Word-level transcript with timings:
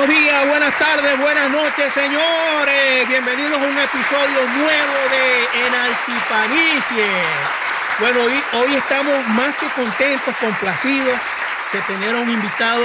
Buenos 0.00 0.18
días, 0.18 0.48
buenas 0.48 0.78
tardes, 0.78 1.18
buenas 1.18 1.50
noches, 1.50 1.92
señores. 1.92 3.06
Bienvenidos 3.06 3.52
a 3.52 3.66
un 3.66 3.76
episodio 3.76 4.48
nuevo 4.56 4.96
de 5.10 5.66
En 5.66 5.74
Altipanicie. 5.74 7.06
Bueno, 7.98 8.20
hoy, 8.54 8.76
estamos 8.76 9.26
más 9.28 9.54
que 9.56 9.66
contentos, 9.76 10.34
complacidos 10.38 11.18
de 11.74 11.80
tener 11.82 12.16
a 12.16 12.20
un 12.20 12.30
invitado 12.30 12.82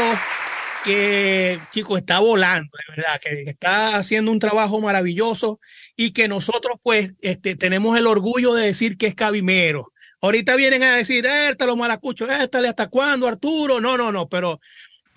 que, 0.84 1.62
chico, 1.72 1.96
está 1.96 2.20
volando, 2.20 2.70
de 2.74 2.96
verdad, 2.98 3.22
que, 3.22 3.50
está 3.50 3.96
haciendo 3.96 4.30
un 4.30 4.40
trabajo 4.40 4.82
maravilloso 4.82 5.62
y 5.96 6.12
que 6.12 6.28
nosotros, 6.28 6.80
pues, 6.84 7.14
este, 7.22 7.56
tenemos 7.56 7.98
el 7.98 8.08
orgullo 8.08 8.54
de 8.56 8.66
decir 8.66 8.98
que 8.98 9.08
es 9.08 9.16
cabimero. 9.16 9.94
Ahorita 10.20 10.58
vienen 10.58 10.84
a 10.84 10.98
decir, 10.98 11.26
este 11.26 11.66
lo 11.66 11.78
maracucho, 11.78 12.30
este 12.30 12.68
hasta 12.68 12.88
cuándo, 12.88 13.26
Arturo. 13.26 13.80
No, 13.80 13.96
no, 13.98 14.12
no, 14.12 14.28
pero 14.28 14.60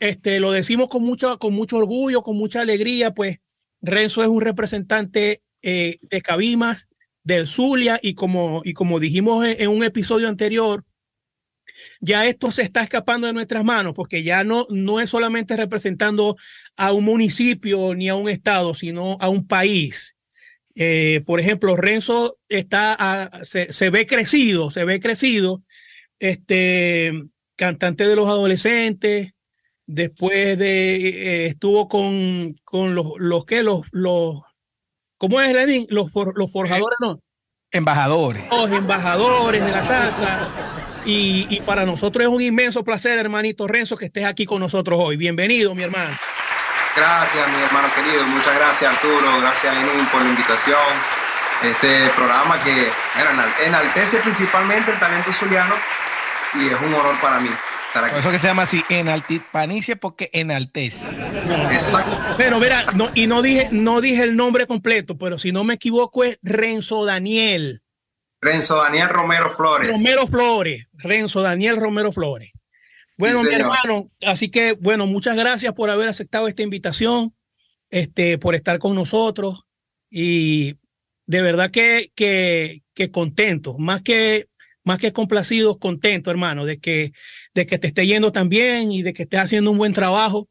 este, 0.00 0.40
lo 0.40 0.52
decimos 0.52 0.88
con 0.88 1.02
mucho, 1.02 1.38
con 1.38 1.54
mucho 1.54 1.78
orgullo, 1.78 2.22
con 2.22 2.36
mucha 2.36 2.60
alegría, 2.60 3.12
pues 3.12 3.38
Renzo 3.80 4.22
es 4.22 4.28
un 4.28 4.40
representante 4.40 5.42
eh, 5.62 5.98
de 6.02 6.22
Cabimas, 6.22 6.88
del 7.24 7.46
Zulia, 7.46 7.98
y 8.02 8.14
como, 8.14 8.62
y 8.64 8.72
como 8.72 9.00
dijimos 9.00 9.44
en, 9.44 9.68
un 9.68 9.84
episodio 9.84 10.28
anterior, 10.28 10.84
ya 12.00 12.26
esto 12.26 12.50
se 12.50 12.62
está 12.62 12.82
escapando 12.82 13.26
de 13.26 13.32
nuestras 13.32 13.64
manos, 13.64 13.92
porque 13.94 14.22
ya 14.22 14.44
no, 14.44 14.66
no 14.70 15.00
es 15.00 15.10
solamente 15.10 15.56
representando 15.56 16.36
a 16.76 16.92
un 16.92 17.04
municipio 17.04 17.94
ni 17.94 18.08
a 18.08 18.14
un 18.14 18.28
estado, 18.28 18.74
sino 18.74 19.16
a 19.20 19.28
un 19.28 19.46
país. 19.46 20.16
Eh, 20.74 21.22
por 21.26 21.40
ejemplo, 21.40 21.76
Renzo 21.76 22.38
está 22.48 23.30
se, 23.42 23.72
se, 23.72 23.90
ve 23.90 24.06
crecido, 24.06 24.70
se 24.70 24.84
ve 24.84 25.00
crecido, 25.00 25.62
este 26.20 27.12
cantante 27.56 28.06
de 28.06 28.16
los 28.16 28.28
adolescentes, 28.28 29.32
Después 29.90 30.58
de, 30.58 30.96
eh, 30.96 31.46
estuvo 31.46 31.88
con, 31.88 32.54
con 32.62 32.94
los, 32.94 33.06
los 33.16 33.46
que, 33.46 33.62
los, 33.62 33.88
los, 33.92 34.42
¿cómo 35.16 35.40
es, 35.40 35.50
Lenin? 35.54 35.86
Los, 35.88 36.10
los 36.34 36.52
forjadores, 36.52 36.98
¿no? 37.00 37.18
Embajadores. 37.70 38.44
Los 38.50 38.70
embajadores 38.70 39.64
de 39.64 39.72
la 39.72 39.82
salsa. 39.82 40.50
Y, 41.06 41.46
y, 41.48 41.62
para 41.62 41.86
nosotros 41.86 42.22
es 42.22 42.28
un 42.28 42.42
inmenso 42.42 42.84
placer, 42.84 43.18
hermanito 43.18 43.66
Renzo, 43.66 43.96
que 43.96 44.04
estés 44.04 44.26
aquí 44.26 44.44
con 44.44 44.60
nosotros 44.60 45.00
hoy. 45.02 45.16
Bienvenido, 45.16 45.74
mi 45.74 45.84
hermano. 45.84 46.18
Gracias, 46.94 47.48
mi 47.48 47.62
hermano 47.62 47.88
querido. 47.94 48.26
Muchas 48.26 48.56
gracias, 48.56 48.92
Arturo. 48.92 49.40
Gracias, 49.40 49.74
Lenin, 49.74 50.04
por 50.08 50.20
la 50.20 50.28
invitación. 50.28 50.78
Este 51.62 52.10
programa 52.14 52.62
que 52.62 52.92
enaltece 53.64 54.18
principalmente 54.18 54.90
el 54.90 54.98
talento 54.98 55.32
zuliano 55.32 55.74
y 56.56 56.66
es 56.66 56.78
un 56.78 56.92
honor 56.92 57.18
para 57.22 57.40
mí 57.40 57.48
por 58.00 58.18
eso 58.18 58.30
que 58.30 58.38
se 58.38 58.46
llama 58.46 58.62
así, 58.62 58.82
enaltipanicia, 58.88 59.96
porque 59.96 60.30
enaltece. 60.32 61.08
Exacto. 61.72 62.16
Pero 62.36 62.58
mira, 62.58 62.86
no, 62.94 63.10
y 63.14 63.26
no 63.26 63.42
dije, 63.42 63.68
no 63.72 64.00
dije 64.00 64.22
el 64.22 64.36
nombre 64.36 64.66
completo, 64.66 65.16
pero 65.18 65.38
si 65.38 65.52
no 65.52 65.64
me 65.64 65.74
equivoco 65.74 66.24
es 66.24 66.38
Renzo 66.42 67.04
Daniel. 67.04 67.82
Renzo 68.40 68.82
Daniel 68.82 69.08
Romero 69.08 69.50
Flores. 69.50 69.90
Romero 69.90 70.26
Flores. 70.26 70.86
Renzo 70.92 71.42
Daniel 71.42 71.76
Romero 71.76 72.12
Flores. 72.12 72.52
Bueno, 73.16 73.42
mi 73.42 73.52
hermano, 73.52 74.10
así 74.24 74.48
que 74.48 74.74
bueno, 74.74 75.06
muchas 75.06 75.36
gracias 75.36 75.72
por 75.72 75.90
haber 75.90 76.08
aceptado 76.08 76.46
esta 76.46 76.62
invitación, 76.62 77.34
este, 77.90 78.38
por 78.38 78.54
estar 78.54 78.78
con 78.78 78.94
nosotros 78.94 79.64
y 80.08 80.76
de 81.26 81.42
verdad 81.42 81.72
que, 81.72 82.12
que, 82.14 82.82
que 82.94 83.10
contento, 83.10 83.76
más 83.76 84.02
que 84.02 84.46
más 84.88 84.98
que 84.98 85.12
complacidos, 85.12 85.76
contentos, 85.76 86.30
hermano, 86.30 86.64
de 86.64 86.80
que, 86.80 87.12
de 87.58 87.66
que 87.66 87.78
te 87.78 87.88
esté 87.88 88.06
yendo 88.06 88.30
tan 88.30 88.48
bien 88.48 88.92
y 88.92 89.02
de 89.02 89.12
que 89.12 89.24
estés 89.24 89.40
haciendo 89.40 89.72
un 89.72 89.78
buen 89.78 89.92
trabajo, 89.92 90.48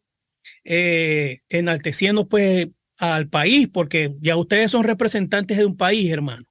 eh, 0.65 1.39
enalteciendo 1.47 2.27
pues 2.27 2.67
al 2.99 3.29
país, 3.29 3.69
porque 3.71 4.13
ya 4.19 4.35
ustedes 4.35 4.71
son 4.71 4.83
representantes 4.83 5.57
de 5.57 5.65
un 5.65 5.77
país, 5.77 6.11
hermano. 6.11 6.43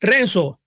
Renzo, 0.00 0.60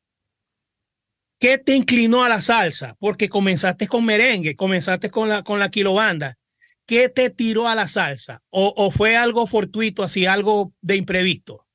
¿qué 1.40 1.58
te 1.58 1.76
inclinó 1.76 2.24
a 2.24 2.30
la 2.30 2.40
salsa? 2.40 2.96
Porque 3.00 3.28
comenzaste 3.28 3.86
con 3.88 4.06
merengue, 4.06 4.56
comenzaste 4.56 5.10
con 5.10 5.28
la, 5.28 5.44
con 5.44 5.60
la 5.60 5.70
kilobanda. 5.70 6.38
¿Qué 6.86 7.10
te 7.10 7.30
tiró 7.30 7.68
a 7.68 7.76
la 7.76 7.90
salsa? 7.90 8.42
¿O, 8.50 8.74
o 8.78 8.92
fue 8.92 9.18
algo 9.18 9.46
fortuito, 9.46 10.04
así, 10.04 10.26
algo 10.26 10.74
de 10.82 10.96
imprevisto? 10.96 11.68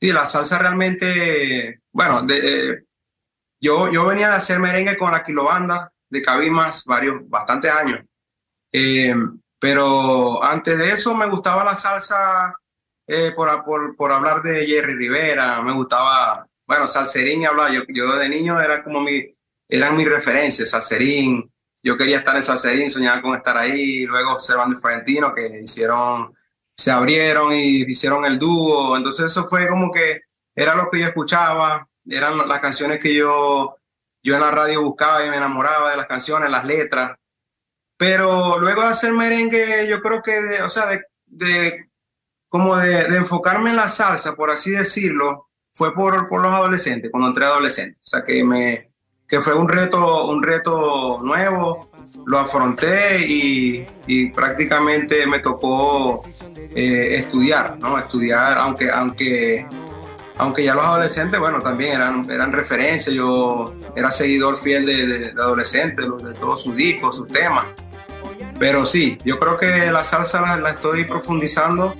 Sí, 0.00 0.12
la 0.12 0.24
salsa 0.24 0.58
realmente, 0.58 1.82
bueno, 1.92 2.22
de, 2.22 2.84
yo, 3.60 3.92
yo 3.92 4.06
venía 4.06 4.28
de 4.28 4.36
hacer 4.36 4.58
merengue 4.60 4.96
con 4.96 5.12
la 5.12 5.22
kilobanda 5.22 5.91
de 6.12 6.20
Cabimas 6.20 6.84
varios, 6.84 7.26
bastantes 7.26 7.70
años. 7.70 8.00
Eh, 8.70 9.14
pero 9.58 10.44
antes 10.44 10.76
de 10.76 10.92
eso 10.92 11.14
me 11.14 11.26
gustaba 11.26 11.64
la 11.64 11.74
salsa 11.74 12.54
eh, 13.06 13.32
por, 13.34 13.64
por, 13.64 13.96
por, 13.96 14.12
hablar 14.12 14.42
de 14.42 14.66
Jerry 14.66 14.94
Rivera, 14.94 15.62
me 15.62 15.72
gustaba, 15.72 16.46
bueno, 16.66 16.86
Salserín 16.86 17.42
y 17.42 17.44
hablar, 17.46 17.72
yo, 17.72 17.82
yo 17.88 18.14
de 18.16 18.28
niño 18.28 18.60
era 18.60 18.84
como 18.84 19.00
mi, 19.00 19.24
eran 19.68 19.96
mis 19.96 20.08
referencias, 20.08 20.70
Salserín, 20.70 21.50
yo 21.82 21.96
quería 21.96 22.18
estar 22.18 22.36
en 22.36 22.42
Salserín, 22.42 22.90
soñaba 22.90 23.22
con 23.22 23.34
estar 23.34 23.56
ahí, 23.56 24.04
luego 24.04 24.38
Servando 24.38 24.78
Florentino 24.78 25.34
que 25.34 25.60
hicieron, 25.62 26.34
se 26.76 26.90
abrieron 26.90 27.52
y 27.52 27.82
hicieron 27.90 28.24
el 28.24 28.38
dúo, 28.38 28.96
entonces 28.96 29.26
eso 29.26 29.46
fue 29.48 29.66
como 29.66 29.90
que 29.90 30.20
era 30.54 30.74
lo 30.74 30.90
que 30.90 31.00
yo 31.00 31.06
escuchaba, 31.06 31.88
eran 32.06 32.46
las 32.46 32.60
canciones 32.60 32.98
que 32.98 33.14
yo, 33.14 33.78
yo 34.22 34.34
en 34.34 34.40
la 34.40 34.50
radio 34.50 34.82
buscaba 34.82 35.24
y 35.24 35.30
me 35.30 35.36
enamoraba 35.36 35.90
de 35.90 35.96
las 35.96 36.06
canciones, 36.06 36.50
las 36.50 36.64
letras. 36.64 37.12
Pero 37.96 38.58
luego 38.58 38.82
de 38.82 38.88
hacer 38.88 39.12
merengue, 39.12 39.86
yo 39.88 40.00
creo 40.00 40.22
que, 40.22 40.40
de, 40.40 40.62
o 40.62 40.68
sea, 40.68 40.86
de, 40.86 41.02
de 41.26 41.88
como 42.48 42.76
de, 42.76 43.04
de, 43.04 43.16
enfocarme 43.16 43.70
en 43.70 43.76
la 43.76 43.88
salsa, 43.88 44.34
por 44.34 44.50
así 44.50 44.72
decirlo, 44.72 45.48
fue 45.72 45.94
por, 45.94 46.28
por 46.28 46.42
los 46.42 46.52
adolescentes, 46.52 47.10
cuando 47.10 47.28
entré 47.28 47.44
adolescente. 47.44 47.96
O 48.00 48.04
sea, 48.04 48.24
que, 48.24 48.44
me, 48.44 48.92
que 49.26 49.40
fue 49.40 49.54
un 49.54 49.68
reto, 49.68 50.26
un 50.26 50.42
reto 50.42 51.20
nuevo, 51.22 51.90
lo 52.26 52.38
afronté 52.38 53.20
y, 53.20 53.86
y 54.06 54.30
prácticamente 54.30 55.26
me 55.26 55.38
tocó 55.38 56.22
eh, 56.74 57.14
estudiar, 57.16 57.78
¿no? 57.78 57.98
Estudiar, 57.98 58.58
aunque, 58.58 58.90
aunque 58.90 59.66
aunque 60.36 60.64
ya 60.64 60.74
los 60.74 60.84
adolescentes, 60.84 61.38
bueno, 61.38 61.60
también 61.60 61.94
eran, 61.96 62.28
eran 62.30 62.52
referencias, 62.52 63.14
yo 63.14 63.72
era 63.94 64.10
seguidor 64.10 64.56
fiel 64.56 64.86
de, 64.86 65.06
de, 65.06 65.26
adolescentes, 65.30 66.04
de, 66.04 66.34
todos 66.34 66.62
sus 66.62 66.74
discos, 66.76 67.16
sus 67.16 67.28
temas. 67.28 67.66
Pero 68.58 68.86
sí, 68.86 69.18
yo 69.24 69.38
creo 69.38 69.56
que 69.56 69.90
la 69.90 70.04
salsa 70.04 70.58
la, 70.58 70.70
estoy 70.70 71.04
profundizando 71.04 71.94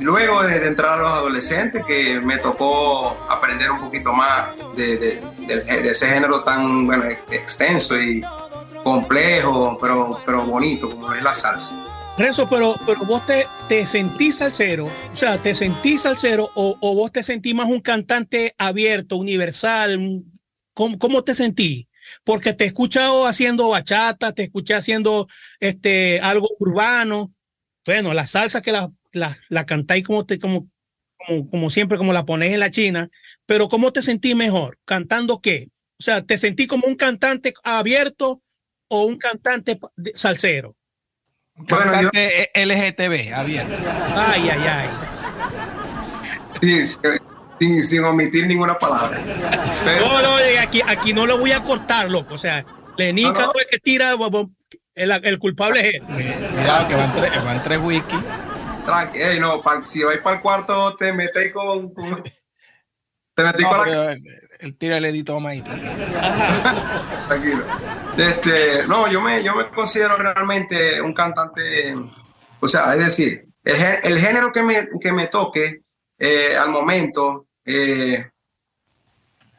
luego 0.00 0.42
de, 0.42 0.66
entrar 0.66 0.98
a 0.98 1.02
los 1.02 1.12
adolescentes, 1.12 1.82
que 1.86 2.20
me 2.20 2.38
tocó 2.38 3.16
aprender 3.28 3.70
un 3.70 3.80
poquito 3.80 4.12
más 4.12 4.48
de, 4.76 4.98
de 4.98 5.90
ese 5.90 6.06
género 6.08 6.42
tan 6.44 6.86
bueno, 6.86 7.04
extenso 7.30 7.98
y 7.98 8.22
complejo, 8.84 9.76
pero, 9.80 10.20
pero 10.24 10.44
bonito 10.44 10.90
como 10.90 11.12
es 11.12 11.22
la 11.22 11.34
salsa. 11.34 11.82
Renzo, 12.16 12.48
pero, 12.48 12.76
pero 12.86 13.04
vos 13.04 13.26
te, 13.26 13.48
te 13.66 13.86
sentís 13.86 14.36
salsero, 14.36 14.86
o 14.86 15.16
sea, 15.16 15.42
te 15.42 15.52
sentís 15.52 16.02
salsero 16.02 16.48
o, 16.54 16.76
o 16.80 16.94
vos 16.94 17.10
te 17.10 17.24
sentís 17.24 17.56
más 17.56 17.66
un 17.68 17.80
cantante 17.80 18.54
abierto, 18.56 19.16
universal. 19.16 20.22
¿Cómo, 20.74 20.98
cómo 20.98 21.24
te 21.24 21.34
sentís? 21.34 21.86
Porque 22.24 22.52
te 22.52 22.64
he 22.64 22.66
escuchado 22.66 23.26
haciendo 23.26 23.68
bachata, 23.68 24.32
te 24.32 24.42
escuché 24.42 24.74
haciendo 24.74 25.26
este, 25.60 26.20
algo 26.20 26.48
urbano. 26.58 27.32
Bueno, 27.86 28.12
la 28.12 28.26
salsa 28.26 28.60
que 28.60 28.72
la, 28.72 28.90
la, 29.12 29.38
la 29.48 29.64
cantáis 29.64 30.04
como, 30.04 30.26
te, 30.26 30.38
como, 30.38 30.68
como, 31.16 31.48
como 31.48 31.70
siempre, 31.70 31.96
como 31.96 32.12
la 32.12 32.26
ponéis 32.26 32.52
en 32.54 32.60
la 32.60 32.70
China, 32.70 33.08
pero 33.46 33.68
¿cómo 33.68 33.92
te 33.92 34.02
sentís 34.02 34.36
mejor? 34.36 34.78
¿Cantando 34.84 35.40
qué? 35.40 35.68
O 35.98 36.02
sea, 36.02 36.22
¿te 36.22 36.36
sentí 36.38 36.66
como 36.66 36.86
un 36.86 36.96
cantante 36.96 37.54
abierto 37.62 38.42
o 38.88 39.04
un 39.04 39.16
cantante 39.16 39.78
salsero? 40.14 40.76
Bueno, 41.56 41.92
LGTB, 42.54 43.32
abierto. 43.32 43.74
Ay, 44.16 44.48
ay, 44.50 44.66
ay. 44.68 44.88
Sin, 47.58 47.82
sin, 47.82 48.04
omitir 48.04 48.46
ninguna 48.46 48.76
palabra. 48.78 49.18
No, 50.00 50.22
no, 50.22 50.36
aquí, 50.60 50.80
aquí 50.86 51.12
no 51.12 51.26
lo 51.26 51.38
voy 51.38 51.52
a 51.52 51.62
cortar, 51.62 52.10
loco. 52.10 52.34
O 52.34 52.38
sea, 52.38 52.64
Lenín 52.96 53.32
no, 53.32 53.40
no. 53.40 53.52
que 53.70 53.78
tira, 53.78 54.14
el, 54.94 55.10
el 55.10 55.38
culpable 55.38 55.80
es 55.80 55.94
él. 55.94 56.02
Mira, 56.08 56.86
que 56.88 56.94
van 56.94 57.14
tres, 57.14 57.44
van 57.44 57.62
tres 57.62 57.78
wiki. 57.80 58.16
Tranqui, 58.86 59.18
hey, 59.20 59.38
no, 59.40 59.62
pa, 59.62 59.84
si 59.84 60.02
vais 60.02 60.20
para 60.20 60.36
el 60.36 60.42
cuarto, 60.42 60.96
te 60.96 61.12
metéis 61.12 61.52
con, 61.52 61.92
con. 61.92 62.22
Te 62.22 63.42
metéis 63.42 63.66
con 63.66 63.90
la 63.90 64.16
el 64.64 64.78
tira 64.78 64.96
el 64.96 65.04
edito 65.04 65.38
ahí. 65.46 65.62
Tranquilo. 67.28 67.64
Este, 68.16 68.86
no, 68.86 69.10
yo 69.10 69.20
me, 69.20 69.42
yo 69.42 69.54
me 69.54 69.68
considero 69.70 70.16
realmente 70.16 71.02
un 71.02 71.12
cantante, 71.12 71.94
o 72.60 72.68
sea, 72.68 72.94
es 72.94 73.04
decir, 73.04 73.44
el, 73.62 73.76
el 74.02 74.18
género 74.18 74.52
que 74.52 74.62
me, 74.62 74.88
que 75.00 75.12
me 75.12 75.26
toque 75.26 75.82
eh, 76.18 76.56
al 76.56 76.70
momento, 76.70 77.43
eh, 77.64 78.30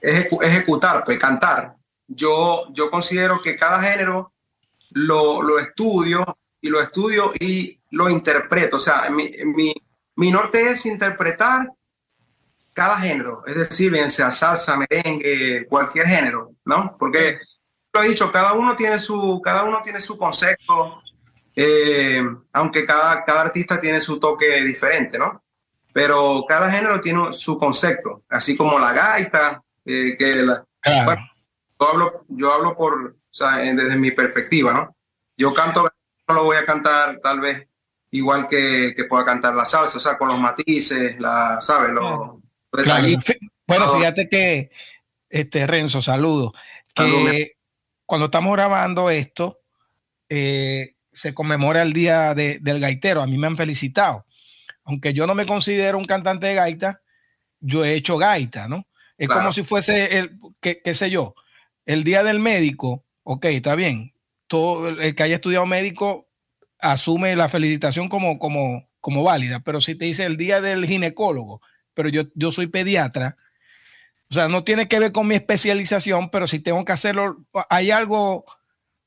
ejecutar, 0.02 1.04
pues 1.04 1.18
cantar. 1.18 1.76
Yo, 2.08 2.68
yo 2.72 2.90
considero 2.92 3.42
que 3.42 3.56
cada 3.56 3.82
género 3.82 4.34
lo, 4.92 5.42
lo 5.42 5.60
estudio 5.60 6.38
y 6.62 6.70
lo 6.70 6.82
estudio 6.82 7.34
y 7.40 7.80
lo 7.92 8.10
interpreto. 8.10 8.78
O 8.78 8.80
sea, 8.80 9.10
mi, 9.10 9.32
mi, 9.46 9.74
mi 10.16 10.32
norte 10.32 10.70
es 10.70 10.86
interpretar 10.86 11.72
cada 12.76 12.98
género, 12.98 13.42
es 13.48 13.56
decir, 13.56 13.90
bien 13.90 14.10
sea 14.10 14.30
salsa, 14.30 14.76
merengue, 14.76 15.66
cualquier 15.70 16.06
género, 16.08 16.52
¿no? 16.66 16.98
Porque 17.00 17.40
lo 17.94 18.04
he 18.04 18.10
dicho, 18.10 18.30
cada 18.34 18.52
uno 18.52 18.76
tiene 18.76 19.00
su, 19.00 19.42
cada 19.42 19.64
uno 19.64 19.82
tiene 19.82 20.02
su 20.02 20.18
concepto, 20.18 21.00
eh, 21.56 22.22
aunque 22.52 22.86
cada, 22.86 23.24
cada 23.24 23.44
artista 23.44 23.80
tiene 23.80 24.02
su 24.02 24.20
toque 24.20 24.62
diferente, 24.62 25.18
¿no? 25.18 25.42
Pero 25.96 26.44
cada 26.46 26.70
género 26.70 27.00
tiene 27.00 27.32
su 27.32 27.58
concepto, 27.58 28.24
así 28.28 28.58
como 28.58 28.78
la 28.78 28.92
gaita, 28.92 29.64
eh, 29.86 30.18
que 30.20 30.36
la, 30.44 30.62
bueno, 31.06 31.26
yo 31.80 31.90
hablo, 31.90 32.26
yo 32.28 32.54
hablo 32.54 32.76
por, 32.76 33.12
o 33.12 33.16
sea, 33.30 33.60
desde 33.60 33.96
mi 33.96 34.12
perspectiva, 34.12 34.74
¿no? 34.74 34.94
Yo 35.38 35.54
canto, 35.54 35.90
no 36.28 36.34
lo 36.34 36.44
voy 36.44 36.58
a 36.58 36.66
cantar 36.66 37.22
tal 37.24 37.40
vez 37.40 37.70
igual 38.12 38.46
que, 38.50 38.92
que 38.94 39.06
pueda 39.06 39.24
cantar 39.24 39.56
la 39.56 39.64
salsa, 39.64 39.98
o 39.98 40.02
sea, 40.02 40.18
con 40.18 40.28
los 40.28 40.38
matices, 40.38 41.18
la, 41.18 41.60
¿sabes? 41.62 41.92
Los, 41.94 42.42
claro. 42.72 43.08
Bueno, 43.66 43.88
fíjate 43.94 44.28
que, 44.28 44.72
este, 45.30 45.66
Renzo, 45.66 46.02
saludo. 46.02 46.54
Que 46.94 47.54
cuando 48.06 48.26
estamos 48.26 48.52
grabando 48.52 49.10
esto, 49.10 49.62
eh, 50.28 50.96
se 51.14 51.34
conmemora 51.34 51.84
el 51.84 51.94
día 51.94 52.34
de, 52.34 52.60
del 52.60 52.82
gaitero. 52.82 53.22
A 53.22 53.28
mí 53.28 53.38
me 53.38 53.48
han 53.48 53.56
felicitado. 53.56 54.26
Aunque 54.86 55.14
yo 55.14 55.28
no 55.28 55.36
me 55.36 55.46
considero 55.46 55.98
un 55.98 56.06
cantante 56.06 56.48
de 56.48 56.56
gaita, 56.56 57.02
yo 57.60 57.84
he 57.84 57.96
hecho 57.96 58.18
gaita, 58.18 58.68
¿no? 58.68 58.88
Es 59.18 59.28
como 59.28 59.52
si 59.52 59.64
fuese 59.64 60.18
el, 60.18 60.40
qué, 60.60 60.82
qué 60.84 60.94
sé 60.94 61.10
yo, 61.10 61.36
el 61.86 62.04
día 62.04 62.24
del 62.24 62.40
médico, 62.40 63.06
ok, 63.24 63.46
está 63.46 63.76
bien. 63.76 64.14
Todo 64.48 64.90
el 64.90 65.16
que 65.16 65.24
haya 65.24 65.36
estudiado 65.36 65.66
médico 65.66 66.28
asume 66.80 67.36
la 67.36 67.50
felicitación 67.50 68.10
como, 68.10 68.38
como, 68.40 68.88
como 69.00 69.24
válida, 69.24 69.62
pero 69.62 69.82
si 69.82 69.96
te 69.96 70.06
dice 70.06 70.26
el 70.26 70.38
día 70.38 70.62
del 70.62 70.86
ginecólogo, 70.86 71.62
pero 71.94 72.10
yo, 72.10 72.24
yo 72.36 72.52
soy 72.52 72.68
pediatra, 72.68 73.38
o 74.30 74.34
sea, 74.34 74.48
no 74.48 74.64
tiene 74.64 74.88
que 74.88 75.00
ver 75.00 75.12
con 75.12 75.28
mi 75.28 75.36
especialización, 75.36 76.30
pero 76.30 76.48
si 76.48 76.60
tengo 76.60 76.84
que 76.84 76.92
hacerlo, 76.92 77.46
hay 77.70 77.92
algo 77.92 78.46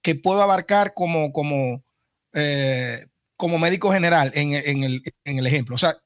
que 0.01 0.15
puedo 0.15 0.43
abarcar 0.43 0.95
como, 0.95 1.33
como, 1.33 1.85
eh, 2.33 3.07
como 3.38 3.58
médico 3.58 3.90
general 3.93 4.32
en, 4.35 4.52
en, 4.52 4.85
el, 4.85 5.02
en, 5.25 5.38
el, 5.38 5.46
ejemplo. 5.46 5.76
O 5.76 5.79
sea, 5.79 5.96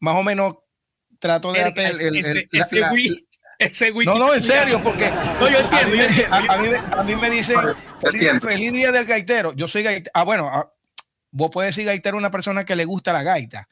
más 0.00 0.16
o 0.16 0.24
menos 0.24 0.56
trato 1.20 1.52
de 1.52 1.62
hacer 1.62 2.00
el, 2.00 2.16
el, 2.16 2.48
ese, 3.58 3.92
No, 3.92 4.18
no, 4.18 4.34
en 4.34 4.40
serio, 4.42 4.82
porque 4.82 5.10
no, 5.10 5.48
yo 5.48 5.58
entiendo, 5.60 5.94
a, 6.30 6.40
mí, 6.40 6.48
a, 6.48 6.58
mí, 6.58 6.68
a, 6.98 7.02
mí, 7.04 7.16
me 7.16 7.30
dicen 7.30 7.58
feliz, 8.00 8.30
feliz, 8.40 8.72
día 8.72 8.90
del 8.90 9.04
gaitero. 9.04 9.52
Yo 9.52 9.68
soy 9.68 9.82
gaitero. 9.82 10.10
Ah, 10.14 10.24
bueno, 10.24 10.48
ah, 10.48 10.72
vos 11.30 11.50
puedes 11.52 11.76
decir 11.76 11.86
gaitero 11.86 12.16
a 12.16 12.18
una 12.18 12.30
persona 12.30 12.64
que 12.64 12.76
le 12.76 12.86
gusta 12.86 13.12
la 13.12 13.22
gaita 13.22 13.68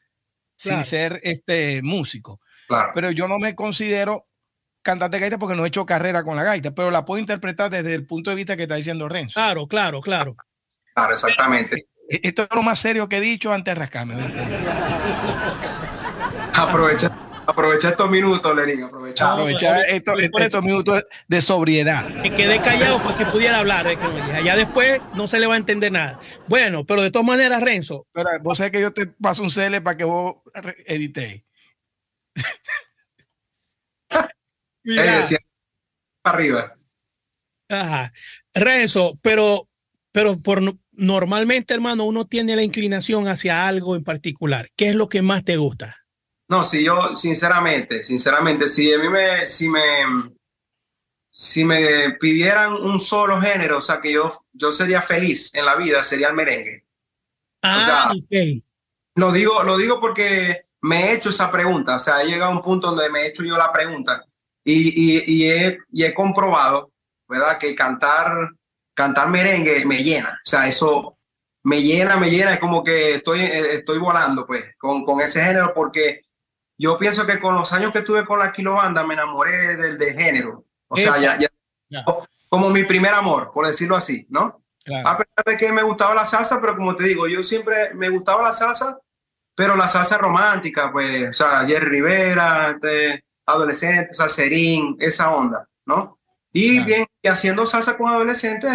sin 0.55 0.83
ser 0.83 1.19
este 1.23 1.81
músico. 1.81 2.39
Claro. 2.67 2.91
Pero 2.93 3.11
yo 3.11 3.27
no 3.27 3.39
me 3.39 3.55
considero 3.55 4.27
cantante 4.83 5.17
de 5.17 5.21
gaita 5.21 5.39
porque 5.39 5.55
no 5.55 5.65
he 5.65 5.69
hecho 5.69 5.85
carrera 5.85 6.23
con 6.23 6.35
la 6.35 6.43
gaita, 6.43 6.71
pero 6.75 6.91
la 6.91 7.05
puedo 7.05 7.19
interpretar 7.19 7.71
desde 7.71 7.95
el 7.95 8.05
punto 8.05 8.29
de 8.29 8.35
vista 8.35 8.55
que 8.55 8.63
está 8.63 8.75
diciendo 8.75 9.09
Renzo. 9.09 9.33
Claro, 9.33 9.67
claro, 9.67 9.99
claro. 9.99 10.35
Claro, 10.93 11.13
exactamente. 11.13 11.87
Eh, 12.13 12.21
esto 12.23 12.43
es 12.43 12.49
lo 12.53 12.61
más 12.61 12.79
serio 12.79 13.09
que 13.09 13.17
he 13.17 13.21
dicho 13.21 13.51
antes 13.51 13.73
de 13.73 13.79
rascarme. 13.79 14.15
Aprovecha 16.53 17.17
Aprovecha 17.45 17.89
estos 17.89 18.09
minutos, 18.09 18.55
Lenín, 18.55 18.83
aprovecha. 18.83 19.33
Aprovecha 19.33 19.81
estos, 19.81 20.17
estos 20.21 20.63
minutos 20.63 21.03
de 21.27 21.41
sobriedad. 21.41 22.07
Me 22.07 22.33
quedé 22.33 22.61
callado 22.61 23.03
para 23.03 23.17
que 23.17 23.25
pudiera 23.25 23.59
hablar. 23.59 23.85
Que 23.85 24.43
ya 24.45 24.55
después 24.55 25.01
no 25.13 25.27
se 25.27 25.41
le 25.41 25.47
va 25.47 25.55
a 25.55 25.57
entender 25.57 25.91
nada. 25.91 26.21
Bueno, 26.47 26.85
pero 26.85 27.01
de 27.01 27.11
todas 27.11 27.27
maneras, 27.27 27.61
Renzo. 27.61 28.07
Pero 28.13 28.29
vos 28.41 28.59
sabés 28.59 28.71
que 28.71 28.79
yo 28.79 28.93
te 28.93 29.07
paso 29.07 29.43
un 29.43 29.49
CL 29.49 29.81
para 29.81 29.97
que 29.97 30.05
vos 30.05 30.35
editéis. 30.85 31.43
arriba. 36.23 36.77
Ajá. 37.67 38.13
Renzo, 38.53 39.19
pero, 39.21 39.67
pero 40.13 40.39
por 40.39 40.61
normalmente, 40.95 41.73
hermano, 41.73 42.05
uno 42.05 42.25
tiene 42.25 42.55
la 42.55 42.63
inclinación 42.63 43.27
hacia 43.27 43.67
algo 43.67 43.95
en 43.95 44.03
particular. 44.03 44.69
¿Qué 44.75 44.89
es 44.89 44.95
lo 44.95 45.09
que 45.09 45.21
más 45.21 45.43
te 45.43 45.57
gusta? 45.57 45.97
No, 46.47 46.63
si 46.63 46.83
yo, 46.83 47.15
sinceramente, 47.15 48.03
sinceramente, 48.03 48.67
si 48.67 48.93
a 48.93 48.99
mí 48.99 49.09
me, 49.09 49.47
si 49.47 49.69
me, 49.69 49.81
si 51.29 51.65
me 51.65 52.11
pidieran 52.19 52.73
un 52.73 52.99
solo 52.99 53.41
género, 53.41 53.77
o 53.77 53.81
sea, 53.81 53.99
que 53.99 54.13
yo, 54.13 54.29
yo 54.51 54.71
sería 54.71 55.01
feliz 55.01 55.53
en 55.55 55.65
la 55.65 55.75
vida, 55.75 56.03
sería 56.03 56.27
el 56.27 56.35
merengue. 56.35 56.85
Ah, 57.61 57.77
o 57.77 57.81
sea, 57.81 58.23
okay. 58.23 58.63
lo 59.15 59.31
digo, 59.31 59.63
lo 59.63 59.77
digo 59.77 59.99
porque 59.99 60.65
me 60.81 61.05
he 61.05 61.13
hecho 61.15 61.29
esa 61.29 61.49
pregunta, 61.49 61.95
o 61.95 61.99
sea, 61.99 62.21
he 62.21 62.27
llegado 62.27 62.51
a 62.51 62.55
un 62.55 62.61
punto 62.61 62.87
donde 62.87 63.09
me 63.09 63.21
he 63.21 63.27
hecho 63.27 63.43
yo 63.43 63.57
la 63.57 63.71
pregunta 63.71 64.23
y, 64.63 64.89
y, 64.89 65.23
y, 65.25 65.49
he, 65.49 65.79
y 65.91 66.03
he 66.03 66.13
comprobado, 66.13 66.91
¿verdad? 67.27 67.57
Que 67.57 67.73
cantar, 67.73 68.49
cantar 68.93 69.29
merengue 69.29 69.85
me 69.85 70.03
llena, 70.03 70.29
o 70.29 70.49
sea, 70.49 70.67
eso 70.67 71.17
me 71.63 71.81
llena, 71.81 72.17
me 72.17 72.29
llena, 72.29 72.53
es 72.53 72.59
como 72.59 72.83
que 72.83 73.15
estoy, 73.15 73.39
estoy 73.41 73.97
volando, 73.97 74.45
pues, 74.45 74.75
con, 74.77 75.05
con 75.05 75.21
ese 75.21 75.43
género, 75.43 75.73
porque 75.73 76.21
yo 76.77 76.97
pienso 76.97 77.25
que 77.25 77.39
con 77.39 77.55
los 77.55 77.71
años 77.73 77.91
que 77.91 78.01
tuve 78.01 78.25
con 78.25 78.39
la 78.39 78.51
kilobanda 78.51 79.05
me 79.05 79.13
enamoré 79.13 79.77
del 79.77 79.97
de 79.97 80.13
género. 80.13 80.65
O 80.87 80.97
sea, 80.97 81.17
ya, 81.17 81.37
ya, 81.37 81.47
como 82.49 82.69
mi 82.69 82.83
primer 82.83 83.13
amor, 83.13 83.51
por 83.51 83.65
decirlo 83.65 83.95
así, 83.95 84.27
¿no? 84.29 84.63
A 85.05 85.17
pesar 85.17 85.45
de 85.45 85.57
que 85.57 85.71
me 85.71 85.81
gustaba 85.81 86.13
la 86.13 86.25
salsa, 86.25 86.59
pero 86.59 86.75
como 86.75 86.95
te 86.95 87.05
digo, 87.05 87.27
yo 87.27 87.41
siempre 87.41 87.93
me 87.95 88.09
gustaba 88.09 88.43
la 88.43 88.51
salsa, 88.51 88.99
pero 89.55 89.75
la 89.75 89.87
salsa 89.87 90.17
romántica, 90.17 90.91
pues, 90.91 91.29
o 91.29 91.33
sea, 91.33 91.65
Jerry 91.65 91.85
Rivera, 91.85 92.71
este, 92.71 93.23
adolescente, 93.45 94.13
salserín, 94.13 94.97
esa 94.99 95.31
onda, 95.31 95.67
¿no? 95.85 96.19
Y 96.55 96.79
bien, 96.83 97.07
y 97.19 97.27
haciendo 97.27 97.65
salsa 97.65 97.97
con 97.97 98.07
adolescentes, 98.07 98.69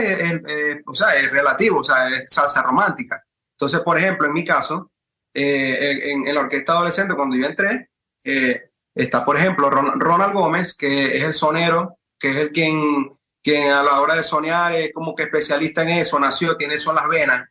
o 0.84 0.94
sea, 0.94 1.14
es 1.14 1.30
relativo, 1.30 1.78
o 1.78 1.84
sea, 1.84 2.08
es 2.08 2.28
salsa 2.28 2.60
romántica. 2.62 3.24
Entonces, 3.52 3.80
por 3.80 3.96
ejemplo, 3.96 4.26
en 4.26 4.32
mi 4.32 4.44
caso, 4.44 4.90
eh, 5.32 6.10
en, 6.10 6.26
en, 6.26 6.34
la 6.34 6.40
orquesta 6.40 6.72
adolescente, 6.72 7.14
cuando 7.14 7.36
yo 7.36 7.46
entré, 7.46 7.90
eh, 8.24 8.70
está, 8.92 9.24
por 9.24 9.36
ejemplo, 9.36 9.70
Ronald 9.70 10.34
Gómez, 10.34 10.74
que 10.74 11.16
es 11.18 11.22
el 11.22 11.32
sonero, 11.32 11.98
que 12.18 12.30
es 12.30 12.36
el 12.38 12.50
quien, 12.50 13.16
quien 13.42 13.70
a 13.70 13.84
la 13.84 14.00
hora 14.00 14.16
de 14.16 14.24
soñar 14.24 14.72
es 14.72 14.92
como 14.92 15.14
que 15.14 15.24
especialista 15.24 15.84
en 15.84 15.90
eso, 15.90 16.18
nació, 16.18 16.56
tiene 16.56 16.74
eso 16.74 16.90
en 16.90 16.96
las 16.96 17.08
venas, 17.08 17.48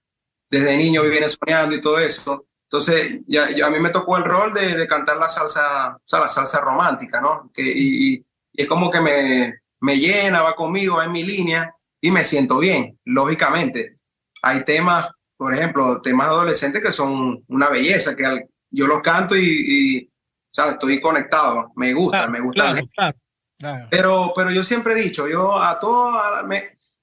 desde 0.50 0.78
niño 0.78 1.04
viene 1.04 1.30
soñando 1.30 1.74
y 1.74 1.80
todo 1.80 2.00
eso. 2.00 2.46
Entonces, 2.64 3.22
ya, 3.28 3.50
ya 3.56 3.68
a 3.68 3.70
mí 3.70 3.80
me 3.80 3.92
tocó 3.92 4.18
el 4.18 4.26
rol 4.26 4.54
de, 4.54 4.76
de, 4.76 4.88
cantar 4.88 5.16
la 5.16 5.30
salsa, 5.30 5.96
o 5.96 6.02
sea, 6.06 6.20
la 6.20 6.28
salsa 6.28 6.60
romántica, 6.60 7.22
¿no? 7.22 7.50
Que, 7.54 7.64
y, 7.64 8.14
y, 8.14 8.26
es 8.54 8.68
como 8.68 8.90
que 8.90 9.00
me, 9.00 9.62
me 9.80 9.98
llena, 9.98 10.42
va 10.42 10.56
conmigo, 10.56 11.02
en 11.02 11.12
mi 11.12 11.24
línea 11.24 11.74
y 12.02 12.12
me 12.12 12.24
siento 12.24 12.60
bien, 12.60 13.00
lógicamente. 13.06 13.98
Hay 14.42 14.64
temas, 14.64 15.10
por 15.36 15.54
ejemplo, 15.54 16.02
temas 16.02 16.28
adolescentes 16.28 16.84
que 16.84 16.92
son 16.92 17.44
una 17.48 17.70
belleza, 17.70 18.16
que 18.16 18.48
yo 18.70 18.88
los 18.88 19.02
canto 19.02 19.36
y, 19.36 19.42
y 19.42 20.12
sea, 20.58 20.72
estoy 20.72 21.00
conectado, 21.00 21.72
me 21.76 21.94
gusta, 21.94 22.28
me 22.28 22.40
gusta. 22.40 22.76
Claro, 22.96 23.88
Pero, 23.90 24.34
pero 24.36 24.52
yo 24.52 24.64
siempre 24.64 24.94
he 24.94 25.04
dicho, 25.04 25.28
yo 25.28 25.60
a 25.60 25.80
todos, 25.80 26.16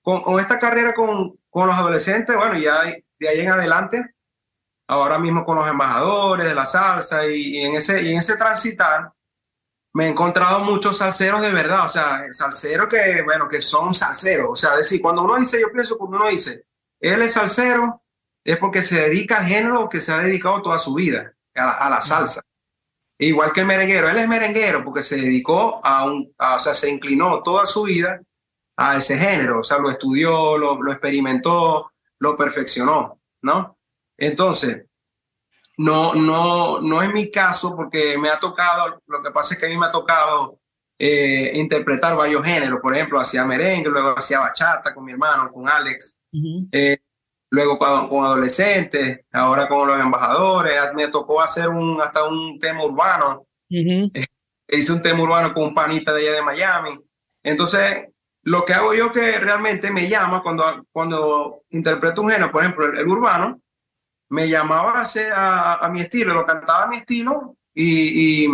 con, 0.02 0.22
con, 0.22 0.40
esta 0.40 0.58
carrera 0.58 0.94
con, 0.94 1.38
con, 1.50 1.66
los 1.66 1.76
adolescentes, 1.76 2.36
bueno, 2.36 2.56
ya 2.56 2.82
de 2.82 3.28
ahí 3.28 3.40
en 3.40 3.50
adelante, 3.50 4.14
ahora 4.88 5.18
mismo 5.18 5.44
con 5.44 5.56
los 5.56 5.68
embajadores 5.68 6.46
de 6.46 6.54
la 6.54 6.66
salsa 6.66 7.26
y, 7.26 7.56
y 7.56 7.60
en, 7.60 7.74
ese, 7.74 8.02
y 8.02 8.12
en 8.12 8.18
ese 8.18 8.36
transitar, 8.36 9.12
me 9.94 10.06
he 10.06 10.08
encontrado 10.08 10.60
muchos 10.64 10.98
salseros 10.98 11.40
de 11.40 11.52
verdad, 11.52 11.86
o 11.86 11.88
sea, 11.88 12.26
salseros 12.32 12.88
que, 12.88 13.22
bueno, 13.22 13.48
que 13.48 13.62
son 13.62 13.94
salseros, 13.94 14.48
o 14.50 14.56
sea, 14.56 14.76
decir, 14.76 15.00
cuando 15.00 15.22
uno 15.22 15.36
dice, 15.36 15.60
yo 15.60 15.70
pienso 15.72 15.96
cuando 15.96 16.16
uno 16.16 16.28
dice, 16.28 16.66
él 17.00 17.22
es 17.22 17.32
salsero, 17.32 18.02
es 18.44 18.58
porque 18.58 18.82
se 18.82 19.00
dedica 19.00 19.38
al 19.38 19.46
género 19.46 19.88
que 19.88 20.00
se 20.00 20.12
ha 20.12 20.18
dedicado 20.18 20.62
toda 20.62 20.78
su 20.78 20.94
vida, 20.94 21.32
a 21.54 21.64
la, 21.64 21.72
a 21.72 21.90
la 21.90 22.00
salsa. 22.00 22.42
Igual 23.18 23.52
que 23.52 23.60
el 23.60 23.66
merenguero, 23.66 24.08
él 24.08 24.18
es 24.18 24.28
merenguero 24.28 24.84
porque 24.84 25.00
se 25.00 25.16
dedicó 25.16 25.80
a 25.86 26.04
un, 26.04 26.34
a, 26.38 26.56
o 26.56 26.58
sea, 26.58 26.74
se 26.74 26.90
inclinó 26.90 27.42
toda 27.44 27.64
su 27.64 27.84
vida 27.84 28.20
a 28.76 28.96
ese 28.96 29.16
género, 29.16 29.60
o 29.60 29.64
sea, 29.64 29.78
lo 29.78 29.88
estudió, 29.90 30.58
lo, 30.58 30.82
lo 30.82 30.90
experimentó, 30.90 31.92
lo 32.18 32.34
perfeccionó, 32.34 33.20
¿no? 33.42 33.78
Entonces, 34.18 34.86
no, 35.76 36.14
no, 36.14 36.80
no 36.80 37.02
es 37.02 37.12
mi 37.12 37.30
caso 37.30 37.74
porque 37.74 38.16
me 38.18 38.28
ha 38.28 38.38
tocado, 38.38 39.00
lo 39.06 39.22
que 39.22 39.30
pasa 39.30 39.54
es 39.54 39.60
que 39.60 39.66
a 39.66 39.68
mí 39.68 39.78
me 39.78 39.86
ha 39.86 39.90
tocado 39.90 40.60
eh, 40.98 41.52
interpretar 41.54 42.16
varios 42.16 42.44
géneros, 42.44 42.78
por 42.80 42.94
ejemplo, 42.94 43.20
hacía 43.20 43.44
merengue, 43.44 43.90
luego 43.90 44.16
hacía 44.16 44.38
bachata 44.38 44.94
con 44.94 45.04
mi 45.04 45.12
hermano, 45.12 45.50
con 45.52 45.68
Alex, 45.68 46.18
uh 46.32 46.36
-huh. 46.36 46.68
eh, 46.70 46.98
luego 47.50 47.78
con, 47.78 48.08
con, 48.08 48.24
adolescentes, 48.24 49.20
ahora 49.32 49.66
con 49.68 49.88
los 49.88 50.00
embajadores, 50.00 50.74
me 50.94 51.08
tocó 51.08 51.40
hacer 51.40 51.68
un, 51.68 52.00
hasta 52.00 52.24
un 52.28 52.58
tema 52.60 52.84
urbano, 52.84 53.46
uh 53.70 53.74
-huh. 53.74 54.26
hice 54.68 54.92
un 54.92 55.02
tema 55.02 55.22
urbano 55.22 55.52
con 55.52 55.64
un 55.64 55.74
panita 55.74 56.12
de 56.12 56.28
allá 56.28 56.36
de 56.36 56.42
Miami, 56.42 56.90
entonces 57.42 58.06
lo 58.42 58.64
que 58.64 58.74
hago 58.74 58.94
yo 58.94 59.10
que 59.10 59.38
realmente 59.38 59.90
me 59.90 60.08
llama 60.08 60.42
cuando, 60.42 60.86
cuando 60.92 61.62
interpreto 61.70 62.22
un 62.22 62.28
género, 62.30 62.52
por 62.52 62.62
ejemplo, 62.62 62.86
el, 62.86 62.98
el 62.98 63.08
urbano, 63.08 63.60
me 64.30 64.48
llamaba 64.48 65.02
a, 65.02 65.84
a, 65.84 65.88
mi 65.90 66.00
estilo, 66.00 66.34
lo 66.34 66.46
cantaba 66.46 66.84
a 66.84 66.88
mi 66.88 66.96
estilo 66.96 67.56
y, 67.72 68.44
y, 68.46 68.48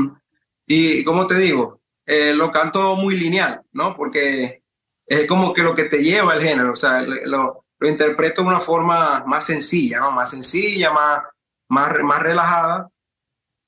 y 0.66 1.04
como 1.04 1.26
te 1.26 1.36
digo, 1.36 1.80
eh, 2.06 2.34
lo 2.34 2.50
canto 2.50 2.96
muy 2.96 3.16
lineal, 3.16 3.62
¿no? 3.72 3.96
Porque 3.96 4.62
es 5.06 5.26
como 5.26 5.52
que 5.52 5.62
lo 5.62 5.74
que 5.74 5.84
te 5.84 6.02
lleva 6.02 6.34
el 6.34 6.42
género, 6.42 6.72
o 6.72 6.76
sea, 6.76 7.02
lo, 7.02 7.64
lo 7.78 7.88
interpreto 7.88 8.42
de 8.42 8.48
una 8.48 8.60
forma 8.60 9.24
más 9.26 9.46
sencilla, 9.46 10.00
¿no? 10.00 10.10
Más 10.10 10.30
sencilla, 10.30 10.92
más, 10.92 11.22
más, 11.68 11.92
más 12.02 12.22
relajada, 12.22 12.90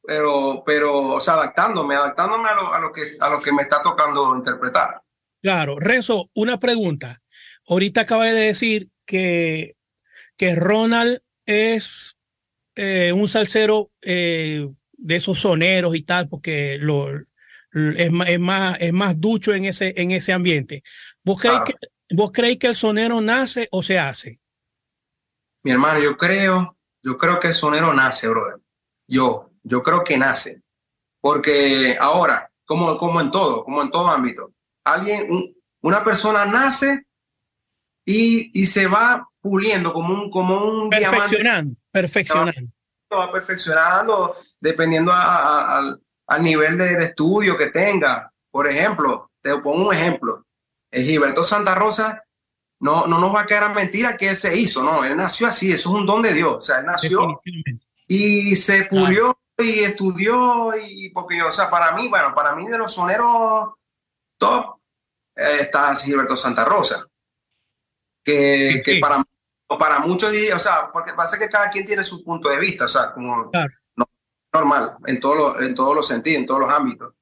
pero, 0.02 0.62
pero, 0.66 1.14
o 1.14 1.20
sea, 1.20 1.34
adaptándome, 1.34 1.96
adaptándome 1.96 2.48
a 2.48 2.54
lo, 2.54 2.74
a 2.74 2.80
lo, 2.80 2.92
que, 2.92 3.02
a 3.18 3.30
lo 3.30 3.40
que 3.40 3.52
me 3.52 3.62
está 3.62 3.80
tocando 3.82 4.36
interpretar. 4.36 5.00
Claro, 5.40 5.78
Renzo, 5.78 6.30
una 6.34 6.60
pregunta. 6.60 7.22
Ahorita 7.66 8.02
acaba 8.02 8.26
de 8.26 8.32
decir 8.32 8.90
que, 9.06 9.76
que 10.36 10.54
Ronald 10.54 11.21
es 11.46 12.16
eh, 12.74 13.12
un 13.12 13.28
salsero 13.28 13.90
eh, 14.00 14.68
de 14.92 15.16
esos 15.16 15.40
soneros 15.40 15.94
y 15.94 16.02
tal, 16.02 16.28
porque 16.28 16.78
lo, 16.78 17.08
es, 17.10 17.26
es, 18.26 18.40
más, 18.40 18.76
es 18.80 18.92
más 18.92 19.20
ducho 19.20 19.54
en 19.54 19.64
ese, 19.64 19.94
en 19.96 20.10
ese 20.10 20.32
ambiente. 20.32 20.82
¿Vos 21.24 21.40
creéis, 21.40 21.60
que, 21.66 21.74
¿Vos 22.10 22.30
creéis 22.32 22.58
que 22.58 22.66
el 22.68 22.76
sonero 22.76 23.20
nace 23.20 23.68
o 23.70 23.82
se 23.82 23.98
hace? 23.98 24.40
Mi 25.62 25.70
hermano, 25.70 26.00
yo 26.00 26.16
creo, 26.16 26.76
yo 27.02 27.16
creo 27.16 27.38
que 27.38 27.48
el 27.48 27.54
sonero 27.54 27.92
nace, 27.92 28.28
brother. 28.28 28.60
Yo, 29.06 29.52
yo 29.62 29.82
creo 29.82 30.02
que 30.02 30.18
nace. 30.18 30.62
Porque 31.20 31.96
ahora, 32.00 32.50
como, 32.64 32.96
como 32.96 33.20
en 33.20 33.30
todo, 33.30 33.64
como 33.64 33.82
en 33.82 33.90
todo 33.90 34.08
ámbito, 34.08 34.52
alguien, 34.84 35.28
una 35.80 36.02
persona 36.02 36.44
nace 36.46 37.06
y, 38.04 38.50
y 38.60 38.66
se 38.66 38.88
va 38.88 39.28
puliendo 39.42 39.92
como 39.92 40.14
un, 40.14 40.30
como 40.30 40.64
un 40.64 40.88
perfeccionando, 40.88 41.78
Perfeccionando. 41.90 42.72
Va, 43.12 43.30
perfeccionando 43.30 44.36
dependiendo 44.58 45.12
al 45.12 46.42
nivel 46.42 46.78
de, 46.78 46.96
de, 46.96 47.04
estudio 47.04 47.58
que 47.58 47.66
tenga. 47.66 48.32
Por 48.50 48.66
ejemplo, 48.66 49.30
te 49.42 49.50
pongo 49.58 49.88
un 49.88 49.94
ejemplo. 49.94 50.46
El 50.90 51.04
Gilberto 51.04 51.42
Santa 51.42 51.74
Rosa 51.74 52.22
no, 52.82 53.06
no 53.06 53.18
nos 53.20 53.34
va 53.34 53.42
a 53.42 53.46
quedar 53.46 53.64
a 53.64 53.68
mentira 53.68 54.16
que 54.16 54.28
él 54.28 54.36
se 54.36 54.58
hizo, 54.58 54.82
no, 54.82 55.04
él 55.04 55.16
nació 55.16 55.46
así, 55.46 55.70
eso 55.70 55.90
es 55.90 55.94
un 55.94 56.04
don 56.04 56.20
de 56.20 56.34
Dios, 56.34 56.54
o 56.54 56.60
sea, 56.60 56.80
él 56.80 56.86
nació 56.86 57.40
y 58.08 58.56
se 58.56 58.86
pulió 58.86 59.38
y 59.56 59.84
estudió 59.84 60.72
y 60.76 61.08
porque, 61.10 61.40
o 61.42 61.52
sea, 61.52 61.70
para 61.70 61.92
mí, 61.92 62.08
bueno, 62.08 62.34
para 62.34 62.56
mí 62.56 62.66
de 62.66 62.76
los 62.76 62.92
soneros 62.92 63.74
top 64.36 64.80
eh, 65.36 65.58
está 65.60 65.94
Gilberto 65.94 66.34
Santa 66.34 66.64
Rosa, 66.64 67.06
que, 68.24 68.82
que 68.84 68.98
para, 68.98 69.24
para 69.78 70.00
muchos, 70.00 70.32
o 70.54 70.58
sea, 70.58 70.90
porque 70.92 71.12
pasa 71.14 71.38
que 71.38 71.48
cada 71.48 71.70
quien 71.70 71.84
tiene 71.84 72.04
su 72.04 72.22
punto 72.24 72.48
de 72.48 72.58
vista, 72.58 72.86
o 72.86 72.88
sea, 72.88 73.12
como 73.12 73.50
normal, 74.52 74.96
en, 75.06 75.18
todo 75.18 75.60
en 75.60 75.74
todos 75.74 75.94
los 75.94 76.06
sentidos, 76.06 76.38
en 76.40 76.46
todos 76.46 76.60
los 76.60 76.72
ámbitos, 76.72 77.14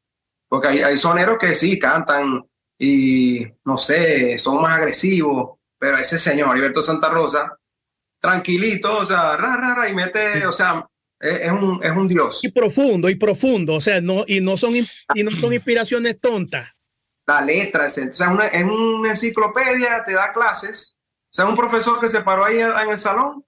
porque 0.48 0.68
hay, 0.68 0.78
hay 0.80 0.96
soneros 0.96 1.38
que 1.38 1.54
sí 1.54 1.78
cantan 1.78 2.44
y 2.78 3.46
no 3.64 3.76
sé, 3.76 4.38
son 4.38 4.62
más 4.62 4.74
agresivos, 4.74 5.58
pero 5.78 5.96
ese 5.96 6.18
señor, 6.18 6.50
Alberto 6.50 6.82
Santa 6.82 7.08
Rosa, 7.08 7.58
tranquilito, 8.20 8.98
o 8.98 9.04
sea, 9.04 9.36
ra, 9.36 9.56
ra, 9.56 9.74
ra, 9.74 9.88
y 9.88 9.94
mete, 9.94 10.46
o 10.46 10.52
sea, 10.52 10.86
es, 11.18 11.50
un, 11.50 11.80
es 11.82 11.90
un 11.90 12.08
dios. 12.08 12.44
Y 12.44 12.50
profundo, 12.50 13.08
y 13.08 13.16
profundo, 13.16 13.74
o 13.74 13.80
sea, 13.80 14.00
no, 14.00 14.24
y 14.26 14.40
no 14.40 14.56
son, 14.56 14.74
y 14.76 15.22
no 15.22 15.30
son 15.32 15.52
inspiraciones 15.52 16.20
tontas. 16.20 16.68
La 17.26 17.40
letra, 17.42 17.86
es, 17.86 17.98
o 17.98 18.12
sea, 18.12 18.30
una, 18.30 18.46
es 18.46 18.64
una 18.64 19.10
enciclopedia, 19.10 20.02
te 20.04 20.14
da 20.14 20.32
clases, 20.32 20.99
sea, 21.32 21.46
un 21.46 21.56
profesor 21.56 22.00
que 22.00 22.08
se 22.08 22.22
paró 22.22 22.44
ahí 22.44 22.58
en 22.58 22.90
el 22.90 22.98
salón 22.98 23.44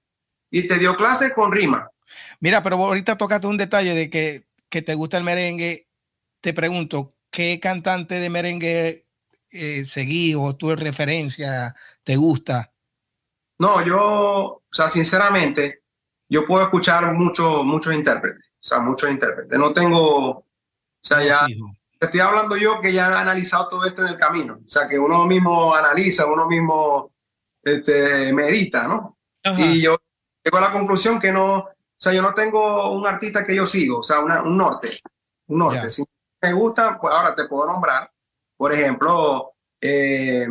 y 0.51 0.67
te 0.67 0.79
dio 0.79 0.95
clases 0.97 1.33
con 1.35 1.51
rima. 1.51 1.91
Mira, 2.41 2.63
pero 2.63 2.77
ahorita 2.77 3.17
tocaste 3.17 3.47
un 3.47 3.57
detalle 3.57 3.95
de 3.95 4.11
que, 4.11 4.47
que 4.69 4.83
te 4.83 4.95
gusta 4.95 5.19
el 5.19 5.25
merengue. 5.25 5.89
Te 6.41 6.53
pregunto, 6.53 7.15
¿qué 7.31 7.59
cantante 7.61 8.17
de 8.17 8.31
merengue 8.31 9.07
eh, 9.51 9.85
seguí 9.85 10.35
o 10.35 10.55
tu 10.57 10.75
referencia 10.75 11.75
te 12.05 12.17
gusta? 12.17 12.73
No, 13.59 13.85
yo, 13.85 13.99
o 13.99 14.63
sea, 14.71 14.89
sinceramente, 14.89 15.83
yo 16.29 16.47
puedo 16.47 16.65
escuchar 16.65 17.13
muchos 17.15 17.65
muchos 17.65 17.95
intérpretes, 17.95 18.51
o 18.55 18.59
sea, 18.61 18.81
muchos 18.81 19.11
intérpretes. 19.11 19.59
No 19.59 19.73
tengo, 19.73 20.31
o 20.31 20.47
sea, 21.01 21.23
ya 21.23 21.47
estoy 22.01 22.21
hablando 22.21 22.57
yo 22.57 22.81
que 22.81 22.93
ya 22.93 23.09
he 23.09 23.15
analizado 23.15 23.69
todo 23.69 23.87
esto 23.87 24.03
en 24.03 24.09
el 24.09 24.17
camino, 24.17 24.59
o 24.65 24.69
sea, 24.69 24.89
que 24.89 24.99
uno 24.99 25.27
mismo 25.27 25.75
analiza, 25.75 26.27
uno 26.27 26.47
mismo 26.47 27.13
este, 27.63 28.33
medita, 28.33 28.87
¿no? 28.87 29.19
Y 29.59 29.81
yo 29.81 29.97
llego 30.45 30.59
a 30.59 30.61
la 30.61 30.73
conclusión 30.73 31.19
que 31.19 31.33
no, 31.33 31.57
o 31.57 31.75
sea, 31.97 32.13
yo 32.13 32.23
no 32.23 32.33
tengo 32.35 32.93
un 32.93 33.07
artista 33.07 33.45
que 33.45 33.55
yo 33.55 33.67
sigo, 33.67 33.99
o 33.99 34.03
sea, 34.03 34.21
un 34.21 34.57
norte, 34.57 34.89
un 35.49 35.59
norte. 35.59 35.91
Si 35.91 36.05
me 36.41 36.53
gusta, 36.53 36.99
pues 37.01 37.15
ahora 37.15 37.35
te 37.35 37.47
puedo 37.47 37.67
nombrar 37.67 38.13
por 38.63 38.73
ejemplo, 38.73 39.55
eh, 39.81 40.47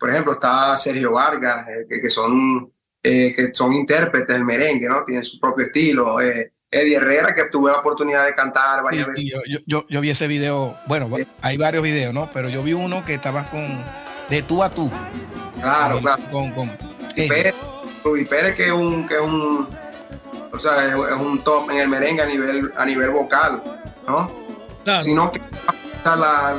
por 0.00 0.08
ejemplo, 0.08 0.32
está 0.32 0.74
Sergio 0.78 1.12
Vargas, 1.12 1.68
eh, 1.68 2.00
que, 2.00 2.08
son, 2.08 2.72
eh, 3.02 3.34
que 3.36 3.52
son 3.52 3.70
intérpretes 3.74 4.28
del 4.28 4.46
merengue, 4.46 4.88
¿no? 4.88 5.04
Tienen 5.04 5.22
su 5.22 5.38
propio 5.38 5.66
estilo. 5.66 6.22
Eddie 6.22 6.96
Herrera, 6.96 7.34
que 7.34 7.42
tuve 7.52 7.70
la 7.70 7.80
oportunididad 7.80 8.24
de 8.24 8.34
cantar 8.34 8.82
varias 8.82 9.08
veces. 9.08 9.30
Yo, 9.30 9.42
yo, 9.66 9.84
yo, 9.90 10.00
vi 10.00 10.08
ese 10.08 10.26
video, 10.26 10.78
bueno, 10.86 11.14
hay 11.42 11.58
varios 11.58 11.82
videos, 11.82 12.14
¿no? 12.14 12.30
Pero 12.32 12.48
yo 12.48 12.62
vi 12.62 12.72
uno 12.72 13.04
que 13.04 13.12
estaba 13.12 13.44
con 13.50 13.78
de 14.30 14.42
tú 14.42 14.62
a 14.62 14.70
tú. 14.70 14.90
Claro, 15.64 16.00
claro. 16.00 16.22
Con, 16.30 16.52
con 16.52 16.78
Pérez, 17.14 17.54
Pérez, 18.28 18.54
que 18.54 18.66
es 18.66 18.72
un, 18.72 19.06
que 19.06 19.14
es 19.14 19.20
un, 19.20 19.66
o 20.52 20.58
sea, 20.58 20.84
es, 20.86 20.94
un 20.94 21.42
top 21.42 21.70
en 21.70 21.78
el 21.78 21.88
merengue 21.88 22.22
a 22.22 22.26
nivel, 22.26 22.72
a 22.76 22.84
nivel 22.84 23.10
vocal, 23.10 23.62
¿no? 24.06 24.30
Claro. 24.84 25.02
Sino 25.02 25.32
que 25.32 25.40
la, 26.04 26.54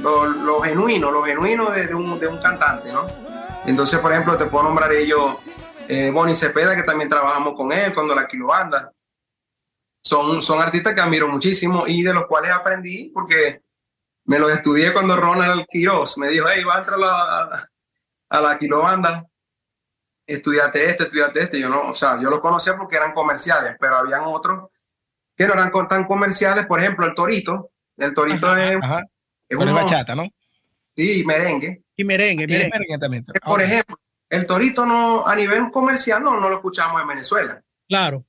lo, 0.00 0.60
genuino, 0.60 1.12
lo 1.12 1.22
genuino 1.22 1.70
de, 1.70 1.94
un, 1.94 2.18
de, 2.18 2.26
un, 2.26 2.38
cantante, 2.38 2.92
¿no? 2.92 3.06
Entonces, 3.64 4.00
por 4.00 4.10
ejemplo, 4.10 4.36
te 4.36 4.46
puedo 4.46 4.64
nombrar 4.64 4.90
ellos, 4.92 5.36
eh, 5.86 6.10
Bonnie 6.10 6.34
Cepeda, 6.34 6.74
que 6.74 6.82
también 6.82 7.08
trabajamos 7.08 7.54
con 7.54 7.70
él 7.72 7.94
cuando 7.94 8.14
la 8.14 8.26
Kilobanda. 8.26 8.92
Son, 10.02 10.42
son 10.42 10.60
artistas 10.60 10.94
que 10.94 11.00
admiro 11.00 11.28
muchísimo 11.28 11.84
y 11.86 12.02
de 12.02 12.14
los 12.14 12.26
cuales 12.26 12.50
aprendí 12.50 13.10
porque 13.12 13.62
me 14.24 14.38
los 14.38 14.50
estudié 14.52 14.92
cuando 14.92 15.16
Ronald 15.16 15.64
Quiroz 15.68 16.18
me 16.18 16.28
dijo, 16.28 16.46
hey, 16.52 16.64
va 16.64 16.76
a 16.76 16.78
entrar 16.78 16.98
a, 17.02 17.68
a 18.30 18.40
la 18.40 18.58
Kilobanda, 18.58 19.26
estudiate 20.26 20.90
este, 20.90 21.04
estudiate 21.04 21.40
este. 21.40 21.60
Yo 21.60 21.68
no, 21.68 21.90
o 21.90 21.94
sea, 21.94 22.20
yo 22.20 22.30
los 22.30 22.40
conocía 22.40 22.76
porque 22.76 22.96
eran 22.96 23.12
comerciales, 23.12 23.76
pero 23.80 23.96
habían 23.96 24.22
otros 24.24 24.68
que 25.36 25.46
no 25.46 25.54
eran 25.54 25.70
tan 25.88 26.04
comerciales. 26.04 26.66
Por 26.66 26.80
ejemplo, 26.80 27.06
el 27.06 27.14
Torito. 27.14 27.70
El 27.96 28.14
Torito 28.14 28.56
es, 28.56 28.78
es 29.48 29.58
una 29.58 29.72
bachata, 29.72 30.14
¿no? 30.14 30.24
Sí, 30.96 31.24
merengue. 31.24 31.84
Y 31.96 32.04
merengue, 32.04 32.46
merengue. 32.46 32.98
también. 32.98 33.24
Por 33.44 33.62
ejemplo, 33.62 33.96
el 34.28 34.46
torito 34.46 34.84
no, 34.84 35.26
a 35.26 35.34
nivel 35.34 35.70
comercial 35.70 36.22
no, 36.22 36.40
no 36.40 36.48
lo 36.48 36.56
escuchamos 36.56 37.00
en 37.00 37.08
Venezuela. 37.08 37.62
Claro. 37.88 38.24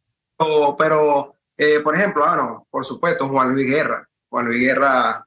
pero, 0.77 1.35
eh, 1.57 1.79
por 1.83 1.95
ejemplo, 1.95 2.23
ah, 2.25 2.35
no, 2.35 2.67
por 2.69 2.85
supuesto, 2.85 3.27
Juan 3.27 3.53
Luis 3.53 3.67
Guerra. 3.67 4.07
Juan 4.29 4.45
Luis 4.45 4.59
Guerra, 4.59 5.25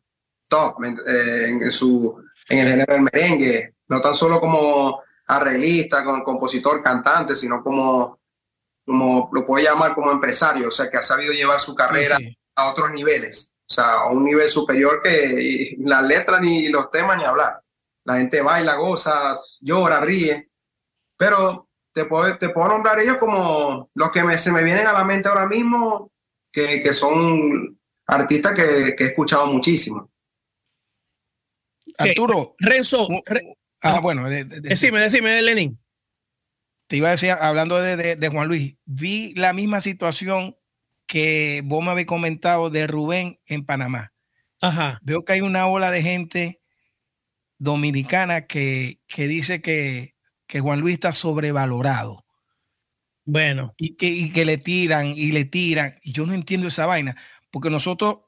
top 0.48 0.84
eh, 0.84 1.48
en, 1.48 1.70
su, 1.70 2.16
en 2.48 2.58
el 2.58 2.68
género 2.68 2.92
del 2.92 3.02
merengue. 3.02 3.74
No 3.88 4.00
tan 4.00 4.14
solo 4.14 4.40
como 4.40 5.02
arreglista, 5.26 6.04
como 6.04 6.24
compositor, 6.24 6.82
cantante, 6.82 7.34
sino 7.34 7.62
como, 7.62 8.20
como 8.84 9.30
lo 9.32 9.44
puedo 9.44 9.64
llamar 9.64 9.94
como 9.94 10.10
empresario, 10.10 10.68
o 10.68 10.72
sea, 10.72 10.88
que 10.88 10.96
ha 10.96 11.02
sabido 11.02 11.32
llevar 11.32 11.60
su 11.60 11.74
carrera 11.74 12.18
a 12.56 12.70
otros 12.70 12.92
niveles. 12.92 13.56
O 13.60 13.74
sea, 13.74 13.92
a 13.92 14.10
un 14.10 14.24
nivel 14.24 14.48
superior 14.48 15.00
que 15.02 15.76
las 15.78 16.02
letras 16.04 16.40
ni 16.40 16.68
los 16.68 16.90
temas 16.90 17.16
ni 17.16 17.24
hablar. 17.24 17.62
La 18.04 18.16
gente 18.16 18.42
baila, 18.42 18.74
goza, 18.74 19.32
llora, 19.60 20.00
ríe. 20.00 20.50
Pero 21.16 21.68
te 21.92 22.04
puedo, 22.04 22.36
te 22.36 22.48
puedo 22.50 22.68
nombrar 22.68 22.98
ellos 22.98 23.18
como 23.18 23.90
los 23.94 24.10
que 24.10 24.24
me, 24.24 24.38
se 24.38 24.52
me 24.52 24.64
vienen 24.64 24.86
a 24.86 24.92
la 24.92 25.04
mente 25.04 25.28
ahora 25.28 25.46
mismo, 25.46 26.10
que, 26.52 26.82
que 26.82 26.92
son 26.92 27.78
artistas 28.06 28.54
que, 28.54 28.94
que, 28.96 29.04
he 29.04 29.06
escuchado 29.08 29.46
muchísimo. 29.46 30.10
Arturo. 31.98 32.54
Renzo. 32.58 33.08
ah, 33.82 34.00
bueno. 34.00 34.28
decime, 34.28 35.00
decime, 35.00 35.42
Lenin. 35.42 35.78
Te 36.86 36.96
iba 36.96 37.08
a 37.08 37.12
decir, 37.12 37.30
hablando 37.30 37.78
de, 37.78 37.96
de, 37.96 38.16
de 38.16 38.28
Juan 38.28 38.48
Luis, 38.48 38.76
vi 38.84 39.34
la 39.34 39.52
misma 39.52 39.80
situación 39.80 40.56
que 41.06 41.62
vos 41.64 41.84
me 41.84 41.90
habéis 41.90 42.06
comentado 42.06 42.70
de 42.70 42.86
Rubén 42.86 43.38
en 43.46 43.64
Panamá. 43.64 44.12
Ajá. 44.60 44.98
Veo 45.02 45.24
que 45.24 45.34
hay 45.34 45.40
una 45.40 45.66
ola 45.66 45.90
de 45.90 46.02
gente 46.02 46.60
dominicana 47.58 48.46
que, 48.46 49.00
que 49.06 49.26
dice 49.26 49.60
que, 49.60 50.14
que 50.46 50.60
Juan 50.60 50.80
Luis 50.80 50.94
está 50.94 51.12
sobrevalorado. 51.12 52.24
Bueno. 53.24 53.74
Y 53.76 53.96
que, 53.96 54.06
y 54.06 54.32
que 54.32 54.44
le 54.44 54.58
tiran 54.58 55.08
y 55.08 55.32
le 55.32 55.44
tiran. 55.44 55.98
Y 56.02 56.12
yo 56.12 56.26
no 56.26 56.34
entiendo 56.34 56.68
esa 56.68 56.86
vaina. 56.86 57.16
Porque 57.50 57.70
nosotros, 57.70 58.20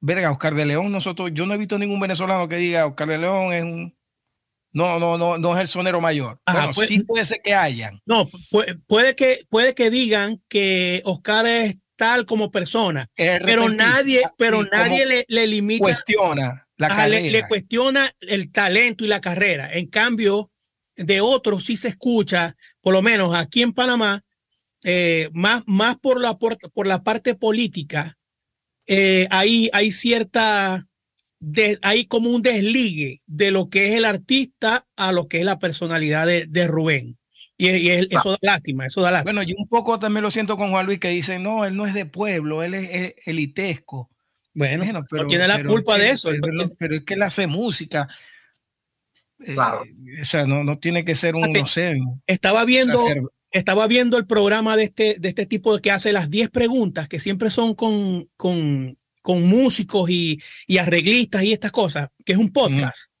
verga, 0.00 0.30
Oscar 0.30 0.54
de 0.54 0.64
León, 0.64 0.90
nosotros, 0.92 1.30
yo 1.32 1.46
no 1.46 1.54
he 1.54 1.58
visto 1.58 1.78
ningún 1.78 2.00
venezolano 2.00 2.48
que 2.48 2.56
diga 2.56 2.86
Oscar 2.86 3.08
de 3.08 3.18
León 3.18 3.52
es 3.52 3.62
un 3.62 3.96
No, 4.72 4.98
no, 4.98 5.18
no, 5.18 5.38
no 5.38 5.54
es 5.54 5.60
el 5.60 5.68
sonero 5.68 6.00
mayor. 6.00 6.40
bueno, 6.50 6.70
pues, 6.74 6.88
sí 6.88 7.00
puede 7.00 7.24
ser 7.24 7.40
que 7.42 7.54
hayan. 7.54 8.00
No, 8.06 8.28
puede, 8.86 9.14
que, 9.14 9.44
puede 9.48 9.74
que 9.74 9.90
digan 9.90 10.42
que 10.48 11.02
Oscar 11.04 11.46
es 11.46 11.78
tal 11.96 12.24
como 12.24 12.50
persona, 12.50 13.08
pero 13.14 13.68
nadie, 13.68 14.22
pero 14.38 14.64
nadie 14.64 15.04
le, 15.04 15.24
le, 15.28 15.46
limita. 15.46 15.82
Cuestiona 15.82 16.66
la 16.78 16.88
carrera. 16.88 17.30
Le, 17.30 17.46
cuestiona 17.46 18.10
el 18.20 18.50
talento 18.50 19.04
y 19.04 19.08
la 19.08 19.20
carrera. 19.20 19.70
En 19.70 19.86
cambio, 19.86 20.50
de 20.96 21.20
otros 21.20 21.64
sí 21.64 21.76
se 21.76 21.88
escucha, 21.88 22.56
por 22.80 22.94
lo 22.94 23.02
menos 23.02 23.34
aquí 23.34 23.62
en 23.62 23.72
Panamá, 23.72 24.24
eh, 24.82 25.28
más, 25.34 25.62
más 25.66 25.98
por, 25.98 26.20
la, 26.20 26.38
por, 26.38 26.56
por 26.72 26.86
la 26.86 27.02
parte 27.02 27.34
política, 27.34 28.16
eh, 28.86 29.26
ahí 29.30 29.70
hay 29.72 29.92
cierta 29.92 30.86
de, 31.38 31.78
hay 31.82 32.04
como 32.06 32.30
un 32.30 32.42
desligue 32.42 33.22
de 33.26 33.50
lo 33.50 33.68
que 33.70 33.88
es 33.88 33.94
el 33.94 34.04
artista 34.04 34.86
a 34.96 35.12
lo 35.12 35.28
que 35.28 35.38
es 35.38 35.44
la 35.44 35.58
personalidad 35.58 36.26
de, 36.26 36.46
de 36.46 36.66
Rubén. 36.66 37.16
Y, 37.60 37.90
eso 37.90 38.30
da 38.30 38.38
lástima, 38.40 38.86
eso 38.86 39.02
da 39.02 39.10
lástima. 39.10 39.32
Bueno, 39.32 39.42
yo 39.42 39.54
un 39.58 39.68
poco 39.68 39.98
también 39.98 40.22
lo 40.22 40.30
siento 40.30 40.56
con 40.56 40.70
Juan 40.70 40.86
Luis 40.86 40.98
que 40.98 41.08
dice, 41.08 41.38
no, 41.38 41.66
él 41.66 41.76
no 41.76 41.84
es 41.84 41.92
de 41.92 42.06
pueblo, 42.06 42.62
él 42.62 42.72
es, 42.72 43.14
elitesco. 43.26 44.10
Bueno, 44.54 45.04
pero, 45.10 45.26
tiene 45.26 45.46
la 45.46 45.62
culpa 45.62 45.98
de 45.98 46.10
eso. 46.10 46.30
Pero, 46.78 46.94
es 46.94 47.04
que 47.04 47.14
él 47.14 47.22
hace 47.22 47.46
música. 47.46 48.08
Eh, 49.40 49.52
claro. 49.52 49.82
o 50.20 50.24
sea, 50.24 50.46
no, 50.46 50.64
no 50.64 50.78
tiene 50.78 51.04
que 51.04 51.14
ser 51.14 51.34
un, 51.34 51.52
no 51.52 51.66
sé. 51.66 51.98
Estaba 52.26 52.64
viendo, 52.64 52.98
estaba 53.50 53.86
viendo 53.86 54.16
el 54.16 54.26
programa 54.26 54.76
de 54.76 54.84
este, 54.84 55.16
de 55.18 55.28
este 55.28 55.46
tipo 55.46 55.78
que 55.80 55.90
hace 55.90 56.12
las 56.12 56.30
10 56.30 56.50
preguntas, 56.50 57.08
que 57.08 57.20
siempre 57.20 57.50
son 57.50 57.74
con, 57.74 58.28
con 58.36 58.96
con 59.22 59.42
músicos 59.42 60.08
y, 60.10 60.40
arreglistas 60.78 61.42
y 61.42 61.52
estas 61.52 61.72
cosas, 61.72 62.10
que 62.24 62.32
es 62.32 62.38
un 62.38 62.52
podcast. 62.52 63.12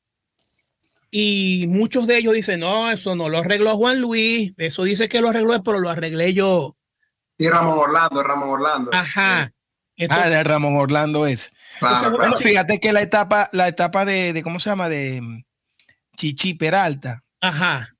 Y 1.10 1.66
muchos 1.68 2.06
de 2.06 2.18
ellos 2.18 2.34
dicen, 2.34 2.60
no, 2.60 2.90
eso 2.90 3.16
no 3.16 3.28
lo 3.28 3.38
arregló 3.38 3.76
Juan 3.76 4.00
Luis, 4.00 4.52
eso 4.56 4.84
dice 4.84 5.08
que 5.08 5.20
lo 5.20 5.28
arregló, 5.28 5.62
pero 5.62 5.80
lo 5.80 5.90
arreglé 5.90 6.32
yo. 6.34 6.76
Sí, 7.38 7.48
Ramón 7.48 7.78
Orlando, 7.78 8.22
Ramón 8.22 8.50
Orlando. 8.50 8.90
Ajá. 8.94 9.52
ah, 10.08 10.28
de 10.28 10.44
Ramón 10.44 10.76
Orlando 10.76 11.26
es. 11.26 11.52
bueno, 11.80 12.36
fíjate 12.36 12.78
que 12.78 12.92
la 12.92 13.02
etapa, 13.02 13.48
la 13.52 13.66
etapa 13.66 14.04
de, 14.04 14.40
¿cómo 14.44 14.60
se 14.60 14.70
llama? 14.70 14.88
De 14.88 15.20
mm, 15.20 15.44
Chichi 16.16 16.54
Peralta. 16.54 17.24
Ajá. 17.40 17.96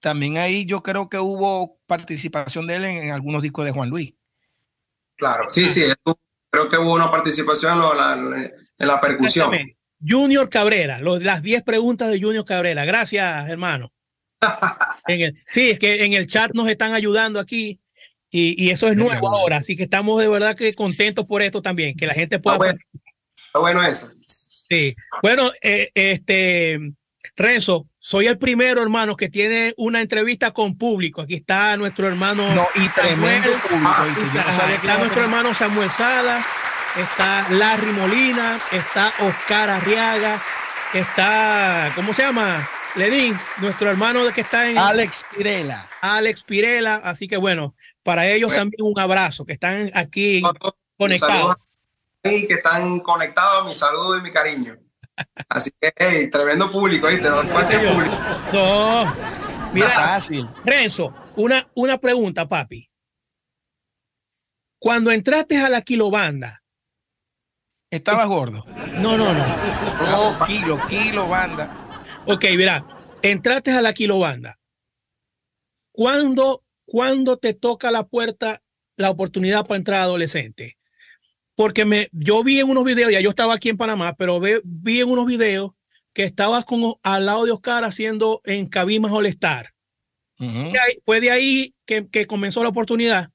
También 0.00 0.38
ahí 0.38 0.64
yo 0.64 0.82
creo 0.82 1.08
que 1.08 1.18
hubo 1.18 1.78
participación 1.86 2.66
de 2.66 2.76
él 2.76 2.84
en, 2.84 3.10
algunos 3.10 3.42
discos 3.42 3.64
de 3.64 3.72
Juan 3.72 3.88
Luis. 3.88 4.14
Claro, 5.16 5.44
sí, 5.48 5.68
sí, 5.68 5.84
creo 6.50 6.68
que 6.68 6.78
hubo 6.78 6.94
una 6.94 7.10
participación 7.10 7.80
en 8.78 8.88
la, 8.88 9.00
percusión. 9.00 9.50
Junior 10.00 10.48
Cabrera, 10.48 11.00
las 11.00 11.42
10 11.42 11.64
preguntas 11.64 12.08
de 12.10 12.20
Junior 12.20 12.44
Cabrera. 12.44 12.84
Gracias, 12.84 13.48
hermano. 13.48 13.92
sí, 15.52 15.70
es 15.70 15.78
que 15.80 16.04
en 16.04 16.12
el 16.12 16.28
chat 16.28 16.52
nos 16.54 16.68
están 16.68 16.94
ayudando 16.94 17.40
aquí 17.40 17.80
y, 18.30 18.70
eso 18.70 18.88
es 18.88 18.96
nuevo 18.96 19.28
ahora, 19.28 19.56
así 19.56 19.74
que 19.74 19.84
estamos 19.84 20.20
de 20.20 20.28
verdad 20.28 20.54
que 20.54 20.74
contentos 20.74 21.24
por 21.24 21.42
esto 21.42 21.62
también, 21.62 21.96
que 21.96 22.06
la 22.06 22.14
gente 22.14 22.38
pueda... 22.38 22.58
Está 22.68 23.58
bueno, 23.58 23.82
eso. 23.82 24.08
Sí, 24.18 24.94
bueno, 25.22 25.50
eh, 25.62 25.90
este, 25.94 26.78
Renzo, 27.38 27.86
soy 28.00 28.26
el 28.26 28.36
primero, 28.36 28.82
hermano, 28.82 29.14
que 29.14 29.28
tiene 29.28 29.72
una 29.76 30.00
entrevista 30.00 30.50
con 30.50 30.76
público. 30.76 31.22
Aquí 31.22 31.34
está 31.34 31.76
nuestro 31.76 32.08
hermano. 32.08 32.52
No, 32.52 32.66
y 32.74 32.88
tremendo 32.88 33.52
público. 33.68 34.06
está 34.82 34.98
nuestro 34.98 35.22
hermano 35.22 35.54
Samuel 35.54 35.90
Sala, 35.92 36.44
está 36.96 37.48
Larry 37.50 37.92
Molina, 37.92 38.58
está 38.72 39.12
Oscar 39.20 39.70
Arriaga, 39.70 40.42
está, 40.92 41.92
¿cómo 41.94 42.12
se 42.12 42.22
llama? 42.22 42.68
Ledín, 42.96 43.38
nuestro 43.58 43.88
hermano 43.88 44.20
que 44.32 44.40
está 44.40 44.68
en. 44.68 44.76
Alex 44.76 45.24
Pirela. 45.36 45.88
Alex 46.00 46.42
Pirela. 46.42 46.96
Así 46.96 47.28
que 47.28 47.36
bueno, 47.36 47.76
para 48.02 48.26
ellos 48.26 48.52
también 48.52 48.82
un 48.82 48.98
abrazo, 48.98 49.44
que 49.44 49.52
están 49.52 49.92
aquí 49.94 50.42
conectados. 50.96 51.54
Y 52.24 52.48
que 52.48 52.54
están 52.54 52.98
conectados, 52.98 53.64
mi 53.64 53.74
saludo 53.74 54.18
y 54.18 54.22
mi 54.22 54.32
cariño. 54.32 54.76
Así 55.48 55.70
que, 55.80 55.92
hey, 55.96 56.30
tremendo 56.30 56.70
público, 56.70 57.06
¿viste? 57.08 57.28
No, 57.28 57.42
público. 57.42 58.16
no. 58.52 59.16
mira, 59.72 59.90
fácil. 59.90 60.48
Renzo, 60.64 61.14
una, 61.36 61.66
una 61.74 61.98
pregunta, 61.98 62.48
papi. 62.48 62.88
Cuando 64.80 65.10
entraste 65.10 65.58
a 65.58 65.68
la 65.68 65.82
kilobanda, 65.82 66.62
¿estabas 67.90 68.28
gordo? 68.28 68.64
No, 68.98 69.16
no, 69.16 69.34
no. 69.34 69.46
No, 70.36 70.46
kilo, 70.46 70.78
kilo 70.86 71.28
banda. 71.28 72.04
Ok, 72.26 72.44
mira, 72.56 72.86
entraste 73.22 73.72
a 73.72 73.82
la 73.82 73.92
kilobanda. 73.92 74.58
¿Cuándo, 75.92 76.64
¿Cuándo 76.84 77.38
te 77.38 77.54
toca 77.54 77.90
la 77.90 78.04
puerta 78.04 78.62
la 78.96 79.10
oportunidad 79.10 79.66
para 79.66 79.78
entrar 79.78 80.00
adolescente? 80.00 80.77
Porque 81.58 81.84
me, 81.84 82.08
yo 82.12 82.44
vi 82.44 82.60
en 82.60 82.70
unos 82.70 82.84
videos, 82.84 83.10
ya 83.10 83.18
yo 83.20 83.30
estaba 83.30 83.54
aquí 83.54 83.68
en 83.68 83.76
Panamá, 83.76 84.14
pero 84.16 84.38
vi 84.40 85.00
en 85.00 85.10
unos 85.10 85.26
videos 85.26 85.72
que 86.12 86.22
estabas 86.22 86.64
como 86.64 87.00
al 87.02 87.26
lado 87.26 87.46
de 87.46 87.50
Oscar 87.50 87.82
haciendo 87.82 88.40
en 88.44 88.68
Cabimas 88.68 89.10
All 89.10 89.26
Star. 89.26 89.74
¿Fue 91.04 91.20
de 91.20 91.32
ahí 91.32 91.74
que, 91.84 92.26
comenzó 92.28 92.62
la 92.62 92.68
oportunidad? 92.68 93.30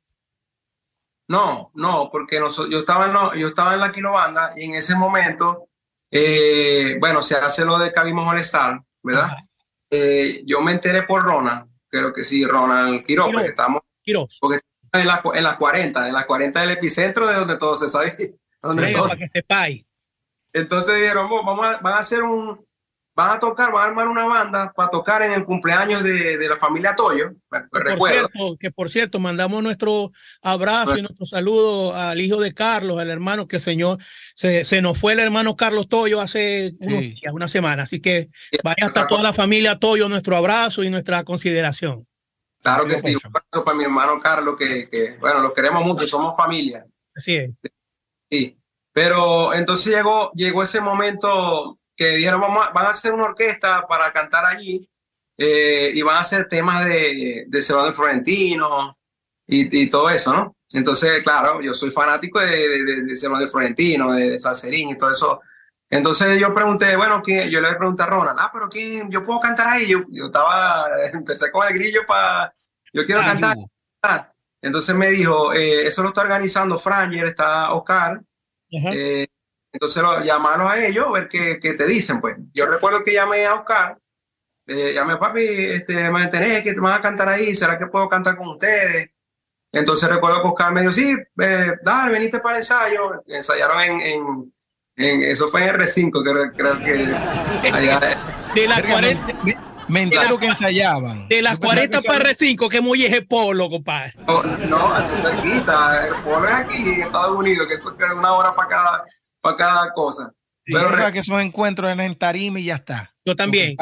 No, 1.28 1.72
no, 1.74 2.08
porque 2.10 2.38
yo, 2.38 2.80
estaba 2.80 3.08
en, 3.08 3.42
yo 3.42 3.50
estaba 3.50 3.74
en 3.74 3.82
la 3.82 3.92
Quilobanda 3.92 4.54
y 4.56 4.64
en 4.64 4.76
ese 4.76 4.96
momento, 4.96 5.68
eh, 6.10 6.96
bueno, 7.02 7.22
se 7.22 7.36
hace 7.36 7.66
lo 7.66 7.78
de 7.78 7.92
Cabimas 7.92 8.26
All 8.26 8.40
Star, 8.40 8.82
¿verdad? 9.02 9.32
Eh, 9.92 10.44
yo 10.46 10.62
me 10.62 10.72
enteré 10.72 11.04
por 11.04 11.24
Ronald, 11.24 11.70
creo 11.90 12.14
que 12.14 12.24
sí, 12.24 12.46
Ronald 12.46 13.04
Quiroz, 13.04 13.34
porque 13.34 13.50
estamos, 13.50 13.82
porque 14.40 14.62
en 14.94 15.08
las 15.08 15.22
en 15.34 15.44
la 15.44 15.58
40, 15.58 16.08
en 16.08 16.14
las 16.14 16.26
40 16.26 16.62
del 16.62 16.70
epicentro 16.72 17.28
de 17.28 17.36
donde 17.36 17.58
todo 17.58 17.76
se 17.76 17.90
sabe. 17.90 18.16
Donde 18.62 18.94
para 18.94 19.18
que 19.18 19.28
sepáis. 19.28 19.84
Entonces 20.54 20.96
dijeron, 20.96 21.30
vamos 21.30 21.66
a, 21.68 21.80
van 21.80 21.96
a 21.96 21.98
hacer 21.98 22.24
un, 22.24 22.66
van 23.16 23.36
a 23.36 23.40
tocar, 23.40 23.72
van 23.72 23.84
a 23.84 23.90
armar 23.90 24.08
una 24.08 24.26
banda 24.26 24.72
para 24.74 24.90
tocar 24.90 25.22
en 25.22 25.34
el 25.34 25.44
cumpleaños 25.44 26.02
de, 26.02 26.38
de 26.38 26.48
la 26.48 26.58
familia 26.58 26.96
Toyo. 26.96 27.34
por 27.50 28.10
cierto, 28.10 28.58
que 28.60 28.72
por 28.72 28.90
cierto, 28.90 29.20
mandamos 29.20 29.62
nuestro 29.62 30.12
abrazo 30.42 30.98
y 30.98 31.02
nuestro 31.02 31.26
saludo 31.26 31.94
al 31.94 32.22
hijo 32.22 32.40
de 32.40 32.54
Carlos, 32.54 33.00
al 33.00 33.10
hermano 33.10 33.48
que 33.48 33.58
el 33.58 33.62
Señor, 33.62 33.98
se, 34.36 34.64
se 34.64 34.82
nos 34.82 34.98
fue 34.98 35.14
el 35.14 35.20
hermano 35.20 35.56
Carlos 35.56 35.90
Toyo 35.90 36.22
hace 36.22 36.74
una 37.32 37.48
semana. 37.48 37.84
Así 37.84 38.00
que 38.00 38.30
vaya 38.64 38.88
hasta 38.88 39.08
toda 39.08 39.24
la 39.24 39.34
familia 39.34 39.78
Toyo, 39.78 40.08
nuestro 40.08 40.38
abrazo 40.38 40.84
y 40.84 40.90
nuestra 40.90 41.24
consideración. 41.24 42.08
Claro 42.64 42.86
que 42.86 42.98
sí, 42.98 43.14
un 43.14 43.32
para 43.64 43.78
mi 43.78 43.84
hermano 43.84 44.18
Carlos, 44.20 44.56
que, 44.58 44.90
que, 44.90 45.18
bueno, 45.20 45.42
lo 45.42 45.54
queremos 45.54 45.84
mucho, 45.84 46.08
somos 46.08 46.36
familia. 46.36 46.86
Así 47.14 47.36
es. 47.36 47.52
Sí, 48.32 48.58
pero 48.94 49.54
entonces 49.54 49.94
llegó, 49.94 50.32
llegó 50.32 50.64
ese 50.64 50.80
momento 50.80 51.78
que 51.96 52.16
dijeron, 52.16 52.40
vamos 52.40 52.66
van 52.74 52.86
a 52.86 52.90
hacer 52.90 53.14
una 53.14 53.26
orquesta 53.26 53.86
para 53.86 54.12
cantar 54.14 54.46
allí 54.46 54.90
eh, 55.38 55.92
y 55.94 56.02
van 56.04 56.16
a 56.16 56.22
hacer 56.22 56.48
temas 56.48 56.86
de, 56.86 57.46
de 57.48 57.62
Sebastián 57.62 57.94
Florentino 57.94 58.98
y, 59.46 59.84
y, 59.84 59.90
todo 59.90 60.10
eso, 60.10 60.34
¿no? 60.34 60.56
Entonces, 60.72 61.22
claro, 61.22 61.62
yo 61.62 61.74
soy 61.74 61.92
fanático 61.92 62.40
de, 62.40 62.48
de, 62.48 62.84
de, 62.84 63.14
de 63.14 63.48
Florentino, 63.48 64.14
de, 64.14 64.40
Salserín 64.40 64.92
y 64.92 64.98
todo 64.98 65.12
eso 65.12 65.42
entonces 65.98 66.40
yo 66.40 66.54
pregunté, 66.54 66.96
bueno, 66.96 67.22
¿quién? 67.22 67.50
yo 67.50 67.62
le 67.62 67.76
pregunté 67.76 68.04
a 68.04 68.08
Ronald, 68.08 68.40
ah, 68.40 68.50
pero 68.52 68.68
¿quién? 68.68 69.12
Yo 69.12 69.26
puedo 69.26 69.40
cantar 69.40 69.68
ahí. 69.68 69.88
Yo, 69.88 70.00
yo 70.10 70.26
estaba, 70.26 70.88
empecé 71.14 71.52
con 71.52 71.68
el 71.68 71.74
grillo 71.74 72.02
para, 72.08 72.54
yo 72.92 73.06
quiero 73.06 73.22
cantar. 73.22 73.56
Entonces 74.62 74.96
me 74.96 75.10
dijo, 75.10 75.54
eh, 75.54 75.88
eso 75.88 76.02
lo 76.02 76.10
está 76.10 76.22
organizando 76.22 76.78
Franger, 76.78 77.28
está 77.28 77.74
Oscar. 77.74 78.22
Eh, 78.72 79.28
entonces 79.72 80.02
lo, 80.02 80.24
llamaron 80.24 80.68
a 80.72 80.84
ellos, 80.84 81.06
a 81.08 81.12
ver 81.12 81.28
qué, 81.28 81.60
qué, 81.60 81.74
te 81.74 81.86
dicen, 81.86 82.22
pues. 82.22 82.38
Yo 82.54 82.66
recuerdo 82.66 83.04
que 83.04 83.14
llamé 83.14 83.46
a 83.46 83.56
Oscar, 83.56 84.00
eh, 84.66 84.94
llamé 84.94 85.14
a 85.14 85.20
papi, 85.20 85.42
este, 85.42 86.10
me 86.12 86.24
enteré 86.24 86.64
que 86.64 86.74
te 86.74 86.80
van 86.80 86.94
a 86.94 87.02
cantar 87.02 87.30
ahí, 87.30 87.54
¿será 87.56 87.78
que 87.78 87.88
puedo 87.88 88.08
cantar 88.08 88.38
con 88.38 88.48
ustedes? 88.48 89.10
Entonces 89.72 90.10
recuerdo 90.10 90.42
que 90.42 90.48
Oscar 90.48 90.72
me 90.72 90.82
dijo, 90.82 90.94
sí, 90.94 91.16
dale, 91.36 92.12
veniste 92.12 92.40
para 92.40 92.56
el 92.56 92.62
ensayo. 92.62 93.24
Ensayaron 93.26 93.82
en, 93.82 94.02
en 94.02 94.53
eso 94.96 95.48
fue 95.48 95.68
en 95.68 95.76
R5, 95.76 96.24
creo, 96.24 96.52
creo 96.54 96.80
que. 96.80 98.62
de 98.62 98.68
las 98.68 98.82
40. 98.82 99.40
Me 99.90 100.06
lo 100.06 100.40
que 100.40 100.48
ensayaban. 100.48 101.28
De 101.28 101.42
las 101.42 101.58
40 101.58 102.02
para 102.02 102.30
R5, 102.30 102.70
que 102.70 102.82
muy 102.82 103.06
es 103.06 103.12
el 103.12 103.28
polo, 103.28 103.70
compadre. 103.70 104.14
No, 104.28 104.44
no, 104.44 104.94
así 104.94 105.18
cerquita. 105.18 106.08
El 106.08 106.16
polo 106.24 106.48
es 106.48 106.54
aquí 106.54 106.90
en 106.94 107.04
Estados 107.04 107.38
Unidos, 107.38 107.68
que 107.68 107.74
eso 107.74 107.96
es 107.98 108.12
una 108.16 108.34
hora 108.34 108.56
para 108.56 108.68
cada, 108.68 109.06
para 109.42 109.56
cada 109.58 109.94
cosa. 109.94 110.32
Pero 110.66 110.90
Pero 110.90 111.12
que 111.12 111.20
esos 111.20 111.42
encuentros 111.42 111.92
en, 111.92 112.00
en 112.00 112.18
Tarima 112.18 112.60
y 112.60 112.66
ya 112.66 112.76
está. 112.76 113.14
Yo 113.26 113.36
también. 113.36 113.76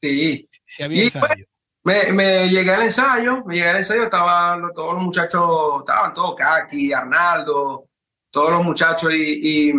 Sí. 0.00 0.48
Si 0.64 0.82
había 0.82 1.04
ensayo. 1.04 1.44
me, 1.82 2.12
me, 2.12 2.48
llegué 2.48 2.70
al 2.70 2.82
ensayo, 2.82 3.44
me 3.44 3.56
llegué 3.56 3.70
al 3.70 3.76
ensayo, 3.76 4.04
estaban 4.04 4.70
todos 4.74 4.94
los 4.94 5.02
muchachos, 5.02 5.80
estaban 5.80 6.14
todos, 6.14 6.36
Kaki, 6.36 6.92
Arnaldo, 6.92 7.88
todos 8.36 8.50
los 8.50 8.62
muchachos 8.64 9.14
y, 9.14 9.72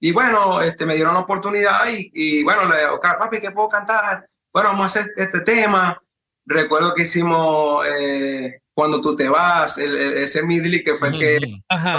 y 0.00 0.12
bueno, 0.12 0.60
este, 0.60 0.84
me 0.84 0.94
dieron 0.96 1.14
la 1.14 1.20
oportunidad 1.20 1.88
y, 1.90 2.10
y 2.12 2.42
bueno, 2.44 2.66
le 2.66 2.78
digo, 2.80 3.00
papi, 3.00 3.40
¿qué 3.40 3.50
puedo 3.52 3.70
cantar? 3.70 4.28
Bueno, 4.52 4.68
vamos 4.70 4.84
a 4.96 5.00
hacer 5.00 5.12
este 5.16 5.40
tema. 5.40 5.98
Recuerdo 6.44 6.92
que 6.92 7.02
hicimos 7.04 7.86
eh, 7.86 8.60
Cuando 8.74 9.00
tú 9.00 9.16
te 9.16 9.30
vas, 9.30 9.78
ese 9.78 10.42
medley 10.42 10.84
que 10.84 10.94
fue 10.94 11.08
el 11.08 11.18
que, 11.18 11.38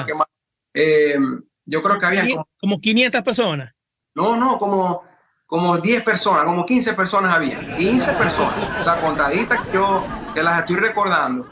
que 0.06 0.14
más- 0.14 0.28
eh, 0.76 1.18
yo 1.66 1.82
creo 1.82 1.98
que 1.98 2.06
había 2.06 2.30
como, 2.30 2.48
Como 2.60 2.80
500 2.80 3.22
personas. 3.24 3.72
no, 4.16 4.38
no, 4.38 4.60
como, 4.60 5.04
como 5.48 5.78
10 5.80 6.04
personas, 6.04 6.44
como 6.44 6.64
15 6.66 6.94
personas 6.94 7.34
había, 7.34 7.60
15 7.76 8.14
personas, 8.14 8.78
o 8.78 8.82
sea, 8.82 9.02
contaditas 9.02 9.62
que 9.66 9.74
yo 9.74 10.06
que 10.36 10.44
las 10.44 10.60
estoy 10.60 10.76
recordando 10.76 11.48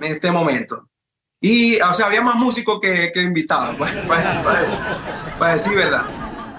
en 0.00 0.12
este 0.12 0.30
momento. 0.30 0.88
Y, 1.40 1.80
o 1.80 1.92
sea, 1.94 2.06
había 2.06 2.22
más 2.22 2.36
músicos 2.36 2.78
que, 2.80 3.10
que 3.12 3.22
invitados, 3.22 3.74
para, 3.76 4.06
para- 4.06 4.42
para 4.42 4.60
decir, 4.60 4.78
para 5.38 5.52
decir 5.52 5.76
verdad. 5.76 6.04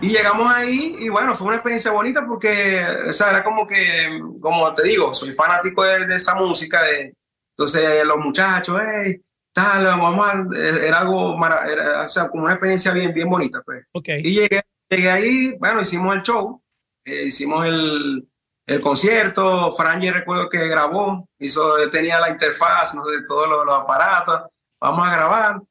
Y 0.02 0.10
llegamos 0.10 0.52
ahí 0.54 0.96
y 1.00 1.10
bueno, 1.10 1.34
fue 1.34 1.48
una 1.48 1.56
experiencia 1.56 1.92
bonita 1.92 2.24
porque, 2.28 2.80
o 3.10 3.14
sea, 3.14 3.32
era 3.32 3.44
como 3.44 3.66
que, 3.66 4.22
como 4.40 4.74
te 4.76 4.84
digo, 4.84 5.12
soy 5.14 5.34
fanático 5.34 5.84
de, 5.84 6.06
de 6.06 6.16
esa 6.18 6.36
música, 6.36 6.84
de, 6.84 7.16
entonces 7.58 8.06
los 8.06 8.18
muchachos, 8.18 8.80
hey, 8.80 9.20
tal, 9.52 9.84
vamos 9.86 10.28
a, 10.28 10.46
era 10.86 11.00
algo, 11.00 11.36
era, 11.68 12.04
o 12.04 12.08
sea, 12.08 12.30
como 12.30 12.44
una 12.44 12.54
experiencia 12.54 12.92
bien, 12.92 13.12
bien 13.12 13.28
bonita, 13.28 13.64
pues. 13.66 13.86
Ok. 13.94 14.10
Y 14.20 14.36
llegué, 14.36 14.62
llegué 14.88 15.10
ahí, 15.10 15.58
bueno, 15.58 15.82
hicimos 15.82 16.16
el 16.16 16.22
show, 16.22 16.62
eh, 17.04 17.24
hicimos 17.24 17.66
el, 17.66 18.30
el 18.68 18.80
concierto, 18.80 19.72
Franje 19.72 20.12
recuerdo 20.12 20.48
que 20.48 20.68
grabó, 20.68 21.28
hizo, 21.40 21.76
tenía 21.90 22.20
la 22.20 22.30
interfaz 22.30 22.94
¿no? 22.94 23.04
de 23.08 23.24
todos 23.24 23.50
los, 23.50 23.66
los 23.66 23.82
aparatos, 23.82 24.42
vamos 24.80 25.08
a 25.08 25.12
grabar, 25.12 25.62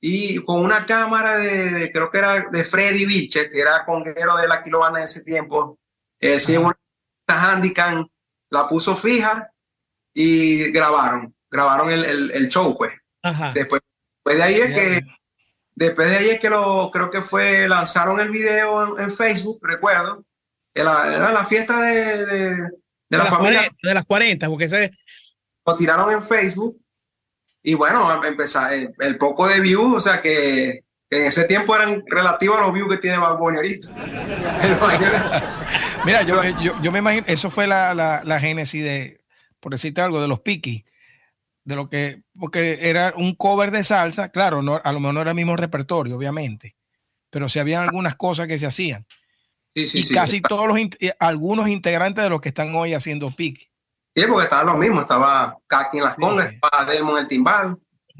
y 0.00 0.36
con 0.44 0.62
una 0.62 0.84
cámara 0.86 1.36
de, 1.38 1.70
de- 1.70 1.90
creo 1.90 2.10
que 2.10 2.18
era 2.18 2.40
de 2.50 2.64
Freddy 2.64 3.06
Vilches, 3.06 3.48
que 3.52 3.60
era 3.60 3.84
conguero 3.84 4.36
de 4.36 4.48
la 4.48 4.62
kilobanda 4.62 4.98
en 5.00 5.04
ese 5.06 5.22
tiempo, 5.24 5.78
eh, 6.20 6.38
sí, 6.38 6.56
una 6.56 6.76
Handicam, 7.28 8.06
la 8.50 8.66
puso 8.68 8.94
fija 8.94 9.50
y 10.12 10.70
grabaron, 10.72 11.34
grabaron 11.50 11.90
el, 11.90 12.04
el, 12.04 12.30
el 12.32 12.48
show, 12.48 12.76
pues. 12.76 12.92
Ajá. 13.22 13.52
Después, 13.54 13.80
después 14.16 14.36
de 14.36 14.42
ahí 14.42 14.60
es 14.60 14.76
que. 14.76 15.00
Después 15.76 16.08
de 16.08 16.16
ahí 16.18 16.30
es 16.30 16.38
que 16.38 16.48
lo, 16.50 16.88
creo 16.92 17.10
que 17.10 17.20
fue, 17.20 17.66
lanzaron 17.68 18.20
el 18.20 18.30
video 18.30 18.96
en, 18.96 19.04
en 19.04 19.10
Facebook, 19.10 19.58
recuerdo. 19.60 20.24
Era, 20.72 21.12
era 21.12 21.32
la 21.32 21.44
fiesta 21.44 21.80
de, 21.80 22.26
de, 22.26 22.26
de 22.26 22.54
De, 23.08 23.18
la 23.18 23.26
familia, 23.26 23.58
40, 23.60 23.76
de 23.82 23.94
las 23.94 24.04
40, 24.04 24.48
porque 24.48 24.64
ese, 24.66 24.92
lo 25.66 25.74
tiraron 25.76 26.12
en 26.12 26.22
Facebook. 26.22 26.80
Y 27.66 27.72
bueno, 27.74 28.22
empezar 28.24 28.74
el, 28.74 28.94
el 29.00 29.16
poco 29.16 29.48
de 29.48 29.58
views, 29.58 29.94
o 29.96 30.00
sea 30.00 30.20
que, 30.20 30.84
en 31.08 31.22
ese 31.24 31.44
tiempo 31.44 31.74
eran 31.74 32.02
relativos 32.06 32.58
a 32.58 32.62
los 32.62 32.74
views 32.74 32.90
que 32.90 32.98
tiene 32.98 33.16
Bad 33.16 33.38
Bunny 33.38 33.56
ahorita. 33.56 33.88
Mira, 36.04 36.22
yo, 36.22 36.42
yo, 36.60 36.80
yo 36.82 36.92
me 36.92 36.98
imagino, 36.98 37.24
eso 37.26 37.50
fue 37.50 37.66
la, 37.66 37.94
la, 37.94 38.22
la 38.22 38.38
génesis 38.38 38.84
de, 38.84 39.20
por 39.60 39.72
decirte 39.72 40.02
algo, 40.02 40.20
de 40.20 40.28
los 40.28 40.40
Piki, 40.40 40.84
de 41.64 41.74
lo 41.74 41.88
que, 41.88 42.22
porque 42.38 42.80
era 42.82 43.14
un 43.16 43.34
cover 43.34 43.70
de 43.70 43.82
salsa, 43.82 44.28
claro, 44.28 44.60
no, 44.60 44.78
a 44.84 44.92
lo 44.92 45.00
mejor 45.00 45.14
no 45.14 45.20
era 45.22 45.30
el 45.30 45.36
mismo 45.36 45.56
repertorio, 45.56 46.16
obviamente, 46.16 46.76
pero 47.30 47.48
sí 47.48 47.60
habían 47.60 47.84
algunas 47.84 48.14
cosas 48.16 48.46
que 48.46 48.58
se 48.58 48.66
hacían. 48.66 49.06
Sí, 49.74 49.86
sí, 49.86 49.98
y 50.00 50.04
sí. 50.04 50.12
casi 50.14 50.42
todos 50.42 50.68
los, 50.68 50.78
eh, 50.78 51.14
algunos 51.18 51.68
integrantes 51.68 52.22
de 52.22 52.28
los 52.28 52.42
que 52.42 52.50
están 52.50 52.74
hoy 52.74 52.92
haciendo 52.92 53.30
Piki. 53.30 53.70
Sí, 54.16 54.24
porque 54.28 54.44
estaban 54.44 54.66
los 54.66 54.76
mismos. 54.78 55.00
Estaba 55.02 55.56
Kaki 55.66 55.98
en 55.98 56.04
las 56.04 56.14
Sí, 56.14 56.20
congas, 56.20 56.48
sí. 56.50 56.54
estaba 56.54 56.84
Delmo 56.84 57.12
en 57.12 57.18
el 57.18 57.28
timbal, 57.28 57.76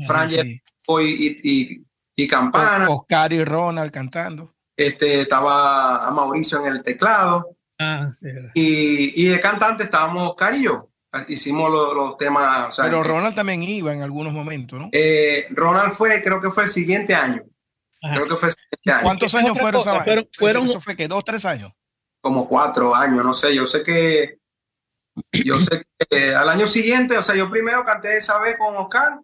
Franje 0.07 0.43
Sí. 0.43 0.63
y, 1.01 1.37
y, 1.77 1.85
y 2.17 2.29
Campana. 2.29 2.89
Oscar 2.91 3.33
y 3.33 3.45
Ronald 3.45 3.93
cantando. 3.93 4.55
Este, 4.77 5.21
estaba 5.21 6.05
a 6.07 6.11
Mauricio 6.11 6.65
en 6.67 6.73
el 6.73 6.83
teclado. 6.83 7.57
ah. 7.79 8.11
Y, 8.55 9.23
y 9.25 9.29
de 9.29 9.41
cantante 9.41 9.85
estábamos 9.85 10.31
Oscar 10.31 10.55
y 10.55 10.65
yo. 10.65 10.89
Hicimos 11.29 11.71
los, 11.71 11.95
los 11.95 12.17
temas. 12.17 12.69
o 12.69 12.73
sea, 12.73 12.87
Pero 12.87 13.03
eh, 13.03 13.05
Ronald 13.05 13.37
también 13.37 13.63
iba 13.63 13.93
en 13.93 14.03
algunos 14.03 14.33
momentos, 14.33 14.81
¿no? 14.81 14.89
eh, 14.91 15.47
Ronald 15.51 15.93
fue, 15.93 16.21
creo 16.21 16.41
que 16.41 16.51
fue 16.51 16.65
el 16.65 16.69
siguiente 16.69 17.15
año. 17.15 17.41
Ajá. 18.03 18.15
Creo 18.17 18.27
que 18.29 18.37
fue 18.37 18.49
el 18.49 18.55
siguiente 18.57 18.93
año. 18.93 19.03
¿Cuántos 19.05 19.35
años 19.37 19.57
fueron? 19.59 19.81
cosa, 19.85 20.03
fueron- 20.03 20.29
fueron- 20.37 20.65
eso 20.65 20.81
fue 20.81 20.97
que 20.97 21.07
dos, 21.07 21.25
tres 21.25 21.45
años. 21.45 21.71
Como 22.21 22.49
cuatro 22.49 22.97
años, 22.97 23.25
no 23.25 23.33
sé. 23.33 23.55
Yo 23.55 23.65
sé 23.65 23.85
que. 23.85 24.39
Yo 25.33 25.59
sé 25.61 25.83
que 26.11 26.35
al 26.35 26.49
año 26.49 26.67
siguiente, 26.67 27.17
o 27.17 27.23
sea, 27.23 27.35
yo 27.35 27.51
primero 27.51 27.85
canté 27.85 28.17
esa 28.17 28.39
vez 28.39 28.57
con 28.59 28.77
Oscar. 28.77 29.21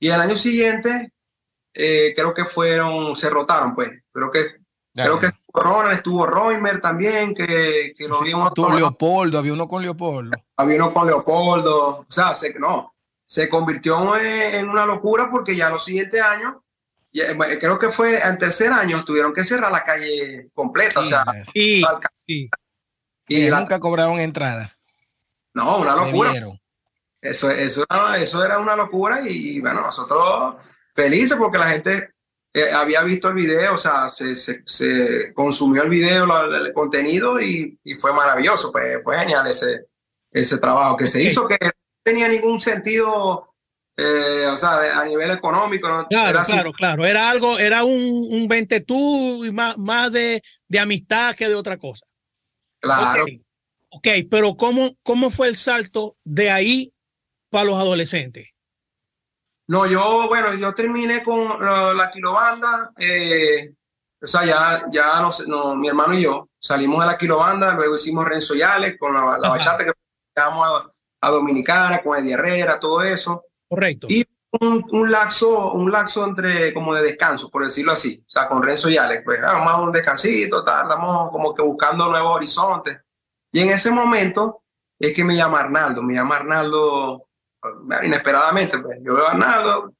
Y 0.00 0.08
el 0.08 0.20
año 0.20 0.36
siguiente, 0.36 1.12
eh, 1.74 2.12
creo 2.14 2.34
que 2.34 2.44
fueron. 2.44 3.14
Se 3.16 3.30
rotaron, 3.30 3.74
pues. 3.74 3.90
Creo 4.12 4.30
que, 4.30 4.40
Ya, 4.94 5.04
creo 5.04 5.20
que 5.20 5.26
estuvo 5.26 5.62
Ronald, 5.62 5.94
estuvo 5.96 6.26
Roymer 6.26 6.80
también, 6.80 7.34
que, 7.34 7.92
que 7.96 8.08
lo 8.08 8.18
Sí, 8.18 8.24
vi 8.24 8.30
en 8.30 8.36
otro 8.38 8.54
Tuvo 8.54 8.66
programa. 8.66 8.90
Leopoldo, 8.90 9.38
había 9.38 9.52
uno 9.52 9.68
con 9.68 9.82
Leopoldo. 9.82 10.36
había 10.56 10.76
uno 10.76 10.92
con 10.92 11.06
Leopoldo, 11.06 11.98
o 12.00 12.06
sea, 12.08 12.34
se, 12.34 12.58
no, 12.58 12.94
se 13.24 13.48
convirtió 13.48 14.16
en, 14.16 14.54
en 14.56 14.68
una 14.68 14.84
locura 14.84 15.28
porque 15.30 15.54
ya 15.56 15.70
los 15.70 15.84
siguientes 15.84 16.20
años, 16.20 16.56
bueno, 17.36 17.54
creo 17.60 17.78
que 17.78 17.90
fue 17.90 18.18
el 18.26 18.38
tercer 18.38 18.72
año, 18.72 19.04
tuvieron 19.04 19.32
que 19.32 19.44
cerrar 19.44 19.70
la 19.70 19.84
calle 19.84 20.48
completa, 20.54 21.00
o 21.00 21.04
sea, 21.04 21.24
Sí, 21.52 21.82
al 21.84 22.00
y 23.28 23.48
nunca 23.50 23.78
cobraron 23.78 24.18
entrada. 24.18 24.74
No, 25.54 25.78
una 25.78 25.96
locura, 25.96 26.32
eso, 27.20 27.50
eso, 27.50 27.84
era, 27.88 28.16
eso 28.18 28.44
era 28.44 28.58
una 28.58 28.74
locura 28.76 29.20
y, 29.24 29.60
bueno, 29.60 29.80
nosotros 29.82 30.56
felices 30.94 31.36
porque 31.38 31.58
la 31.58 31.68
gente 31.68 32.10
eh, 32.54 32.70
había 32.72 33.02
visto 33.02 33.28
el 33.28 33.34
video, 33.34 33.74
o 33.74 33.78
sea, 33.78 34.08
se, 34.08 34.34
se- 34.36 34.62
se 34.66 35.32
consumió 35.32 35.82
el 35.84 35.88
video, 35.90 36.26
la- 36.26 36.44
el, 36.58 36.72
contenido 36.72 37.40
y, 37.40 37.78
y 37.84 37.94
fue 37.94 38.12
maravilloso, 38.12 38.70
pues 38.72 39.02
fue 39.04 39.18
genial 39.18 39.46
ese, 39.46 39.86
ese 40.30 40.58
trabajo 40.58 40.96
que 40.96 41.06
se 41.08 41.22
hizo, 41.22 41.46
que 41.46 41.56
no 41.62 41.70
tenía 42.02 42.28
ningún 42.28 42.58
sentido, 42.60 43.54
eh, 43.96 44.46
o 44.52 44.56
sea, 44.56 44.80
de- 44.80 44.90
a 44.90 45.04
nivel 45.04 45.30
económico, 45.30 45.88
¿no? 45.88 46.06
Claro, 46.08 46.30
Era 46.30 46.40
así. 46.42 46.52
claro, 46.52 46.72
claro. 46.72 47.06
Era 47.06 47.30
algo, 47.30 47.58
era 47.58 47.84
un, 47.84 48.26
un 48.30 48.48
vente 48.48 48.80
tú 48.80 49.44
y 49.44 49.52
más, 49.52 49.78
más 49.78 50.10
de, 50.12 50.42
de 50.68 50.78
amistad 50.80 51.34
que 51.36 51.48
de 51.48 51.54
otra 51.54 51.76
cosa. 51.78 52.04
claro. 52.80 53.24
Ok, 53.94 54.08
pero 54.30 54.56
¿cómo, 54.56 54.96
¿cómo 55.02 55.30
fue 55.30 55.48
el 55.48 55.56
salto 55.56 56.16
de 56.24 56.50
ahí 56.50 56.94
para 57.50 57.64
los 57.64 57.78
adolescentes? 57.78 58.48
No, 59.68 59.86
yo, 59.86 60.28
bueno, 60.28 60.54
yo 60.54 60.72
terminé 60.72 61.22
con 61.22 61.64
la, 61.64 61.92
la 61.92 62.10
kilobanda, 62.10 62.92
eh, 62.98 63.74
o 64.20 64.26
sea, 64.26 64.44
ya, 64.46 64.84
ya 64.90 65.20
no, 65.20 65.30
no, 65.46 65.76
mi 65.76 65.88
hermano 65.88 66.14
y 66.14 66.22
yo 66.22 66.48
salimos 66.58 67.00
de 67.00 67.06
la 67.06 67.18
kilobanda, 67.18 67.74
luego 67.74 67.94
hicimos 67.94 68.24
Renzo 68.26 68.54
Yales 68.54 68.96
con 68.98 69.12
la, 69.12 69.38
la 69.38 69.50
bachata 69.50 69.84
que 69.84 69.92
llegamos 70.34 70.68
a, 70.70 71.26
a 71.26 71.30
Dominicana, 71.30 72.02
con 72.02 72.16
Eddie 72.16 72.32
Herrera, 72.32 72.80
todo 72.80 73.02
eso. 73.02 73.44
Correcto. 73.68 74.06
Y 74.08 74.24
un, 74.60 74.86
un 74.90 75.12
laxo, 75.12 75.72
un 75.72 75.90
laxo 75.90 76.24
entre 76.24 76.72
como 76.72 76.94
de 76.94 77.02
descanso, 77.02 77.50
por 77.50 77.64
decirlo 77.64 77.92
así, 77.92 78.22
o 78.26 78.30
sea, 78.30 78.48
con 78.48 78.62
Renzo 78.62 78.88
y 78.88 78.96
Alex, 78.96 79.22
pues, 79.22 79.38
ah, 79.42 79.52
vamos 79.52 79.72
a 79.72 79.76
un 79.82 79.92
descansito, 79.92 80.64
tal, 80.64 80.84
estamos 80.84 81.30
como 81.30 81.54
que 81.54 81.62
buscando 81.62 82.08
nuevos 82.08 82.36
horizontes. 82.36 82.98
Y 83.52 83.60
en 83.60 83.70
ese 83.70 83.90
momento 83.90 84.62
es 84.98 85.12
que 85.12 85.24
me 85.24 85.36
llama 85.36 85.60
Arnaldo, 85.60 86.02
me 86.02 86.14
llama 86.14 86.36
Arnaldo 86.36 87.28
eh, 87.62 88.06
inesperadamente, 88.06 88.78
pues, 88.78 88.98
yo 89.02 89.14
veo 89.14 89.26
a 89.26 89.32
Arnaldo, 89.32 89.94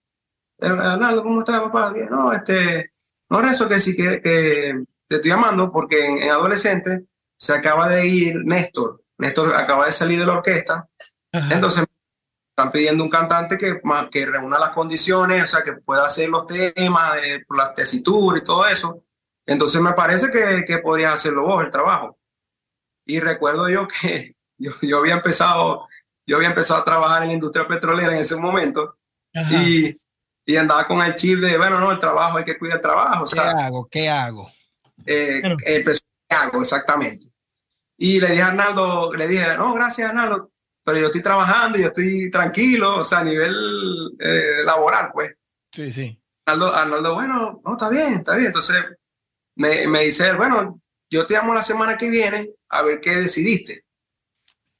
eh, 0.58 0.68
Arnaldo, 0.68 1.22
¿cómo 1.22 1.40
estás, 1.40 1.60
papá? 1.60 1.92
No, 2.10 2.32
este, 2.32 2.92
no, 3.28 3.40
Renzo, 3.40 3.68
que 3.68 3.78
sí, 3.78 3.96
que, 3.96 4.20
que 4.22 4.84
te 5.06 5.16
estoy 5.16 5.30
llamando 5.30 5.70
porque 5.70 6.06
en, 6.06 6.22
en 6.22 6.30
adolescente 6.30 7.04
se 7.36 7.52
acaba 7.52 7.88
de 7.88 8.06
ir 8.06 8.44
Néstor, 8.44 9.02
Néstor 9.18 9.54
acaba 9.54 9.86
de 9.86 9.92
salir 9.92 10.18
de 10.18 10.26
la 10.26 10.34
orquesta, 10.34 10.88
Ajá. 11.32 11.54
entonces 11.54 11.84
están 12.56 12.70
pidiendo 12.70 13.02
un 13.02 13.10
cantante 13.10 13.56
que, 13.56 13.80
que 14.10 14.26
reúna 14.26 14.58
las 14.58 14.70
condiciones, 14.70 15.44
o 15.44 15.46
sea, 15.46 15.62
que 15.62 15.72
pueda 15.72 16.04
hacer 16.04 16.28
los 16.28 16.46
temas, 16.46 17.20
de, 17.20 17.44
por 17.46 17.56
las 17.56 17.74
tesituras 17.74 18.42
y 18.42 18.44
todo 18.44 18.66
eso. 18.66 19.02
Entonces 19.46 19.80
me 19.80 19.94
parece 19.94 20.30
que, 20.30 20.64
que 20.66 20.78
podrías 20.78 21.14
hacerlo 21.14 21.42
vos, 21.42 21.64
el 21.64 21.70
trabajo. 21.70 22.18
Y 23.06 23.20
recuerdo 23.20 23.68
yo 23.68 23.86
que 23.88 24.34
yo, 24.58 24.70
yo 24.82 24.98
había 24.98 25.14
empezado, 25.14 25.88
yo 26.26 26.36
había 26.36 26.48
empezado 26.48 26.80
a 26.80 26.84
trabajar 26.84 27.22
en 27.22 27.28
la 27.28 27.34
industria 27.34 27.66
petrolera 27.66 28.12
en 28.12 28.18
ese 28.20 28.36
momento 28.36 28.96
y, 29.50 29.96
y 30.44 30.56
andaba 30.56 30.86
con 30.86 31.00
el 31.02 31.14
chip 31.14 31.38
de, 31.40 31.56
bueno, 31.56 31.80
no, 31.80 31.90
el 31.90 31.98
trabajo, 31.98 32.38
hay 32.38 32.44
que 32.44 32.58
cuidar 32.58 32.76
el 32.76 32.82
trabajo. 32.82 33.22
O 33.22 33.26
¿Qué 33.26 33.30
sea, 33.30 33.50
hago? 33.52 33.88
¿Qué 33.90 34.08
hago? 34.08 34.50
eh, 35.06 35.40
Bueno. 35.40 35.56
empezó 35.64 36.00
¿qué 36.28 36.36
hago 36.36 36.60
exactamente. 36.62 37.26
Y 37.96 38.20
le 38.20 38.28
dije 38.28 38.42
a 38.42 38.48
Arnaldo, 38.48 39.12
le 39.14 39.28
dije, 39.28 39.56
no, 39.56 39.72
gracias 39.74 40.08
Arnaldo, 40.10 40.50
pero 40.84 40.98
yo 40.98 41.06
estoy 41.06 41.22
trabajando, 41.22 41.78
yo 41.78 41.86
estoy 41.86 42.30
tranquilo, 42.30 42.98
o 42.98 43.04
sea, 43.04 43.18
a 43.20 43.24
nivel 43.24 43.54
eh, 44.18 44.62
laboral, 44.64 45.10
pues. 45.12 45.34
Sí, 45.72 45.92
sí. 45.92 46.20
Arnaldo, 46.46 46.74
Arnaldo, 46.74 47.14
bueno, 47.14 47.60
no, 47.64 47.72
está 47.72 47.88
bien, 47.88 48.14
está 48.14 48.34
bien. 48.34 48.48
Entonces 48.48 48.84
me, 49.56 49.86
me 49.86 50.00
dice, 50.04 50.32
bueno, 50.34 50.80
yo 51.10 51.24
te 51.26 51.34
llamo 51.34 51.54
la 51.54 51.62
semana 51.62 51.96
que 51.96 52.10
viene 52.10 52.50
a 52.72 52.82
ver 52.82 53.00
qué 53.00 53.14
decidiste. 53.14 53.84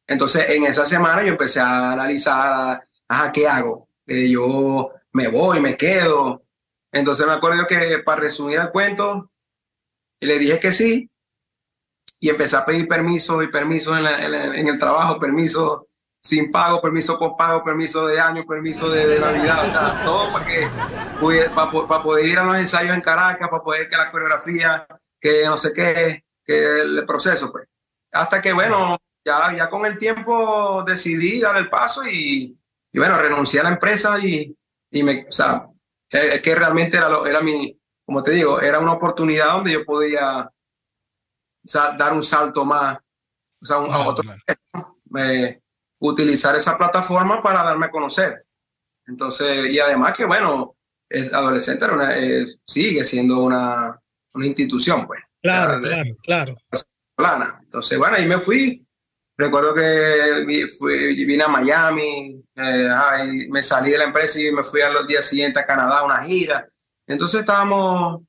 Entonces 0.07 0.48
en 0.50 0.64
esa 0.64 0.85
semana 0.85 1.22
yo 1.22 1.28
empecé 1.28 1.61
a 1.61 1.92
analizar, 1.92 2.83
ajá, 3.07 3.33
¿qué 3.33 3.46
hago? 3.46 3.88
Eh, 4.07 4.28
yo 4.28 4.90
me 5.12 5.28
voy, 5.28 5.61
me 5.61 5.76
quedo. 5.76 6.42
Entonces 6.90 7.26
me 7.26 7.35
acuerdo 7.35 7.66
que 7.66 7.98
para 8.05 8.22
resumir 8.22 8.59
el 8.59 8.70
cuento, 8.70 9.31
le 10.20 10.38
dije 10.38 10.59
que 10.59 10.72
sí. 10.72 11.09
Y 12.18 12.31
empecé 12.31 12.57
a 12.57 12.64
pedir 12.64 12.88
permiso 12.88 13.42
y 13.42 13.50
permiso 13.50 13.96
en, 13.96 14.07
en, 14.07 14.68
el 14.68 14.78
trabajo, 14.78 15.18
permiso 15.18 15.88
sin 16.20 16.48
pago, 16.50 16.81
permiso 16.81 17.18
con 17.18 17.37
pago, 17.37 17.64
permiso 17.64 18.07
de 18.07 18.20
año, 18.20 18.46
permiso 18.46 18.88
de, 18.88 19.18
Navidad, 19.18 19.64
o 19.64 19.66
sea, 19.66 20.05
todo 20.05 20.33
para 20.33 20.46
que 20.46 20.68
para, 21.52 22.02
poder 22.02 22.26
ir 22.26 22.38
a 22.38 22.44
los 22.44 22.57
ensayos 22.57 22.94
en 22.94 23.00
Caracas, 23.00 23.48
para 23.50 23.62
poder 23.62 23.88
que 23.88 23.96
la 23.96 24.12
coreografía, 24.12 24.87
que 25.20 25.44
no 25.46 25.59
sé 25.59 25.72
qué, 25.72 26.24
que 26.44 26.83
el 26.83 27.05
proceso, 27.07 27.50
pues. 27.50 27.66
Hasta 28.12 28.40
que, 28.40 28.53
bueno, 28.53 28.98
ya, 29.25 29.55
ya 29.57 29.70
con 29.70 29.87
el 29.87 29.98
tiempo 29.98 30.85
decidí 30.85 31.40
dar 31.40 31.57
el 31.57 31.70
paso 31.70 32.05
y, 32.05 32.57
y 32.92 32.98
bueno, 32.98 33.16
renuncié 33.18 33.61
a 33.61 33.64
la 33.64 33.70
empresa 33.70 34.18
y, 34.20 34.55
y 34.90 35.03
me, 35.03 35.27
o 35.29 35.33
sea, 35.33 35.68
es 36.11 36.40
que 36.42 36.55
realmente 36.55 36.96
era, 36.96 37.09
lo, 37.09 37.27
era 37.27 37.40
mi, 37.40 37.79
como 38.05 38.22
te 38.22 38.33
digo, 38.33 38.61
era 38.61 38.79
una 38.79 38.92
oportunidad 38.92 39.53
donde 39.53 39.72
yo 39.72 39.85
podía 39.85 40.51
dar 41.64 42.12
un 42.12 42.22
salto 42.22 42.64
más, 42.64 42.98
o 43.61 43.64
sea, 43.64 43.79
un, 43.79 43.90
a 43.90 44.07
otro, 44.07 44.31
me, 45.09 45.62
utilizar 46.01 46.55
esa 46.57 46.77
plataforma 46.77 47.40
para 47.40 47.62
darme 47.62 47.87
a 47.87 47.90
conocer. 47.90 48.44
Entonces, 49.07 49.72
y 49.72 49.79
además 49.79 50.16
que, 50.16 50.25
bueno, 50.25 50.77
es 51.09 51.33
adolescente 51.33 51.87
sigue 52.66 53.05
siendo 53.05 53.42
una, 53.42 54.01
una, 54.35 54.46
institución, 54.46 55.07
pues. 55.07 55.20
Claro, 55.42 55.81
claro, 55.83 56.16
claro. 56.22 56.57
Plana. 57.14 57.61
Entonces, 57.62 57.98
bueno, 57.98 58.16
ahí 58.16 58.27
me 58.27 58.38
fui. 58.38 58.87
Recuerdo 59.37 59.75
que 59.75 60.44
vine 60.46 61.42
a 61.42 61.48
Miami, 61.48 62.42
eh, 62.55 62.88
me 63.51 63.62
salí 63.62 63.90
de 63.90 63.98
la 63.98 64.05
empresa 64.05 64.40
y 64.40 64.53
me 64.53 64.62
fui 64.62 64.83
a 64.83 64.90
los 64.90 65.07
días 65.07 65.27
siguientes 65.27 65.62
a 65.62 65.66
Canadá 65.66 66.01
a 66.01 66.05
una 66.05 66.22
gira. 66.22 66.68
Entonces 67.07 67.40
estábamos, 67.40 68.22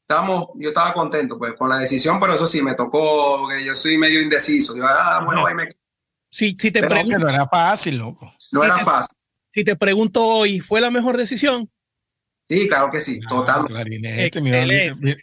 estábamos, 0.00 0.48
yo 0.54 0.68
estaba 0.68 0.94
contento 0.94 1.38
pues 1.38 1.54
con 1.54 1.68
la 1.68 1.78
decisión, 1.78 2.20
pero 2.20 2.34
eso 2.34 2.46
sí, 2.46 2.62
me 2.62 2.74
tocó, 2.74 3.38
porque 3.40 3.64
yo 3.64 3.74
soy 3.74 3.98
medio 3.98 4.22
indeciso. 4.22 4.76
Yo, 4.76 4.84
ah, 4.86 5.22
bueno, 5.24 5.44
ahí 5.46 5.54
me 5.54 5.68
si, 6.34 6.56
si 6.58 6.72
te 6.72 6.82
pregunto, 6.82 7.16
no 7.16 7.28
era 7.28 7.46
fácil, 7.46 7.96
loco. 7.96 8.34
No 8.50 8.64
era 8.64 8.76
fácil. 8.80 9.16
Si 9.52 9.62
te 9.62 9.76
pregunto 9.76 10.26
hoy, 10.26 10.58
¿fue 10.58 10.80
la 10.80 10.90
mejor 10.90 11.16
decisión? 11.16 11.70
Sí, 12.48 12.66
claro 12.66 12.90
que 12.90 13.00
sí, 13.00 13.20
total. 13.20 13.66
Excelente. 13.70 15.16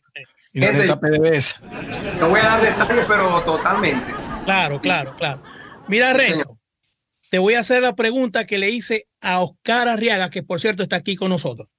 No 0.53 2.29
voy 2.29 2.39
a 2.39 2.43
dar 2.43 2.61
detalles, 2.61 3.05
pero 3.07 3.41
totalmente. 3.43 4.13
Claro, 4.45 4.81
claro, 4.81 5.15
claro. 5.15 5.43
Mira, 5.87 6.13
Renzo, 6.13 6.59
te 7.29 7.39
voy 7.39 7.53
a 7.53 7.59
hacer 7.59 7.81
la 7.81 7.95
pregunta 7.95 8.45
que 8.45 8.57
le 8.57 8.69
hice 8.69 9.07
a 9.21 9.39
Oscar 9.39 9.87
Arriaga, 9.87 10.29
que 10.29 10.43
por 10.43 10.59
cierto 10.59 10.83
está 10.83 10.97
aquí 10.97 11.15
con 11.15 11.29
nosotros. 11.29 11.69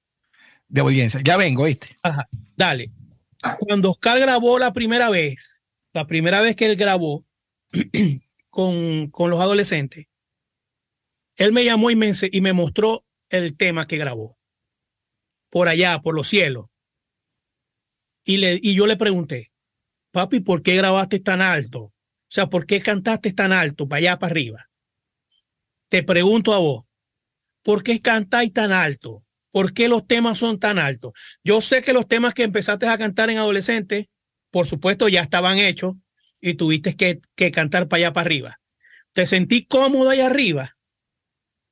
De 0.67 0.81
audiencia. 0.81 1.21
Ya 1.23 1.37
vengo, 1.37 1.65
¿viste? 1.65 1.95
Ajá, 2.01 2.27
dale. 2.55 2.91
Cuando 3.59 3.91
Oscar 3.91 4.19
grabó 4.19 4.57
la 4.57 4.73
primera 4.73 5.09
vez, 5.09 5.61
la 5.93 6.07
primera 6.07 6.41
vez 6.41 6.55
que 6.55 6.65
él 6.65 6.75
grabó, 6.75 7.25
con, 8.49 9.11
con 9.11 9.29
los 9.29 9.39
adolescentes, 9.39 10.07
él 11.35 11.51
me 11.51 11.63
llamó 11.63 11.91
y 11.91 11.95
me, 11.95 12.11
y 12.31 12.41
me 12.41 12.53
mostró 12.53 13.05
el 13.29 13.55
tema 13.55 13.85
que 13.85 13.97
grabó. 13.97 14.37
Por 15.49 15.67
allá, 15.67 15.99
por 15.99 16.15
los 16.15 16.27
cielos. 16.27 16.65
Y, 18.23 18.37
le, 18.37 18.59
y 18.61 18.73
yo 18.75 18.87
le 18.87 18.97
pregunté, 18.97 19.51
papi, 20.11 20.39
¿por 20.39 20.61
qué 20.61 20.75
grabaste 20.75 21.19
tan 21.19 21.41
alto? 21.41 21.79
O 21.79 21.93
sea, 22.27 22.47
¿por 22.47 22.65
qué 22.65 22.81
cantaste 22.81 23.33
tan 23.33 23.51
alto, 23.51 23.87
para 23.87 23.97
allá, 23.99 24.19
para 24.19 24.31
arriba? 24.31 24.69
Te 25.89 26.03
pregunto 26.03 26.53
a 26.53 26.57
vos, 26.59 26.85
¿por 27.61 27.83
qué 27.83 28.01
cantáis 28.01 28.51
tan 28.53 28.71
alto? 28.71 29.23
¿Por 29.51 29.73
qué 29.73 29.87
los 29.87 30.07
temas 30.07 30.39
son 30.39 30.59
tan 30.59 30.79
altos? 30.79 31.13
Yo 31.43 31.61
sé 31.61 31.83
que 31.83 31.93
los 31.93 32.07
temas 32.07 32.33
que 32.33 32.43
empezaste 32.43 32.87
a 32.87 32.97
cantar 32.97 33.29
en 33.29 33.37
adolescente, 33.37 34.09
por 34.49 34.65
supuesto, 34.65 35.07
ya 35.09 35.21
estaban 35.21 35.59
hechos, 35.59 35.95
y 36.41 36.55
tuviste 36.55 36.95
que, 36.95 37.21
que 37.35 37.51
cantar 37.51 37.87
para 37.87 37.99
allá 37.99 38.13
para 38.13 38.25
arriba. 38.25 38.59
¿Te 39.13 39.25
sentí 39.27 39.65
cómodo 39.65 40.09
ahí 40.09 40.19
arriba? 40.19 40.75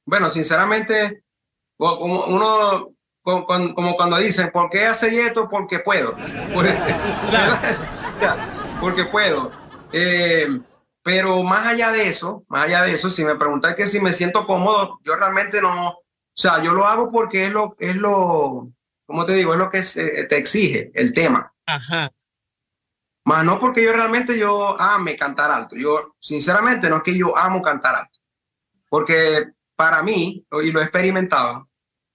Bueno, 0.05 0.29
sinceramente, 0.29 1.23
uno, 1.77 2.95
como, 3.21 3.95
cuando 3.95 4.17
dicen, 4.17 4.51
¿por 4.51 4.69
qué 4.69 4.86
hace 4.86 5.25
esto? 5.25 5.47
Porque 5.47 5.79
puedo. 5.79 6.15
Porque 8.81 9.05
puedo. 9.05 9.51
Eh, 9.93 10.47
pero 11.03 11.43
más 11.43 11.67
allá 11.67 11.91
de 11.91 12.07
eso, 12.07 12.43
más 12.47 12.65
allá 12.65 12.84
de 12.84 12.93
eso, 12.93 13.10
si 13.10 13.25
me 13.25 13.36
preguntas 13.36 13.75
que 13.75 13.88
si 13.88 13.99
me 13.99 14.13
siento 14.13 14.45
cómodo, 14.45 14.99
yo 15.03 15.15
realmente 15.15 15.62
no, 15.62 15.89
o 15.89 16.03
sea, 16.34 16.62
yo 16.63 16.73
lo 16.73 16.86
hago 16.86 17.10
porque 17.12 17.45
es 17.45 17.51
lo, 17.51 17.75
es 17.79 17.95
lo, 17.95 18.71
¿cómo 19.05 19.25
te 19.25 19.34
digo? 19.34 19.53
Es 19.53 19.60
lo 19.60 19.69
que 19.69 19.81
te 20.27 20.38
exige 20.38 20.91
el 20.93 21.13
tema. 21.13 21.53
Ajá. 21.65 22.12
Más 23.25 23.45
no 23.45 23.60
porque 23.60 23.84
yo 23.84 23.93
realmente 23.93 24.38
yo 24.38 24.79
ame 24.79 25.15
cantar 25.15 25.51
alto. 25.51 25.75
Yo, 25.75 26.15
sinceramente, 26.19 26.89
no 26.89 26.97
es 26.97 27.03
que 27.03 27.17
yo 27.17 27.38
amo 27.38 27.62
cantar 27.62 27.95
alto. 27.95 28.19
Porque 28.89 29.51
para 29.75 30.01
mí, 30.01 30.45
y 30.63 30.71
lo 30.71 30.79
he 30.79 30.84
experimentado, 30.84 31.69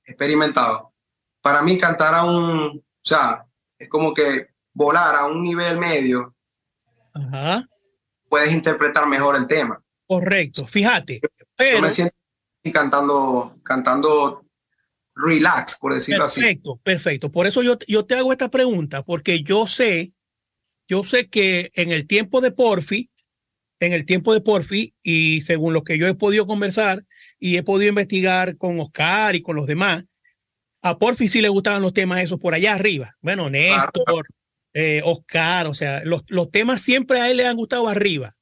experimentado, 0.05 0.86
para 1.47 1.63
mí 1.63 1.79
cantar 1.79 2.13
a 2.13 2.25
un, 2.25 2.77
o 2.77 2.83
sea, 3.01 3.47
es 3.79 3.89
como 3.89 4.13
que 4.13 4.49
volar 4.73 5.15
a 5.15 5.27
un 5.27 5.43
nivel 5.43 5.79
medio, 5.79 6.35
puedes 8.29 8.53
interpretar 8.53 9.07
mejor 9.07 9.37
el 9.37 9.47
tema. 9.47 9.81
Correcto, 10.09 10.67
fíjate. 10.67 11.21
Pero, 11.55 11.77
yo 11.77 11.83
me 11.83 11.91
siento 11.93 12.17
cantando, 12.73 13.61
cantando 13.63 14.45
relax, 15.15 15.79
por 15.79 15.95
decirlo 15.95 16.25
así. 16.25 16.41
Perfecto, 16.41 16.81
perfecto. 16.83 17.31
Por 17.31 17.47
eso 17.47 17.63
yo, 17.63 17.79
yo 17.87 18.05
te 18.05 18.17
hago 18.17 18.33
esta 18.33 18.51
pregunta, 18.51 19.05
porque 19.05 19.45
yo 19.45 19.69
sé 19.69 20.13
yo 20.89 21.05
sé 21.05 21.29
que 21.29 21.71
en 21.75 21.93
el 21.93 22.09
tiempo 22.09 22.41
de 22.41 22.51
Porfi, 22.51 23.09
en 23.79 23.93
el 23.93 24.05
tiempo 24.05 24.35
de 24.35 24.41
Porfi, 24.41 24.97
y 25.01 25.43
según 25.43 25.75
lo 25.75 25.85
que 25.85 25.97
yo 25.97 26.09
he 26.09 26.15
podido 26.15 26.45
conversar 26.45 27.05
y 27.39 27.57
he 27.57 27.63
podido 27.63 27.91
investigar 27.91 28.57
con 28.57 28.81
Oscar 28.81 29.37
y 29.37 29.43
con 29.43 29.55
los 29.55 29.69
demás, 29.69 30.05
a 30.88 30.99
Porfi 30.99 31.29
sí 31.29 31.40
le 31.40 31.49
gustaban 31.49 31.83
los 31.83 31.92
temas 31.92 32.22
esos 32.22 32.38
por 32.38 32.55
allá 32.55 32.75
arriba. 32.75 33.16
Bueno, 33.20 33.51
Néstor, 33.51 34.27
eh, 34.72 35.01
Oscar, 35.05 35.66
o 35.66 35.75
sea, 35.75 36.03
los, 36.05 36.22
los 36.29 36.51
temas 36.51 36.83
siempre 36.83 37.20
a 37.20 37.31
él 37.31 37.38
le 37.38 37.46
han 37.46 37.57
gustado 37.57 37.88
arriba. 37.88 38.35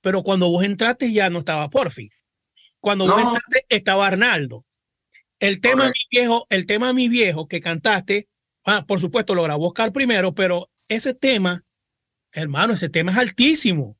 Pero 0.00 0.22
cuando 0.22 0.48
vos 0.48 0.64
entraste 0.64 1.12
ya 1.12 1.30
no 1.30 1.40
estaba 1.40 1.68
Porfi. 1.70 2.10
Cuando 2.80 3.06
vos 3.06 3.18
entraste 3.18 3.66
estaba 3.68 4.06
Arnaldo. 4.06 4.64
El 5.38 5.60
tema 5.60 5.86
mi 5.86 6.00
viejo, 6.10 6.46
el 6.50 6.66
tema 6.66 6.92
mi 6.92 7.08
viejo 7.08 7.48
que 7.48 7.60
cantaste, 7.60 8.28
ah, 8.64 8.84
por 8.86 9.00
supuesto 9.00 9.34
lo 9.34 9.42
grabó 9.42 9.68
Oscar 9.68 9.92
primero, 9.92 10.34
pero 10.34 10.70
ese 10.88 11.14
tema 11.14 11.64
Hermano, 12.32 12.74
ese 12.74 12.88
tema 12.88 13.12
es 13.12 13.18
altísimo, 13.18 13.98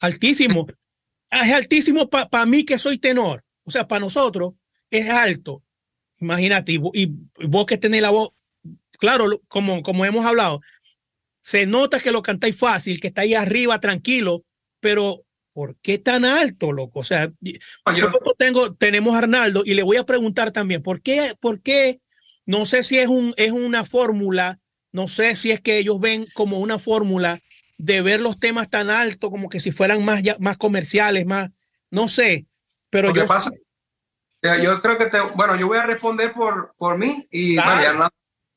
altísimo. 0.00 0.66
Es 1.30 1.52
altísimo 1.52 2.08
para 2.08 2.46
mí 2.46 2.64
que 2.64 2.78
soy 2.78 2.98
tenor. 2.98 3.44
O 3.64 3.70
sea, 3.70 3.88
para 3.88 4.00
nosotros 4.00 4.52
es 4.90 5.08
alto. 5.08 5.64
Imagínate, 6.22 6.72
y, 6.72 7.12
vos 7.46 7.66
que 7.66 7.78
tenés 7.78 8.00
la 8.00 8.10
voz, 8.10 8.30
claro, 8.98 9.42
como, 9.48 9.82
como 9.82 10.04
hemos 10.04 10.24
hablado, 10.24 10.60
se 11.40 11.66
nota 11.66 11.98
que 11.98 12.12
lo 12.12 12.22
cantáis 12.22 12.56
fácil, 12.56 13.00
que 13.00 13.08
está 13.08 13.22
ahí 13.22 13.34
arriba 13.34 13.80
tranquilo, 13.80 14.44
pero 14.80 15.24
¿por 15.52 15.76
qué 15.82 15.98
tan 15.98 16.24
alto, 16.24 16.72
loco? 16.72 17.00
O 17.00 17.04
sea, 17.04 17.32
yo 17.96 18.12
tengo, 18.38 18.74
tenemos 18.74 19.14
a 19.14 19.18
Arnaldo 19.18 19.62
y 19.64 19.74
le 19.74 19.82
voy 19.82 19.96
a 19.96 20.06
preguntar 20.06 20.52
también, 20.52 20.82
¿por 20.82 21.02
qué, 21.02 21.34
por 21.40 21.60
qué? 21.60 22.00
No 22.46 22.64
sé 22.64 22.82
si 22.84 22.98
es, 22.98 23.08
un, 23.08 23.34
es 23.36 23.50
una 23.50 23.84
fórmula, 23.84 24.60
no 24.92 25.08
sé 25.08 25.34
si 25.34 25.50
es 25.50 25.60
que 25.60 25.78
ellos 25.78 26.00
ven 26.00 26.26
como 26.34 26.60
una 26.60 26.78
fórmula 26.78 27.40
de 27.78 28.00
ver 28.02 28.20
los 28.20 28.38
temas 28.38 28.70
tan 28.70 28.90
altos 28.90 29.30
como 29.30 29.48
que 29.48 29.58
si 29.58 29.72
fueran 29.72 30.04
más, 30.04 30.22
más 30.38 30.56
comerciales, 30.56 31.26
más, 31.26 31.50
no 31.90 32.06
sé, 32.06 32.46
pero 32.90 33.12
yo... 33.12 33.26
Pasa, 33.26 33.50
yo 34.42 34.80
creo 34.80 34.98
que 34.98 35.06
te, 35.06 35.20
bueno, 35.34 35.56
yo 35.56 35.68
voy 35.68 35.78
a 35.78 35.86
responder 35.86 36.32
por, 36.32 36.74
por 36.76 36.98
mí 36.98 37.26
y 37.30 37.54
claro, 37.54 38.08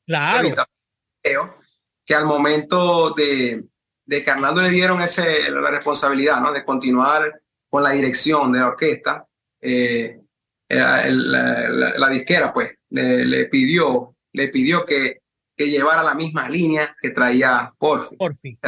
claro. 0.04 1.54
que 2.04 2.14
al 2.14 2.26
momento 2.26 3.10
de, 3.10 3.64
de 4.04 4.22
que 4.22 4.30
Arnaldo 4.30 4.62
le 4.62 4.70
dieron 4.70 5.00
ese, 5.00 5.50
la 5.50 5.70
responsabilidad, 5.70 6.40
¿no? 6.40 6.52
De 6.52 6.64
continuar 6.64 7.40
con 7.68 7.82
la 7.82 7.90
dirección 7.90 8.52
de 8.52 8.60
la 8.60 8.68
orquesta, 8.68 9.26
eh, 9.60 10.20
eh, 10.68 11.10
la, 11.10 12.08
disquera, 12.08 12.52
pues, 12.52 12.72
le, 12.90 13.24
le, 13.24 13.46
pidió, 13.46 14.16
le 14.32 14.48
pidió 14.48 14.84
que, 14.84 15.20
que 15.56 15.68
llevara 15.68 16.02
la 16.02 16.14
misma 16.14 16.48
línea 16.48 16.94
que 17.00 17.10
traía 17.10 17.72
Porfi. 17.78 18.16
Porfi 18.16 18.58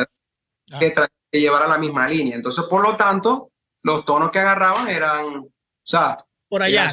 que, 0.78 0.92
que 1.30 1.40
llevara 1.40 1.66
la 1.66 1.78
misma 1.78 2.06
línea. 2.06 2.36
Entonces, 2.36 2.64
por 2.64 2.82
lo 2.82 2.96
tanto, 2.96 3.50
los 3.82 4.04
tonos 4.04 4.30
que 4.30 4.38
agarraban 4.38 4.88
eran, 4.88 5.36
o 5.36 5.50
sea, 5.82 6.18
por 6.48 6.62
allá. 6.62 6.90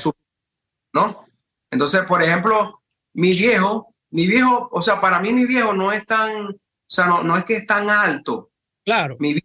¿No? 0.93 1.25
Entonces, 1.71 2.01
por 2.05 2.21
ejemplo, 2.21 2.81
mi 3.13 3.31
viejo, 3.31 3.93
mi 4.11 4.27
viejo, 4.27 4.69
o 4.71 4.81
sea, 4.81 5.01
para 5.01 5.19
mí 5.19 5.33
mi 5.33 5.45
viejo 5.45 5.73
no 5.73 5.91
es 5.91 6.05
tan, 6.05 6.47
o 6.47 6.57
sea, 6.87 7.07
no, 7.07 7.23
no 7.23 7.37
es 7.37 7.43
que 7.43 7.57
es 7.57 7.67
tan 7.67 7.89
alto. 7.89 8.51
Claro. 8.85 9.17
Mi, 9.19 9.37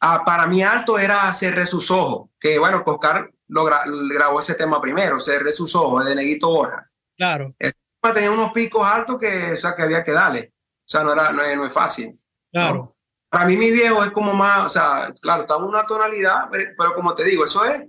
ah, 0.00 0.22
para 0.24 0.46
mí 0.46 0.62
alto 0.62 0.98
era 0.98 1.32
cerré 1.32 1.66
sus 1.66 1.90
ojos, 1.90 2.30
que 2.38 2.58
bueno, 2.58 2.82
Oscar 2.84 3.30
lo 3.48 3.64
grabó 3.64 4.40
ese 4.40 4.54
tema 4.54 4.80
primero, 4.80 5.20
cerré 5.20 5.52
sus 5.52 5.74
ojos, 5.76 6.04
de 6.04 6.14
Neguito 6.14 6.48
Borja. 6.48 6.90
Claro. 7.16 7.54
Ese 7.58 7.74
tema 8.00 8.14
tenía 8.14 8.30
unos 8.30 8.52
picos 8.52 8.86
altos 8.86 9.18
que, 9.18 9.52
o 9.52 9.56
sea, 9.56 9.74
que 9.74 9.82
había 9.82 10.02
que 10.02 10.12
darle. 10.12 10.52
O 10.54 10.88
sea, 10.90 11.04
no, 11.04 11.12
era, 11.12 11.32
no, 11.32 11.42
no 11.56 11.66
es 11.66 11.72
fácil. 11.72 12.18
Claro. 12.50 12.96
Para 13.28 13.44
mí 13.46 13.56
mi 13.56 13.70
viejo 13.70 14.02
es 14.02 14.10
como 14.10 14.32
más, 14.32 14.66
o 14.66 14.70
sea, 14.70 15.12
claro, 15.20 15.42
está 15.42 15.56
en 15.56 15.62
una 15.62 15.86
tonalidad, 15.86 16.48
pero, 16.50 16.94
como 16.94 17.14
te 17.14 17.24
digo, 17.24 17.44
eso 17.44 17.64
es, 17.64 17.82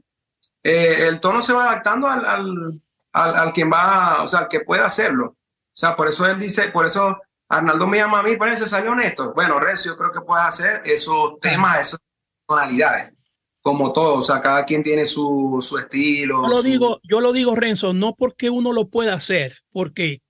eh, 0.63 1.07
el 1.07 1.19
tono 1.19 1.41
se 1.41 1.53
va 1.53 1.69
adaptando 1.69 2.07
al, 2.07 2.25
al, 2.25 2.81
al, 3.13 3.35
al, 3.35 3.53
quien 3.53 3.71
va, 3.71 4.23
o 4.23 4.27
sea, 4.27 4.41
al 4.41 4.47
que 4.47 4.61
pueda 4.61 4.85
hacerlo. 4.85 5.37
O 5.73 5.77
sea, 5.77 5.95
por 5.95 6.07
eso 6.07 6.25
él 6.25 6.39
dice, 6.39 6.69
por 6.69 6.85
eso 6.85 7.17
Arnaldo 7.47 7.87
me 7.87 7.97
llama 7.97 8.19
a 8.19 8.23
mí, 8.23 8.35
parece 8.37 8.67
salió 8.67 8.91
honesto. 8.91 9.33
Bueno, 9.33 9.59
Recio, 9.59 9.91
yo 9.93 9.97
creo 9.97 10.11
que 10.11 10.21
puedes 10.21 10.45
hacer 10.45 10.81
esos 10.85 11.39
temas, 11.39 11.87
esas 11.87 11.99
tonalidades, 12.47 13.13
como 13.61 13.91
todo, 13.91 14.15
o 14.15 14.23
sea, 14.23 14.41
cada 14.41 14.65
quien 14.65 14.83
tiene 14.83 15.05
su, 15.05 15.57
su 15.61 15.77
estilo. 15.77 16.43
Yo 16.43 16.49
lo, 16.49 16.61
digo, 16.61 16.99
yo 17.03 17.21
lo 17.21 17.33
digo, 17.33 17.55
Renzo, 17.55 17.93
no 17.93 18.15
porque 18.15 18.49
uno 18.49 18.73
lo 18.73 18.89
pueda 18.89 19.13
hacer, 19.13 19.59
porque 19.71 20.21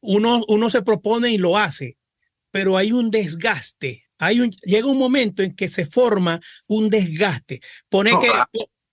uno, 0.00 0.42
uno 0.48 0.70
se 0.70 0.82
propone 0.82 1.30
y 1.30 1.38
lo 1.38 1.58
hace, 1.58 1.98
pero 2.50 2.76
hay 2.76 2.92
un 2.92 3.10
desgaste. 3.10 4.04
Hay 4.18 4.40
un, 4.40 4.50
llega 4.50 4.86
un 4.86 4.98
momento 4.98 5.42
en 5.42 5.56
que 5.56 5.68
se 5.68 5.86
forma 5.86 6.40
un 6.66 6.90
desgaste. 6.90 7.60
Pone, 7.88 8.18
que, 8.18 8.30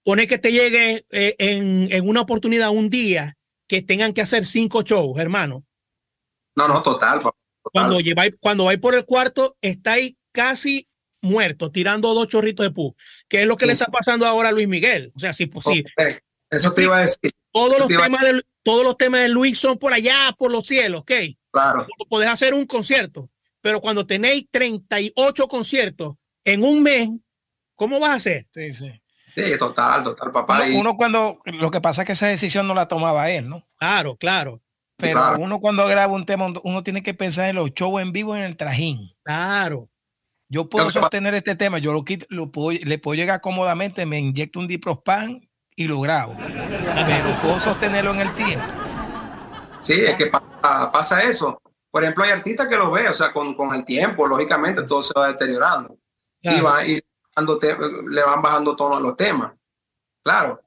pone 0.08 0.26
que 0.26 0.38
te 0.38 0.54
llegue 0.54 1.06
eh, 1.12 1.36
en, 1.38 1.91
en, 1.91 2.08
una 2.08 2.22
oportunidad 2.22 2.70
un 2.70 2.89
día 2.89 3.36
que 3.67 3.82
tengan 3.82 4.13
que 4.13 4.22
hacer 4.22 4.46
cinco 4.46 4.82
shows, 4.82 5.20
hermano. 5.20 5.65
No, 6.56 6.65
no, 6.70 6.82
total. 6.82 7.17
total. 7.17 7.34
Cuando, 7.62 8.00
lleváis, 8.00 8.34
cuando 8.39 8.63
vais 8.63 8.80
por 8.80 8.96
el 8.96 9.04
cuarto, 9.04 9.58
estáis 9.60 10.15
casi 10.32 10.88
muerto, 11.22 11.72
tirando 11.72 12.13
dos 12.13 12.30
chorritos 12.30 12.65
de 12.65 12.72
pus, 12.72 12.93
que 13.28 13.41
es 13.41 13.48
lo 13.48 13.58
que 13.58 13.65
sí. 13.65 13.67
le 13.67 13.74
está 13.74 13.88
pasando 13.88 14.26
ahora 14.26 14.48
a 14.48 14.52
Luis 14.54 14.70
Miguel. 14.70 15.12
O 15.13 15.20
sea, 15.20 15.34
sí, 15.34 15.48
pues 15.48 15.65
sí. 15.65 15.84
Eso 16.50 16.72
te 16.72 16.84
iba 16.84 17.00
a 17.00 17.02
decir. 17.02 17.34
Todos 17.52 17.78
los, 17.78 17.89
temas 17.89 18.22
de, 18.22 18.41
todos 18.63 18.86
los 18.86 18.96
temas 18.96 19.24
de 19.24 19.28
Luis 19.28 19.60
son 19.60 19.78
por 19.78 19.91
allá, 19.91 20.34
por 20.38 20.50
los 20.54 20.65
cielos, 20.65 21.02
¿ok? 21.02 21.12
Claro. 21.52 21.86
Podés 22.08 22.30
hacer 22.30 22.54
un 22.54 22.65
concierto, 22.65 23.30
pero 23.60 23.82
cuando 23.82 24.08
tenéis 24.08 24.46
38 24.52 25.50
conciertos 25.50 26.13
en 26.46 26.63
un 26.63 26.82
mes, 26.82 27.10
¿cómo 27.76 28.00
vas 28.00 28.12
a 28.12 28.13
hacer? 28.13 28.48
Sí, 28.54 28.72
sí. 28.72 29.02
Sí, 29.38 29.56
total, 29.60 30.04
total, 30.04 30.32
papá. 30.32 30.63
Uno, 30.65 30.80
uno, 30.80 30.97
cuando, 30.97 31.39
lo 31.45 31.69
que 31.69 31.80
pasa 31.80 32.02
es 32.02 32.08
que 32.08 32.13
esa 32.13 32.26
decisión 32.26 32.67
no 32.67 32.73
la 32.73 32.88
tomaba 32.88 33.30
él, 33.30 33.47
¿no? 33.47 33.67
Claro, 33.78 34.17
claro. 34.17 34.63
Pero 34.97 35.19
claro. 35.19 35.38
uno 35.39 35.60
cuando 35.60 35.86
graba 35.86 36.12
un 36.12 36.26
tema, 36.26 36.52
uno 36.63 36.84
tiene 36.84 37.04
que 37.04 37.13
pensar 37.13 37.47
en 37.47 37.58
los 37.58 37.71
shows 37.76 38.02
en 38.02 38.12
vivo 38.12 38.36
en 38.36 38.41
el 38.41 38.58
trajín. 38.58 39.15
Claro. 39.23 39.89
Yo 40.50 40.67
puedo 40.69 40.89
sostener 40.89 41.36
este 41.36 41.56
tema, 41.56 41.78
yo 41.78 41.93
lo, 41.93 42.04
quito, 42.04 42.26
lo 42.30 42.52
puedo, 42.52 42.80
le 42.84 42.97
puedo 42.97 43.13
llegar 43.13 43.39
cómodamente, 43.39 44.08
me 44.08 44.17
inyecto 44.17 44.60
un 44.60 44.67
diprospan 44.67 45.47
y 45.76 45.84
lo 45.86 46.00
grabo. 46.02 46.36
Pero 46.36 47.39
puedo 47.39 47.60
sostenerlo 47.60 48.15
en 48.15 48.21
el 48.21 48.34
tiempo. 48.34 48.65
Sí, 49.80 50.02
es 50.02 50.15
que 50.15 50.28
pasa, 50.28 50.91
pasa 50.91 51.21
eso. 51.21 51.62
Por 51.91 52.02
ejemplo, 52.02 52.23
hay 52.23 52.32
artistas 52.32 52.67
que 52.67 52.76
lo 52.76 52.89
ven, 52.89 53.10
o 53.10 53.13
sea, 53.13 53.32
con, 53.32 53.54
con 53.54 53.76
el 53.76 53.86
tiempo, 53.86 54.26
lógicamente, 54.26 54.82
todo 54.82 55.04
se 55.04 55.13
va 55.15 55.28
deteriorando. 55.28 55.95
Claro. 56.41 56.58
Y, 56.58 56.62
va, 56.62 56.86
y 56.88 57.00
le 58.10 58.23
van 58.23 58.41
bajando 58.41 58.76
tono 58.76 58.97
a 58.97 59.00
los 59.00 59.15
temas. 59.15 59.54
Claro. 60.23 60.62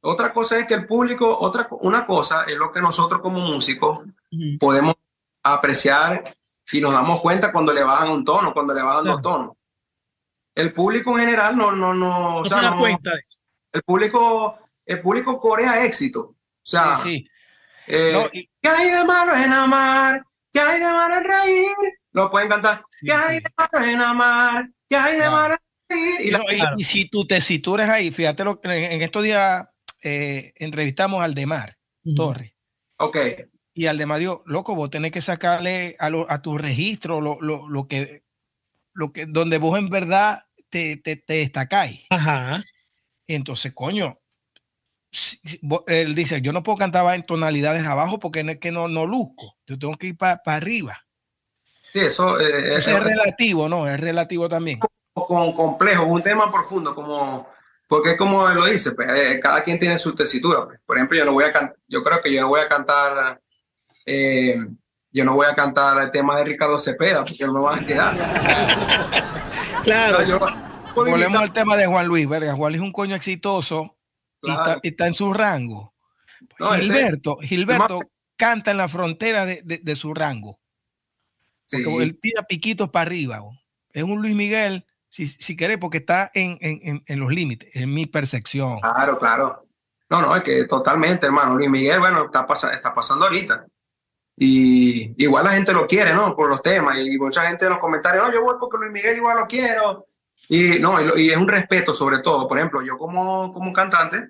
Otra 0.00 0.32
cosa 0.32 0.58
es 0.58 0.66
que 0.66 0.74
el 0.74 0.86
público, 0.86 1.38
otra, 1.38 1.68
una 1.80 2.06
cosa 2.06 2.44
es 2.46 2.56
lo 2.56 2.70
que 2.70 2.80
nosotros 2.80 3.20
como 3.20 3.40
músicos 3.40 3.98
uh 3.98 4.04
-huh. 4.30 4.58
podemos 4.58 4.94
apreciar 5.42 6.24
y 6.70 6.80
nos 6.80 6.92
damos 6.92 7.20
cuenta 7.20 7.52
cuando 7.52 7.72
le 7.72 7.82
bajan 7.82 8.10
un 8.10 8.24
tono, 8.24 8.52
cuando 8.52 8.74
le 8.74 8.82
bajan 8.82 9.04
dos 9.04 9.22
tonos. 9.22 9.56
El 10.54 10.72
público 10.72 11.12
en 11.12 11.20
general 11.20 11.56
no, 11.56 11.72
no, 11.72 11.94
no, 11.94 12.18
no 12.20 12.36
o 12.38 12.44
sea, 12.44 12.58
se 12.58 12.64
da 12.64 12.70
no, 12.72 12.80
cuenta 12.80 13.10
de 13.10 13.18
eso. 13.18 13.40
El 13.72 13.82
público, 13.82 14.58
el 14.84 15.00
público 15.00 15.40
corea 15.40 15.84
éxito. 15.84 16.20
O 16.20 16.36
sea, 16.62 16.96
sí, 16.96 17.18
sí. 17.18 17.30
Eh, 17.86 18.10
no, 18.12 18.28
y... 18.32 18.48
¿qué 18.60 18.68
hay 18.68 18.90
de 18.90 19.04
malo 19.04 19.34
en 19.34 19.52
amar? 19.52 20.22
¿Qué 20.52 20.60
hay 20.60 20.80
de 20.80 20.90
malo 20.90 21.16
en 21.16 21.24
reír? 21.24 21.76
Lo 22.12 22.30
pueden 22.30 22.48
cantar. 22.48 22.84
Sí, 22.90 23.06
¿Qué 23.06 23.12
hay 23.12 23.40
de 23.40 23.50
malo 23.56 23.86
en 23.86 24.00
amar? 24.00 24.68
¿Qué 24.88 24.96
hay 24.96 25.18
de 25.18 25.30
malo? 25.30 25.56
Y, 25.90 26.30
no, 26.30 26.40
y, 26.50 26.80
y, 26.80 26.84
si 26.84 27.08
tu 27.08 27.26
tesitura 27.26 27.84
es 27.84 27.90
ahí, 27.90 28.10
fíjate, 28.10 28.44
lo, 28.44 28.60
en, 28.62 28.70
en 28.70 29.02
estos 29.02 29.22
días 29.22 29.66
eh, 30.02 30.52
entrevistamos 30.56 31.22
al 31.22 31.34
Demar 31.34 31.78
uh 32.04 32.10
-huh. 32.10 32.16
Torres. 32.16 32.52
Ok. 32.98 33.16
Y 33.74 33.86
al 33.86 33.96
Demar 33.96 34.18
dijo, 34.18 34.42
loco, 34.46 34.74
vos 34.74 34.90
tenés 34.90 35.12
que 35.12 35.22
sacarle 35.22 35.96
a, 35.98 36.10
lo, 36.10 36.30
a 36.30 36.42
tu 36.42 36.58
registro 36.58 37.20
lo, 37.20 37.40
lo, 37.40 37.68
lo, 37.68 37.86
que, 37.86 38.24
lo 38.92 39.12
que, 39.12 39.26
donde 39.26 39.58
vos 39.58 39.78
en 39.78 39.88
verdad 39.88 40.42
te, 40.68 40.96
te, 40.96 41.16
te 41.16 41.34
destacáis. 41.34 42.04
Ajá. 42.10 42.62
Entonces, 43.26 43.72
coño, 43.72 44.18
él 45.86 46.14
dice, 46.14 46.42
yo 46.42 46.52
no 46.52 46.62
puedo 46.62 46.78
cantar 46.78 47.14
en 47.14 47.24
tonalidades 47.24 47.86
abajo 47.86 48.18
porque 48.18 48.40
es 48.40 48.58
que 48.58 48.72
no, 48.72 48.88
no 48.88 49.06
luzco, 49.06 49.56
yo 49.66 49.78
tengo 49.78 49.96
que 49.96 50.08
ir 50.08 50.16
para 50.16 50.42
pa 50.42 50.56
arriba. 50.56 51.06
Sí, 51.92 52.00
eso, 52.00 52.38
eh, 52.40 52.76
eso 52.76 52.90
es, 52.90 52.96
es 52.96 53.04
relativo, 53.04 53.68
¿no? 53.68 53.88
Es 53.88 53.98
relativo 53.98 54.48
también. 54.48 54.80
Con 55.26 55.52
complejo, 55.52 56.04
un 56.04 56.22
tema 56.22 56.50
profundo, 56.52 56.94
como 56.94 57.48
porque 57.88 58.18
como 58.18 58.46
lo 58.46 58.66
dice, 58.66 58.92
pues, 58.92 59.08
eh, 59.18 59.40
cada 59.40 59.64
quien 59.64 59.78
tiene 59.78 59.96
su 59.96 60.14
tesitura. 60.14 60.66
Pues. 60.66 60.78
Por 60.84 60.98
ejemplo, 60.98 61.16
yo 61.16 61.24
no 61.24 61.32
voy 61.32 61.44
a 61.44 61.52
cantar, 61.52 61.76
yo 61.88 62.04
creo 62.04 62.20
que 62.20 62.32
yo 62.32 62.42
no 62.42 62.48
voy 62.48 62.60
a 62.60 62.68
cantar, 62.68 63.40
eh, 64.04 64.58
yo 65.10 65.24
no 65.24 65.34
voy 65.34 65.46
a 65.46 65.54
cantar 65.54 66.00
el 66.02 66.10
tema 66.10 66.36
de 66.36 66.44
Ricardo 66.44 66.78
Cepeda, 66.78 67.24
porque 67.24 67.46
no 67.46 67.54
me 67.54 67.60
van 67.60 67.82
a 67.82 67.86
quedar. 67.86 68.16
claro. 69.84 70.22
Yo, 70.22 70.38
Volvemos 70.94 71.40
al 71.40 71.52
tema 71.52 71.76
de 71.76 71.86
Juan 71.86 72.06
Luis, 72.06 72.28
verga. 72.28 72.54
Juan 72.54 72.72
Luis 72.72 72.82
es 72.82 72.86
un 72.86 72.92
coño 72.92 73.14
exitoso 73.14 73.96
claro. 74.40 74.58
y, 74.58 74.66
está, 74.66 74.80
y, 74.82 74.88
está, 74.88 75.06
en 75.06 75.14
su 75.14 75.32
rango. 75.32 75.94
No, 76.58 76.72
Gilberto, 76.72 77.38
ese, 77.40 77.48
Gilberto 77.48 78.00
canta 78.36 78.72
en 78.72 78.76
la 78.76 78.88
frontera 78.88 79.46
de, 79.46 79.62
de, 79.64 79.78
de 79.78 79.96
su 79.96 80.12
rango. 80.12 80.60
Sí. 81.66 81.84
Él 82.00 82.18
tira 82.20 82.42
piquitos 82.42 82.90
para 82.90 83.06
arriba. 83.06 83.40
Es 83.92 84.02
un 84.02 84.20
Luis 84.20 84.34
Miguel 84.34 84.84
si, 85.08 85.26
si 85.26 85.56
querés, 85.56 85.78
porque 85.78 85.98
está 85.98 86.30
en, 86.34 86.58
en, 86.60 87.02
en 87.06 87.20
los 87.20 87.30
límites, 87.30 87.74
en 87.74 87.92
mi 87.92 88.06
percepción. 88.06 88.80
Claro, 88.80 89.18
claro. 89.18 89.66
No, 90.10 90.22
no, 90.22 90.34
es 90.34 90.42
que 90.42 90.64
totalmente, 90.64 91.26
hermano. 91.26 91.54
Luis 91.54 91.68
Miguel, 91.68 92.00
bueno, 92.00 92.24
está, 92.26 92.46
pas 92.46 92.64
está 92.64 92.94
pasando 92.94 93.26
ahorita. 93.26 93.66
Y 94.36 95.22
igual 95.22 95.44
la 95.44 95.52
gente 95.52 95.72
lo 95.72 95.86
quiere, 95.86 96.14
¿no? 96.14 96.34
Por 96.36 96.48
los 96.48 96.62
temas. 96.62 96.96
Y 96.98 97.18
mucha 97.18 97.46
gente 97.46 97.64
en 97.64 97.72
los 97.72 97.80
comentarios, 97.80 98.26
no, 98.26 98.32
yo 98.32 98.42
voy 98.42 98.54
porque 98.58 98.78
Luis 98.78 98.92
Miguel 98.92 99.16
igual 99.16 99.36
lo 99.36 99.46
quiero. 99.46 100.06
Y 100.48 100.78
no, 100.78 101.00
y, 101.00 101.22
y 101.22 101.30
es 101.30 101.36
un 101.36 101.48
respeto 101.48 101.92
sobre 101.92 102.20
todo. 102.20 102.46
Por 102.46 102.56
ejemplo, 102.56 102.80
yo 102.82 102.96
como, 102.96 103.52
como 103.52 103.72
cantante, 103.72 104.28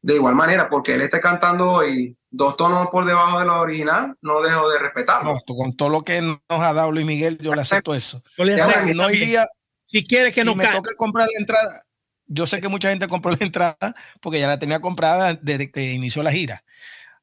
de 0.00 0.14
igual 0.14 0.34
manera, 0.34 0.68
porque 0.68 0.94
él 0.94 1.02
esté 1.02 1.20
cantando 1.20 1.86
y 1.86 2.16
dos 2.30 2.56
tonos 2.56 2.88
por 2.88 3.04
debajo 3.04 3.38
de 3.38 3.44
lo 3.44 3.60
original, 3.60 4.16
no 4.22 4.40
dejo 4.40 4.68
de 4.70 4.78
respetarlo. 4.78 5.34
No, 5.34 5.54
con 5.54 5.76
todo 5.76 5.90
lo 5.90 6.02
que 6.02 6.20
nos 6.22 6.40
ha 6.48 6.72
dado 6.72 6.90
Luis 6.90 7.06
Miguel, 7.06 7.38
yo 7.38 7.54
le 7.54 7.60
acepto 7.60 7.94
eso. 7.94 8.22
Yo 8.36 8.44
le 8.44 8.60
acepto, 8.60 8.94
no 8.94 9.10
iría, 9.10 9.48
si 9.92 10.06
quieres 10.06 10.34
que 10.34 10.40
si 10.40 10.46
no 10.46 10.54
me 10.54 10.66
toca 10.68 10.94
comprar 10.96 11.28
la 11.30 11.38
entrada, 11.38 11.82
yo 12.26 12.46
sé 12.46 12.62
que 12.62 12.68
mucha 12.68 12.88
gente 12.88 13.08
compró 13.08 13.32
la 13.32 13.44
entrada 13.44 13.94
porque 14.22 14.40
ya 14.40 14.48
la 14.48 14.58
tenía 14.58 14.80
comprada 14.80 15.34
desde 15.34 15.70
que 15.70 15.92
inició 15.92 16.22
la 16.22 16.32
gira. 16.32 16.64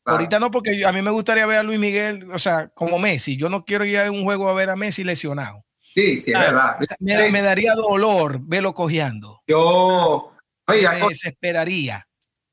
Claro. 0.04 0.20
Ahorita 0.20 0.40
no, 0.40 0.52
porque 0.52 0.78
yo, 0.78 0.88
a 0.88 0.92
mí 0.92 1.02
me 1.02 1.10
gustaría 1.10 1.48
ver 1.48 1.58
a 1.58 1.64
Luis 1.64 1.80
Miguel, 1.80 2.30
o 2.32 2.38
sea, 2.38 2.68
como 2.70 3.00
Messi. 3.00 3.38
Yo 3.38 3.50
no 3.50 3.66
quiero 3.66 3.86
ir 3.86 3.98
a 3.98 4.12
un 4.12 4.24
juego 4.24 4.50
a 4.50 4.54
ver 4.54 4.70
a 4.70 4.76
Messi 4.76 5.04
lesionado. 5.04 5.66
Sí, 5.80 6.20
sí, 6.20 6.32
es 6.32 6.40
verdad. 6.40 6.78
Me, 7.00 7.32
me, 7.32 7.42
daría 7.42 7.74
dolor 7.74 8.40
verlo 8.44 8.76
cojeando. 8.76 9.42
Yo 9.48 10.32
oye, 10.68 10.90
me 10.90 11.08
desesperaría. 11.08 12.08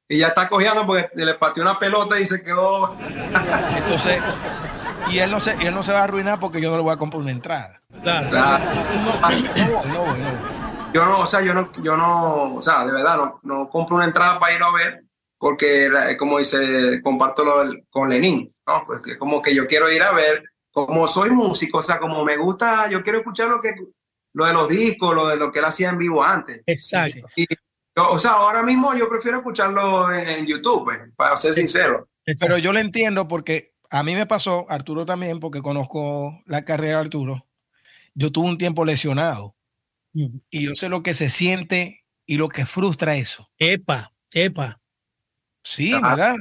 Y 0.08 0.18
ya 0.18 0.28
está 0.28 0.48
cojeando 0.48 0.86
porque 0.86 1.10
le 1.14 1.34
pateó 1.34 1.62
una 1.62 1.78
pelota 1.78 2.18
y 2.18 2.24
se 2.24 2.42
quedó. 2.42 2.96
Entonces, 3.76 4.22
y 5.10 5.18
él 5.18 5.30
no 5.30 5.40
se, 5.40 5.52
él 5.52 5.74
no 5.74 5.82
se 5.82 5.92
va 5.92 6.00
a 6.00 6.04
arruinar 6.04 6.40
porque 6.40 6.60
yo 6.60 6.70
no 6.70 6.76
le 6.76 6.82
voy 6.82 6.92
a 6.92 6.98
comprar 6.98 7.22
una 7.22 7.30
entrada. 7.30 7.82
Claro. 8.02 8.28
claro. 8.28 8.64
No, 9.04 9.20
no, 9.20 10.16
no, 10.16 10.16
no, 10.16 10.92
Yo 10.92 11.04
no, 11.04 11.20
o 11.20 11.26
sea, 11.26 11.42
yo 11.42 11.54
no, 11.54 11.70
yo 11.82 11.96
no, 11.96 12.54
o 12.54 12.62
sea, 12.62 12.84
de 12.86 12.92
verdad, 12.92 13.16
no, 13.16 13.40
no 13.42 13.68
compro 13.68 13.96
una 13.96 14.04
entrada 14.04 14.38
para 14.38 14.54
ir 14.54 14.62
a 14.62 14.72
ver 14.72 15.06
porque, 15.38 16.16
como 16.18 16.38
dice, 16.38 17.00
comparto 17.02 17.44
lo 17.44 17.74
con 17.90 18.08
Lenín, 18.08 18.52
¿no? 18.66 18.84
Porque 18.86 19.18
como 19.18 19.42
que 19.42 19.54
yo 19.54 19.66
quiero 19.66 19.90
ir 19.92 20.02
a 20.02 20.12
ver, 20.12 20.42
como 20.72 21.06
soy 21.06 21.30
músico, 21.30 21.78
o 21.78 21.82
sea, 21.82 21.98
como 21.98 22.24
me 22.24 22.36
gusta, 22.36 22.88
yo 22.90 23.02
quiero 23.02 23.18
escuchar 23.18 23.48
lo 23.48 23.60
que, 23.60 23.74
lo 24.32 24.46
de 24.46 24.52
los 24.52 24.68
discos, 24.68 25.14
lo 25.14 25.28
de 25.28 25.36
lo 25.36 25.50
que 25.50 25.58
él 25.58 25.64
hacía 25.66 25.90
en 25.90 25.98
vivo 25.98 26.22
antes. 26.22 26.62
Exacto. 26.66 27.26
Y, 27.36 27.46
o 27.96 28.18
sea, 28.18 28.32
ahora 28.32 28.62
mismo 28.62 28.94
yo 28.94 29.08
prefiero 29.08 29.38
escucharlo 29.38 30.12
en, 30.12 30.28
en 30.28 30.46
YouTube, 30.46 30.84
pues, 30.84 30.98
para 31.16 31.36
ser 31.36 31.54
sincero. 31.54 32.08
Pero 32.40 32.58
yo 32.58 32.72
lo 32.72 32.78
entiendo 32.78 33.28
porque 33.28 33.72
a 33.90 34.02
mí 34.02 34.14
me 34.14 34.26
pasó, 34.26 34.66
Arturo 34.70 35.04
también, 35.06 35.40
porque 35.40 35.62
conozco 35.62 36.42
la 36.46 36.64
carrera 36.64 36.98
de 36.98 37.04
Arturo. 37.04 37.46
Yo 38.14 38.32
tuve 38.32 38.48
un 38.48 38.58
tiempo 38.58 38.84
lesionado 38.84 39.54
y 40.12 40.64
yo 40.64 40.74
sé 40.74 40.88
lo 40.88 41.02
que 41.02 41.12
se 41.12 41.28
siente 41.28 42.04
y 42.24 42.36
lo 42.38 42.48
que 42.48 42.64
frustra 42.64 43.16
eso. 43.16 43.50
Epa, 43.58 44.12
epa. 44.32 44.80
Sí, 45.62 45.92
ah, 45.92 46.00
¿verdad? 46.00 46.36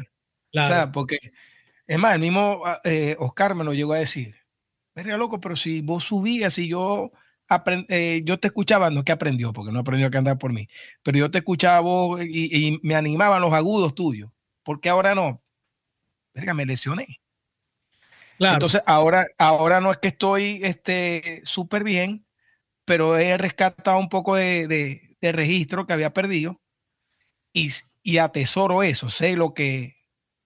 Claro. 0.52 0.74
O 0.74 0.76
sea, 0.76 0.92
porque, 0.92 1.18
es 1.88 2.00
más, 2.00 2.16
el 2.16 2.22
mismo 2.22 2.62
eh, 2.84 3.16
Oscar 3.20 3.56
me 3.56 3.64
lo 3.64 3.74
llegó 3.74 3.94
a 3.94 4.00
decir. 4.00 4.36
Verga, 4.96 5.18
loco, 5.18 5.42
pero 5.42 5.58
si 5.58 5.82
vos 5.82 6.06
subías 6.06 6.58
y 6.58 6.70
yo, 6.70 7.12
eh, 7.90 8.22
yo 8.24 8.40
te 8.40 8.48
escuchaba, 8.48 8.90
no 8.90 9.00
es 9.00 9.06
que 9.06 9.12
aprendió, 9.12 9.52
porque 9.52 9.74
no 9.74 9.80
aprendió 9.80 10.08
a 10.08 10.12
cantar 10.12 10.38
por 10.38 10.54
mí, 10.54 10.70
pero 11.04 11.18
yo 11.18 11.30
te 11.30 11.40
escuchaba 11.40 11.82
vos 11.82 12.24
y, 12.24 12.68
y 12.68 12.80
me 12.82 12.96
animaban 12.96 13.42
los 13.42 13.52
agudos 13.52 13.94
tuyos. 13.94 14.32
¿Por 14.64 14.80
qué 14.80 14.88
ahora 14.90 15.14
no? 15.14 15.44
Verga, 16.34 16.54
me 16.54 16.66
lesioné. 16.66 17.20
Entonces, 18.40 18.82
ahora, 18.86 19.26
ahora 19.38 19.82
no 19.82 19.92
es 19.92 19.98
que 19.98 20.10
estoy 20.10 20.60
este, 20.64 21.42
súper 21.46 21.84
bien, 21.84 22.26
pero 22.86 23.18
he 23.18 23.38
rescatado 23.38 23.98
un 23.98 24.10
poco 24.10 24.36
de, 24.36 25.02
registro 25.22 25.88
que 25.88 25.94
había 25.94 26.14
perdido 26.14 26.62
y, 27.52 27.72
y, 28.04 28.20
atesoro 28.20 28.84
eso. 28.84 29.10
Sé 29.10 29.36
lo 29.36 29.56
que, 29.56 29.98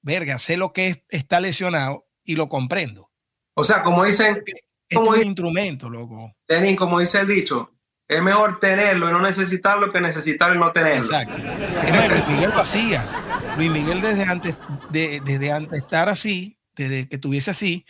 verga, 0.01 0.39
sé 0.39 0.55
lo 0.55 0.71
que 0.71 1.03
está 1.09 1.41
lesionado 1.41 2.07
y 2.23 2.35
lo 2.35 2.47
comprendo. 2.47 3.11
O 3.55 3.63
sea, 3.63 3.83
como 3.83 4.05
dicen. 4.05 4.43
Es 4.87 4.97
un 4.97 5.21
instrumento, 5.21 5.89
loco. 5.89 6.33
Lenin, 6.47 6.75
como 6.75 6.99
dice 6.99 7.19
el 7.19 7.27
dicho, 7.27 7.73
es 8.07 8.23
mejor 8.23 8.57
tenerlo 8.57 9.07
y 9.07 9.11
no 9.11 9.21
necesitarlo 9.21 9.91
que 9.91 10.01
necesitarlo 10.01 10.55
y 10.55 10.59
no 10.59 10.71
tenerlo. 10.71 11.03
Exacto. 11.03 11.37
Luis 11.37 12.27
Miguel 12.27 12.49
lo 12.49 12.61
hacía. 12.61 13.55
Luis 13.55 13.69
Miguel 13.69 14.01
desde 14.01 14.23
antes, 14.23 14.55
de, 14.89 15.21
desde 15.23 15.51
antes 15.51 15.71
de 15.71 15.77
estar 15.77 16.09
así, 16.09 16.58
desde 16.87 17.09
que 17.09 17.17
tuviese 17.17 17.51
así, 17.51 17.85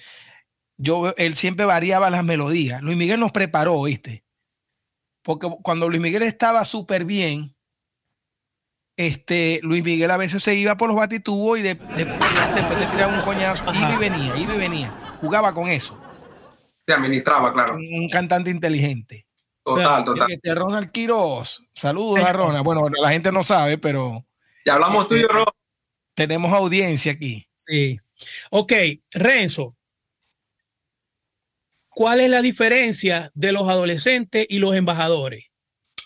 yo, 0.78 1.14
él 1.18 1.36
siempre 1.36 1.66
variaba 1.66 2.10
las 2.10 2.24
melodías. 2.24 2.82
Luis 2.82 2.98
Miguel 2.98 3.20
nos 3.20 3.32
preparó, 3.32 3.84
¿viste? 3.84 4.24
Porque 5.22 5.48
cuando 5.62 5.90
Luis 5.90 6.02
Miguel 6.02 6.24
estaba 6.24 6.64
súper 6.66 7.06
bien, 7.06 7.56
este, 9.00 9.60
Luis 9.64 9.84
Miguel 9.84 10.12
a 10.12 10.18
veces 10.18 10.44
se 10.44 10.56
iba 10.56 10.76
por 10.76 10.90
los 10.90 10.98
batitubos 10.98 11.60
y 11.60 11.62
de, 11.62 11.76
después 11.76 12.80
te 12.80 12.86
tiraba 12.88 13.14
un 13.18 13.22
coñazo, 13.22 13.64
iba 13.74 13.94
y 13.94 13.98
venía, 13.98 14.38
iba 14.38 14.56
y 14.56 14.58
venía. 14.58 15.18
Jugaba 15.22 15.54
con 15.54 15.70
eso. 15.70 15.98
Se 16.86 16.94
administraba, 16.94 17.54
claro. 17.54 17.76
Un, 17.76 18.10
cantante 18.10 18.50
inteligente. 18.50 19.26
Total, 19.64 20.04
total. 20.04 20.32
Este 20.32 20.56
Ronald 20.56 20.92
Quiroz. 20.92 21.62
Saludos 21.74 22.20
a 22.26 22.34
Ronald. 22.34 22.64
Bueno, 22.66 22.90
la 22.90 23.10
gente 23.10 23.32
no 23.32 23.44
sabe, 23.44 23.78
pero. 23.78 24.26
Ya 24.66 24.74
hablamos 24.74 25.08
tú 25.08 25.16
y 25.16 25.22
yo, 25.22 25.28
este, 25.28 25.52
Tenemos 26.16 26.52
audiencia 26.52 27.12
aquí. 27.12 27.48
Sí. 27.56 28.00
Ok, 28.52 28.74
Renzo. 29.12 29.76
¿Cuál 31.90 32.22
es 32.22 32.30
la 32.30 32.42
diferencia 32.42 33.30
de 33.34 33.52
los 33.52 33.68
adolescentes 33.68 34.46
y 34.50 34.60
los 34.60 34.76
embajadores? 34.76 35.46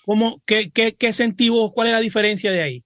¿Cómo, 0.05 0.41
qué, 0.45 0.71
qué, 0.71 0.95
qué 0.95 1.13
sentido, 1.13 1.71
cuál 1.71 1.87
es 1.87 1.93
la 1.93 1.99
diferencia 1.99 2.51
de 2.51 2.61
ahí? 2.61 2.85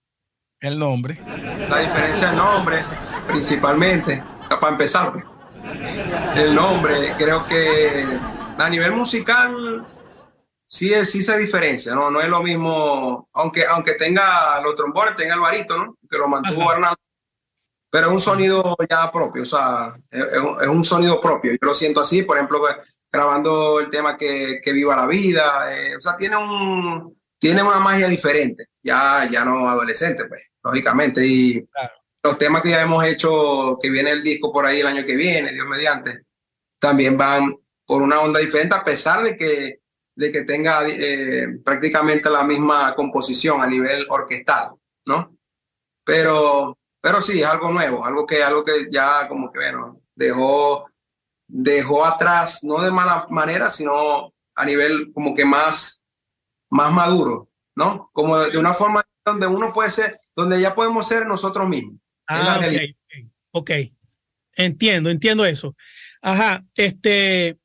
El 0.60 0.78
nombre. 0.78 1.22
La 1.70 1.80
diferencia 1.80 2.28
del 2.28 2.38
nombre, 2.38 2.84
principalmente. 3.28 4.24
O 4.42 4.46
sea, 4.46 4.60
para 4.60 4.72
empezar, 4.74 5.14
el 6.36 6.54
nombre, 6.54 7.14
creo 7.18 7.46
que 7.46 8.06
a 8.58 8.70
nivel 8.70 8.94
musical 8.94 9.86
sí, 10.68 10.94
sí 11.06 11.22
se 11.22 11.38
diferencia, 11.38 11.94
¿no? 11.94 12.10
No 12.10 12.22
es 12.22 12.30
lo 12.30 12.42
mismo, 12.42 13.30
aunque, 13.34 13.66
aunque 13.66 13.94
tenga 13.94 14.60
los 14.62 14.76
trombones, 14.76 15.16
tenga 15.16 15.36
el 15.36 15.40
varito, 15.40 15.78
¿no? 15.78 15.98
Que 16.10 16.18
lo 16.18 16.28
mantuvo 16.28 16.70
Arnaldo. 16.70 16.98
Pero 17.98 18.10
es 18.10 18.14
un 18.14 18.20
sonido 18.20 18.78
ya 18.88 19.12
propio, 19.12 19.42
o 19.42 19.46
sea, 19.48 19.98
es, 20.12 20.24
es, 20.62 20.68
un 20.68 20.84
sonido 20.84 21.20
propio. 21.20 21.54
Yo 21.54 21.58
lo 21.62 21.74
siento 21.74 22.02
así, 22.02 22.22
por 22.22 22.38
ejemplo, 22.38 22.62
grabando 23.12 23.80
el 23.80 23.90
tema 23.90 24.16
que, 24.16 24.60
que 24.62 24.72
Viva 24.72 24.96
la 24.96 25.08
Vida, 25.08 25.76
eh, 25.76 25.96
o 25.96 26.00
sea, 26.00 26.16
tiene, 26.16 26.38
un, 26.38 27.20
tiene 27.40 27.64
una 27.64 27.80
magia 27.80 28.08
diferente, 28.08 28.66
ya, 28.84 29.28
ya 29.32 29.44
no 29.44 29.68
adolescente, 29.68 30.26
pues, 30.26 30.44
lógicamente. 30.64 31.26
Y 31.26 31.68
los 32.22 32.38
temas 32.38 32.62
que 32.62 32.70
ya 32.70 32.84
hemos 32.84 33.04
hecho, 33.04 33.80
que 33.82 33.90
viene 33.90 34.12
el 34.12 34.22
disco 34.22 34.54
por 34.54 34.68
ahí 34.68 34.82
el 34.82 34.86
año 34.86 35.04
que 35.04 35.16
viene, 35.16 35.52
Dios 35.52 35.68
mediante, 35.68 36.26
también 36.78 37.18
van 37.18 37.52
por 37.84 38.04
una 38.04 38.20
onda 38.20 38.40
diferente, 38.40 38.76
a 38.76 38.84
pesar 38.84 39.24
de 39.24 39.34
que 39.34 39.80
de 40.16 40.32
que 40.32 40.44
tenga 40.44 40.88
eh, 40.88 41.48
prácticamente 41.66 42.30
la 42.30 42.44
misma 42.44 42.94
composición 42.94 43.64
a 43.64 43.68
nivel 43.68 44.06
orquestal, 44.08 44.72
¿no? 45.08 45.36
Pero, 46.04 46.77
pero 47.02 47.22
sí, 47.22 47.40
es 47.40 47.46
algo 47.46 47.72
nuevo, 47.72 48.06
algo 48.06 48.26
que, 48.26 48.44
algo 48.44 48.64
que 48.64 48.88
ya 48.92 49.28
como 49.28 49.52
que, 49.52 49.60
bueno, 49.60 50.02
dejó, 50.16 50.90
dejó 51.48 52.06
atrás, 52.06 52.64
no 52.64 52.82
de 52.82 52.92
mala 52.92 53.26
manera, 53.30 53.70
sino 53.70 54.34
a 54.56 54.66
nivel 54.66 55.12
como 55.14 55.36
que 55.36 55.46
más, 55.46 56.06
más 56.70 56.92
maduro, 56.92 57.50
¿no? 57.76 58.10
Como 58.14 58.38
de, 58.40 58.58
una 58.58 58.74
forma 58.74 59.04
donde 59.26 59.48
uno 59.48 59.72
puede 59.74 59.90
ser, 59.90 60.20
donde 60.36 60.60
ya 60.60 60.74
podemos 60.74 61.08
ser 61.08 61.28
nosotros 61.28 61.68
mismos. 61.68 62.00
Ah, 62.28 62.60
ok, 63.52 63.72
entiendo, 64.56 65.10
entiendo 65.10 65.46
eso. 65.46 65.76
Ajá, 66.22 66.66
este, 66.76 67.58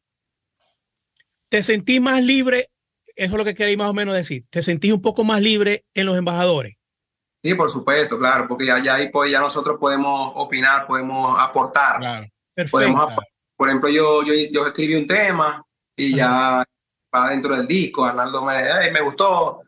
¿Te 1.53 1.63
sentí 1.63 2.01
más 2.01 2.25
libre? 2.25 2.71
Eso 3.15 3.35
es 3.35 3.39
lo 3.39 3.45
que 3.45 3.53
queréis 3.53 3.77
más 3.77 3.91
o 3.91 3.93
menos 3.93 4.15
decir. 4.15 4.47
¿Te 4.49 4.63
sentís 4.63 4.91
un 4.91 5.03
poco 5.03 5.23
más 5.23 5.43
libre 5.43 5.85
en 5.93 6.07
los 6.07 6.17
embajadores? 6.17 6.77
Sí, 7.43 7.55
por 7.55 7.71
supuesto, 7.71 8.19
claro, 8.19 8.47
porque 8.47 8.67
ya, 8.67 8.79
ya 8.79 8.95
ahí 8.95 9.11
pues, 9.11 9.31
ya 9.31 9.41
nosotros 9.41 9.77
podemos 9.79 10.33
opinar, 10.37 10.87
podemos 10.87 11.37
aportar. 11.41 11.99
Claro, 11.99 12.27
perfecto. 12.55 13.17
por 13.57 13.69
ejemplo, 13.69 13.91
yo, 13.91 14.23
yo, 14.23 14.33
yo 14.51 14.67
escribí 14.67 14.95
un 14.95 15.07
tema 15.07 15.65
y 15.97 16.15
ya 16.15 16.65
va 17.15 17.29
dentro 17.31 17.57
del 17.57 17.67
disco. 17.67 18.05
Arnaldo 18.05 18.45
me, 18.45 18.91
me 18.91 19.01
gustó, 19.01 19.63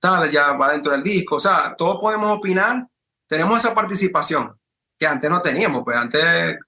tal, 0.00 0.30
ya 0.30 0.52
va 0.52 0.72
dentro 0.72 0.92
del 0.92 1.02
disco. 1.02 1.36
O 1.36 1.40
sea, 1.40 1.74
todos 1.76 2.00
podemos 2.00 2.36
opinar. 2.36 2.86
Tenemos 3.28 3.64
esa 3.64 3.74
participación 3.74 4.58
que 4.98 5.06
antes 5.06 5.30
no 5.30 5.40
teníamos, 5.40 5.82
pues 5.84 5.96
antes, 5.96 6.58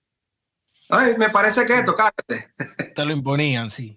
ay, 0.88 1.14
me 1.18 1.30
parece 1.30 1.66
que 1.66 1.74
esto, 1.74 1.94
cállate. 1.94 2.48
Te 2.94 3.04
lo 3.04 3.12
imponían, 3.12 3.70
sí. 3.70 3.96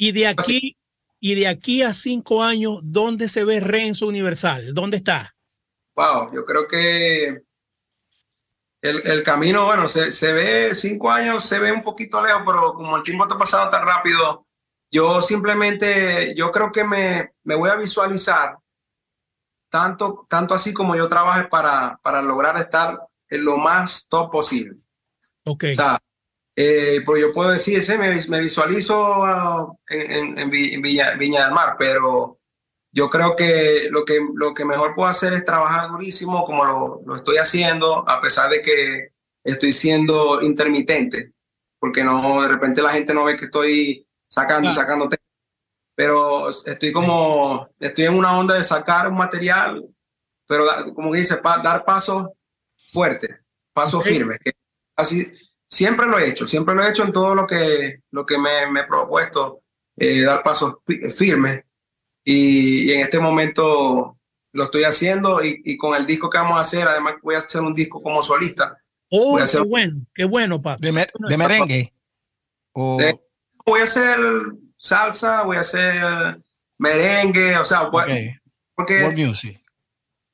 Y 0.00 0.12
de 0.12 0.26
aquí, 0.26 0.76
y 1.20 1.34
de 1.34 1.48
aquí 1.48 1.82
a 1.82 1.94
cinco 1.94 2.42
años, 2.42 2.80
¿dónde 2.82 3.28
se 3.28 3.44
ve 3.44 3.60
Renzo 3.60 4.06
Universal? 4.06 4.72
¿Dónde 4.74 4.98
está? 4.98 5.34
Wow, 5.96 6.32
yo 6.32 6.44
creo 6.44 6.68
que 6.68 7.42
el, 8.80 9.06
el 9.06 9.22
camino, 9.22 9.64
bueno, 9.64 9.88
se, 9.88 10.12
se, 10.12 10.32
ve 10.32 10.74
cinco 10.74 11.10
años, 11.10 11.44
se 11.44 11.58
ve 11.58 11.72
un 11.72 11.82
poquito 11.82 12.22
lejos, 12.22 12.42
pero 12.46 12.72
como 12.74 12.96
el 12.96 13.02
tiempo 13.02 13.24
está 13.24 13.36
pasando 13.36 13.70
tan 13.70 13.84
rápido, 13.84 14.46
yo 14.90 15.20
simplemente, 15.20 16.34
yo 16.36 16.52
creo 16.52 16.70
que 16.70 16.84
me, 16.84 17.32
me 17.42 17.56
voy 17.56 17.68
a 17.70 17.76
visualizar 17.76 18.56
tanto, 19.68 20.26
tanto 20.28 20.54
así 20.54 20.72
como 20.72 20.96
yo 20.96 21.08
trabaje 21.08 21.44
para, 21.48 21.98
para 22.02 22.22
lograr 22.22 22.56
estar 22.56 22.98
en 23.28 23.44
lo 23.44 23.58
más 23.58 24.06
top 24.08 24.30
posible. 24.30 24.78
Ok. 25.44 25.64
O 25.70 25.72
sea, 25.72 25.98
eh, 26.60 27.02
pues 27.06 27.22
yo 27.22 27.30
puedo 27.30 27.50
decir, 27.50 27.84
sí, 27.84 27.96
me, 27.96 28.18
me 28.30 28.40
visualizo 28.40 29.00
uh, 29.00 29.78
en, 29.88 30.36
en, 30.36 30.50
Viña, 30.50 31.14
Viña, 31.14 31.44
del 31.44 31.54
Mar, 31.54 31.76
pero 31.78 32.40
yo 32.90 33.08
creo 33.08 33.36
que 33.36 33.86
lo, 33.92 34.04
que 34.04 34.18
lo 34.34 34.52
que 34.54 34.64
mejor 34.64 34.92
puedo 34.92 35.08
hacer 35.08 35.34
es 35.34 35.44
trabajar 35.44 35.88
durísimo 35.88 36.44
como 36.44 36.64
lo, 36.64 37.02
lo 37.06 37.14
estoy 37.14 37.36
haciendo, 37.36 38.04
a 38.10 38.18
pesar 38.20 38.50
de 38.50 38.60
que 38.60 39.10
estoy 39.44 39.72
siendo 39.72 40.42
intermitente, 40.42 41.32
porque 41.78 42.02
no 42.02 42.42
de 42.42 42.48
repente 42.48 42.82
la 42.82 42.90
gente 42.90 43.14
no 43.14 43.22
ve 43.22 43.36
que 43.36 43.44
estoy 43.44 44.04
sacando 44.26 44.68
y 44.68 44.72
sacando 44.72 45.08
pero 45.94 46.48
estoy 46.48 46.90
como, 46.90 47.68
estoy 47.78 48.06
en 48.06 48.16
una 48.16 48.36
onda 48.36 48.56
de 48.56 48.64
sacar 48.64 49.06
un 49.06 49.16
material, 49.16 49.84
pero 50.48 50.66
como 50.92 51.14
dice, 51.14 51.40
dar 51.62 51.84
pasos 51.84 52.30
fuertes, 52.88 53.30
pasos 53.72 54.04
firmes, 54.04 54.40
así 54.96 55.32
Siempre 55.68 56.06
lo 56.06 56.18
he 56.18 56.28
hecho, 56.28 56.46
siempre 56.46 56.74
lo 56.74 56.82
he 56.82 56.90
hecho 56.90 57.04
en 57.04 57.12
todo 57.12 57.34
lo 57.34 57.46
que, 57.46 58.00
lo 58.10 58.24
que 58.24 58.38
me, 58.38 58.70
me 58.70 58.80
he 58.80 58.84
propuesto, 58.84 59.60
eh, 59.96 60.22
dar 60.22 60.42
pasos 60.42 60.76
firmes. 61.14 61.64
Y, 62.24 62.92
en 62.92 63.00
este 63.00 63.20
momento 63.20 64.18
lo 64.54 64.64
estoy 64.64 64.84
haciendo 64.84 65.44
y, 65.44 65.60
y, 65.64 65.76
con 65.76 65.94
el 65.94 66.06
disco 66.06 66.30
que 66.30 66.38
vamos 66.38 66.58
a 66.58 66.62
hacer, 66.62 66.88
además 66.88 67.16
voy 67.22 67.34
a 67.34 67.38
hacer 67.38 67.60
un 67.60 67.74
disco 67.74 68.02
como 68.02 68.22
solista. 68.22 68.78
Oh, 69.10 69.32
voy 69.32 69.40
a 69.42 69.44
hacer, 69.44 69.62
qué 69.62 69.68
bueno, 69.68 70.06
qué 70.14 70.24
bueno, 70.24 70.62
papá. 70.62 70.78
De, 70.80 71.06
de 71.28 71.36
merengue. 71.36 71.94
O... 72.72 72.98
voy 73.66 73.80
a 73.80 73.84
hacer 73.84 74.18
salsa, 74.78 75.42
voy 75.42 75.56
a 75.56 75.60
hacer 75.60 76.40
merengue, 76.78 77.56
o 77.58 77.64
sea, 77.64 77.82
okay. 77.88 78.34
porque 78.74 79.08
music 79.14 79.60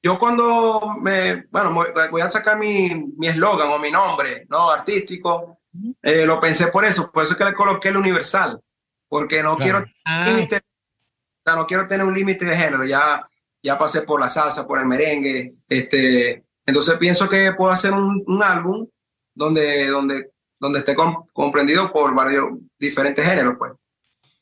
yo 0.04 0.18
cuando 0.18 0.96
me, 1.00 1.46
bueno, 1.50 1.72
voy 2.10 2.20
a 2.20 2.28
sacar 2.28 2.58
mi 2.58 3.10
eslogan 3.22 3.68
o 3.70 3.78
mi 3.78 3.90
nombre, 3.90 4.46
¿no? 4.50 4.70
Artístico, 4.70 5.60
eh, 6.02 6.26
lo 6.26 6.38
pensé 6.38 6.66
por 6.66 6.84
eso, 6.84 7.10
por 7.10 7.22
eso 7.22 7.32
es 7.32 7.38
que 7.38 7.44
le 7.46 7.54
coloqué 7.54 7.88
el 7.88 7.96
universal, 7.96 8.60
porque 9.08 9.42
no 9.42 9.56
quiero, 9.56 9.82
ah. 10.04 10.26
límite, 10.26 10.56
o 10.58 11.42
sea, 11.42 11.56
no 11.56 11.66
quiero 11.66 11.86
tener 11.86 12.04
un 12.04 12.12
límite 12.12 12.44
de 12.44 12.54
género, 12.54 12.84
ya, 12.84 13.26
ya 13.62 13.78
pasé 13.78 14.02
por 14.02 14.20
la 14.20 14.28
salsa, 14.28 14.66
por 14.66 14.78
el 14.78 14.84
merengue, 14.84 15.54
este, 15.66 16.44
entonces 16.66 16.98
pienso 16.98 17.26
que 17.26 17.54
puedo 17.54 17.72
hacer 17.72 17.92
un, 17.92 18.22
un 18.26 18.42
álbum 18.42 18.86
donde, 19.34 19.86
donde, 19.86 20.32
donde 20.60 20.80
esté 20.80 20.94
comprendido 21.32 21.90
por 21.90 22.14
varios 22.14 22.50
diferentes 22.78 23.24
géneros, 23.24 23.54
pues. 23.58 23.72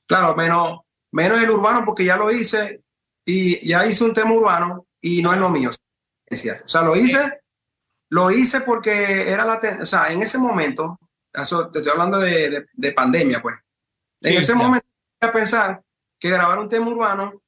Claro, 0.08 0.34
menos, 0.34 0.80
menos 1.12 1.40
el 1.40 1.50
urbano 1.50 1.84
porque 1.86 2.04
ya 2.04 2.16
lo 2.16 2.32
hice 2.32 2.82
y 3.24 3.64
ya 3.64 3.86
hice 3.86 4.02
un 4.02 4.12
tema 4.12 4.32
urbano 4.32 4.88
y 5.02 5.22
no 5.22 5.34
es 5.34 5.38
lo 5.38 5.50
mío. 5.50 5.68
O 5.70 6.36
sea, 6.36 6.82
lo 6.82 6.96
hice, 6.96 7.42
lo 8.08 8.30
hice 8.30 8.62
porque 8.62 9.30
era 9.30 9.44
la, 9.44 9.60
o 9.82 9.86
sea, 9.86 10.10
en 10.10 10.22
ese 10.22 10.38
momento, 10.38 10.98
eso, 11.32 11.68
te 11.68 11.80
estoy 11.80 11.92
hablando 11.92 12.18
de, 12.18 12.66
de, 12.72 12.92
pandemia, 12.92 13.42
pues. 13.42 13.56
En 14.22 14.38
ese 14.38 14.54
momento, 14.54 14.86
a 15.20 15.30
pensar 15.30 15.82
que 16.18 16.30
grabar 16.30 16.58
un 16.58 16.68
tema 16.68 16.88
urbano, 16.88 17.42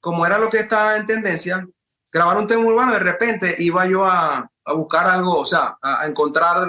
como 0.00 0.24
era 0.24 0.38
lo 0.38 0.48
que 0.48 0.58
estaba 0.58 0.96
en 0.96 1.06
tendencia, 1.06 1.66
grabar 2.12 2.36
un 2.36 2.46
tema 2.46 2.64
urbano, 2.64 2.92
de 2.92 2.98
repente 3.00 3.56
iba 3.58 3.86
yo 3.86 4.04
a, 4.04 4.48
a 4.64 4.72
buscar 4.72 5.06
algo, 5.06 5.38
o 5.38 5.44
sea, 5.44 5.76
a, 5.82 6.06
encontrar 6.06 6.68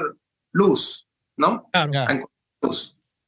luz 0.54 1.06
¿no? 1.38 1.70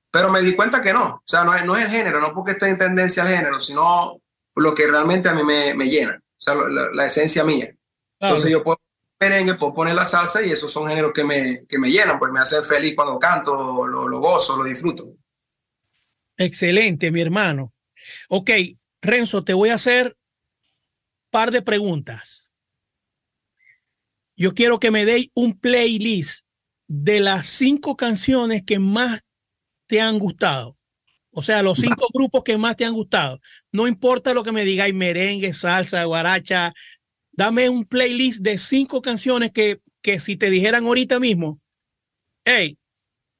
Pero 0.09 0.31
me 0.31 0.41
di 0.41 0.55
cuenta 0.55 0.81
que 0.81 0.93
no, 0.93 1.15
o 1.15 1.23
sea, 1.25 1.43
no 1.43 1.53
es, 1.53 1.65
no 1.65 1.75
es 1.75 1.85
el 1.85 1.91
género, 1.91 2.21
no 2.21 2.33
porque 2.33 2.53
esté 2.53 2.69
en 2.69 2.77
tendencia 2.77 3.23
al 3.23 3.29
género, 3.29 3.59
sino 3.59 4.21
lo 4.55 4.73
que 4.73 4.88
realmente 4.88 5.29
a 5.29 5.33
mí 5.33 5.43
me, 5.43 5.73
me 5.73 5.89
llena, 5.89 6.19
o 6.38 6.41
sea, 6.41 6.55
la, 6.93 7.05
esencia 7.05 7.43
mía. 7.43 7.75
Entonces 8.19 8.51
yo 8.51 8.63
puedo 8.63 8.77
merengue, 9.19 9.55
puedo 9.55 9.73
poner 9.73 9.95
la 9.95 10.05
salsa 10.05 10.43
y 10.43 10.51
esos 10.51 10.71
son 10.71 10.88
géneros 10.88 11.11
que 11.11 11.23
me, 11.23 11.65
que 11.67 11.79
me 11.79 11.89
llenan, 11.89 12.19
pues 12.19 12.31
me 12.31 12.39
hacen 12.39 12.63
feliz 12.63 12.95
cuando 12.95 13.17
canto, 13.17 13.88
lo, 13.88 14.07
lo 14.07 14.19
gozo, 14.19 14.61
lo 14.61 14.63
disfruto. 14.63 15.15
Excelente, 16.38 17.11
mi 17.11 17.21
hermano. 17.21 17.73
Ok, 18.29 18.51
Renzo, 19.01 19.43
te 19.43 19.53
voy 19.53 19.69
a 19.69 19.75
hacer 19.75 20.15
par 21.31 21.51
de 21.51 21.61
preguntas. 21.61 22.53
Yo 24.35 24.53
quiero 24.53 24.79
que 24.79 24.91
me 24.91 25.05
deis 25.05 25.31
un 25.33 25.59
playlist 25.59 26.45
de 26.88 27.19
las 27.19 27.47
cinco 27.47 27.97
canciones 27.97 28.63
que 28.63 28.77
más 28.77 29.25
te 29.88 29.99
han 29.99 30.19
gustado. 30.19 30.76
O 31.39 31.43
sea, 31.43 31.61
los 31.61 31.77
cinco 31.77 32.07
grupos 32.11 32.43
que 32.43 32.57
más 32.57 32.75
te 32.75 32.83
han 32.83 32.95
gustado. 32.95 33.39
No 33.71 33.88
importa 33.88 34.33
lo 34.33 34.41
que 34.41 34.51
me 34.51 34.65
digáis, 34.65 34.95
merengue, 34.95 35.53
salsa, 35.53 36.03
guaracha. 36.05 36.73
Dame 37.31 37.69
un 37.69 37.85
playlist 37.85 38.41
de 38.41 38.57
cinco 38.57 39.03
canciones 39.03 39.51
que, 39.51 39.79
que 40.01 40.17
si 40.17 40.35
te 40.35 40.49
dijeran 40.49 40.88
ahorita 40.88 41.19
mismo, 41.19 41.61
hey, 42.43 42.79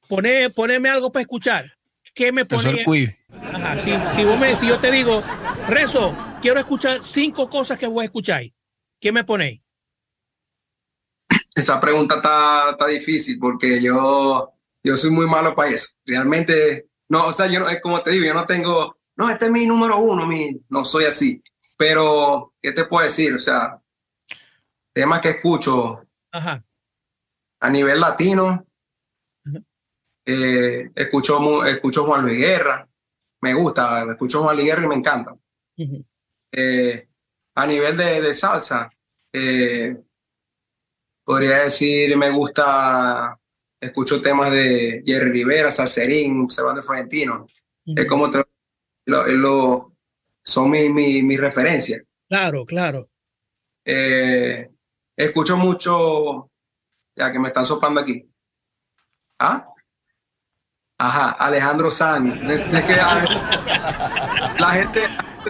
pone, 0.06 0.48
poneme 0.50 0.88
algo 0.88 1.10
para 1.10 1.22
escuchar. 1.22 1.76
¿Qué 2.14 2.30
me 2.30 2.44
pone? 2.44 2.84
Ajá, 3.32 3.80
si, 3.80 3.90
si, 4.14 4.24
vos 4.24 4.38
me, 4.38 4.54
si 4.56 4.68
yo 4.68 4.78
te 4.78 4.92
digo, 4.92 5.20
Rezo, 5.66 6.16
quiero 6.40 6.60
escuchar 6.60 7.02
cinco 7.02 7.50
cosas 7.50 7.80
que 7.80 7.88
voy 7.88 8.02
a 8.02 8.04
escuchar, 8.04 8.44
¿qué 9.00 9.10
me 9.10 9.24
ponéis? 9.24 9.60
Esa 11.52 11.80
pregunta 11.80 12.14
está, 12.14 12.70
está 12.70 12.86
difícil 12.86 13.40
porque 13.40 13.82
yo, 13.82 14.52
yo 14.84 14.96
soy 14.96 15.10
muy 15.10 15.26
malo 15.26 15.52
para 15.52 15.70
eso. 15.70 15.88
Realmente, 16.06 16.87
no, 17.08 17.26
o 17.26 17.32
sea, 17.32 17.46
yo 17.46 17.64
como 17.82 18.02
te 18.02 18.10
digo, 18.10 18.26
yo 18.26 18.34
no 18.34 18.46
tengo, 18.46 18.96
no, 19.16 19.30
este 19.30 19.46
es 19.46 19.50
mi 19.50 19.66
número 19.66 19.98
uno, 19.98 20.26
mi, 20.26 20.60
no 20.68 20.84
soy 20.84 21.04
así. 21.04 21.42
Pero, 21.76 22.54
¿qué 22.60 22.72
te 22.72 22.84
puedo 22.84 23.04
decir? 23.04 23.34
O 23.34 23.38
sea, 23.38 23.80
temas 24.92 25.20
que 25.20 25.30
escucho 25.30 26.04
Ajá. 26.32 26.64
a 27.60 27.70
nivel 27.70 28.00
latino, 28.00 28.66
eh, 30.26 30.90
escucho, 30.94 31.64
escucho 31.64 32.04
Juan 32.04 32.22
Luis 32.22 32.38
Guerra, 32.38 32.86
me 33.40 33.54
gusta, 33.54 34.04
escucho 34.10 34.42
Juan 34.42 34.56
Luis 34.56 34.68
Guerra 34.68 34.84
y 34.84 34.88
me 34.88 34.96
encanta. 34.96 35.36
Eh, 36.52 37.08
a 37.54 37.66
nivel 37.66 37.96
de, 37.96 38.20
de 38.20 38.34
salsa, 38.34 38.90
eh, 39.32 39.96
podría 41.24 41.58
decir, 41.58 42.16
me 42.16 42.30
gusta, 42.30 43.37
escucho 43.80 44.20
temas 44.20 44.50
de 44.52 45.02
Jerry 45.06 45.30
Rivera, 45.30 45.70
Salserín, 45.70 46.48
Servando 46.50 46.82
Florentino. 46.82 47.46
Es 47.84 48.06
como 48.06 48.28
lo, 49.06 49.26
lo, 49.26 49.92
son 50.42 50.70
mis 50.70 50.90
mi, 50.90 51.22
mi 51.22 51.36
referencias. 51.36 52.02
Claro, 52.28 52.66
claro. 52.66 53.08
escucho 55.16 55.56
mucho, 55.56 56.50
ya 57.16 57.32
que 57.32 57.38
me 57.38 57.48
están 57.48 57.64
sopando 57.64 58.00
aquí. 58.00 58.28
¿Ah? 59.38 59.66
Ajá, 60.98 61.30
Alejandro 61.30 61.90
Sanz. 61.90 62.40
que 62.40 62.96
la 64.60 64.70
gente, 64.72 65.02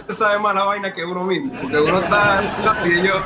sabe 0.09 0.37
más 0.39 0.53
la 0.53 0.63
vaina 0.63 0.93
que 0.93 1.03
uno 1.03 1.25
mismo, 1.25 1.59
porque 1.59 1.77
uno 1.79 1.99
está, 2.01 2.43
y 2.85 3.07
yo. 3.07 3.25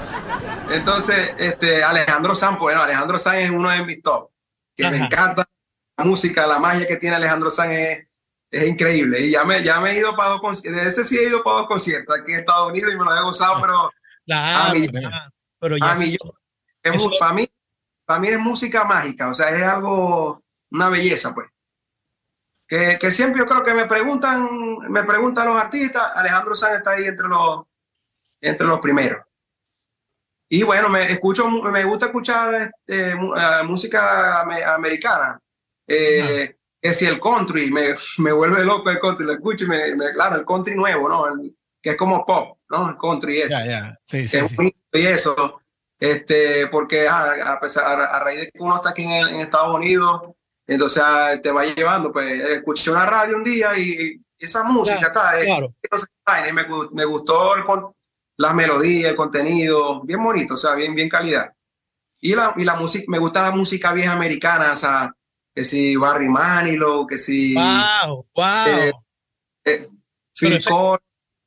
Entonces, 0.71 1.35
este, 1.37 1.83
Alejandro 1.83 2.33
Sanz, 2.33 2.57
bueno, 2.59 2.81
Alejandro 2.81 3.19
Sanz 3.19 3.39
es 3.39 3.51
uno 3.51 3.69
de 3.69 3.83
mis 3.83 4.01
top, 4.01 4.29
que 4.75 4.89
me 4.89 4.97
encanta 4.97 5.45
la 5.97 6.03
música, 6.03 6.47
la 6.47 6.59
magia 6.59 6.87
que 6.87 6.97
tiene 6.97 7.15
Alejandro 7.15 7.49
Sanz 7.49 7.71
es, 7.71 8.07
es 8.51 8.67
increíble. 8.67 9.19
Y 9.21 9.31
ya 9.31 9.43
me, 9.43 9.63
ya 9.63 9.79
me 9.79 9.91
he 9.91 9.99
ido 9.99 10.15
para 10.15 10.29
dos 10.29 10.41
conciertos, 10.41 10.83
de 10.83 10.89
ese 10.89 11.03
sí 11.03 11.17
he 11.17 11.27
ido 11.27 11.43
para 11.43 11.57
dos 11.57 11.67
conciertos 11.67 12.19
aquí 12.19 12.31
en 12.31 12.39
Estados 12.39 12.69
Unidos 12.69 12.93
y 12.93 12.97
me 12.97 13.05
lo 13.05 13.15
he 13.15 13.21
gozado, 13.21 13.61
pero 13.61 13.91
a 14.31 14.71
mí, 14.73 14.87
pero 15.59 15.77
ya 15.77 15.95
mí, 15.95 16.17
para 17.19 17.33
mí, 17.33 17.47
para 18.05 18.19
mí 18.19 18.27
es 18.27 18.39
música 18.39 18.83
mágica, 18.83 19.29
o 19.29 19.33
sea, 19.33 19.49
es 19.49 19.63
algo, 19.63 20.41
una 20.71 20.89
belleza, 20.89 21.33
pues 21.33 21.47
que, 22.67 23.11
siempre 23.11 23.39
yo 23.39 23.45
creo 23.45 23.63
que 23.63 23.73
me 23.73 23.85
preguntan, 23.85 24.47
me 24.89 25.03
preguntan 25.03 25.47
los 25.47 25.61
artistas, 25.61 26.11
Alejandro 26.15 26.55
Sanz 26.55 26.77
está 26.77 26.91
ahí 26.91 27.05
entre 27.05 27.27
los, 27.27 27.63
entre 28.41 28.65
los 28.65 28.79
primeros. 28.79 29.23
Y 30.49 30.63
bueno, 30.63 30.89
me, 30.89 31.11
escucho, 31.11 31.49
me 31.49 31.83
gusta 31.83 32.07
escuchar 32.07 32.53
este, 32.53 33.11
eh, 33.11 33.63
música 33.65 34.41
americana. 34.75 35.39
Eh, 35.87 36.55
es 36.81 36.97
si 36.97 37.05
el 37.05 37.19
country, 37.19 37.71
me, 37.71 37.95
me, 38.19 38.31
vuelve 38.31 38.63
loco 38.63 38.89
el 38.89 38.99
country, 38.99 39.25
lo 39.25 39.33
escucho 39.33 39.65
y 39.65 39.69
me, 39.69 39.95
claro, 40.13 40.35
el 40.35 40.45
country 40.45 40.75
nuevo, 40.75 41.09
¿no? 41.09 41.25
que 41.81 41.91
es 41.91 41.97
como 41.97 42.25
pop, 42.25 42.59
¿no? 42.69 42.89
El 42.89 42.97
country 42.97 43.41
es. 43.41 43.49
Ya, 43.49 43.65
ya, 43.65 43.97
sí, 44.05 44.27
sí, 44.27 44.37
Y 44.93 45.05
eso, 45.05 45.61
este, 45.99 46.67
porque 46.67 47.07
a, 47.07 47.59
pesar, 47.59 47.99
a, 47.99 48.19
raíz 48.23 48.41
de 48.41 48.51
que 48.51 48.63
uno 48.63 48.77
está 48.77 48.89
aquí 48.89 49.03
en, 49.03 49.27
en 49.27 49.35
Estados 49.41 49.75
Unidos, 49.75 50.21
entonces 50.65 51.03
ah, 51.05 51.33
te 51.41 51.51
va 51.51 51.65
llevando, 51.65 52.11
pues 52.11 52.31
escuché 52.31 52.91
una 52.91 53.05
radio 53.05 53.37
un 53.37 53.43
día 53.43 53.77
y 53.77 54.21
esa 54.37 54.63
música, 54.63 55.07
está 55.07 55.41
eh, 55.41 56.53
me, 56.53 56.65
me, 56.91 57.05
gustó 57.05 57.55
el, 57.55 57.63
la 58.43 58.53
melodía, 58.53 59.09
el 59.09 59.15
contenido, 59.15 60.01
bien 60.01 60.21
bonito, 60.21 60.55
o 60.55 60.57
sea, 60.57 60.75
bien, 60.75 60.93
bien 60.93 61.07
calidad. 61.07 61.53
Y 62.19 62.35
la, 62.35 62.53
y 62.57 62.63
la 62.65 62.75
música, 62.75 63.05
me 63.07 63.17
gusta 63.17 63.41
la 63.41 63.51
música 63.51 63.93
vieja 63.93 64.11
americana, 64.11 64.73
o 64.73 64.75
sea, 64.75 65.15
que 65.55 65.63
si 65.63 65.95
Barry 65.95 66.27
Manilow, 66.27 67.07
que 67.07 67.17
si... 67.17 67.55
¡Wow! 67.55 68.27
¡Wow! 68.35 68.67
Eh, 68.67 68.91
eh, 69.65 69.89
Phil 70.37 70.63
Collins. 70.65 70.99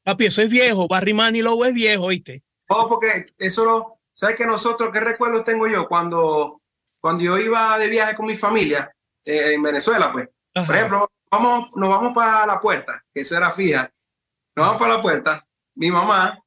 Papi, 0.02 0.26
eso 0.26 0.40
es 0.40 0.48
viejo, 0.48 0.88
Barry 0.88 1.12
Manilow 1.12 1.64
es 1.64 1.74
viejo, 1.74 2.04
¿oíste? 2.04 2.42
Oh, 2.68 2.88
porque 2.88 3.26
eso 3.36 3.64
lo... 3.64 4.00
¿Sabes 4.14 4.36
que 4.36 4.46
nosotros, 4.46 4.90
qué 4.90 5.00
recuerdos 5.00 5.44
tengo 5.44 5.66
yo? 5.68 5.86
Cuando, 5.86 6.62
cuando 6.98 7.22
yo 7.22 7.36
iba 7.36 7.78
de 7.78 7.88
viaje 7.88 8.16
con 8.16 8.24
mi 8.24 8.36
familia, 8.36 8.90
eh, 9.26 9.52
en 9.52 9.62
Venezuela, 9.62 10.10
pues. 10.10 10.30
Por 10.54 10.74
ejemplo, 10.74 11.10
vamos, 11.30 11.68
nos 11.74 11.90
vamos 11.90 12.14
para 12.14 12.46
la 12.46 12.58
puerta, 12.58 13.04
que 13.12 13.20
esa 13.20 13.36
era 13.36 13.52
fija. 13.52 13.92
Nos 14.54 14.66
vamos 14.66 14.80
para 14.80 14.94
la 14.94 15.02
puerta. 15.02 15.46
Mi 15.74 15.90
mamá 15.90 16.38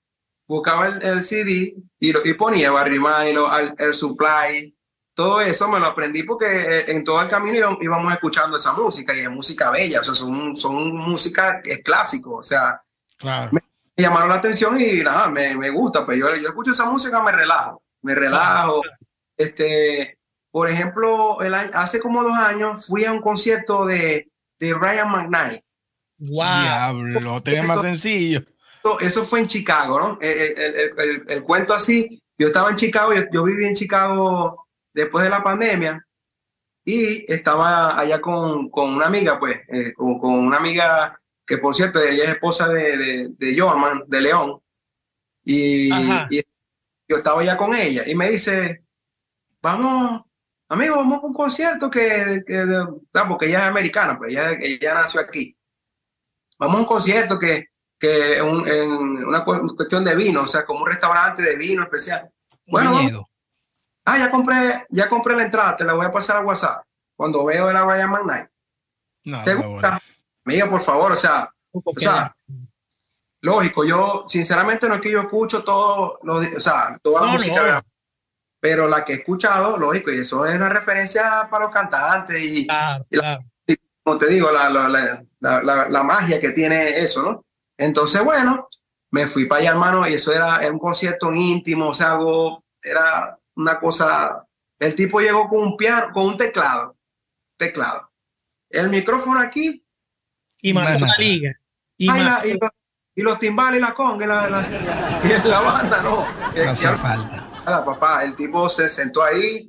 buscaba 0.50 0.88
el, 0.88 1.22
CD 1.22 1.76
y, 2.00 2.30
y, 2.30 2.34
ponía 2.34 2.72
Barry 2.72 3.00
Milo, 3.00 3.56
el, 3.56 3.72
el, 3.78 3.94
Supply. 3.94 4.76
Todo 5.14 5.42
eso 5.42 5.70
me 5.70 5.80
lo 5.80 5.86
aprendí 5.86 6.24
porque 6.24 6.46
eh, 6.48 6.86
en 6.88 7.06
todo 7.06 7.22
el 7.22 7.28
camino 7.28 7.78
íbamos 7.80 8.12
escuchando 8.12 8.58
esa 8.58 8.74
música 8.74 9.16
y 9.16 9.20
es 9.20 9.30
música 9.30 9.70
bella, 9.70 10.00
o 10.00 10.04
sea, 10.04 10.16
son, 10.16 10.58
son 10.58 10.96
música 10.96 11.62
que 11.62 11.74
es 11.74 11.84
clásico, 11.84 12.38
o 12.38 12.44
sea, 12.44 12.82
me, 13.52 13.62
llamaron 13.96 14.30
la 14.30 14.36
atención 14.36 14.80
y 14.82 15.04
nada, 15.04 15.28
me, 15.28 15.56
me 15.56 15.70
gusta, 15.70 16.06
pues 16.06 16.18
yo, 16.18 16.36
yo 16.36 16.48
escucho 16.48 16.72
esa 16.72 16.90
música, 16.90 17.22
me 17.22 17.32
relajo, 17.32 17.84
me 18.02 18.16
relajo, 18.16 18.82
este, 19.38 20.18
por 20.52 20.68
ejemplo, 20.68 21.42
el 21.42 21.54
hace 21.54 22.00
como 22.00 22.24
dos 22.24 22.38
años 22.38 22.88
fui 22.88 23.06
a 23.06 23.12
un 23.12 23.22
concierto 23.22 23.86
de, 23.86 24.32
de 24.58 24.74
Ryan 24.74 25.12
McKnight. 25.12 25.62
¡Wow! 26.18 26.62
Diablo, 26.62 27.44
tenía 27.44 27.64
más 27.64 27.82
sencillo. 27.82 28.44
Eso 29.00 29.26
fue 29.26 29.42
en 29.42 29.48
Chicago, 29.48 30.00
¿no? 30.00 30.18
El, 30.22 31.26
el, 31.28 31.44
cuento 31.44 31.74
así, 31.74 32.22
yo 32.38 32.48
estaba 32.48 32.70
en 32.70 32.78
Chicago, 32.78 33.12
yo, 33.32 33.44
viví 33.44 33.66
en 33.66 33.76
Chicago 33.76 34.68
después 34.94 35.26
de 35.26 35.30
la 35.30 35.44
pandemia 35.44 36.06
y 36.86 37.32
estaba 37.32 38.00
allá 38.00 38.22
con, 38.22 38.70
con 38.70 38.94
una 38.94 39.08
amiga, 39.08 39.38
pues, 39.38 39.58
eh, 39.68 39.94
con, 39.94 40.18
con, 40.20 40.34
una 40.34 40.58
amiga 40.58 41.20
que 41.46 41.58
por 41.58 41.76
cierto, 41.76 42.02
ella 42.02 42.24
es 42.24 42.30
esposa 42.30 42.70
de, 42.70 42.96
de, 42.98 43.30
de 43.38 43.60
Johan, 43.60 44.04
de 44.08 44.22
León, 44.22 44.62
y, 45.44 45.90
y, 46.30 46.42
yo 47.08 47.18
estaba 47.18 47.42
allá 47.42 47.58
con 47.58 47.76
ella 47.76 48.04
y 48.06 48.14
me 48.14 48.30
dice, 48.30 48.84
vamos, 49.62 50.22
amigo, 50.68 50.98
vamos 50.98 51.24
a 51.24 51.26
un 51.26 51.34
concierto 51.34 51.90
que, 51.90 52.44
que 52.46 52.66
porque 53.28 53.48
ella 53.48 53.60
es 53.60 53.66
americana, 53.66 54.16
pues 54.18 54.32
ella, 54.32 54.52
ella, 54.52 54.94
nació 54.94 55.22
aquí. 55.22 55.58
Vamos 56.60 56.76
a 56.76 56.80
un 56.82 56.86
concierto 56.86 57.40
que, 57.40 57.69
que 58.00 58.38
en 58.38 58.48
una 58.48 59.44
cuestión 59.44 60.04
de 60.04 60.16
vino, 60.16 60.44
o 60.44 60.48
sea, 60.48 60.66
como 60.66 60.82
un 60.82 60.88
restaurante 60.88 61.42
de 61.42 61.58
vino 61.58 61.84
especial. 61.84 62.30
Bueno, 62.66 63.28
ah, 64.06 64.18
ya 64.18 64.32
compré, 64.32 64.86
ya 64.90 65.10
compré 65.10 65.36
la 65.36 65.44
entrada, 65.44 65.76
te 65.76 65.84
la 65.84 65.94
voy 65.94 66.06
a 66.06 66.12
pasar 66.12 66.38
a 66.38 66.42
WhatsApp. 66.42 66.86
Cuando 67.16 67.44
veo 67.46 67.70
era 67.70 67.84
Ryan 67.84 68.12
McKnight. 68.12 68.50
No, 69.26 69.44
¿Te 69.44 69.54
gusta? 69.56 70.00
Amigo, 70.46 70.70
por 70.70 70.82
favor, 70.82 71.12
o 71.12 71.16
sea, 71.16 71.54
o 71.72 71.94
sea, 71.98 72.34
lógico, 73.42 73.84
yo 73.84 74.26
sinceramente 74.28 74.88
no 74.88 74.96
es 74.96 75.02
que 75.02 75.12
yo 75.12 75.22
escucho 75.22 75.64
todo, 75.64 76.20
o 76.24 76.60
sea, 76.60 76.98
toda 77.04 77.26
la 77.26 77.34
música 77.34 77.84
pero 78.60 78.88
la 78.88 79.06
que 79.06 79.14
he 79.14 79.16
escuchado, 79.18 79.78
lógico, 79.78 80.12
y 80.12 80.20
eso 80.20 80.46
es 80.46 80.56
una 80.56 80.70
referencia 80.70 81.48
para 81.50 81.66
los 81.66 81.74
cantantes 81.74 82.42
y, 82.42 82.68
como 84.04 84.18
te 84.18 84.28
digo, 84.28 84.52
la, 84.52 84.70
la, 84.70 85.88
la, 85.90 86.04
magia 86.04 86.40
que 86.40 86.50
tiene 86.50 87.00
eso, 87.00 87.22
¿no? 87.24 87.46
Entonces, 87.80 88.22
bueno, 88.26 88.68
me 89.10 89.26
fui 89.26 89.46
para 89.46 89.62
allá, 89.62 89.72
hermano, 89.72 90.08
y 90.08 90.14
eso 90.14 90.34
era, 90.34 90.60
un 90.70 90.78
concierto 90.78 91.34
íntimo, 91.34 91.88
o 91.88 91.94
sea, 91.94 92.12
algo, 92.12 92.66
era 92.84 93.40
una 93.56 93.80
cosa, 93.80 94.46
el 94.78 94.94
tipo 94.96 95.22
llegó 95.22 95.48
con 95.48 95.62
un 95.62 95.78
piano, 95.78 96.08
con 96.14 96.26
un 96.26 96.38
teclado, 96.38 96.98
teclado. 97.58 98.12
El 98.70 98.90
micrófono 98.90 99.40
aquí. 99.40 99.84
Y, 100.62 100.74
más 100.74 101.00
la 101.00 101.16
liga. 101.18 101.58
Y, 101.98 103.24
los, 103.24 103.40
timbales 103.40 103.80
y 103.80 103.82
la 103.82 103.94
conga 103.94 104.28
la, 104.28 104.50
la, 105.46 105.60
banda, 105.62 106.04
no. 106.04 106.28
No 106.54 106.70
hace 106.70 106.96
falta. 106.98 107.50
papá, 107.64 108.26
el 108.26 108.36
tipo 108.36 108.68
se 108.68 108.90
sentó 108.90 109.24
ahí, 109.24 109.69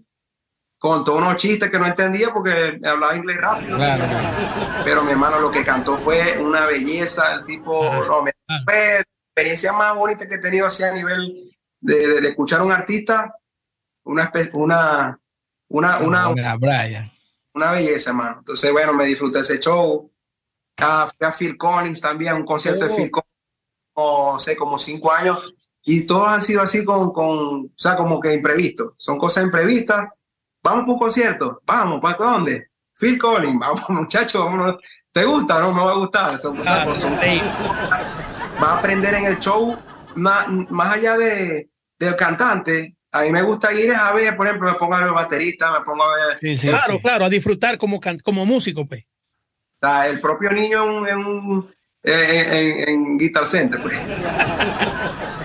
contó 0.80 1.16
unos 1.16 1.36
chistes 1.36 1.70
que 1.70 1.78
no 1.78 1.86
entendía 1.86 2.32
porque 2.32 2.80
hablaba 2.82 3.14
inglés 3.14 3.36
rápido. 3.36 3.76
Pero 4.82 5.04
mi 5.04 5.12
hermano 5.12 5.38
lo 5.38 5.50
que 5.50 5.62
cantó 5.62 5.98
fue 5.98 6.38
una 6.38 6.64
belleza, 6.64 7.34
el 7.34 7.44
tipo, 7.44 7.84
no, 8.06 8.22
me, 8.22 8.32
fue 8.64 9.00
experiencia 9.26 9.74
más 9.74 9.94
bonita 9.94 10.26
que 10.26 10.36
he 10.36 10.40
tenido 10.40 10.66
así 10.66 10.82
a 10.82 10.92
nivel 10.92 11.52
de, 11.80 12.22
de, 12.22 12.28
escuchar 12.30 12.60
a 12.60 12.64
un 12.64 12.72
artista, 12.72 13.36
una, 14.04 14.32
una, 15.68 15.98
una, 15.98 16.28
una, 16.28 16.28
una, 17.54 17.70
belleza, 17.72 18.10
hermano. 18.10 18.36
Entonces, 18.38 18.72
bueno, 18.72 18.94
me 18.94 19.04
disfruté 19.04 19.40
ese 19.40 19.60
show. 19.60 20.10
Ah, 20.78 21.06
fui 21.06 21.28
a 21.28 21.32
Phil 21.32 21.58
Collins 21.58 22.00
también, 22.00 22.32
un 22.36 22.46
concierto 22.46 22.86
de 22.86 22.92
oh. 22.92 22.96
Phil 22.96 23.10
Collins, 23.10 23.30
no 23.96 24.38
sé, 24.38 24.56
como 24.56 24.78
cinco 24.78 25.12
años. 25.12 25.54
Y 25.82 26.06
todos 26.06 26.28
han 26.28 26.40
sido 26.40 26.62
así 26.62 26.86
con, 26.86 27.12
con 27.12 27.66
o 27.66 27.70
sea, 27.76 27.96
como 27.96 28.18
que 28.18 28.32
imprevistos. 28.32 28.94
Son 28.96 29.18
cosas 29.18 29.44
imprevistas 29.44 30.08
vamos 30.62 30.84
por 30.84 30.94
un 30.94 30.98
concierto, 30.98 31.62
vamos, 31.66 32.00
¿para 32.00 32.16
dónde? 32.16 32.70
Phil 32.98 33.18
Collins, 33.18 33.58
vamos 33.60 33.88
muchachos, 33.88 34.44
vámonos. 34.44 34.76
¿Te 35.12 35.24
gusta? 35.24 35.58
No, 35.58 35.72
me 35.72 35.82
va 35.82 35.90
a 35.90 35.96
gustar. 35.96 36.38
Son 36.38 36.56
cosas, 36.56 36.86
va 38.62 38.72
a 38.72 38.78
aprender 38.78 39.14
en 39.14 39.24
el 39.24 39.38
show, 39.40 39.76
más, 40.14 40.46
más 40.68 40.94
allá 40.94 41.16
de, 41.16 41.68
del 41.98 42.14
cantante, 42.14 42.96
a 43.12 43.22
mí 43.22 43.30
me 43.30 43.42
gusta 43.42 43.72
ir 43.72 43.92
a 43.92 44.12
ver, 44.12 44.36
por 44.36 44.46
ejemplo, 44.46 44.70
me 44.70 44.78
pongo 44.78 44.94
a 44.94 45.02
ver 45.02 45.12
baterista, 45.12 45.72
me 45.72 45.80
pongo 45.80 46.04
a 46.04 46.14
ver. 46.16 46.58
claro, 46.58 47.00
claro, 47.00 47.24
a 47.24 47.28
disfrutar 47.28 47.76
como, 47.76 48.00
como 48.22 48.46
músico, 48.46 48.86
pues. 48.86 49.04
el 50.06 50.20
propio 50.20 50.50
niño 50.50 51.06
en, 51.08 51.64
en, 52.04 53.18
Guitar 53.18 53.46
Center, 53.46 53.82
pues. 53.82 53.96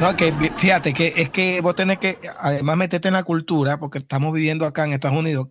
No, 0.00 0.16
que 0.16 0.32
fíjate 0.56 0.92
que 0.92 1.14
es 1.16 1.30
que 1.30 1.60
vos 1.60 1.76
tenés 1.76 1.98
que 1.98 2.18
además 2.38 2.76
meterte 2.76 3.08
en 3.08 3.14
la 3.14 3.22
cultura, 3.22 3.78
porque 3.78 3.98
estamos 3.98 4.32
viviendo 4.32 4.66
acá 4.66 4.84
en 4.84 4.92
Estados 4.92 5.18
Unidos, 5.18 5.48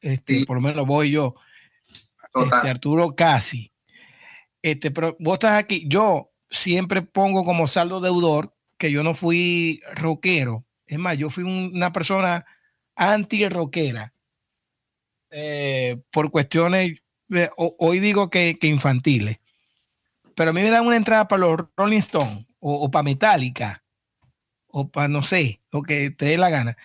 este, 0.00 0.46
por 0.46 0.56
lo 0.56 0.62
menos 0.62 0.86
voy 0.86 1.10
yo, 1.10 1.34
este, 2.34 2.70
Arturo 2.70 3.14
casi. 3.16 3.72
Este, 4.62 4.90
pero 4.90 5.16
vos 5.18 5.34
estás 5.34 5.58
aquí, 5.58 5.84
yo 5.88 6.30
siempre 6.48 7.02
pongo 7.02 7.44
como 7.44 7.66
saldo 7.66 8.00
deudor 8.00 8.54
que 8.78 8.90
yo 8.90 9.02
no 9.02 9.14
fui 9.14 9.80
rockero. 9.94 10.64
Es 10.86 10.98
más, 10.98 11.18
yo 11.18 11.30
fui 11.30 11.44
una 11.44 11.92
persona 11.92 12.44
anti-rockera. 12.96 14.12
Eh, 15.30 16.00
por 16.10 16.30
cuestiones, 16.30 16.94
hoy 17.56 18.00
digo 18.00 18.30
que, 18.30 18.58
que, 18.60 18.66
infantiles. 18.66 19.38
Pero 20.34 20.50
a 20.50 20.52
mí 20.52 20.62
me 20.62 20.70
dan 20.70 20.86
una 20.86 20.96
entrada 20.96 21.28
para 21.28 21.40
los 21.40 21.66
Rolling 21.76 21.98
Stones 21.98 22.49
o, 22.60 22.90
para 22.90 23.02
Metallica 23.02 23.82
o 24.68 24.88
para 24.88 25.08
no 25.08 25.22
sé, 25.22 25.60
lo 25.72 25.82
que 25.82 26.10
te 26.10 26.26
dé 26.26 26.38
la 26.38 26.50
gana. 26.50 26.76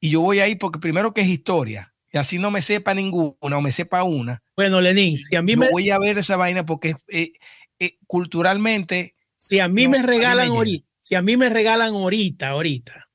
Y 0.00 0.10
yo 0.10 0.20
voy 0.20 0.40
ahí 0.40 0.56
porque 0.56 0.80
primero 0.80 1.14
que 1.14 1.20
es 1.20 1.28
historia, 1.28 1.94
y 2.12 2.18
así 2.18 2.38
no 2.38 2.50
me 2.50 2.62
sepa 2.62 2.94
ninguna 2.94 3.36
o 3.40 3.60
me 3.60 3.70
sepa 3.70 4.02
una. 4.02 4.42
Bueno, 4.56 4.80
Lenín, 4.80 5.22
si 5.22 5.36
a 5.36 5.42
mí 5.42 5.56
me 5.56 5.70
voy 5.70 5.90
a 5.90 5.98
ver 5.98 6.18
esa 6.18 6.36
vaina 6.36 6.64
porque 6.64 6.96
eh, 7.08 7.32
eh, 7.78 7.98
culturalmente. 8.06 9.14
Si 9.36 9.60
a 9.60 9.68
mí 9.68 9.86
me 9.86 10.02
regalan 10.02 10.48
ahorita, 10.48 10.86
si 11.00 11.14
a 11.14 11.22
mí 11.22 11.36
me 11.36 11.48
regalan 11.48 11.94
ahorita, 11.94 12.48
ahorita, 12.48 13.08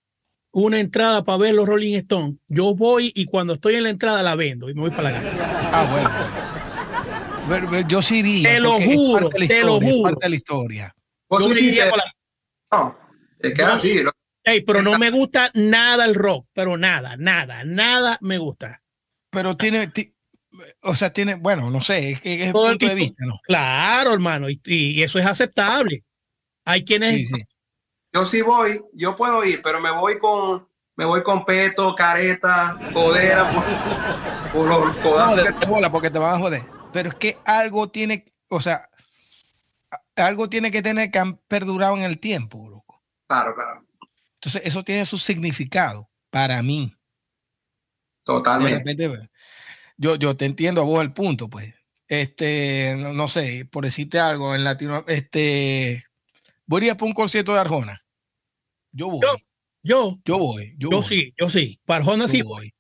una 0.52 0.80
entrada 0.80 1.24
para 1.24 1.38
ver 1.38 1.54
los 1.54 1.68
Rolling 1.68 1.96
Stones, 1.96 2.38
yo 2.48 2.74
voy 2.76 3.12
y 3.14 3.26
cuando 3.26 3.56
estoy 3.56 3.76
en 3.76 3.84
la 3.84 3.90
entrada 3.90 4.24
la 4.24 4.36
vendo 4.36 4.70
y 4.70 4.74
me 4.74 4.82
voy 4.82 4.92
para 4.92 5.12
la 5.12 5.22
casa. 5.22 5.70
Ah, 5.74 6.34
bueno. 7.46 7.88
yo 7.90 8.02
sí 8.02 8.20
iría. 8.20 8.50
Te 8.52 8.60
lo 8.62 8.80
juro, 8.80 9.30
te 9.30 9.64
lo 9.64 9.82
juro. 9.82 10.04
parte 10.04 10.26
de 10.26 10.30
la 10.30 10.36
historia. 10.36 10.96
Pues 11.40 11.74
no, 12.72 12.98
es 13.40 13.54
que 13.54 13.64
así. 13.64 14.04
pero 14.66 14.82
no 14.82 14.98
me 15.00 15.10
gusta 15.10 15.52
nada 15.54 16.06
el 16.06 16.16
rock, 16.16 16.48
pero 16.54 16.78
nada, 16.78 17.16
nada, 17.18 17.64
nada 17.64 18.18
me 18.22 18.38
gusta. 18.38 18.82
Pero 19.32 19.56
tiene, 19.56 19.92
o 20.82 20.96
sea, 20.96 21.12
tiene, 21.12 21.36
bueno, 21.36 21.70
no 21.70 21.82
sé, 21.82 22.12
es 22.12 22.22
que 22.22 22.42
es 22.42 22.48
el 22.48 22.54
punto 22.54 22.88
de 22.88 22.96
vista, 22.96 23.26
¿no? 23.26 23.40
Claro, 23.44 24.14
hermano, 24.14 24.48
y, 24.50 25.02
eso 25.02 25.18
es 25.18 25.26
aceptable. 25.26 26.04
Hay 26.66 26.86
quienes. 26.86 27.32
Yo 28.14 28.26
sí 28.26 28.42
voy, 28.44 28.80
yo 28.94 29.16
puedo 29.16 29.44
ir, 29.44 29.62
pero 29.64 29.82
me 29.82 29.92
voy 29.92 30.20
con, 30.20 30.68
me 30.96 31.06
voy 31.06 31.24
con 31.24 31.46
peto, 31.46 31.96
careta, 31.96 32.78
codera, 32.94 33.52
por, 34.54 34.68
los 34.68 34.96
codazos. 34.98 35.90
porque 35.92 36.12
te 36.12 36.20
van 36.20 36.36
a 36.36 36.40
joder. 36.40 36.64
Pero 36.92 37.10
es 37.10 37.16
que 37.16 37.38
algo 37.44 37.90
tiene, 37.90 38.24
o 38.50 38.62
sea, 38.62 38.88
algo 40.16 40.50
tiene 40.50 40.72
que 40.72 40.82
tener 40.82 41.12
que 41.12 41.20
han 41.20 41.38
perdurado 41.48 41.98
en 41.98 42.04
el 42.04 42.20
tiempo, 42.20 42.70
loco. 42.70 43.04
Claro, 43.28 43.56
claro. 43.56 43.86
Entonces, 44.36 44.62
eso 44.66 44.84
tiene 44.84 45.06
su 45.06 45.18
significado 45.18 46.10
para 46.30 46.62
mí. 46.62 46.94
Totalmente. 48.24 48.96
yo, 49.98 50.16
yo 50.16 50.36
te 50.36 50.46
entiendo 50.46 50.82
a 50.82 50.86
vos 50.86 51.02
el 51.02 51.14
punto, 51.14 51.50
pues. 51.50 51.74
Este, 52.08 52.96
no, 52.98 53.28
sé, 53.28 53.66
por 53.72 53.86
decirte 53.86 54.20
algo, 54.20 54.54
en 54.54 54.64
Latino, 54.64 55.04
este, 55.08 56.04
voy 56.66 56.84
a 56.84 56.92
ir 56.92 56.98
por 56.98 57.08
un 57.08 57.14
concierto 57.14 57.54
de 57.54 57.60
Arjona. 57.62 58.02
Yo 58.92 59.10
voy. 59.10 59.22
Yo, 59.82 60.20
yo, 60.24 60.38
voy. 60.38 60.76
Yo, 60.78 61.02
sí, 61.02 61.34
yo 61.40 61.50
sí. 61.50 61.80
Para 61.86 62.00
Arjona 62.00 62.28
sí 62.28 62.42
voy. 62.42 62.74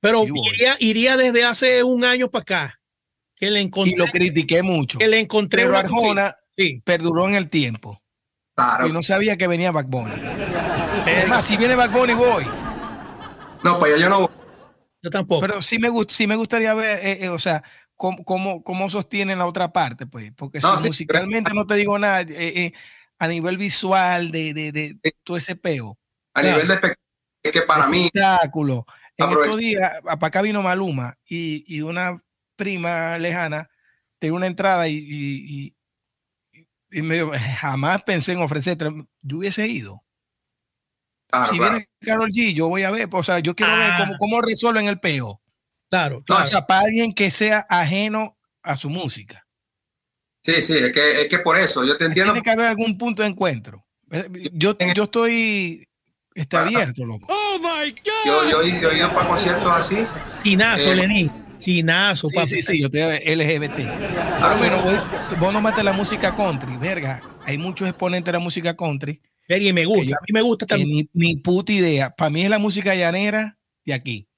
Pero 0.00 0.24
iría, 0.24 0.76
iría 0.78 1.16
desde 1.16 1.44
hace 1.44 1.82
un 1.82 2.04
año 2.04 2.30
para 2.30 2.42
acá 2.42 2.77
que 3.38 3.50
le 3.50 3.60
encontré. 3.60 3.92
Y 3.92 3.96
lo 3.96 4.06
critiqué 4.06 4.62
mucho. 4.62 4.98
Que 4.98 5.08
le 5.08 5.20
encontré. 5.20 5.64
Pero 5.64 5.78
Arjona 5.78 6.34
perduró 6.84 7.28
en 7.28 7.34
el 7.34 7.48
tiempo. 7.48 8.02
Claro. 8.54 8.88
Y 8.88 8.92
no 8.92 9.02
sabía 9.02 9.36
que 9.36 9.46
venía 9.46 9.70
Back 9.70 9.86
Además, 11.06 11.44
si 11.44 11.56
viene 11.56 11.76
Back 11.76 11.92
voy. 11.92 12.44
No, 13.62 13.78
pues 13.78 14.00
yo 14.00 14.08
no 14.08 14.20
voy. 14.20 14.28
Yo 15.00 15.10
tampoco. 15.10 15.40
Pero 15.40 15.62
sí 15.62 15.78
me, 15.78 15.88
sí 16.08 16.26
me 16.26 16.34
gustaría 16.34 16.74
ver, 16.74 16.98
eh, 17.04 17.24
eh, 17.24 17.28
o 17.28 17.38
sea, 17.38 17.62
cómo, 17.94 18.24
cómo, 18.24 18.64
cómo, 18.64 18.90
sostienen 18.90 19.38
la 19.38 19.46
otra 19.46 19.72
parte, 19.72 20.06
pues. 20.06 20.32
Porque 20.36 20.60
musicalmente 20.84 21.54
no 21.54 21.66
te 21.66 21.74
digo 21.76 21.96
nada, 21.98 22.22
eh, 22.28 22.72
a 23.18 23.28
nivel 23.28 23.56
visual 23.56 24.32
de, 24.32 24.52
de, 24.54 24.72
de, 24.72 24.98
todo 25.22 25.36
ese 25.36 25.54
peo. 25.54 25.96
A 26.34 26.42
nivel 26.42 26.66
de 26.66 26.96
es 27.44 27.52
que 27.52 27.62
para 27.62 27.86
mí. 27.86 28.06
Espectáculo. 28.06 28.86
En 29.16 29.30
estos 29.30 29.56
días, 29.56 30.00
para 30.04 30.26
acá 30.26 30.42
vino 30.42 30.62
Maluma 30.62 31.16
y, 31.28 31.64
y 31.66 31.80
una 31.80 32.20
prima 32.58 33.16
lejana 33.18 33.70
tengo 34.18 34.36
una 34.36 34.46
entrada 34.46 34.88
y, 34.88 35.74
y, 36.90 37.02
medio, 37.02 37.30
jamás 37.60 38.02
pensé 38.02 38.32
en 38.32 38.42
ofrecer, 38.42 38.76
yo 39.22 39.38
hubiese 39.38 39.66
ido. 39.66 40.02
si 41.50 41.58
viene 41.58 41.88
Carol 42.00 42.30
G, 42.30 42.54
yo 42.54 42.68
voy 42.68 42.82
a 42.82 42.90
ver, 42.90 43.08
o 43.10 43.22
sea, 43.22 43.38
yo 43.38 43.54
quiero 43.54 43.76
ver 43.76 43.92
cómo, 43.98 44.12
ah. 44.12 44.16
cómo, 44.18 44.42
resuelven 44.42 44.88
el 44.88 45.00
peo. 45.00 45.40
Claro, 45.90 46.22
O 46.28 46.44
sea, 46.44 46.66
para 46.66 46.82
alguien 46.82 47.14
que 47.14 47.30
sea 47.30 47.66
ajeno 47.68 48.36
a 48.62 48.76
su 48.76 48.90
música. 48.90 49.46
Sí, 50.44 50.60
sí, 50.60 50.76
es 50.76 50.92
que, 50.92 51.22
es 51.22 51.28
que 51.28 51.38
por 51.38 51.56
eso, 51.56 51.84
yo 51.84 51.96
te 51.96 52.04
entiendo. 52.04 52.32
Tiene 52.32 52.44
que 52.44 52.50
haber 52.50 52.66
algún 52.66 52.98
punto 52.98 53.22
de 53.22 53.28
encuentro. 53.28 53.86
Eh, 54.10 54.50
yo, 54.52 54.76
yo 54.94 55.04
estoy 55.04 55.86
está 56.34 56.62
abierto, 56.62 57.04
loco. 57.04 57.26
Oh 57.30 57.58
my 57.58 57.90
God. 57.90 58.24
Yo, 58.26 58.50
yo, 58.50 58.62
he 58.62 58.98
ido 58.98 59.12
para 59.12 59.28
conciertos 59.28 59.72
así. 59.72 60.06
Chinazo, 60.42 60.92
eh, 60.92 60.96
Lenín. 60.96 61.47
Chinazo, 61.58 62.28
sí, 62.28 62.46
Sí, 62.46 62.62
sí, 62.62 62.80
yo 62.80 62.88
te 62.88 63.36
LGBT. 63.36 63.80
Ah, 64.40 64.54
Pero 64.60 64.80
bueno, 64.82 65.04
vos 65.38 65.52
no 65.52 65.60
mates 65.60 65.84
la 65.84 65.92
música 65.92 66.34
country, 66.34 66.76
verga. 66.76 67.20
Hay 67.44 67.58
muchos 67.58 67.88
exponentes 67.88 68.26
de 68.26 68.32
la 68.32 68.38
música 68.38 68.76
country. 68.76 69.20
Y 69.48 69.72
me 69.72 69.84
gusta, 69.84 70.16
a 70.16 70.20
mí 70.26 70.32
me 70.32 70.42
gusta 70.42 70.66
también. 70.66 71.08
Ni, 71.12 71.36
puta 71.36 71.72
idea. 71.72 72.10
Para 72.10 72.30
mí 72.30 72.42
es 72.42 72.50
la 72.50 72.58
música 72.58 72.94
llanera 72.94 73.58
de 73.84 73.94
aquí. 73.94 74.28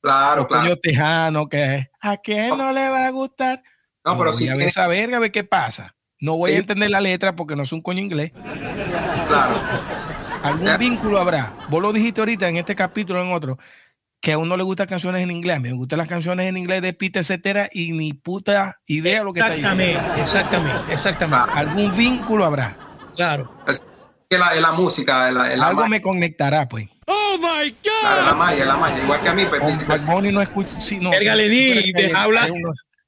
Claro, 0.00 0.46
claro. 0.46 0.76
tejano, 0.76 1.48
que 1.48 1.88
a 2.00 2.16
quién 2.18 2.56
no 2.56 2.72
le 2.72 2.88
va 2.88 3.06
a 3.06 3.10
gustar. 3.10 3.62
No, 4.04 4.16
pero 4.16 4.32
sí. 4.32 4.48
a 4.48 4.54
ver 4.54 4.68
esa 4.68 4.86
verga, 4.86 5.18
a 5.18 5.20
ver 5.20 5.32
qué 5.32 5.44
pasa. 5.44 5.94
No 6.20 6.36
voy 6.38 6.52
a 6.52 6.58
entender 6.58 6.90
la 6.90 7.00
letra 7.00 7.36
porque 7.36 7.56
no 7.56 7.64
es 7.64 7.72
un 7.72 7.82
coño 7.82 8.00
inglés. 8.00 8.32
Claro. 9.28 9.60
Algún 10.42 10.68
vínculo 10.78 11.18
habrá. 11.18 11.54
Vos 11.68 11.82
lo 11.82 11.92
dijiste 11.92 12.20
ahorita 12.20 12.48
en 12.48 12.56
este 12.56 12.74
capítulo, 12.74 13.22
en 13.22 13.32
otro 13.32 13.58
que 14.20 14.32
a 14.32 14.38
uno 14.38 14.56
le 14.56 14.62
gustan 14.62 14.86
canciones 14.86 15.22
en 15.22 15.30
inglés. 15.30 15.56
A 15.56 15.60
mí 15.60 15.68
me 15.68 15.76
gustan 15.76 15.98
las 15.98 16.08
canciones 16.08 16.48
en 16.48 16.56
inglés 16.56 16.82
de 16.82 16.92
Peter 16.92 17.24
Cetera 17.24 17.68
y 17.72 17.92
ni 17.92 18.12
puta 18.12 18.78
idea 18.86 19.22
lo 19.22 19.32
que 19.32 19.40
está 19.40 19.54
diciendo. 19.54 20.00
Exactamente, 20.16 20.92
exactamente. 20.92 21.50
Algún 21.52 21.96
vínculo 21.96 22.44
habrá. 22.44 22.76
Claro. 23.14 23.52
Es 23.66 23.82
que 24.28 24.38
la, 24.38 24.54
la 24.54 24.72
música, 24.72 25.30
la, 25.30 25.44
algo 25.66 25.86
me 25.88 26.00
conectará, 26.00 26.68
pues. 26.68 26.88
Oh 27.06 27.38
my 27.38 27.70
God. 27.70 28.24
la 28.26 28.34
magia, 28.34 28.64
la 28.66 28.76
magia. 28.76 29.02
Igual 29.02 29.20
que 29.20 29.28
a 29.28 29.34
mí, 29.34 29.44
pues. 29.46 30.04
Bad 30.04 30.22
no 30.22 30.42
escucho. 30.42 30.80
Sí, 30.80 30.98
no. 30.98 31.10
habla. 31.12 31.36
Deja 31.36 32.22
hablar 32.22 32.50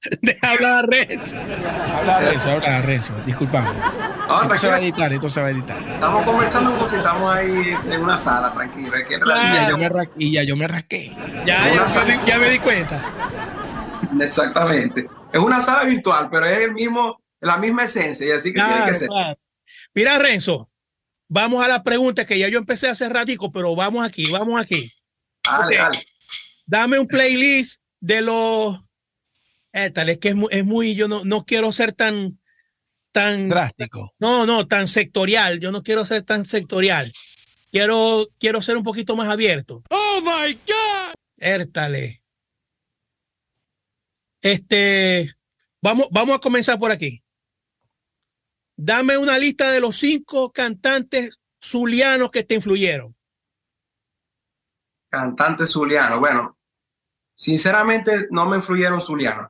a 0.65 0.83
Renzo. 0.83 1.37
Habla 1.39 2.17
a 2.17 2.21
Renzo, 2.21 2.51
habla 2.51 2.77
a 2.77 2.83
Renzo. 2.83 3.15
Disculpame. 3.27 3.69
Ahora, 4.29 4.45
Esto 4.55 4.59
se 4.59 4.69
va 4.69 4.75
a 4.77 4.81
editar, 4.81 5.13
esto 5.13 5.29
se 5.29 5.41
va 5.41 5.47
a 5.49 5.51
editar. 5.51 5.79
estamos 5.95 6.25
conversando 6.25 6.71
como 6.75 6.89
si 6.89 6.97
estamos 6.97 7.35
ahí 7.35 7.77
en 7.91 8.01
una 8.03 8.17
sala, 8.17 8.53
tranquilo. 8.53 8.95
es 8.95 9.05
que- 9.07 9.15
Y 9.15 9.19
ya 9.19 9.25
Claro. 9.25 9.79
yo 9.79 10.11
y 10.17 10.33
ya 10.33 10.43
yo 10.45 10.57
me 10.57 10.69
rasqué. 10.69 11.17
Ya, 11.47 11.75
ya, 11.75 12.05
me- 12.05 12.27
ya 12.27 12.39
me 12.39 12.51
di 12.51 12.59
cuenta. 12.59 13.03
Exactamente. 14.21 15.09
Es 15.33 15.41
una 15.41 15.61
sala 15.61 15.85
virtual, 15.85 16.29
pero 16.31 16.47
es 16.47 16.59
el 16.61 16.73
mismo, 16.75 17.21
la 17.41 17.57
misma 17.59 17.85
esencia, 17.85 18.27
y 18.27 18.31
así 18.31 18.51
que 18.53 18.61
tiene 18.61 18.69
Claro, 18.71 18.87
que 18.87 18.95
ser. 18.95 19.09
claro. 19.09 19.39
Mira, 19.95 20.19
Renzo, 20.19 20.71
vamos 21.29 21.65
a 21.65 21.69
la 21.69 21.83
pregunta 21.83 22.25
que 22.25 22.39
ya 22.39 22.49
yo 22.49 22.59
empecé 22.59 22.89
a 22.89 22.93
hacer 22.93 23.13
ratico, 23.13 23.51
pero 23.53 23.75
vamos 23.75 24.07
aquí, 24.07 24.31
vamos 24.31 24.61
aquí. 24.61 24.93
Dale, 25.45 25.77
Ok. 25.81 25.83
dale. 25.93 26.05
Dame 26.67 26.99
un 26.99 27.07
playlist 27.09 27.81
de 28.01 28.21
los. 28.21 28.79
Eh, 29.85 29.91
tal, 29.91 30.09
es 30.09 30.19
que 30.19 30.31
es 30.31 30.35
muy, 30.35 30.49
es 30.51 30.65
muy- 30.65 30.95
yo 30.97 31.07
no, 31.07 31.25
no 31.25 31.45
quiero 31.45 31.71
ser 31.71 31.93
tan, 31.93 32.41
tan, 33.13 33.49
Drástico. 33.49 34.13
no, 34.19 34.45
no, 34.45 34.67
tan 34.67 34.89
sectorial. 34.89 35.61
Yo 35.61 35.71
no 35.71 35.83
quiero 35.83 36.05
ser 36.05 36.23
tan 36.25 36.45
sectorial. 36.47 37.13
Quiero, 37.71 38.27
quiero 38.41 38.61
ser 38.61 38.77
un 38.77 38.83
poquito 38.83 39.15
más 39.15 39.29
abierto. 39.29 39.85
Oh 39.91 40.21
my 40.21 40.55
God. 40.55 41.15
Értale. 41.37 42.25
Este, 44.41 45.35
vamos, 45.81 46.09
vamos 46.11 46.37
a 46.37 46.41
comenzar 46.41 46.79
por 46.79 46.91
aquí. 46.91 47.23
Dame 48.77 49.17
una 49.17 49.39
lista 49.39 49.71
de 49.71 49.81
los 49.81 49.97
cinco 49.97 50.51
cantantes 50.53 51.39
zulianos 51.63 52.31
que 52.31 52.43
te 52.43 52.55
influyeron. 52.57 53.15
Cantante 55.11 55.67
zuliano. 55.67 56.19
Bueno, 56.19 56.59
sinceramente 57.37 58.27
no 58.31 58.47
me 58.47 58.57
influyeron 58.57 59.01
zulianos. 59.01 59.49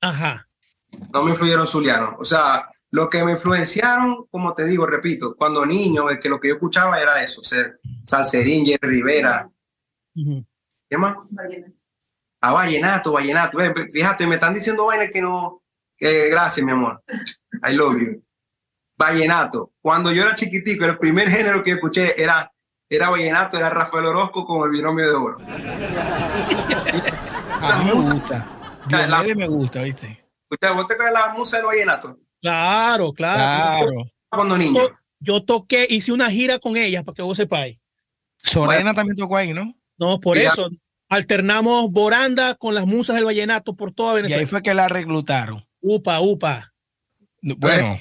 Ajá. 0.00 0.48
No 1.12 1.22
me 1.22 1.30
influyeron 1.30 1.66
zulianos. 1.66 2.14
O 2.18 2.24
sea, 2.24 2.68
lo 2.90 3.10
que 3.10 3.22
me 3.24 3.32
influenciaron, 3.32 4.26
como 4.30 4.54
te 4.54 4.64
digo, 4.64 4.86
repito, 4.86 5.34
cuando 5.36 5.66
niño, 5.66 6.08
es 6.10 6.18
que 6.18 6.28
lo 6.28 6.40
que 6.40 6.48
yo 6.48 6.54
escuchaba 6.54 6.98
era 7.00 7.22
eso, 7.22 7.40
o 7.40 7.44
sea, 7.44 7.64
Salserín, 8.02 8.64
Jerry 8.64 8.88
Rivera. 8.88 9.48
¿qué 10.88 10.96
más? 10.98 11.16
A 12.40 12.52
vallenato, 12.52 13.12
vallenato. 13.12 13.58
Ven, 13.58 13.74
Fíjate, 13.90 14.26
me 14.26 14.36
están 14.36 14.54
diciendo 14.54 14.86
vainas 14.86 15.10
que 15.12 15.20
no. 15.20 15.62
gracias, 16.00 16.64
mi 16.64 16.72
amor. 16.72 17.02
I 17.68 17.72
love 17.74 17.98
you. 18.00 18.24
Vallenato. 18.96 19.72
Cuando 19.80 20.10
yo 20.12 20.22
era 20.22 20.34
chiquitico, 20.34 20.84
el 20.86 20.98
primer 20.98 21.28
género 21.28 21.62
que 21.62 21.72
escuché 21.72 22.20
era, 22.20 22.50
era 22.88 23.10
vallenato, 23.10 23.56
era 23.58 23.70
Rafael 23.70 24.06
Orozco 24.06 24.46
con 24.46 24.64
el 24.64 24.70
binomio 24.70 25.04
de 25.06 25.14
oro. 25.14 25.38
A 27.60 27.78
mí 27.78 27.84
me 27.84 27.94
musa- 27.94 28.48
gusta. 28.96 29.06
La- 29.06 29.16
Diomedes 29.22 29.36
me 29.36 29.46
gusta, 29.46 29.82
¿viste? 29.82 30.24
¿Usted, 30.50 30.74
¿Vos 30.74 30.86
te 30.86 30.94
acuerdas 30.94 31.12
la 31.28 31.34
musa 31.34 31.56
del 31.58 31.66
vallenato? 31.66 32.18
Claro, 32.40 33.12
claro. 33.12 33.86
Claro. 33.86 34.10
Cuando 34.30 34.56
niño. 34.56 34.82
Yo 35.20 35.42
toqué, 35.44 35.86
hice 35.90 36.12
una 36.12 36.30
gira 36.30 36.58
con 36.58 36.76
ella 36.76 37.02
para 37.02 37.14
que 37.16 37.22
vos 37.22 37.36
sepáis. 37.36 37.78
Sorena 38.38 38.94
también 38.94 39.16
tocó 39.16 39.36
ahí, 39.36 39.52
¿no? 39.52 39.74
No, 39.98 40.20
por 40.20 40.36
ya. 40.38 40.50
eso 40.50 40.70
alternamos 41.08 41.90
Boranda 41.90 42.54
con 42.54 42.74
las 42.74 42.86
musas 42.86 43.16
del 43.16 43.24
vallenato 43.24 43.74
por 43.74 43.92
toda 43.92 44.12
Y 44.12 44.16
ahí 44.16 44.22
Venezuela. 44.22 44.46
fue 44.48 44.62
que 44.62 44.74
la 44.74 44.86
reclutaron. 44.88 45.66
Upa, 45.80 46.20
upa. 46.20 46.72
No, 47.42 47.56
Bueno, 47.56 47.98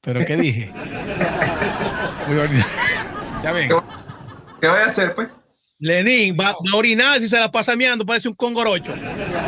pero 0.00 0.24
¿qué 0.24 0.36
dije? 0.36 0.72
Muy 2.26 2.36
ya 3.42 3.52
ven. 3.52 3.68
¿Qué 4.60 4.68
voy 4.68 4.78
a 4.80 4.86
hacer, 4.86 5.14
pues? 5.14 5.28
Lenín, 5.78 6.36
va, 6.40 6.52
va 6.52 6.58
a 6.72 6.76
orinar 6.76 7.20
si 7.20 7.28
se 7.28 7.38
la 7.38 7.50
pasa 7.52 7.76
meando, 7.76 8.06
parece 8.06 8.28
un 8.28 8.34
congorocho. 8.34 8.94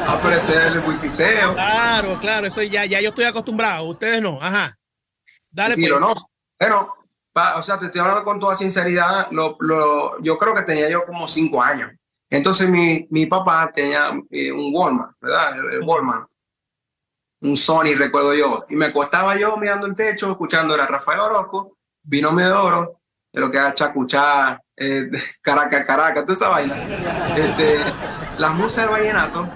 Aparecer 0.08 0.66
el 0.72 0.78
wikiseo. 0.80 1.54
Claro, 1.54 2.18
claro, 2.20 2.46
eso 2.46 2.62
ya, 2.62 2.84
ya 2.86 3.00
yo 3.00 3.10
estoy 3.10 3.24
acostumbrado, 3.24 3.84
ustedes 3.84 4.22
no. 4.22 4.38
Ajá. 4.40 4.76
Dale, 5.50 5.74
pues. 5.74 5.86
Tranquilo, 5.86 6.00
¿no? 6.00 6.94
Pa- 7.32 7.56
o 7.56 7.62
sea, 7.62 7.78
te 7.78 7.84
estoy 7.86 8.00
hablando 8.00 8.24
con 8.24 8.40
toda 8.40 8.54
sinceridad. 8.56 9.28
Lo, 9.30 9.56
lo- 9.60 10.20
yo 10.22 10.36
creo 10.38 10.54
que 10.54 10.62
tenía 10.62 10.88
yo 10.90 11.04
como 11.06 11.28
cinco 11.28 11.62
años. 11.62 11.90
Entonces 12.30 12.68
mi, 12.68 13.06
mi 13.10 13.26
papá 13.26 13.70
tenía 13.72 14.10
eh, 14.30 14.50
un 14.52 14.74
Walmart, 14.74 15.12
¿verdad? 15.20 15.58
El, 15.58 15.74
el 15.74 15.82
Walmart. 15.82 16.28
Un 17.40 17.54
Sony, 17.54 17.94
recuerdo 17.96 18.34
yo. 18.34 18.64
Y 18.68 18.74
me 18.76 18.86
acostaba 18.86 19.36
yo 19.36 19.56
mirando 19.56 19.86
el 19.86 19.94
techo, 19.94 20.30
escuchando 20.30 20.74
a 20.74 20.86
Rafael 20.86 21.20
Orozco, 21.20 21.76
Binomio 22.02 22.46
de 22.46 22.52
Oro, 22.52 23.00
de 23.32 23.40
lo 23.40 23.50
que 23.50 23.58
era 23.58 23.72
Chacuchá, 23.74 24.60
eh, 24.76 25.08
Caracas, 25.42 25.84
Caracas, 25.84 26.22
toda 26.24 26.34
esa 26.34 26.48
vaina. 26.48 27.36
Este, 27.36 27.76
las 28.38 28.52
musas 28.54 28.84
del 28.86 28.88
vallenato, 28.92 29.48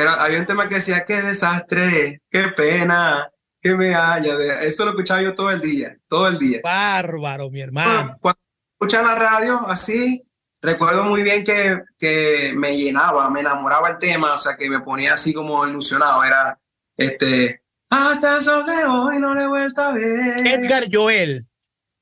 era, 0.00 0.14
había 0.22 0.38
un 0.38 0.46
tema 0.46 0.68
que 0.68 0.76
decía, 0.76 1.04
qué 1.04 1.22
desastre, 1.22 2.22
qué 2.30 2.48
pena, 2.48 3.30
que 3.60 3.74
me 3.74 3.94
haya. 3.94 4.36
de-". 4.36 4.66
Eso 4.66 4.84
lo 4.84 4.92
escuchaba 4.92 5.22
yo 5.22 5.34
todo 5.34 5.50
el 5.50 5.60
día, 5.60 5.96
todo 6.08 6.28
el 6.28 6.38
día. 6.38 6.60
Bárbaro, 6.62 7.50
mi 7.50 7.60
hermano. 7.60 8.16
Cuando 8.20 8.40
escuchaba 8.74 9.14
la 9.14 9.18
radio 9.18 9.66
así, 9.66 10.22
recuerdo 10.60 11.04
muy 11.04 11.22
bien 11.22 11.44
que, 11.44 11.82
que 11.98 12.52
me 12.56 12.76
llenaba, 12.76 13.28
me 13.30 13.40
enamoraba 13.40 13.90
el 13.90 13.98
tema, 13.98 14.34
o 14.34 14.38
sea, 14.38 14.56
que 14.56 14.68
me 14.68 14.80
ponía 14.80 15.14
así 15.14 15.32
como 15.32 15.66
ilusionado. 15.66 16.24
Era 16.24 16.58
este, 16.96 17.62
hasta 17.90 18.36
el 18.36 18.42
sol 18.42 18.64
de 18.64 18.84
hoy 18.86 19.18
no 19.18 19.34
le 19.34 19.42
he 19.42 19.48
vuelto 19.48 19.82
a 19.82 19.92
ver. 19.92 20.46
Edgar 20.46 20.84
Joel. 20.90 21.46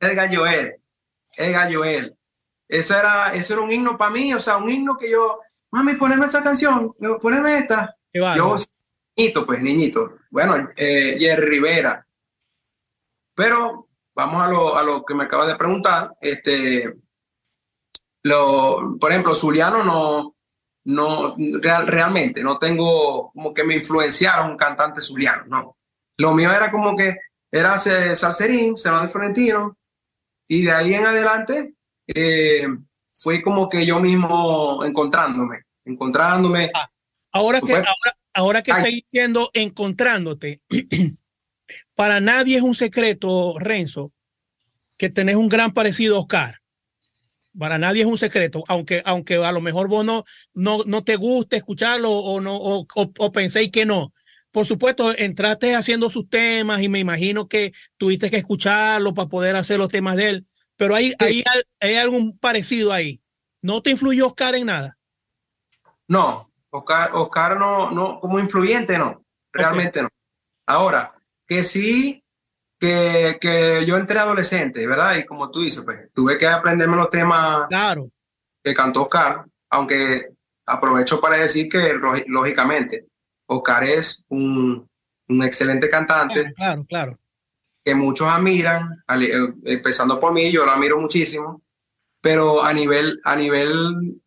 Edgar 0.01 0.35
Joel, 0.35 0.77
Edgar 1.37 1.75
Joel. 1.75 2.17
Eso 2.69 2.97
era, 2.97 3.33
eso 3.33 3.55
era 3.55 3.63
un 3.63 3.73
himno 3.73 3.97
para 3.97 4.13
mí, 4.13 4.33
o 4.33 4.41
sea, 4.41 4.57
un 4.57 4.71
himno 4.71 4.97
que 4.97 5.11
yo, 5.11 5.41
mami, 5.71 5.95
poneme 5.95 6.27
esta 6.27 6.43
canción, 6.43 6.95
poneme 7.21 7.59
esta. 7.59 7.95
Bárbaro. 8.15 8.57
Yo, 8.57 8.65
niñito, 9.17 9.47
pues, 9.47 9.63
niñito. 9.63 10.17
Bueno, 10.31 10.71
eh, 10.77 11.17
Jerry 11.19 11.47
Rivera. 11.49 12.07
Pero 13.35 13.89
vamos 14.15 14.43
a 14.45 14.49
lo, 14.49 14.77
a 14.77 14.83
lo 14.83 15.05
que 15.05 15.15
me 15.15 15.25
acabas 15.25 15.47
de 15.47 15.57
preguntar. 15.57 16.15
Este, 16.21 16.97
lo, 18.25 18.97
por 18.99 19.11
ejemplo, 19.11 19.35
Zuliano 19.35 19.83
no, 19.85 20.37
no, 20.85 21.37
real- 21.61 21.87
realmente 21.87 22.43
no 22.43 22.59
tengo 22.59 23.31
como 23.33 23.55
que 23.55 23.65
me 23.65 23.77
influenciaron 23.77 24.51
un 24.51 24.57
cantante 24.57 25.01
zuliano, 25.01 25.45
no. 25.47 25.77
Lo 26.19 26.35
mío 26.35 26.53
era 26.53 26.71
como 26.71 26.95
que 26.95 27.17
era 27.51 27.79
Salserín, 27.79 28.77
Fernando 28.77 29.09
Florentino, 29.09 29.79
y 30.49 30.63
de 30.65 30.73
ahí 30.73 30.95
en 30.95 31.07
adelante 31.07 31.75
eh, 32.07 32.67
fue 33.23 33.43
como 33.43 33.69
que 33.69 33.85
yo 33.85 34.01
mismo 34.01 34.85
encontrándome, 34.85 35.65
encontrándome. 35.85 36.71
Ahora 37.33 37.61
que, 37.61 37.73
ahora, 37.75 38.17
ahora 38.35 38.63
que 38.63 38.71
estoy 38.79 39.03
diciendo 39.03 39.51
encontrándote, 39.53 40.61
para 41.95 42.21
nadie 42.21 42.57
es 42.57 42.63
un 42.63 42.75
secreto, 42.75 43.59
Renzo, 43.59 44.13
que 44.97 45.11
tenés 45.11 45.37
un 45.37 45.49
gran 45.49 45.73
parecido 45.73 46.17
a 46.17 46.21
Oscar. 46.21 46.57
Para 47.59 47.79
nadie 47.79 48.03
es 48.03 48.07
un 48.07 48.17
secreto, 48.19 48.63
aunque, 48.69 49.03
aunque 49.05 49.37
a 49.37 49.53
lo 49.53 49.61
mejor 49.61 49.89
vos 49.89 50.05
no, 50.05 50.25
no, 50.55 50.83
no 50.87 51.03
te 51.03 51.17
guste 51.17 51.57
escucharlo 51.57 52.11
o, 52.11 52.41
no, 52.41 52.57
o, 52.57 52.87
o- 52.95 53.13
o 53.19 53.33
penséis 53.33 53.71
que 53.71 53.85
no. 53.85 54.13
Por 54.53 54.67
supuesto, 54.67 55.17
entraste 55.17 55.75
haciendo 55.75 56.11
sus 56.11 56.29
temas 56.29 56.83
y 56.83 56.89
me 56.89 56.99
imagino 57.01 57.49
que 57.49 57.73
tuviste 57.97 58.31
que 58.31 58.37
escucharlo 58.37 59.15
para 59.15 59.29
poder 59.29 59.57
hacer 59.57 59.79
los 59.79 59.89
temas 59.89 60.17
de 60.17 60.29
él, 60.31 60.47
pero 60.81 60.95
hay, 60.95 61.13
hay, 61.19 61.43
al- 61.45 61.67
hay 61.79 61.97
algún 61.97 62.39
parecido 62.39 62.91
ahí. 62.91 63.21
¿No 63.61 63.83
te 63.83 63.91
influyó 63.91 64.29
Oscar 64.29 64.55
en 64.55 64.65
nada? 64.65 64.97
No, 66.09 66.51
Oscar, 66.71 67.11
Oscar 67.13 67.59
no, 67.59 67.91
no, 67.91 68.19
como 68.19 68.41
influyente 68.41 68.97
no, 68.97 69.23
realmente 69.53 70.01
no. 70.01 70.09
Ahora, 70.67 71.15
que 71.47 71.63
sí, 71.63 72.25
que, 72.81 73.37
que 73.39 73.85
yo 73.85 73.99
entré 73.99 74.19
adolescente, 74.21 74.87
¿verdad? 74.87 75.17
Y 75.19 75.27
como 75.27 75.51
tú 75.51 75.61
dices, 75.61 75.85
pues 75.85 76.09
tuve 76.15 76.39
que 76.39 76.47
aprenderme 76.47 76.97
los 76.97 77.11
temas 77.11 77.69
Claro. 77.69 78.11
que 78.65 78.73
cantó 78.73 79.03
Oscar, 79.03 79.45
aunque 79.69 80.31
aprovecho 80.65 81.21
para 81.21 81.37
decir 81.37 81.69
que 81.69 81.93
lógi- 81.95 82.25
lógicamente 82.27 83.07
Oscar 83.47 83.85
es 83.85 84.25
un, 84.31 84.89
un 85.29 85.43
excelente 85.45 85.91
cantante 85.91 86.53
Claro, 86.55 86.85
claro. 86.89 87.19
Que 87.85 87.95
muchos 87.95 88.29
admiran, 88.29 89.03
al- 89.07 89.23
eh, 89.23 89.55
empezando 89.65 90.19
por 90.21 90.33
mí, 90.33 90.51
yo 90.51 90.65
lo 90.65 90.73
admiro 90.73 90.99
muchísimo, 91.01 91.63
pero 92.21 92.63
a 92.63 92.73
nivel, 92.73 93.19
a 93.25 93.37
nivel 93.37 94.21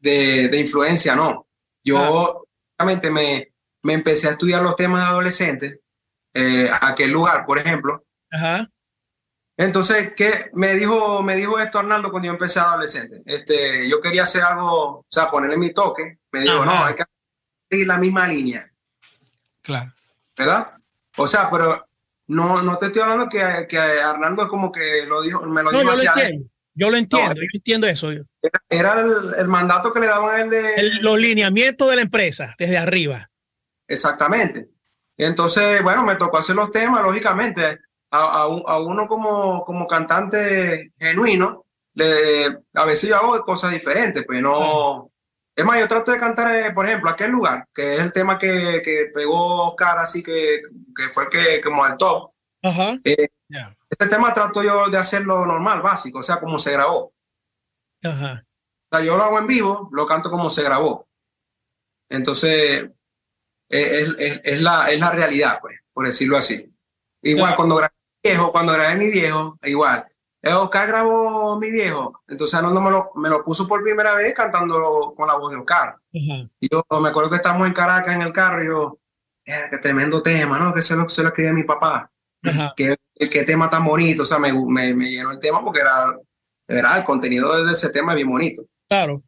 de, 0.00 0.48
de 0.48 0.60
influencia, 0.60 1.14
no. 1.14 1.46
Yo 1.84 2.44
realmente 2.78 3.10
me, 3.10 3.52
me 3.82 3.92
empecé 3.94 4.28
a 4.28 4.32
estudiar 4.32 4.62
los 4.62 4.76
temas 4.76 5.04
adolescentes, 5.08 5.78
eh, 6.34 6.68
a 6.70 6.88
aquel 6.88 7.10
lugar, 7.12 7.46
por 7.46 7.58
ejemplo. 7.58 8.04
Ajá. 8.30 8.68
Entonces, 9.58 10.12
¿qué 10.14 10.50
me 10.52 10.74
dijo, 10.74 11.22
me 11.22 11.34
dijo 11.36 11.58
esto 11.58 11.78
Arnaldo 11.78 12.10
cuando 12.10 12.26
yo 12.26 12.32
empecé 12.32 12.60
adolescente? 12.60 13.22
Este, 13.24 13.88
yo 13.88 14.00
quería 14.00 14.24
hacer 14.24 14.42
algo, 14.42 14.98
o 14.98 15.06
sea, 15.08 15.30
ponerle 15.30 15.56
mi 15.56 15.72
toque. 15.72 16.18
Me 16.32 16.40
dijo, 16.42 16.56
Ajá. 16.62 16.64
no, 16.66 16.84
hay 16.84 16.94
que 16.94 17.04
seguir 17.70 17.86
la 17.86 17.96
misma 17.96 18.28
línea. 18.28 18.70
Claro. 19.62 19.92
¿verdad? 20.36 20.74
O 21.16 21.26
sea, 21.26 21.48
pero 21.50 21.88
no, 22.28 22.62
no 22.62 22.78
te 22.78 22.86
estoy 22.86 23.02
hablando 23.02 23.28
que, 23.28 23.38
que 23.68 23.78
Arnaldo 23.78 24.48
como 24.48 24.72
que 24.72 25.04
lo 25.06 25.22
dijo, 25.22 25.42
me 25.46 25.62
lo 25.62 25.70
No, 25.72 25.78
dijo 25.80 25.92
yo 25.92 25.98
lo 26.04 26.10
entiendo. 26.20 26.50
Yo 26.78 26.90
lo 26.90 26.96
entiendo, 26.98 27.34
No, 27.34 27.40
yo 27.40 27.46
entiendo 27.54 27.86
eso. 27.86 28.10
Era, 28.10 28.24
era 28.68 29.00
el, 29.00 29.34
el 29.38 29.48
mandato 29.48 29.92
que 29.92 30.00
le 30.00 30.06
daban 30.08 30.34
a 30.34 30.42
él 30.42 30.50
de... 30.50 30.74
El- 30.76 31.02
los 31.02 31.18
lineamientos 31.18 31.88
de 31.88 31.96
la 31.96 32.02
empresa 32.02 32.54
desde 32.58 32.76
arriba. 32.76 33.30
Exactamente. 33.88 34.68
Entonces, 35.16 35.82
bueno, 35.82 36.02
me 36.04 36.16
tocó 36.16 36.38
hacer 36.38 36.54
los 36.56 36.70
temas, 36.70 37.02
lógicamente. 37.02 37.78
A, 38.10 38.42
a, 38.42 38.78
uno 38.80 39.08
como, 39.08 39.64
como 39.64 39.86
cantante 39.86 40.92
genuino, 40.98 41.64
le, 41.94 42.58
a 42.74 42.84
veces 42.84 43.08
yo 43.10 43.16
hago 43.16 43.40
cosas 43.44 43.72
diferentes, 43.72 44.24
pues 44.26 44.40
no... 44.42 45.10
Es 45.54 45.64
más, 45.64 45.80
yo 45.80 45.88
trato 45.88 46.12
de 46.12 46.20
cantar, 46.20 46.54
eh, 46.54 46.72
por 46.74 46.84
ejemplo, 46.84 47.08
aquel 47.08 47.30
lugar, 47.30 47.66
que 47.72 47.94
es 47.94 48.00
el 48.00 48.12
tema 48.12 48.36
que, 48.36 48.82
que 48.84 49.06
pegó 49.14 49.70
Oscar, 49.70 49.96
así 49.96 50.22
que, 50.22 50.60
que 50.96 51.08
fue 51.10 51.28
que 51.28 51.60
como 51.60 51.84
al 51.84 51.96
top. 51.96 52.32
Ajá. 52.62 52.98
Eh, 53.04 53.28
este 53.88 54.06
tema 54.08 54.34
trato 54.34 54.62
yo 54.62 54.88
de 54.88 54.98
hacerlo 54.98 55.46
normal, 55.46 55.82
básico, 55.82 56.18
o 56.18 56.22
sea, 56.22 56.40
como 56.40 56.58
se 56.58 56.72
grabó. 56.72 57.12
Ajá. 58.02 58.44
O 58.90 58.96
sea, 58.96 59.04
yo 59.04 59.16
lo 59.16 59.22
hago 59.22 59.38
en 59.38 59.46
vivo, 59.46 59.88
lo 59.92 60.06
canto 60.06 60.30
como 60.30 60.50
se 60.50 60.62
grabó. 60.62 61.06
Entonces, 62.08 62.88
es, 63.68 64.08
es, 64.18 64.40
es 64.44 64.60
la, 64.60 64.88
es 64.90 64.98
la 64.98 65.10
realidad, 65.10 65.58
pues, 65.60 65.78
por 65.92 66.06
decirlo 66.06 66.36
así. 66.36 66.72
Igual 67.22 67.56
cuando 67.56 67.76
grabé 67.76 67.94
mi 68.22 68.30
viejo, 68.30 68.52
cuando 68.52 68.72
grabé 68.72 68.96
mi 68.96 69.10
viejo, 69.10 69.58
igual. 69.64 70.06
Eh, 70.42 70.52
Oscar 70.52 70.86
grabó 70.86 71.58
mi 71.58 71.72
viejo, 71.72 72.22
entonces 72.28 72.62
no 72.62 72.80
me 72.80 72.90
lo, 72.90 73.10
me 73.16 73.28
lo 73.28 73.42
puso 73.42 73.66
por 73.66 73.82
primera 73.82 74.14
vez 74.14 74.32
cantando 74.32 75.12
con 75.16 75.26
la 75.26 75.34
voz 75.36 75.50
de 75.50 75.58
Oscar. 75.58 75.96
Y 76.12 76.68
yo 76.70 76.84
me 77.00 77.08
acuerdo 77.08 77.30
que 77.30 77.36
estábamos 77.36 77.66
en 77.66 77.72
Caracas 77.72 78.14
en 78.14 78.22
el 78.22 78.32
carro 78.32 78.62
y 78.62 78.66
yo, 78.68 78.98
eh, 79.46 79.68
qué 79.70 79.78
tremendo 79.78 80.22
tema, 80.22 80.58
¿no? 80.58 80.74
Que 80.74 80.82
se 80.82 80.96
lo, 80.96 81.08
se 81.08 81.22
lo 81.22 81.28
escribí 81.28 81.48
a 81.48 81.54
mi 81.54 81.64
papá. 81.64 82.10
Qué, 82.76 82.96
qué, 83.30 83.44
tema 83.44 83.68
tan 83.68 83.84
bonito, 83.84 84.22
o 84.22 84.26
sea, 84.26 84.38
me, 84.38 84.52
me, 84.52 84.94
me, 84.94 85.10
llenó 85.10 85.32
el 85.32 85.40
tema 85.40 85.64
porque 85.64 85.80
era, 85.80 86.16
era 86.68 86.98
el 86.98 87.04
contenido 87.04 87.64
de 87.64 87.72
ese 87.72 87.90
tema 87.90 88.14
bien 88.14 88.28
bonito. 88.28 88.62
Claro. 88.88 89.22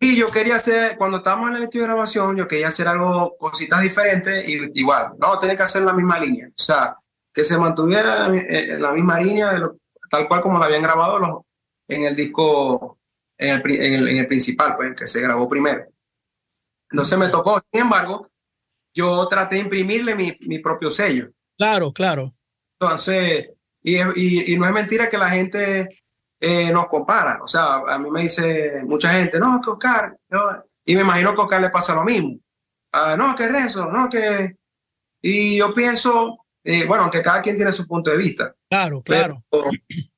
Y 0.00 0.16
yo 0.16 0.30
quería 0.30 0.56
hacer, 0.56 0.96
cuando 0.96 1.18
estábamos 1.18 1.50
en 1.50 1.56
el 1.56 1.62
estudio 1.64 1.84
de 1.84 1.92
grabación, 1.92 2.36
yo 2.36 2.48
quería 2.48 2.68
hacer 2.68 2.88
algo, 2.88 3.36
cositas 3.38 3.82
diferentes, 3.82 4.48
y 4.48 4.70
igual, 4.80 5.12
no, 5.18 5.38
tiene 5.38 5.56
que 5.56 5.62
hacer 5.62 5.82
la 5.82 5.92
misma 5.92 6.18
línea. 6.18 6.48
O 6.48 6.62
sea, 6.62 6.96
que 7.32 7.44
se 7.44 7.58
mantuviera 7.58 8.26
en 8.26 8.80
la 8.80 8.92
misma 8.92 9.20
línea 9.20 9.52
de 9.52 9.60
lo, 9.60 9.76
tal 10.10 10.28
cual 10.28 10.40
como 10.40 10.58
lo 10.58 10.64
habían 10.64 10.82
grabado 10.82 11.46
en 11.88 12.04
el 12.04 12.16
disco, 12.16 12.98
en 13.38 13.62
el, 13.64 14.08
en 14.08 14.18
el, 14.18 14.26
principal, 14.26 14.74
pues, 14.76 14.94
que 14.96 15.06
se 15.06 15.20
grabó 15.20 15.48
primero. 15.48 15.84
Entonces 16.90 17.18
me 17.18 17.28
tocó, 17.28 17.62
sin 17.72 17.82
embargo, 17.82 18.28
yo 18.94 19.26
traté 19.28 19.56
de 19.56 19.62
imprimirle 19.62 20.14
mi, 20.14 20.36
mi 20.40 20.58
propio 20.58 20.90
sello. 20.90 21.30
Claro, 21.56 21.92
claro. 21.92 22.34
Entonces, 22.78 23.50
y, 23.82 23.96
y, 23.96 24.52
y, 24.52 24.58
no 24.58 24.66
es 24.66 24.72
mentira 24.72 25.08
que 25.08 25.18
la 25.18 25.30
gente 25.30 26.02
eh, 26.40 26.72
nos 26.72 26.86
compara. 26.86 27.40
O 27.42 27.46
sea, 27.46 27.82
a 27.88 27.98
mí 27.98 28.10
me 28.10 28.22
dice 28.22 28.82
mucha 28.84 29.12
gente, 29.12 29.38
no, 29.38 29.60
que 29.62 29.70
Oscar, 29.70 30.16
y 30.84 30.94
me 30.96 31.02
imagino 31.02 31.34
que 31.34 31.40
a 31.40 31.44
Oscar 31.44 31.60
le 31.60 31.70
pasa 31.70 31.94
lo 31.94 32.04
mismo. 32.04 32.38
Ah, 32.92 33.16
no, 33.16 33.34
que 33.34 33.44
eso, 33.44 33.90
no, 33.90 34.08
que... 34.08 34.56
Y 35.22 35.56
yo 35.56 35.72
pienso, 35.72 36.44
eh, 36.64 36.84
bueno, 36.84 37.10
que 37.10 37.22
cada 37.22 37.40
quien 37.40 37.56
tiene 37.56 37.70
su 37.70 37.86
punto 37.86 38.10
de 38.10 38.16
vista. 38.16 38.54
Claro, 38.68 39.02
claro. 39.02 39.44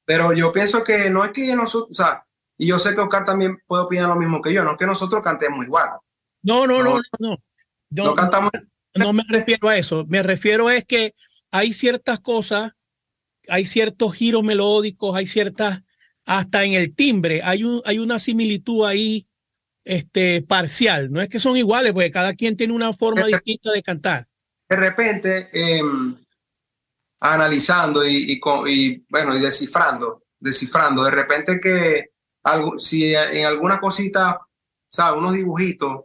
Pero, 0.07 0.33
yo 0.33 0.51
pienso 0.51 0.83
que 0.83 1.11
no 1.11 1.25
es 1.25 1.31
que 1.31 1.55
nosotros, 1.55 1.91
o 1.91 1.95
sea, 1.95 2.25
y 2.57 2.69
yo 2.69 2.79
sé 2.79 2.95
que 2.95 3.01
Oscar 3.01 3.25
también 3.25 3.59
puede 3.67 3.85
opinar 3.85 4.09
lo 4.09 4.17
mismo 4.17 4.41
que 4.41 4.53
yo, 4.53 4.65
no 4.65 4.73
es 4.73 4.79
que 4.79 4.87
nosotros 4.87 5.23
cantemos 5.23 5.65
igual. 5.65 5.91
No, 6.43 6.67
no, 6.67 6.83
no, 6.83 7.01
no. 7.19 7.19
No, 7.19 7.29
no, 7.29 7.43
cantamos. 8.15 8.51
No, 8.95 9.13
me 9.13 9.25
refiero 9.29 9.69
a 9.69 9.77
eso. 9.77 10.05
Me 10.09 10.23
refiero 10.23 10.71
es 10.71 10.85
que 10.85 11.15
hay 11.51 11.73
ciertas 11.73 12.21
cosas, 12.21 12.73
hay 13.49 13.67
ciertos 13.67 14.15
giros 14.15 14.43
melódicos, 14.43 15.17
hay 15.17 15.27
ciertas, 15.27 15.83
hasta 16.25 16.65
en 16.65 16.73
el 16.73 16.95
timbre, 16.95 17.43
hay, 17.43 17.65
un, 17.65 17.83
hay 17.85 17.99
una 17.99 18.19
similitud 18.19 18.87
ahí 18.87 19.27
este, 19.85 20.43
parcial. 20.43 21.11
No 21.13 21.21
es 21.21 21.29
que 21.29 21.41
son 21.41 21.57
iguales, 21.57 21.93
porque 21.93 22.11
cada 22.11 22.35
quien 22.35 22.57
tiene 22.57 22.73
una 22.73 22.93
forma 22.93 23.27
distinta 23.27 23.73
de 23.73 23.83
cantar. 23.83 24.27
De 24.69 24.77
repente, 24.77 25.51
eh, 25.53 25.83
analizando 27.21 28.07
y, 28.07 28.41
y, 28.67 29.05
bueno, 29.09 29.37
y 29.37 29.41
descifrando, 29.41 30.25
descifrando. 30.39 31.05
De 31.05 31.11
repente 31.11 31.61
que 31.61 32.11
algo, 32.43 32.79
si 32.79 33.15
en 33.15 33.47
alguna 33.47 33.81
cosita, 33.81 34.41
¿sabes? 34.89 35.19
Unos 35.19 35.35
dibujitos, 35.35 36.05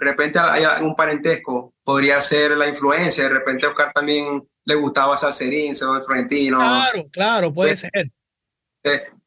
de 0.00 0.06
repente 0.06 0.38
hay 0.38 0.64
un 0.82 0.94
parentesco, 0.94 1.74
podría 1.84 2.18
ser 2.22 2.52
la 2.52 2.66
influencia. 2.66 3.24
De 3.24 3.28
repente 3.28 3.66
a 3.66 3.68
Oscar 3.68 3.92
también 3.92 4.42
le 4.64 4.74
gustaba 4.74 5.14
Salserín, 5.14 5.72
el 5.72 6.02
Florentino. 6.02 6.58
Claro, 6.58 7.08
claro, 7.12 7.52
puede 7.52 7.76
ser. 7.76 8.10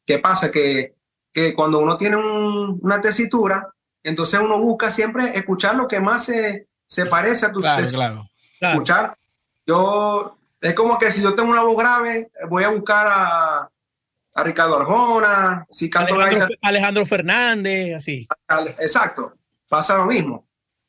¿Qué 0.04 0.18
pasa? 0.18 0.50
Que, 0.50 0.96
que 1.32 1.54
cuando 1.54 1.78
uno 1.78 1.96
tiene 1.96 2.16
una 2.16 3.00
tesitura, 3.00 3.72
entonces 4.02 4.40
uno 4.40 4.58
busca 4.58 4.90
siempre 4.90 5.38
escuchar 5.38 5.76
lo 5.76 5.86
que 5.86 6.00
más 6.00 6.24
se, 6.24 6.66
se 6.84 7.06
parece 7.06 7.46
a 7.46 7.52
tu 7.52 7.60
claro, 7.60 7.84
claro, 7.92 8.28
Escuchar. 8.60 9.16
Yo 9.64 10.36
es 10.60 10.74
como 10.74 10.98
que 10.98 11.12
si 11.12 11.22
yo 11.22 11.36
tengo 11.36 11.52
una 11.52 11.62
voz 11.62 11.76
grave, 11.76 12.32
voy 12.50 12.64
a 12.64 12.68
buscar 12.68 13.06
a, 13.08 13.70
a 14.34 14.42
Ricardo 14.42 14.76
Arjona, 14.76 15.64
si 15.70 15.88
canto 15.88 16.20
Alejandro, 16.20 16.48
Alejandro 16.62 17.06
Fernández, 17.06 17.94
así. 17.94 18.26
Exacto, 18.80 19.34
pasa 19.68 19.98
lo 19.98 20.06
mismo. 20.06 20.43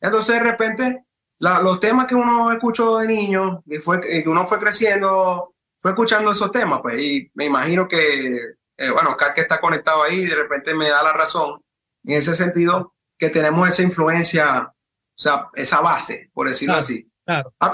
Entonces, 0.05 0.35
de 0.35 0.51
repente, 0.51 1.05
los 1.39 1.79
temas 1.79 2.07
que 2.07 2.15
uno 2.15 2.51
escuchó 2.51 2.97
de 2.97 3.07
niño, 3.07 3.63
y 3.65 3.77
fue, 3.77 3.99
que 3.99 4.23
uno 4.27 4.45
fue 4.47 4.59
creciendo, 4.59 5.53
fue 5.81 5.91
escuchando 5.91 6.31
esos 6.31 6.51
temas, 6.51 6.81
pues, 6.81 6.99
y 7.01 7.31
me 7.33 7.45
imagino 7.45 7.87
que, 7.87 8.35
eh, 8.77 8.89
bueno, 8.91 9.15
que 9.17 9.41
está 9.41 9.59
conectado 9.59 10.03
ahí, 10.03 10.25
de 10.25 10.35
repente 10.35 10.73
me 10.73 10.89
da 10.89 11.03
la 11.03 11.13
razón, 11.13 11.61
en 12.03 12.17
ese 12.17 12.35
sentido, 12.35 12.93
que 13.17 13.29
tenemos 13.29 13.67
esa 13.67 13.83
influencia, 13.83 14.63
o 14.63 14.73
sea, 15.17 15.49
esa 15.53 15.81
base, 15.81 16.29
por 16.33 16.47
decirlo 16.47 16.75
así. 16.75 17.09
Claro. 17.25 17.53
Ah, 17.59 17.73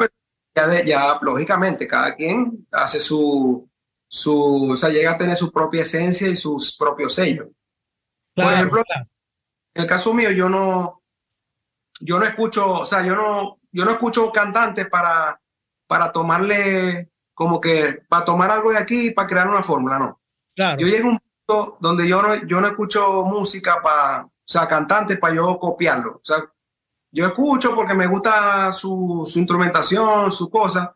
ya, 0.86 1.18
lógicamente, 1.22 1.88
cada 1.88 2.16
quien 2.16 2.68
hace 2.72 3.00
su, 3.00 3.70
su, 4.08 4.72
o 4.72 4.78
sea, 4.78 4.90
llega 4.90 5.12
a 5.12 5.18
tener 5.18 5.36
su 5.36 5.52
propia 5.52 5.84
esencia 5.84 6.28
y 6.28 6.36
sus 6.36 6.76
propios 6.78 7.16
sellos. 7.16 7.48
Por 8.36 8.52
ejemplo, 8.54 8.84
en 9.74 9.82
el 9.84 9.88
caso 9.88 10.14
mío, 10.14 10.32
yo 10.32 10.50
no, 10.50 11.01
yo 12.02 12.20
no 12.20 12.26
escucho, 12.26 12.72
o 12.72 12.86
sea, 12.86 13.06
yo 13.06 13.16
no, 13.16 13.60
yo 13.72 13.86
no 13.86 13.92
escucho 13.92 14.32
cantantes 14.32 14.90
para, 14.90 15.40
para 15.88 16.12
tomarle, 16.12 17.12
como 17.34 17.60
que, 17.62 18.04
para 18.08 18.26
tomar 18.26 18.52
algo 18.52 18.72
de 18.72 18.78
aquí 18.78 19.08
y 19.08 19.12
para 19.12 19.28
crear 19.28 19.48
una 19.48 19.64
fórmula, 19.64 20.00
no. 20.00 20.22
Claro. 20.56 20.80
Yo 20.80 20.88
llego 20.88 21.10
a 21.10 21.12
un 21.12 21.20
punto 21.20 21.78
donde 21.80 22.08
yo 22.08 22.22
no, 22.22 22.36
yo 22.46 22.60
no 22.60 22.68
escucho 22.68 23.24
música 23.24 23.82
para, 23.82 24.24
o 24.24 24.32
sea, 24.44 24.68
cantantes 24.68 25.20
para 25.20 25.36
yo 25.36 25.58
copiarlo. 25.60 26.16
O 26.16 26.24
sea, 26.24 26.38
yo 27.12 27.28
escucho 27.28 27.76
porque 27.76 27.94
me 27.94 28.08
gusta 28.08 28.72
su, 28.72 29.24
su 29.28 29.40
instrumentación, 29.40 30.32
su 30.32 30.50
cosa, 30.50 30.96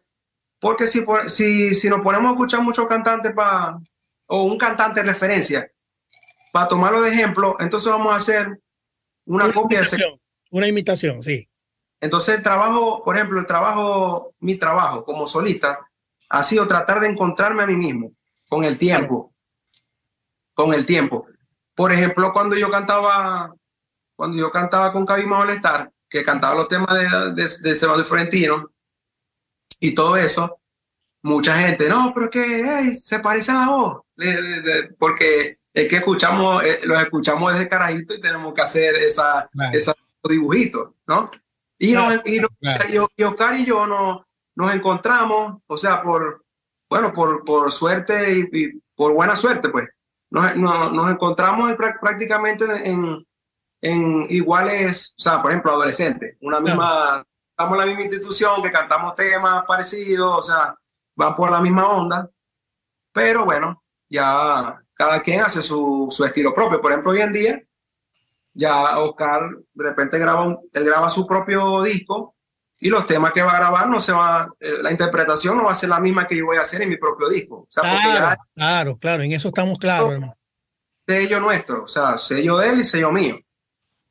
porque 0.59 0.87
si, 0.87 1.05
si, 1.27 1.75
si 1.75 1.89
nos 1.89 2.01
ponemos 2.01 2.29
a 2.29 2.31
escuchar 2.33 2.61
muchos 2.61 2.87
cantantes 2.87 3.33
para, 3.33 3.77
o 4.27 4.43
un 4.43 4.57
cantante 4.57 5.01
de 5.01 5.07
referencia, 5.07 5.71
para 6.51 6.67
tomarlo 6.67 7.01
de 7.01 7.11
ejemplo, 7.11 7.57
entonces 7.59 7.91
vamos 7.91 8.13
a 8.13 8.15
hacer 8.15 8.61
una, 9.25 9.51
copia 9.51 9.81
de 9.81 9.85
Una 10.55 10.69
imitación, 10.69 11.21
sí. 11.21 11.49
Entonces 11.99 12.37
el 12.37 12.41
trabajo, 12.41 13.03
por 13.03 13.17
ejemplo, 13.17 13.41
el 13.41 13.45
trabajo, 13.45 14.33
mi 14.39 14.55
trabajo 14.55 15.03
como 15.03 15.27
solista, 15.27 15.85
ha 16.29 16.43
sido 16.43 16.65
tratar 16.65 17.01
de 17.01 17.09
encontrarme 17.09 17.63
a 17.63 17.67
mí 17.67 17.75
mismo 17.75 18.13
con 18.47 18.63
el 18.63 18.77
tiempo. 18.77 19.33
Con 20.53 20.73
el 20.73 20.85
tiempo. 20.85 21.27
Por 21.75 21.91
ejemplo, 21.91 22.31
cuando 22.31 22.55
yo 22.55 22.71
cantaba, 22.71 23.53
cuando 24.15 24.37
yo 24.37 24.49
cantaba 24.49 24.93
con 24.93 25.05
Cabima 25.05 25.39
Molestar, 25.39 25.91
que 26.07 26.23
cantaba 26.23 26.55
los 26.55 26.69
temas 26.69 26.97
de, 26.97 27.33
de, 27.33 27.43
de 27.43 27.75
Sebastián 27.75 28.05
Florentino 28.05 28.71
y 29.81 29.93
todo 29.93 30.15
eso, 30.15 30.61
mucha 31.21 31.57
gente, 31.57 31.89
no, 31.89 32.13
pero 32.13 32.27
es 32.27 32.31
que 32.31 32.95
se 32.95 33.19
parece 33.19 33.51
a 33.51 33.55
la 33.55 33.67
voz, 33.67 34.03
porque 34.97 35.57
es 35.73 35.89
que 35.89 35.97
escuchamos, 35.97 36.63
eh, 36.63 36.79
los 36.85 37.01
escuchamos 37.01 37.51
desde 37.51 37.67
carajito 37.67 38.13
y 38.13 38.21
tenemos 38.21 38.53
que 38.53 38.61
hacer 38.61 38.95
esa, 38.95 39.49
dibujitos, 40.29 40.91
¿no? 41.07 41.29
Y, 41.77 41.93
y, 41.93 43.23
Oscar 43.23 43.55
y 43.55 43.65
yo 43.65 43.85
nos, 43.85 44.21
nos 44.55 44.73
encontramos, 44.73 45.61
o 45.67 45.77
sea, 45.77 46.01
por, 46.01 46.45
bueno, 46.89 47.11
por, 47.11 47.43
por 47.43 47.71
suerte 47.71 48.47
y, 48.51 48.79
por 48.95 49.13
buena 49.13 49.35
suerte, 49.35 49.69
pues, 49.69 49.87
nos, 50.31 50.55
nos, 50.55 50.91
nos 50.93 51.11
encontramos 51.11 51.73
prácticamente 51.99 52.65
en, 52.85 53.25
en 53.81 54.25
iguales, 54.29 55.15
o 55.17 55.21
sea, 55.21 55.41
por 55.41 55.51
ejemplo, 55.51 55.71
adolescentes, 55.71 56.37
una 56.41 56.59
misma, 56.59 57.25
estamos 57.51 57.73
en 57.73 57.79
la 57.79 57.85
misma 57.85 58.01
institución, 58.03 58.63
que 58.63 58.71
cantamos 58.71 59.15
temas 59.15 59.65
parecidos, 59.65 60.39
o 60.39 60.43
sea, 60.43 60.75
van 61.15 61.35
por 61.35 61.51
la 61.51 61.61
misma 61.61 61.89
onda, 61.89 62.29
pero 63.13 63.45
bueno, 63.45 63.83
ya 64.09 64.81
cada 64.93 65.21
quien 65.21 65.41
hace 65.41 65.61
su, 65.61 66.07
su 66.09 66.25
estilo 66.25 66.53
propio. 66.53 66.81
Por 66.81 66.91
ejemplo, 66.91 67.11
hoy 67.11 67.21
en 67.21 67.33
día, 67.33 67.63
ya 68.55 68.97
Oscar 68.97 69.41
de 69.73 69.89
repente 69.89 70.17
graba, 70.17 70.47
un, 70.47 70.57
él 70.73 70.83
graba 70.83 71.09
su 71.09 71.27
propio 71.27 71.83
disco 71.83 72.35
y 72.79 72.89
los 72.89 73.05
temas 73.05 73.31
que 73.31 73.41
va 73.41 73.51
a 73.51 73.57
grabar 73.57 73.87
no 73.87 73.99
se 73.99 74.13
va, 74.13 74.49
eh, 74.59 74.77
la 74.81 74.91
interpretación 74.91 75.57
no 75.57 75.65
va 75.65 75.73
a 75.73 75.75
ser 75.75 75.89
la 75.89 75.99
misma 75.99 76.25
que 76.25 76.37
yo 76.37 76.45
voy 76.45 76.57
a 76.57 76.61
hacer 76.61 76.81
en 76.81 76.89
mi 76.89 76.97
propio 76.97 77.29
disco. 77.29 77.57
O 77.57 77.67
sea, 77.69 77.83
claro, 77.83 78.41
claro, 78.55 78.97
claro, 78.97 79.23
en 79.23 79.33
eso 79.33 79.49
estamos 79.49 79.77
claros. 79.77 80.19
Sello 81.05 81.39
nuestro, 81.39 81.83
o 81.83 81.87
sea, 81.87 82.17
sello 82.17 82.57
de 82.57 82.69
él 82.69 82.79
y 82.79 82.83
sello 82.83 83.11
mío. 83.11 83.37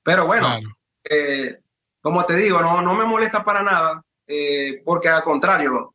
Pero 0.02 0.26
bueno, 0.26 0.48
eh, 1.02 1.58
como 2.00 2.24
te 2.24 2.36
digo, 2.36 2.60
no, 2.60 2.82
no 2.82 2.94
me 2.94 3.04
molesta 3.04 3.42
para 3.42 3.62
nada 3.62 4.04
eh, 4.26 4.82
porque 4.84 5.08
al 5.08 5.22
contrario, 5.22 5.94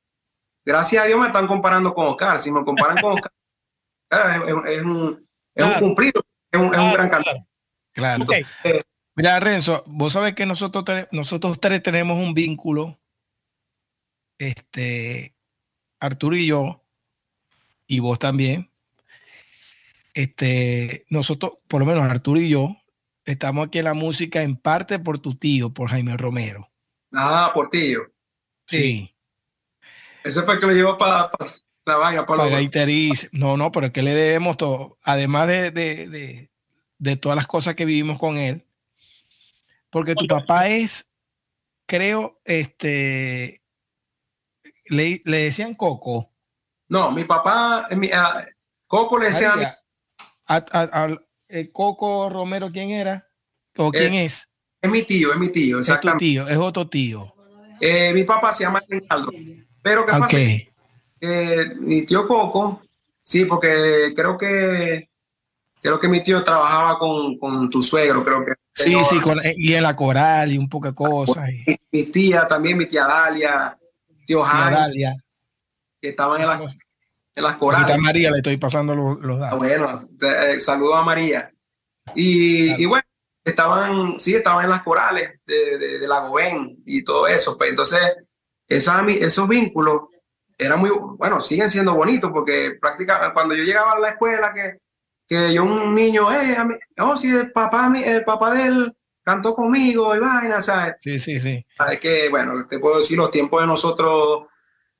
gracias 0.63 1.03
a 1.03 1.07
Dios 1.07 1.19
me 1.19 1.27
están 1.27 1.47
comparando 1.47 1.93
con 1.93 2.07
Oscar. 2.07 2.39
Si 2.39 2.51
me 2.51 2.63
comparan 2.63 2.97
con 2.97 3.13
Oscar, 3.13 3.31
es, 4.67 4.81
un, 4.81 5.27
es 5.53 5.63
un 5.63 5.73
cumplido, 5.73 6.21
es 6.51 6.59
un, 6.59 6.69
gran 6.69 7.09
cantante. 7.09 7.45
Claro. 7.99 8.25
Eh, 8.63 8.81
Mira, 9.15 9.39
Renzo, 9.39 9.83
vos 9.85 10.13
sabés 10.13 10.33
que 10.33 10.45
nosotros, 10.45 10.85
nosotros 11.11 11.59
tres 11.59 11.83
tenemos 11.83 12.17
un 12.17 12.33
vínculo, 12.33 12.99
este, 14.37 15.35
Arturo 15.99 16.37
y 16.37 16.47
yo, 16.47 16.85
y 17.85 17.99
vos 17.99 18.17
también. 18.17 18.71
Este, 20.13 21.05
nosotros, 21.09 21.53
por 21.67 21.81
lo 21.81 21.85
menos 21.85 22.03
Arturo 22.03 22.39
y 22.39 22.47
yo, 22.47 22.77
estamos 23.25 23.67
aquí 23.67 23.79
en 23.79 23.85
la 23.85 23.93
música 23.93 24.41
en 24.41 24.55
parte 24.55 24.99
por 24.99 25.19
tu 25.19 25.35
tío, 25.35 25.73
por 25.73 25.89
Jaime 25.89 26.15
Romero. 26.15 26.71
Ah, 27.11 27.51
por 27.53 27.69
tío. 27.69 28.01
Sí. 28.67 29.13
Ese 30.23 30.43
fue 30.43 30.53
el 30.53 30.59
que 30.59 30.67
le 30.67 30.75
llevó 30.75 30.97
para 30.97 31.29
la 31.85 31.97
vaina, 31.97 32.25
para 32.25 32.45
la 32.45 32.61
No, 33.33 33.57
no, 33.57 33.71
pero 33.71 33.87
es 33.87 33.91
que 33.91 34.01
le 34.01 34.13
debemos 34.13 34.57
todo. 34.57 34.97
Además 35.03 35.47
de, 35.47 35.71
de, 35.71 36.07
de, 36.07 36.51
todas 37.21 37.35
las 37.35 37.47
cosas 37.47 37.75
que 37.75 37.85
vivimos 37.85 38.19
con 38.19 38.37
él. 38.37 38.65
Porque 39.89 40.15
tu 40.15 40.27
papá 40.27 40.67
es, 40.67 41.09
creo, 41.85 42.39
este, 42.45 43.63
le, 44.85 45.21
le 45.25 45.37
decían 45.37 45.73
Coco. 45.73 46.31
No, 46.87 47.11
mi 47.11 47.23
papá, 47.23 47.87
mi, 47.91 48.09
ah, 48.13 48.45
Coco 48.87 49.17
le 49.19 49.27
decía 49.27 49.79
a, 50.47 51.09
eh, 51.47 51.71
Coco 51.71 52.29
Romero, 52.29 52.71
¿quién 52.71 52.91
era? 52.91 53.27
¿O 53.77 53.91
quién 53.91 54.15
es? 54.15 54.51
Es 54.81 54.89
mi 54.89 55.03
tío, 55.03 55.31
es 55.31 55.39
mi 55.39 55.49
tío, 55.49 55.79
exactamente. 55.79 56.25
Es 56.25 56.31
tu 56.31 56.45
tío, 56.45 56.47
es 56.47 56.57
otro 56.57 56.87
tío. 56.87 57.33
Eh, 57.79 58.13
mi 58.13 58.23
papá 58.23 58.51
se 58.51 58.63
llama 58.63 58.83
Rinaldo. 58.87 59.31
Pero 59.81 60.05
¿qué 60.05 60.11
pasa? 60.11 60.37
mi 61.79 62.05
tío 62.05 62.27
Coco, 62.27 62.81
sí, 63.21 63.45
porque 63.45 64.13
creo 64.15 64.37
que 64.37 65.08
creo 65.81 65.99
que 65.99 66.07
mi 66.07 66.21
tío 66.21 66.43
trabajaba 66.43 66.97
con, 66.97 67.37
con 67.37 67.69
tu 67.69 67.81
suegro, 67.81 68.23
creo 68.23 68.43
que. 68.43 68.53
Sí, 68.73 68.95
sí, 69.03 69.19
y 69.57 69.73
en 69.73 69.83
la 69.83 69.95
coral 69.95 70.51
y 70.51 70.57
un 70.57 70.69
poco 70.69 70.87
de 70.87 70.95
cosas. 70.95 71.49
Mi, 71.91 72.03
tía 72.03 72.47
también, 72.47 72.77
mi 72.77 72.85
tía 72.85 73.05
Dalia, 73.05 73.77
tío 74.25 74.43
Jaime, 74.43 75.17
que 76.01 76.09
estaban 76.09 76.39
en, 76.39 76.47
la, 76.47 76.61
en 77.35 77.43
las 77.43 77.57
corales. 77.57 77.95
A 77.95 77.97
María 77.97 78.31
le 78.31 78.37
estoy 78.37 78.57
pasando 78.57 78.95
los, 78.95 79.19
los 79.19 79.39
datos. 79.39 79.59
Bueno, 79.59 80.07
eh, 80.21 80.59
saludo 80.59 80.95
a 80.95 81.03
María. 81.03 81.51
Y, 82.15 82.81
y 82.81 82.85
bueno, 82.85 83.03
estaban, 83.43 84.19
sí, 84.19 84.35
estaban 84.35 84.63
en 84.63 84.69
las 84.69 84.83
corales 84.83 85.39
de, 85.45 85.77
de, 85.77 86.07
la 86.07 86.19
Gobén 86.19 86.81
y 86.85 87.03
todo 87.03 87.27
eso. 87.27 87.57
Pues 87.57 87.71
entonces, 87.71 87.99
esa, 88.67 89.05
esos 89.07 89.47
vínculos 89.47 90.03
eran 90.57 90.79
muy, 90.79 90.91
bueno, 91.17 91.41
siguen 91.41 91.69
siendo 91.69 91.93
bonitos 91.93 92.31
porque 92.31 92.77
prácticamente 92.79 93.33
cuando 93.33 93.55
yo 93.55 93.63
llegaba 93.63 93.93
a 93.93 93.99
la 93.99 94.09
escuela, 94.09 94.53
que, 94.53 94.79
que 95.29 95.53
yo 95.53 95.63
un 95.63 95.93
niño, 95.93 96.31
eh, 96.31 96.57
oh, 96.99 97.15
si 97.15 97.29
el 97.29 97.51
papá, 97.51 97.93
el 98.03 98.25
papá 98.25 98.51
de 98.51 98.65
él 98.65 98.97
cantó 99.23 99.53
conmigo 99.53 100.15
y 100.15 100.19
vaina, 100.19 100.59
¿sabes? 100.59 100.95
Sí, 101.01 101.19
sí, 101.19 101.39
sí. 101.39 101.63
Es 101.91 101.99
que, 101.99 102.29
bueno, 102.29 102.67
te 102.67 102.79
puedo 102.79 102.97
decir 102.97 103.15
los 103.15 103.29
tiempos 103.29 103.61
de 103.61 103.67
nosotros 103.67 104.47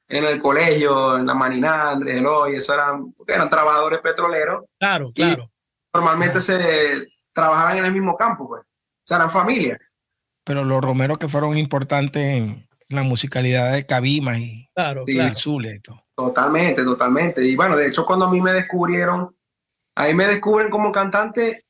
en 0.07 0.23
el 0.25 0.39
colegio, 0.39 1.17
en 1.17 1.25
la 1.25 1.33
Maniná, 1.33 1.91
Andrés 1.91 2.17
Eloy, 2.17 2.53
eso 2.53 2.75
eran, 2.75 3.11
eran 3.27 3.49
trabajadores 3.49 3.99
petroleros. 3.99 4.65
Claro, 4.79 5.11
claro. 5.13 5.51
Normalmente 5.91 6.41
se 6.41 6.59
trabajaban 7.33 7.77
en 7.77 7.85
el 7.85 7.93
mismo 7.93 8.15
campo, 8.15 8.47
pues. 8.47 8.61
O 8.61 9.03
sea, 9.03 9.17
eran 9.17 9.31
familias. 9.31 9.79
Pero 10.43 10.63
los 10.63 10.81
romeros 10.81 11.17
que 11.17 11.27
fueron 11.27 11.57
importantes 11.57 12.23
en 12.23 12.67
la 12.89 13.01
musicalidad 13.01 13.73
de 13.73 13.87
Cabimas 13.87 14.37
y, 14.37 14.69
claro, 14.75 15.05
Zule. 15.35 15.81
Totalmente, 16.15 16.83
totalmente. 16.83 17.43
Y 17.43 17.55
bueno, 17.55 17.75
de 17.75 17.87
hecho, 17.87 18.05
cuando 18.05 18.25
a 18.25 18.31
mí 18.31 18.41
me 18.41 18.53
descubrieron, 18.53 19.35
ahí 19.99 20.13
me 20.13 20.27
descubren 20.27 20.69
como 20.69 20.91
cantante 20.91 21.65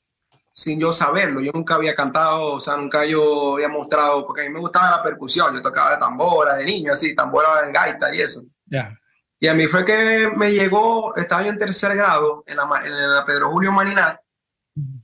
sin 0.52 0.80
yo 0.80 0.94
saberlo. 0.94 1.42
Yo 1.42 1.52
nunca 1.52 1.76
había 1.76 1.96
cantado, 1.96 2.54
o 2.54 2.60
sea, 2.60 2.78
nunca 2.78 3.06
yo 3.06 3.56
había 3.56 3.70
mostrado, 3.70 4.26
porque 4.28 4.42
a 4.42 4.46
mí 4.46 4.54
me 4.54 4.60
gustaba 4.60 4.92
la 4.92 5.04
percusión. 5.04 5.56
Yo 5.56 5.62
tocaba 5.62 5.92
de 5.92 5.98
tambora, 5.98 6.56
de 6.56 6.66
niño, 6.66 6.92
así, 6.92 7.16
tambora 7.16 7.64
de 7.64 7.72
gaita 7.72 8.14
y 8.14 8.22
eso. 8.22 8.44
Ya. 8.68 8.96
Y 9.40 9.48
a 9.48 9.54
mí 9.56 9.68
fue 9.68 9.84
que 9.84 10.32
me 10.36 10.52
llegó, 10.52 11.16
estaba 11.16 11.42
yo 11.42 11.50
en 11.50 11.58
tercer 11.58 11.96
grado 11.96 12.44
en 12.46 12.58
la, 12.58 12.70
en 12.84 13.14
la 13.14 13.26
Pedro 13.26 13.50
Julio 13.50 13.72
Maninat, 13.72 14.20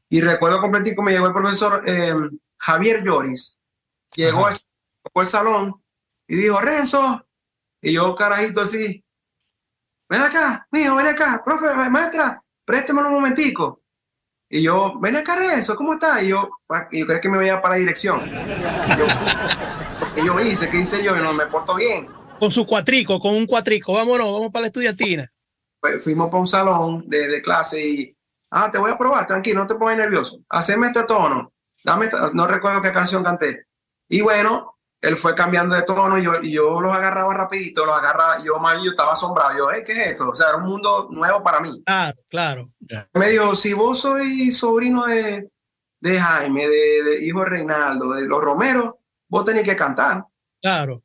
y 0.10 0.22
recuerdo 0.22 0.62
completico, 0.62 1.02
me 1.02 1.14
llegó 1.14 1.28
el 1.28 1.34
profesor 1.34 1.84
em, 1.90 2.30
Javier 2.58 3.04
Lloris, 3.04 3.62
llegó 4.14 4.46
al, 4.46 5.26
salón 5.26 5.82
y 6.28 6.36
dijo, 6.36 6.60
Renzo, 6.60 7.26
y 7.82 7.94
yo 7.94 8.14
carajito 8.14 8.62
así, 8.62 9.04
ven 10.10 10.22
acá, 10.22 10.68
mijo, 10.72 10.96
ven 10.96 11.08
acá, 11.08 11.42
profe, 11.44 11.74
maestra, 11.90 12.44
préstemelo 12.66 13.08
un 13.08 13.16
momentico. 13.16 13.82
Y 14.50 14.62
yo, 14.62 15.00
ven 15.00 15.16
acá, 15.16 15.36
Renzo, 15.36 15.76
¿cómo 15.76 15.94
estás? 15.94 16.24
Y 16.24 16.30
yo, 16.30 16.50
yo 16.92 17.06
creo 17.08 17.22
que 17.22 17.30
me 17.30 17.38
voy 17.38 17.50
a 17.50 17.62
para 17.62 17.76
la 17.76 17.80
dirección. 17.80 18.22
Y 20.16 20.26
yo, 20.26 20.40
hice? 20.40 20.70
¿Qué 20.70 20.78
hice 20.78 21.04
yo? 21.04 21.16
Y 21.16 21.22
no 21.22 21.34
me 21.34 21.48
porto 21.48 21.76
bien. 21.76 22.08
Con 22.40 22.52
su 22.52 22.66
cuatrico, 22.66 23.20
con 23.20 23.36
un 23.36 23.46
cuatrico, 23.46 23.94
vámonos, 23.94 24.32
vamos 24.32 24.52
para 24.52 24.62
la 24.62 24.68
estudiantina. 24.68 25.32
Pues 25.80 26.04
fuimos 26.04 26.28
para 26.28 26.42
un 26.42 26.48
salón 26.48 27.04
de, 27.08 27.28
de 27.28 27.42
clase 27.42 27.88
y 27.88 28.16
Ah, 28.58 28.72
te 28.72 28.78
voy 28.78 28.90
a 28.90 28.98
probar, 28.98 29.28
tranquilo, 29.28 29.60
no 29.60 29.68
te 29.68 29.76
pongas 29.76 29.98
nervioso. 29.98 30.40
Haceme 30.50 30.88
este 30.88 31.04
tono. 31.04 31.52
Dame 31.84 32.08
no 32.34 32.48
recuerdo 32.48 32.82
qué 32.82 32.94
canción 32.94 33.22
canté. 33.22 33.66
Y 34.08 34.22
bueno, 34.22 34.75
él 35.02 35.18
fue 35.18 35.36
cambiando 35.36 35.76
de 35.76 35.84
tono 35.84 36.18
y 36.18 36.24
yo, 36.24 36.42
y 36.42 36.52
yo 36.52 36.82
los 36.82 36.92
agarraba 36.92 37.34
rapidito, 37.34 37.86
los 37.86 37.96
agarraba, 37.96 38.44
yo 38.44 38.58
más 38.58 38.82
yo 38.84 38.92
estaba 38.92 39.14
asombrado. 39.14 39.58
Yo, 39.58 39.84
¿qué 39.84 39.92
es 39.92 40.08
esto? 40.08 40.30
O 40.30 40.36
sea, 40.36 40.50
era 40.50 40.58
un 40.58 40.66
mundo 40.66 41.10
nuevo 41.12 41.44
para 41.44 41.60
mí. 41.60 41.84
Claro, 41.86 42.18
claro. 42.30 42.72
Me 43.14 43.30
dijo, 43.30 43.54
si 43.56 43.74
vos 43.74 44.00
sois 44.00 44.58
sobrino 44.58 45.06
de, 45.06 45.50
de 46.02 46.20
Jaime, 46.20 46.68
de, 46.68 47.26
hijo 47.26 47.42
de 47.42 47.46
Reinaldo, 47.46 48.14
de 48.14 48.28
los 48.28 48.44
Romeros, 48.44 48.96
vos 49.30 49.44
tenés 49.44 49.64
que 49.64 49.76
cantar. 49.76 50.26
Claro. 50.62 51.04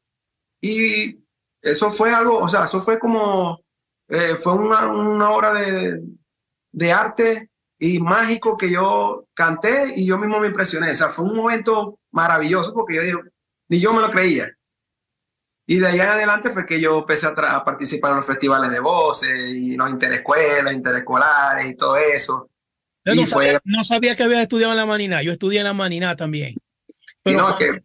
Y 0.63 1.19
eso 1.61 1.93
fue 1.93 2.13
algo, 2.13 2.39
o 2.39 2.49
sea, 2.49 2.65
eso 2.65 2.81
fue 2.81 2.99
como, 2.99 3.61
eh, 4.09 4.37
fue 4.39 4.55
una, 4.55 4.91
una 4.91 5.31
hora 5.31 5.53
de, 5.53 6.01
de 6.73 6.93
arte 6.93 7.51
y 7.79 7.99
mágico 7.99 8.57
que 8.57 8.71
yo 8.71 9.27
canté 9.35 9.95
y 9.97 10.07
yo 10.07 10.19
mismo 10.19 10.41
me 10.41 10.49
impresioné. 10.49 10.91
O 10.91 10.95
sea, 10.95 11.09
fue 11.09 11.25
un 11.25 11.37
momento 11.37 11.99
maravilloso 12.13 12.73
porque 12.73 12.97
yo 12.97 13.03
digo, 13.03 13.21
ni 13.71 13.81
yo 13.81 13.95
me 13.95 14.03
lo 14.03 14.11
creía. 14.11 14.49
Y 15.65 15.79
de 15.79 15.87
ahí 15.87 16.01
en 16.01 16.09
adelante 16.09 16.51
fue 16.51 16.67
que 16.67 16.81
yo 16.81 16.99
empecé 16.99 17.29
a, 17.29 17.65
participar 17.65 18.11
en 18.11 18.17
los 18.19 18.27
festivales 18.27 18.73
de 18.73 18.81
voces 18.81 19.39
y 19.49 19.77
los 19.77 19.89
interescuelas, 19.89 20.75
interescolares 20.75 21.71
y 21.71 21.77
todo 21.77 21.97
eso. 21.97 22.51
Yo 23.05 23.15
no, 23.15 23.25
sabía, 23.25 23.61
no, 23.65 23.85
sabía, 23.85 24.17
que 24.17 24.25
había 24.25 24.43
estudiado 24.43 24.73
en 24.73 24.79
la 24.79 24.87
Manina. 24.87 25.23
Yo 25.23 25.31
estudié 25.31 25.61
en 25.61 25.65
la 25.65 25.73
Manina 25.73 26.17
también. 26.17 26.57
Pero, 27.23 27.39
cuando, 27.39 27.83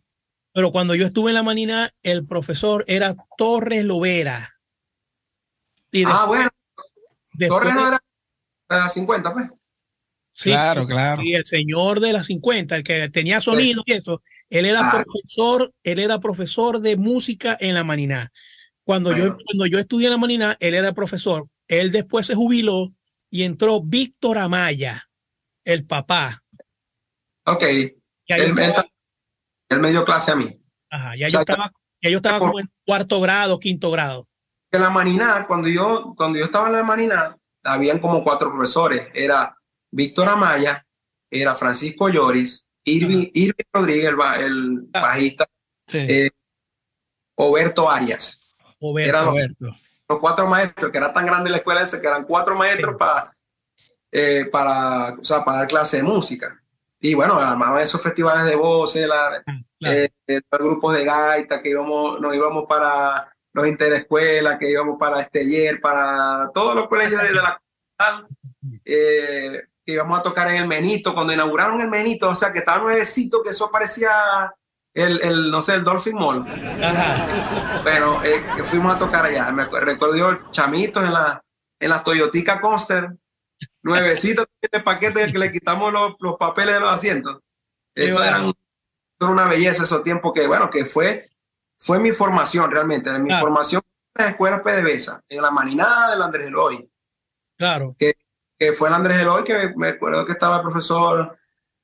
pero 0.52 0.72
cuando 0.72 0.96
yo 0.96 1.06
estuve 1.06 1.30
en 1.30 1.36
la 1.36 1.44
Manina, 1.44 1.94
el 2.02 2.26
profesor 2.26 2.84
era 2.88 3.16
Torres 3.38 3.86
Lovera. 3.86 4.56
ah, 6.08 6.26
bueno. 6.28 6.50
Torres 7.48 7.76
no 7.76 7.88
era 7.88 8.00
a 8.70 8.78
las 8.78 8.94
50, 8.94 9.34
pues. 9.34 9.50
Sí, 10.38 10.50
claro, 10.50 10.86
claro. 10.86 11.24
Y 11.24 11.34
el 11.34 11.46
señor 11.46 12.02
de 12.02 12.12
las 12.12 12.26
50, 12.26 12.76
el 12.76 12.84
que 12.84 13.08
tenía 13.10 13.40
sonido 13.40 13.84
y 13.86 13.94
eso, 13.94 14.22
él 14.50 14.66
era 14.66 14.90
ah. 14.90 14.92
profesor, 14.92 15.74
él 15.82 15.98
era 15.98 16.20
profesor 16.20 16.82
de 16.82 16.98
música 16.98 17.56
en 17.58 17.74
la 17.74 17.86
Maniná. 17.86 18.30
Cuando 18.84 19.16
yo 19.16 19.38
cuando 19.38 19.66
yo 19.66 19.80
estudié 19.80 20.08
en 20.08 20.12
la 20.12 20.18
Maniná, 20.18 20.58
él 20.60 20.74
era 20.74 20.92
profesor. 20.92 21.48
Él 21.70 21.90
después 21.90 22.28
se 22.28 22.36
jubiló 22.36 22.94
y 23.30 23.44
entró 23.44 23.82
Víctor 23.82 24.38
Amaya, 24.38 25.10
el 25.64 25.86
papá. 25.86 26.44
Ok. 27.46 27.64
Él, 28.28 28.54
me 29.80 29.90
dio 29.90 30.04
clase 30.04 30.34
a 30.34 30.36
mí. 30.36 30.48
Ajá, 30.90 31.16
ya 31.18 31.30
yo 31.30 31.40
estaba, 31.40 31.72
ya 32.02 32.10
yo 32.10 32.18
estaba 32.18 32.40
como 32.40 32.60
en 32.60 32.70
cuarto 32.86 33.22
grado, 33.22 33.58
quinto 33.58 33.90
grado. 33.90 34.28
En 34.70 34.82
la 34.82 34.90
Maniná, 34.90 35.46
cuando 35.48 35.70
yo, 35.70 36.14
cuando 36.18 36.38
yo 36.38 36.46
estaba 36.46 36.68
en 36.68 36.74
la 36.74 36.84
Maniná, 36.84 37.38
habían 37.64 38.00
como 38.00 38.22
cuatro 38.22 38.52
profesores. 38.52 39.08
Era 39.14 39.56
Víctor 39.96 40.28
Amaya, 40.28 40.86
era 41.32 41.56
Francisco 41.56 42.10
Lloris, 42.10 42.70
Irving, 42.84 43.32
Rodríguez, 43.74 44.14
el, 44.40 44.90
ah. 44.94 45.02
bajista, 45.02 45.48
eh, 45.94 46.30
Oberto 47.36 47.90
Arias. 47.90 48.56
Oberto, 48.80 49.34
los, 50.08 50.20
cuatro 50.20 50.48
maestros, 50.48 50.92
que 50.92 50.98
era 50.98 51.14
tan 51.14 51.26
grande 51.26 51.50
la 51.50 51.58
escuela 51.58 51.82
esa, 51.82 52.02
que 52.02 52.08
eran 52.08 52.26
cuatro 52.26 52.58
maestros 52.58 52.98
para, 52.98 53.34
eh, 54.12 54.50
para, 54.52 55.14
o 55.14 55.24
sea, 55.24 55.46
para 55.46 55.60
dar 55.60 55.68
clase 55.68 55.98
de 55.98 56.04
música. 56.04 56.62
Y 57.00 57.14
bueno, 57.14 57.40
armaban 57.40 57.82
esos 57.82 58.04
festivales 58.04 58.44
de 58.46 58.56
voces, 58.56 59.08
la, 59.08 59.42
ah, 59.48 59.60
eh, 59.86 60.10
grupos 60.52 60.94
de 60.94 61.06
gaita, 61.06 61.62
que 61.62 61.70
íbamos, 61.70 62.20
nos 62.20 62.36
íbamos 62.36 62.66
para 62.68 63.34
los 63.54 63.66
interescuelas, 63.66 64.60
que 64.60 64.70
íbamos 64.70 64.98
para 65.00 65.22
Esteller, 65.22 65.80
para 65.80 66.52
todos 66.54 66.76
los 66.76 66.90
colegios 66.90 67.22
de, 67.24 67.34
la 67.34 67.62
que 69.86 69.94
íbamos 69.94 70.20
a 70.20 70.24
tocar 70.24 70.50
en 70.50 70.56
el 70.56 70.68
Menito, 70.68 71.14
cuando 71.14 71.34
inauguraron 71.34 71.80
el 71.80 71.90
Menito, 71.90 72.30
o 72.30 72.36
sea, 72.36 72.52
que 72.52 72.60
estaba 72.60 72.82
nuevecito, 72.82 73.44
que 73.44 73.52
eso 73.52 73.70
parecía 73.72 74.12
el, 74.94 75.22
el, 75.22 75.52
no 75.52 75.62
sé, 75.62 75.76
el 75.76 75.84
Dolphin 75.84 76.16
Mall. 76.16 76.46
Ajá. 76.82 77.82
Bueno, 77.84 78.24
eh, 78.24 78.64
fuimos 78.64 78.96
a 78.96 78.98
tocar 78.98 79.26
allá. 79.26 79.52
Me 79.52 79.66
recuerdo 79.66 80.16
yo, 80.16 80.52
chamitos 80.52 81.04
en 81.04 81.14
la, 81.14 81.44
en 81.80 81.90
la 81.90 82.02
Toyotica 82.02 82.60
Coaster, 82.62 83.10
nuevecito 83.84 84.46
de 84.72 84.80
paquete 84.80 85.32
que 85.32 85.38
le 85.38 85.52
quitamos 85.52 85.94
los, 85.94 86.16
los, 86.20 86.36
papeles 86.38 86.76
de 86.76 86.80
los 86.80 86.92
asientos. 86.92 87.40
Eso 87.94 88.24
era, 88.24 88.42
una 89.20 89.46
belleza 89.46 89.84
esos 89.84 90.04
tiempos 90.04 90.34
que, 90.34 90.48
bueno, 90.48 90.70
que 90.70 90.86
fue, 90.86 91.30
fue 91.78 92.00
mi 92.00 92.12
formación 92.12 92.72
realmente, 92.72 93.18
mi 93.20 93.34
formación 93.34 93.82
en 94.16 94.26
la 94.26 94.32
escuela 94.32 94.64
PDVSA, 94.64 95.22
en 95.30 95.42
la 95.42 95.52
maninada 95.52 96.12
del 96.12 96.22
Andrés 96.22 96.48
Eloy. 96.48 96.90
Claro. 97.58 97.96
Que, 97.98 98.16
que 98.58 98.74
fue 98.74 98.90
el 98.90 98.96
Andrés 98.96 99.18
Eloy, 99.20 99.44
que 99.44 99.74
me 99.76 99.90
acuerdo 99.90 100.26
que 100.26 100.32
estaba 100.32 100.58
el 100.58 100.62
profesor 100.62 101.38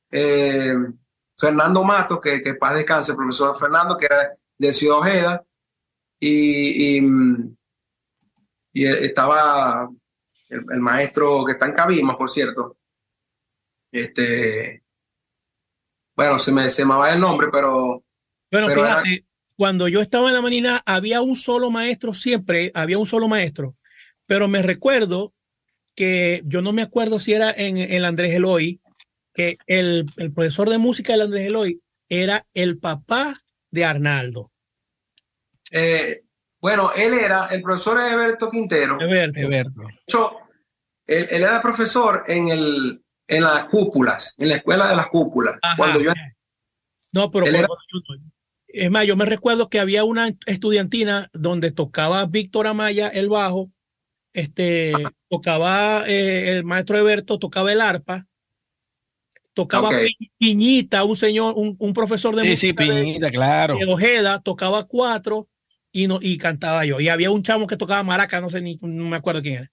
eh, 0.10 0.76
Fernando 1.38 1.84
Matos, 1.84 2.20
que, 2.22 2.42
que 2.42 2.56
paz 2.56 2.76
descanse, 2.76 3.12
el 3.12 3.18
profesor 3.18 3.58
Fernando, 3.58 3.98
que 3.98 4.06
era 4.06 4.36
de 4.58 4.74
Ciudad 4.74 5.00
Ojeda, 5.00 5.46
y, 6.20 7.00
y, 8.74 8.86
estaba 8.86 9.90
el, 10.50 10.82
maestro 10.82 11.44
que 11.46 11.54
está 11.54 11.66
en 11.66 11.74
Cabima, 11.74 12.18
por 12.18 12.30
cierto. 12.30 12.78
Este, 13.92 14.84
bueno, 16.16 16.38
se 16.38 16.52
me, 16.52 16.70
se 16.70 16.86
me 16.86 16.96
va 16.96 17.14
el 17.14 17.20
nombre, 17.20 17.50
pero... 17.52 18.04
Bueno, 18.52 18.70
fíjate, 18.70 19.26
cuando 19.56 19.88
yo 19.88 20.02
estaba 20.02 20.30
en 20.30 20.36
la 20.36 20.42
manina 20.42 20.82
había 20.86 21.22
un 21.22 21.36
solo 21.36 21.72
maestro 21.72 22.14
siempre, 22.14 22.72
había 22.74 22.98
un 22.98 23.06
solo 23.06 23.28
maestro, 23.28 23.76
pero 24.26 24.48
me 24.48 24.62
recuerdo 24.62 25.34
que 25.96 26.42
yo 26.46 26.62
no 26.62 26.74
me 26.74 26.82
acuerdo 26.82 27.20
si 27.20 27.34
era 27.34 27.52
en 27.52 27.78
el 27.78 28.06
Andrés 28.06 28.34
Eloy, 28.34 28.80
que 29.34 29.58
el, 29.68 30.06
el 30.18 30.34
profesor 30.34 30.70
de 30.70 30.78
música 30.78 31.16
de 31.16 31.24
Andrés 31.24 31.48
Eloy 31.48 31.82
era 32.10 32.46
el 32.54 32.78
papá 32.78 33.38
de 33.70 33.86
Arnaldo. 33.86 34.52
Eh, 35.72 36.24
bueno, 36.60 36.92
él 36.94 37.14
era, 37.14 37.48
el 37.48 37.62
profesor 37.62 38.00
Eberto 38.00 38.50
Quintero. 38.50 39.00
Eberto. 39.02 39.40
él, 41.08 41.28
era 41.30 41.62
profesor 41.62 42.24
en, 42.28 42.50
el, 42.50 43.04
en 43.28 43.44
las 43.44 43.66
cúpulas, 43.66 44.36
en 44.38 44.50
la 44.50 44.56
escuela 44.56 44.88
de 44.88 44.96
las 44.96 45.08
cúpulas. 45.08 45.58
cuando 45.78 46.02
yo... 46.02 46.12
No, 47.14 47.32
pero 47.32 47.46
es 48.74 48.90
más, 48.90 49.06
yo 49.06 49.16
me 49.18 49.26
recuerdo 49.26 49.70
que 49.70 49.80
había 49.80 50.04
una 50.04 50.34
estudiantina 50.46 51.30
donde 51.34 51.72
tocaba 51.72 52.26
Víctor 52.26 52.68
Amaya 52.68 53.10
el 53.10 53.28
bajo, 53.28 53.70
este, 54.34 54.94
tocaba 55.30 56.04
eh, 56.08 56.50
el 56.50 56.64
maestro 56.64 56.98
Eberto, 56.98 57.40
tocaba 57.40 57.72
el 57.72 57.82
arpa, 57.82 58.28
tocaba 59.54 59.90
Piñita, 60.38 61.04
un 61.04 61.16
señor, 61.16 61.54
un, 61.56 61.94
profesor 61.94 62.36
de 62.36 62.50
música. 62.50 62.84
Sí, 62.84 62.90
Piñita, 62.90 63.30
claro. 63.32 63.78
Ojeda, 63.88 64.40
tocaba 64.42 64.86
cuatro 64.86 65.48
y, 65.92 66.08
no, 66.08 66.20
y 66.22 66.38
cantaba 66.38 66.86
yo. 66.86 67.00
Y 67.00 67.10
había 67.10 67.32
un 67.32 67.44
chamo 67.44 67.68
que 67.68 67.78
tocaba 67.78 68.04
maraca, 68.04 68.40
no 68.42 68.50
sé 68.50 68.62
ni, 68.62 68.78
no 68.82 69.06
me 69.06 69.18
acuerdo 69.18 69.42
quién 69.42 69.56
era. 69.56 69.72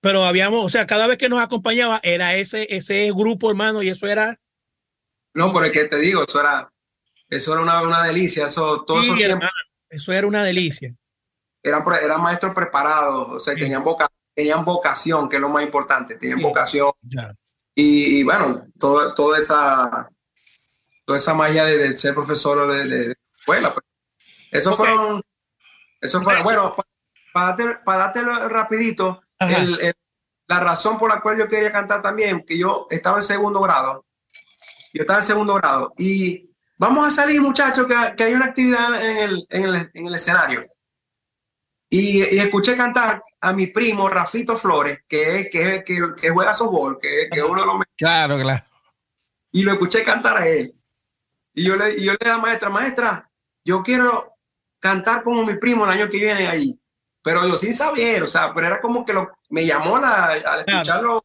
Pero 0.00 0.24
habíamos, 0.24 0.64
o 0.64 0.68
sea, 0.68 0.86
cada 0.86 1.06
vez 1.06 1.18
que 1.18 1.28
nos 1.28 1.40
acompañaba 1.40 2.00
era 2.02 2.36
ese, 2.36 2.66
ese 2.74 3.10
grupo, 3.12 3.50
hermano, 3.50 3.82
y 3.82 3.88
eso 3.88 4.06
era. 4.06 4.38
No, 5.34 5.52
por 5.52 5.64
el 5.64 5.72
que 5.72 5.84
te 5.84 5.98
digo, 5.98 6.22
eso 6.22 6.40
era, 6.40 6.72
eso 7.28 7.52
era 7.52 7.62
una, 7.62 7.82
una 7.82 8.04
delicia, 8.04 8.46
eso, 8.46 8.84
todo 8.86 9.00
eso 9.90 10.12
era 10.12 10.26
una 10.26 10.44
delicia. 10.44 10.94
Eran, 11.68 11.82
eran 12.02 12.22
maestros 12.22 12.54
preparados, 12.54 13.28
o 13.28 13.38
sea, 13.40 13.54
tenían, 13.54 13.82
boca, 13.82 14.08
tenían 14.34 14.64
vocación, 14.64 15.28
que 15.28 15.36
es 15.36 15.42
lo 15.42 15.48
más 15.48 15.64
importante, 15.64 16.16
tenían 16.16 16.40
vocación. 16.40 16.92
Y, 17.74 18.22
bueno, 18.22 18.66
toda, 18.78 19.14
toda 19.14 19.38
esa 19.38 20.08
toda 21.06 21.18
esa 21.18 21.34
magia 21.34 21.64
de, 21.64 21.96
ser 21.96 22.14
profesor 22.14 22.70
de, 22.70 22.84
de, 22.84 23.16
escuela. 23.38 23.72
Pues. 23.72 23.86
Eso 24.50 24.74
fueron, 24.74 25.22
eso 26.00 26.20
fue, 26.22 26.42
bueno, 26.42 26.74
para, 27.32 27.82
para, 27.84 27.98
darte, 27.98 28.22
rapidito, 28.48 29.22
la 29.38 30.60
razón 30.60 30.98
por 30.98 31.08
la 31.08 31.20
cual 31.20 31.38
yo 31.38 31.48
quería 31.48 31.72
cantar 31.72 32.02
también, 32.02 32.44
que 32.44 32.58
yo 32.58 32.86
estaba 32.90 33.18
en 33.18 33.22
segundo 33.22 33.60
grado, 33.60 34.04
yo 34.92 35.02
estaba 35.02 35.20
en 35.20 35.26
segundo 35.26 35.54
grado, 35.54 35.92
y 35.96 36.50
vamos 36.76 37.06
a 37.06 37.10
salir 37.10 37.40
muchachos, 37.40 37.86
que, 37.86 37.94
que 38.16 38.24
hay 38.24 38.34
una 38.34 38.46
actividad 38.46 39.02
en 39.02 39.16
el, 39.18 39.46
en 39.48 39.64
el, 39.64 39.90
en 39.94 40.06
el 40.06 40.14
escenario. 40.14 40.64
Y, 41.88 42.20
escuché 42.38 42.76
cantar 42.76 43.22
a 43.40 43.52
mi 43.52 43.68
primo 43.68 44.08
Rafito 44.08 44.56
Flores, 44.56 45.00
que, 45.08 45.48
que, 45.50 45.84
que, 45.84 46.00
que 46.20 46.30
juega 46.30 46.52
softball, 46.52 46.98
que, 47.00 47.28
que 47.30 47.38
es 47.38 47.44
uno 47.44 47.60
de 47.60 47.66
los 47.66 47.76
Claro, 47.96 48.38
claro. 48.38 48.64
Y 49.52 49.62
lo 49.62 49.72
escuché 49.72 50.02
cantar 50.04 50.38
a 50.38 50.48
él. 50.48 50.74
Y 51.54 51.64
yo 51.64 51.76
le, 51.76 52.02
yo 52.02 52.12
le 52.12 52.18
dije 52.20 52.30
a 52.30 52.36
la 52.36 52.38
maestra, 52.38 52.70
maestra, 52.70 53.30
yo 53.64 53.82
quiero 53.82 54.34
cantar 54.80 55.22
como 55.22 55.44
mi 55.46 55.56
primo 55.58 55.84
el 55.84 55.90
año 55.90 56.10
que 56.10 56.18
viene 56.18 56.46
ahí. 56.46 56.78
Pero 57.22 57.46
yo 57.48 57.56
sin 57.56 57.74
saber, 57.74 58.22
o 58.22 58.28
sea, 58.28 58.52
pero 58.54 58.66
era 58.66 58.80
como 58.80 59.04
que 59.04 59.12
lo, 59.12 59.32
me 59.48 59.64
llamó 59.64 59.98
la, 59.98 60.26
al 60.26 60.60
escucharlo, 60.66 61.24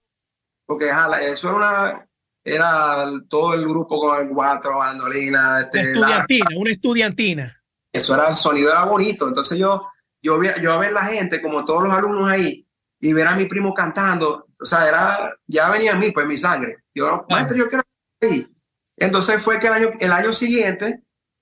porque 0.66 0.90
eso 1.24 1.50
era 1.50 1.58
una, 1.58 2.10
era 2.44 3.06
todo 3.30 3.54
el 3.54 3.68
grupo 3.68 4.00
con 4.00 4.20
el 4.20 4.34
cuatro, 4.34 4.80
bandolina. 4.80 5.62
Este, 5.62 5.82
estudiantina, 5.82 6.46
una 6.56 6.72
estudiantina. 6.72 7.64
Eso 7.94 8.16
era, 8.16 8.30
el 8.30 8.36
sonido 8.36 8.72
era 8.72 8.86
bonito. 8.86 9.28
Entonces 9.28 9.60
yo 9.60 9.91
yo, 10.22 10.40
yo 10.62 10.74
a 10.74 10.78
ver 10.78 10.94
la 10.94 11.06
gente, 11.06 11.42
como 11.42 11.66
todos 11.66 11.84
los 11.84 11.94
alumnos 11.94 12.32
ahí, 12.32 12.68
y 13.00 13.14
ver 13.14 13.28
a 13.28 13.36
mi 13.36 13.46
primo 13.46 13.74
cantando, 13.74 14.48
o 14.60 14.66
sea, 14.66 14.88
era, 14.88 15.36
ya 15.48 15.70
venía 15.70 15.94
a 15.94 15.96
mí, 15.96 16.12
pues 16.12 16.28
mi 16.28 16.38
sangre. 16.38 16.78
Yo, 16.94 17.26
maestro, 17.30 17.58
yo 17.58 17.68
quiero 17.68 17.84
ahí. 18.22 18.48
Entonces 18.96 19.42
fue 19.42 19.60
que 19.60 19.68
el 19.68 19.74
año, 19.74 19.90
el 20.00 20.12
año 20.12 20.32
siguiente 20.32 21.02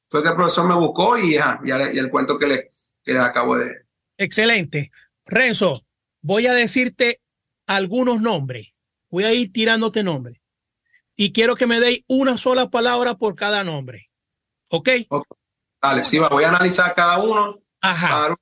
fue 0.10 0.24
que 0.24 0.30
el 0.30 0.36
profesor 0.36 0.68
me 0.68 0.76
buscó 0.76 1.18
y, 1.18 1.34
ya, 1.34 1.60
y 1.66 1.98
el 1.98 2.10
cuento 2.10 2.40
que 2.40 2.48
le, 2.48 2.68
que 3.04 3.14
le 3.14 3.20
acabo 3.20 3.58
de... 3.58 3.86
Excelente. 4.18 4.92
Renzo, 5.26 5.86
voy 6.22 6.48
a 6.48 6.54
decirte 6.54 7.22
algunos 7.68 8.22
nombres. 8.22 8.70
Voy 9.10 9.26
a 9.26 9.34
ir 9.34 9.52
tirándote 9.52 10.04
nombres. 10.04 10.40
Y 11.18 11.34
quiero 11.34 11.56
que 11.56 11.68
me 11.68 11.82
deis 11.82 12.06
una 12.08 12.38
sola 12.38 12.70
palabra 12.70 13.16
por 13.16 13.36
cada 13.36 13.66
nombre. 13.66 14.10
¿Ok? 14.70 14.90
okay. 15.10 15.38
Vale, 15.82 16.06
sí, 16.06 16.20
voy 16.20 16.46
a 16.46 16.50
analizar 16.50 16.96
cada 16.96 17.18
uno. 17.20 17.62
Ajá 17.82 18.36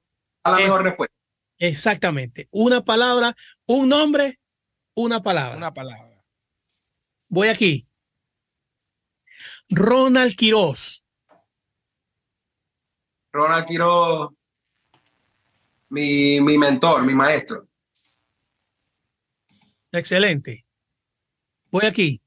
la 0.52 0.58
mejor 0.58 0.84
respuesta. 0.84 1.16
Exactamente. 1.60 2.48
Una 2.52 2.84
palabra, 2.84 3.36
un 3.66 3.90
nombre, 3.90 4.40
una 4.96 5.22
palabra. 5.22 5.58
Una 5.58 5.74
palabra. 5.74 6.24
Voy 7.30 7.48
aquí. 7.48 7.88
Ronald 9.70 10.36
Quiroz. 10.36 11.04
Ronald 13.32 13.66
Quiroz, 13.66 14.32
mi, 15.90 16.42
mi 16.42 16.58
mentor, 16.58 17.04
mi 17.06 17.14
maestro. 17.14 17.68
Excelente. 19.92 20.66
Voy 21.70 21.86
aquí. 21.86 22.22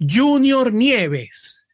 Junior 0.00 0.72
Nieves. 0.72 1.66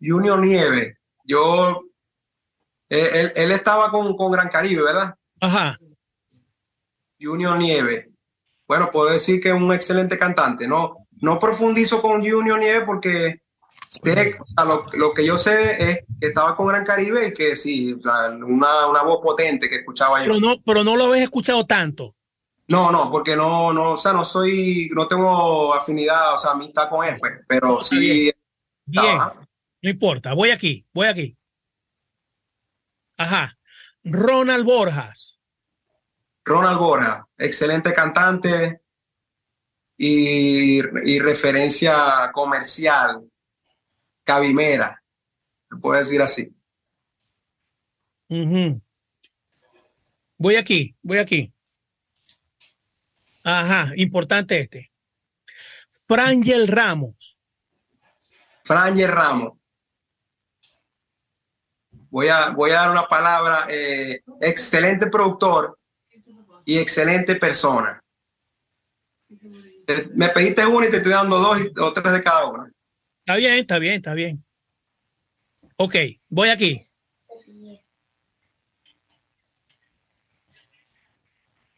Junior 0.00 0.40
Nieves. 0.40 0.96
Yo, 1.24 1.82
él, 2.88 3.52
estaba 3.52 3.90
con, 3.90 4.16
Gran 4.30 4.48
Caribe, 4.48 4.82
¿verdad? 4.82 5.14
Ajá. 5.40 5.76
Junior 7.20 7.56
Nieves. 7.58 8.08
Bueno, 8.66 8.90
puedo 8.90 9.10
decir 9.10 9.40
que 9.40 9.48
es 9.48 9.54
un 9.54 9.72
excelente 9.72 10.16
cantante. 10.16 10.66
No, 10.66 11.06
no 11.20 11.38
profundizo 11.38 12.00
con 12.00 12.24
Junior 12.24 12.58
Nieves 12.58 12.84
porque 12.86 13.42
lo, 14.94 15.12
que 15.12 15.24
yo 15.24 15.36
sé 15.36 15.90
es 15.90 15.98
que 16.20 16.28
estaba 16.28 16.56
con 16.56 16.66
Gran 16.66 16.84
Caribe 16.84 17.28
y 17.28 17.34
que 17.34 17.56
sí, 17.56 17.92
una, 18.44 18.86
una 18.86 19.02
voz 19.02 19.20
potente 19.22 19.68
que 19.68 19.76
escuchaba 19.76 20.24
yo. 20.24 20.32
Pero 20.32 20.40
no, 20.40 20.62
pero 20.64 20.84
no 20.84 20.96
lo 20.96 21.04
habéis 21.04 21.24
escuchado 21.24 21.66
tanto. 21.66 22.14
No, 22.68 22.90
no, 22.90 23.10
porque 23.10 23.36
no, 23.36 23.72
no, 23.72 23.92
o 23.92 23.98
sea, 23.98 24.12
no 24.12 24.24
soy, 24.24 24.90
no 24.94 25.06
tengo 25.06 25.74
afinidad, 25.74 26.34
o 26.34 26.38
sea, 26.38 26.52
amistad 26.52 26.88
con 26.88 27.06
él, 27.06 27.16
pues, 27.18 27.32
pero 27.46 27.80
sí. 27.80 28.30
Bien, 28.84 29.18
no 29.82 29.90
importa, 29.90 30.32
voy 30.34 30.50
aquí, 30.50 30.86
voy 30.92 31.08
aquí. 31.08 31.36
Ajá. 33.16 33.56
Ronald 34.04 34.64
Borjas. 34.64 35.40
Ronald 36.44 36.78
Borjas, 36.78 37.24
excelente 37.38 37.92
cantante 37.92 38.80
y, 39.96 40.82
referencia 41.20 42.30
comercial, 42.32 43.30
cabimera, 44.24 45.02
se 45.70 45.76
puede 45.76 46.00
decir 46.00 46.22
así. 46.22 46.52
Voy 50.38 50.56
aquí, 50.56 50.96
voy 51.02 51.18
aquí. 51.18 51.52
Ajá, 53.44 53.92
importante 53.96 54.60
este. 54.60 54.92
Frangel 56.06 56.68
Ramos. 56.68 57.38
Frangel 58.64 59.10
Ramos. 59.10 59.52
Voy 62.10 62.28
a, 62.28 62.50
voy 62.50 62.70
a 62.72 62.74
dar 62.74 62.90
una 62.90 63.06
palabra. 63.06 63.66
Eh, 63.68 64.22
excelente 64.40 65.08
productor 65.08 65.78
y 66.64 66.78
excelente 66.78 67.36
persona. 67.36 68.02
me 70.14 70.28
pediste 70.28 70.66
uno 70.66 70.86
y 70.86 70.90
te 70.90 70.98
estoy 70.98 71.12
dando 71.12 71.38
dos 71.38 71.58
o 71.80 71.92
tres 71.92 72.12
de 72.12 72.22
cada 72.22 72.46
uno. 72.46 72.68
Está 73.24 73.36
bien, 73.36 73.54
está 73.54 73.78
bien, 73.78 73.94
está 73.94 74.14
bien. 74.14 74.44
Ok, 75.76 75.96
voy 76.28 76.48
aquí. 76.50 76.86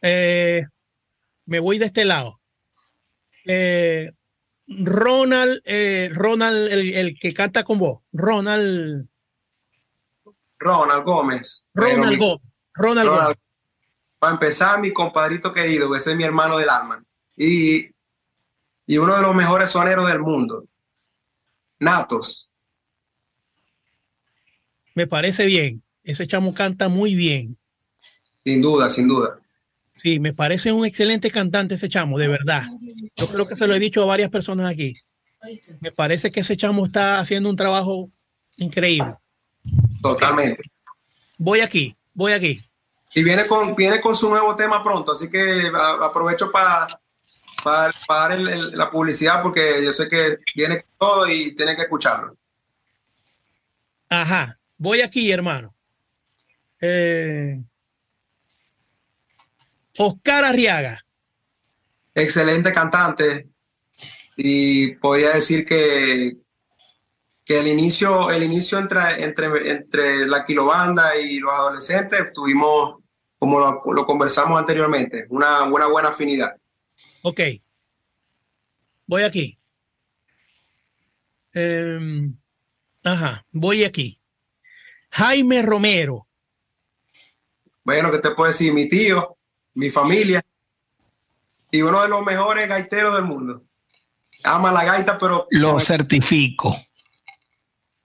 Eh, 0.01 0.67
me 1.45 1.59
voy 1.59 1.77
de 1.77 1.85
este 1.85 2.05
lado. 2.05 2.39
Eh, 3.45 4.11
Ronald, 4.67 5.61
eh, 5.65 6.09
Ronald, 6.13 6.71
el, 6.71 7.17
que 7.19 7.33
canta 7.33 7.63
con 7.63 7.79
vos, 7.79 7.99
Ronald. 8.11 9.07
Ronald 10.57 11.03
Gómez. 11.03 11.69
Ronald 11.73 12.17
Gómez. 12.17 12.41
Ronald, 12.73 13.09
Gómez. 13.09 13.37
Para 14.17 14.33
empezar, 14.33 14.79
mi 14.79 14.91
compadrito 14.91 15.53
querido, 15.53 15.95
ese 15.95 16.11
es 16.11 16.17
mi 16.17 16.23
hermano 16.23 16.57
del 16.57 16.69
alma. 16.69 17.03
Y, 17.37 17.91
y 18.87 18.97
uno 18.97 19.15
de 19.15 19.21
los 19.21 19.35
mejores 19.35 19.69
soneros 19.69 20.07
del 20.07 20.21
mundo. 20.21 20.65
Natos. 21.79 22.51
Me 24.95 25.05
parece 25.05 25.45
bien. 25.45 25.83
Ese 26.03 26.25
chamo 26.25 26.53
canta 26.53 26.87
muy 26.87 27.15
bien. 27.15 27.57
Sin 28.43 28.61
duda, 28.61 28.89
sin 28.89 29.07
duda. 29.07 29.39
Sí, 30.05 30.19
me 30.19 30.33
parece 30.33 30.71
un 30.71 30.85
excelente 30.85 31.31
cantante 31.31 31.73
ese 31.73 31.89
chamo, 31.89 32.19
de 32.19 32.27
verdad. 32.27 32.67
Yo 33.15 33.27
creo 33.27 33.47
que 33.47 33.57
se 33.57 33.65
lo 33.65 33.73
he 33.73 33.79
dicho 33.79 34.03
a 34.03 34.05
varias 34.05 34.29
personas 34.29 34.69
aquí. 34.71 34.93
Me 35.79 35.91
parece 35.91 36.31
que 36.31 36.41
ese 36.41 36.55
chamo 36.55 36.85
está 36.85 37.17
haciendo 37.17 37.49
un 37.49 37.55
trabajo 37.55 38.11
increíble. 38.57 39.15
Totalmente. 40.03 40.61
Voy 41.39 41.61
aquí, 41.61 41.95
voy 42.13 42.33
aquí. 42.33 42.59
Y 43.15 43.23
viene 43.23 43.47
con, 43.47 43.73
viene 43.73 43.99
con 43.99 44.13
su 44.13 44.29
nuevo 44.29 44.55
tema 44.55 44.83
pronto, 44.83 45.13
así 45.13 45.27
que 45.27 45.71
aprovecho 46.03 46.51
para 46.51 46.87
para, 48.07 48.37
la 48.37 48.91
publicidad 48.91 49.41
porque 49.41 49.83
yo 49.83 49.91
sé 49.91 50.07
que 50.07 50.37
viene 50.53 50.85
todo 50.99 51.27
y 51.27 51.55
tiene 51.55 51.75
que 51.75 51.81
escucharlo. 51.81 52.37
Ajá, 54.07 54.59
voy 54.77 55.01
aquí, 55.01 55.31
hermano. 55.31 55.73
Eh, 56.79 57.59
Oscar 59.97 60.45
Arriaga. 60.45 61.05
Excelente 62.13 62.71
cantante. 62.71 63.49
Y 64.37 64.95
podría 64.95 65.31
decir 65.31 65.65
que, 65.65 66.37
que 67.45 67.59
el 67.59 67.67
inicio, 67.67 68.31
el 68.31 68.43
inicio 68.43 68.79
entre, 68.79 69.23
entre, 69.23 69.71
entre 69.71 70.27
la 70.27 70.43
quilobanda 70.43 71.17
y 71.17 71.39
los 71.39 71.53
adolescentes 71.53 72.33
tuvimos, 72.33 73.01
como 73.37 73.59
lo, 73.59 74.05
conversamos 74.05 74.59
anteriormente, 74.59 75.25
una, 75.29 75.63
una 75.63 75.85
buena 75.87 76.09
afinidad. 76.09 76.55
Ok. 77.21 77.39
Voy 79.07 79.23
aquí. 79.23 79.57
Em, 81.53 82.35
ajá, 83.03 83.45
voy 83.51 83.83
aquí. 83.83 84.19
Jaime 85.11 85.61
Romero. 85.61 86.27
Bueno, 87.83 88.11
¿qué 88.11 88.17
te 88.17 88.31
puedo 88.31 88.47
decir? 88.47 88.73
Mi 88.73 88.89
tío, 88.89 89.34
mi 89.75 89.89
familia 89.89 90.41
y 91.69 91.81
uno 91.81 92.01
de 92.01 92.09
los 92.09 92.23
mejores 92.23 92.67
gaiteros 92.67 93.15
del 93.15 93.25
mundo. 93.25 93.63
Ama 94.43 94.71
la 94.71 94.83
gaita, 94.83 95.17
pero... 95.17 95.47
Lo 95.51 95.79
certifico. 95.79 96.75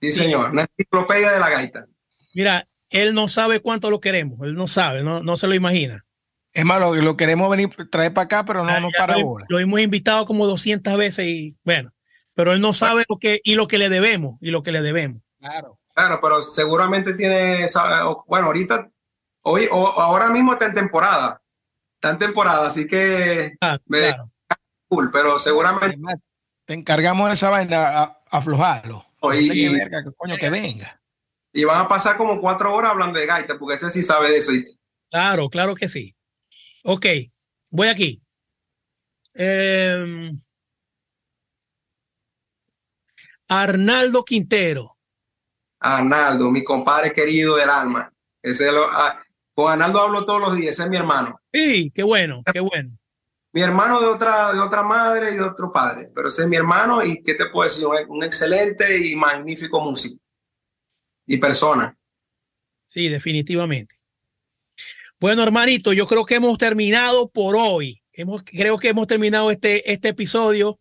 Sí, 0.00 0.12
señor. 0.12 0.50
Una 0.50 0.62
enciclopedia 0.62 1.30
de 1.30 1.40
la 1.40 1.50
gaita. 1.50 1.86
Mira, 2.34 2.66
él 2.88 3.14
no 3.14 3.28
sabe 3.28 3.60
cuánto 3.60 3.90
lo 3.90 4.00
queremos. 4.00 4.40
Él 4.42 4.54
no 4.54 4.66
sabe, 4.66 5.02
no, 5.02 5.22
no 5.22 5.36
se 5.36 5.46
lo 5.46 5.54
imagina. 5.54 6.04
Es 6.52 6.64
malo, 6.64 6.94
lo 6.94 7.16
queremos 7.16 7.48
venir, 7.48 7.70
traer 7.90 8.12
para 8.12 8.24
acá, 8.24 8.44
pero 8.44 8.64
no, 8.64 8.70
ah, 8.70 8.80
no 8.80 8.88
para 8.96 9.14
ahora. 9.14 9.46
Lo 9.48 9.60
hemos 9.60 9.80
invitado 9.80 10.26
como 10.26 10.46
200 10.46 10.96
veces 10.96 11.26
y 11.26 11.56
bueno, 11.62 11.92
pero 12.34 12.52
él 12.52 12.60
no 12.60 12.72
sabe 12.72 13.04
lo 13.08 13.18
que 13.18 13.40
y 13.44 13.54
lo 13.54 13.68
que 13.68 13.78
le 13.78 13.88
debemos 13.88 14.36
y 14.40 14.50
lo 14.50 14.62
que 14.62 14.72
le 14.72 14.82
debemos. 14.82 15.22
Claro. 15.38 15.78
Claro, 15.94 16.18
pero 16.22 16.40
seguramente 16.40 17.14
tiene, 17.14 17.66
bueno, 18.26 18.46
ahorita, 18.46 18.90
hoy, 19.42 19.68
o, 19.70 20.00
ahora 20.00 20.30
mismo 20.30 20.52
está 20.52 20.66
en 20.66 20.74
temporada 20.74 21.42
está 22.00 22.10
en 22.10 22.18
temporada, 22.18 22.66
así 22.66 22.86
que 22.86 23.52
ah, 23.60 23.78
me 23.84 24.16
cool, 24.88 25.10
pero 25.10 25.38
seguramente 25.38 25.98
te 26.64 26.74
encargamos 26.74 27.28
de 27.28 27.34
esa 27.34 27.50
vaina 27.50 28.02
a, 28.02 28.22
aflojarlo. 28.30 29.04
y, 29.34 29.68
verga, 29.68 30.02
que 30.02 30.10
coño 30.16 30.36
que 30.38 30.48
venga. 30.48 31.00
Y 31.52 31.64
van 31.64 31.84
a 31.84 31.88
pasar 31.88 32.16
como 32.16 32.40
cuatro 32.40 32.74
horas 32.74 32.92
hablando 32.92 33.18
de 33.18 33.26
gaita, 33.26 33.58
porque 33.58 33.74
ese 33.74 33.90
sí 33.90 34.02
sabe 34.02 34.30
de 34.30 34.38
eso. 34.38 34.52
Claro, 35.10 35.48
claro 35.50 35.74
que 35.74 35.88
sí. 35.88 36.16
Ok, 36.84 37.06
voy 37.70 37.88
aquí. 37.88 38.22
Em, 39.34 40.40
Arnaldo 43.48 44.24
Quintero. 44.24 44.96
Arnaldo, 45.80 46.50
mi 46.50 46.62
compadre 46.64 47.12
querido 47.12 47.56
del 47.56 47.68
alma. 47.68 48.10
Ese 48.42 48.70
lo, 48.70 48.84
ah, 48.84 49.20
con 49.62 49.72
Arnaldo 49.72 50.00
hablo 50.00 50.24
todos 50.24 50.40
los 50.40 50.56
días, 50.56 50.70
ese 50.70 50.84
es 50.84 50.88
mi 50.90 50.96
hermano. 50.96 51.40
Sí, 51.52 51.90
qué 51.94 52.02
bueno, 52.02 52.42
qué 52.52 52.60
bueno. 52.60 52.96
Mi 53.52 53.62
hermano 53.62 54.00
de 54.00 54.06
otra, 54.06 54.52
de 54.52 54.60
otra 54.60 54.82
madre 54.82 55.32
y 55.32 55.34
de 55.34 55.42
otro 55.42 55.72
padre, 55.72 56.10
pero 56.14 56.28
ese 56.28 56.42
es 56.42 56.48
mi 56.48 56.56
hermano 56.56 57.04
y 57.04 57.22
qué 57.22 57.34
te 57.34 57.46
puedo 57.46 57.68
decir, 57.68 57.84
un 58.08 58.22
excelente 58.22 59.06
y 59.06 59.16
magnífico 59.16 59.80
músico 59.80 60.20
y 61.26 61.36
persona. 61.38 61.96
Sí, 62.86 63.08
definitivamente. 63.08 63.96
Bueno, 65.18 65.42
hermanito, 65.42 65.92
yo 65.92 66.06
creo 66.06 66.24
que 66.24 66.36
hemos 66.36 66.58
terminado 66.58 67.28
por 67.28 67.54
hoy. 67.56 68.02
Hemos, 68.12 68.42
creo 68.42 68.78
que 68.78 68.88
hemos 68.88 69.06
terminado 69.06 69.50
este, 69.50 69.92
este 69.92 70.08
episodio 70.08 70.80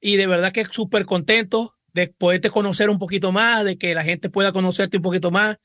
y 0.00 0.16
de 0.16 0.26
verdad 0.26 0.52
que 0.52 0.64
súper 0.64 1.04
contento 1.04 1.74
de 1.92 2.08
poderte 2.08 2.50
conocer 2.50 2.90
un 2.90 2.98
poquito 2.98 3.30
más, 3.30 3.64
de 3.64 3.76
que 3.78 3.94
la 3.94 4.02
gente 4.02 4.30
pueda 4.30 4.52
conocerte 4.52 4.96
un 4.96 5.02
poquito 5.02 5.30
más. 5.30 5.58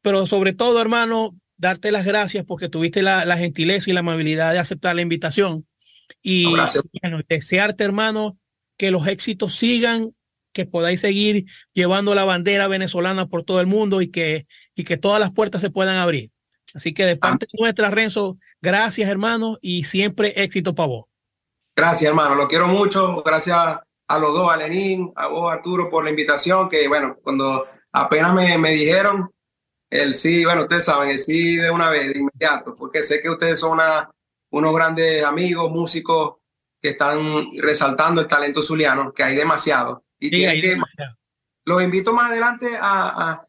Pero 0.00 0.26
sobre 0.26 0.52
todo, 0.52 0.80
hermano, 0.80 1.36
darte 1.56 1.92
las 1.92 2.04
gracias 2.04 2.44
porque 2.44 2.68
tuviste 2.68 3.02
la, 3.02 3.36
gentileza 3.36 3.90
y 3.90 3.92
la 3.92 4.00
amabilidad 4.00 4.52
de 4.52 4.58
aceptar 4.58 4.94
la 4.94 5.02
invitación. 5.02 5.66
Y 6.22 6.46
bueno, 6.46 7.20
desearte, 7.28 7.84
hermano, 7.84 8.38
que 8.76 8.90
los 8.90 9.06
éxitos 9.06 9.54
sigan, 9.54 10.10
que 10.52 10.66
podáis 10.66 11.00
seguir 11.00 11.44
llevando 11.72 12.14
la 12.14 12.24
bandera 12.24 12.68
venezolana 12.68 13.26
por 13.26 13.42
todo 13.42 13.60
el 13.60 13.66
mundo 13.66 14.00
y 14.00 14.08
que, 14.08 14.46
y 14.74 14.84
que 14.84 14.96
todas 14.96 15.20
las 15.20 15.30
puertas 15.30 15.60
se 15.60 15.70
puedan 15.70 15.96
abrir. 15.96 16.30
Así 16.74 16.92
que 16.92 17.06
de 17.06 17.16
parte 17.16 17.46
nuestra, 17.58 17.90
Renzo, 17.90 18.38
gracias, 18.60 19.08
hermano, 19.08 19.58
y 19.60 19.84
siempre 19.84 20.42
éxito 20.42 20.74
para 20.74 20.88
vos. 20.88 21.04
Gracias, 21.74 22.08
hermano, 22.08 22.34
lo 22.34 22.48
quiero 22.48 22.68
mucho. 22.68 23.22
Gracias 23.22 23.56
a 24.08 24.18
los 24.18 24.34
dos, 24.34 24.50
a 24.50 24.56
Lenín, 24.56 25.12
a 25.16 25.26
vos, 25.26 25.52
Arturo, 25.52 25.90
por 25.90 26.04
la 26.04 26.10
invitación, 26.10 26.68
que 26.68 26.88
bueno, 26.88 27.16
cuando 27.22 27.66
apenas 27.92 28.34
me, 28.34 28.56
me 28.58 28.70
dijeron, 28.70 29.30
el 29.90 30.14
sí, 30.14 30.44
bueno, 30.44 30.62
ustedes 30.62 30.84
saben, 30.84 31.10
el 31.10 31.18
sí 31.18 31.56
de 31.56 31.70
una 31.70 31.90
vez, 31.90 32.12
de 32.12 32.18
inmediato, 32.18 32.74
porque 32.74 33.02
sé 33.02 33.20
que 33.22 33.30
ustedes 33.30 33.58
son 33.58 33.78
unos 34.50 34.74
grandes 34.74 35.24
amigos, 35.24 35.70
músicos 35.70 36.36
que 36.80 36.90
están 36.90 37.18
resaltando 37.58 38.20
el 38.20 38.28
talento 38.28 38.62
zuliano, 38.62 39.12
que 39.12 39.22
hay 39.22 39.36
demasiado. 39.36 40.04
Y 40.18 40.30
que, 40.30 40.76
los 41.64 41.82
invito 41.82 42.12
más 42.12 42.30
adelante 42.30 42.66
a, 42.80 43.42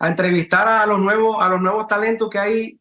entrevistar 0.00 0.68
a 0.68 0.86
los 0.86 0.98
nuevos, 0.98 1.36
a 1.40 1.48
los 1.48 1.60
nuevos 1.60 1.86
talentos 1.86 2.28
que 2.28 2.38
hay 2.38 2.80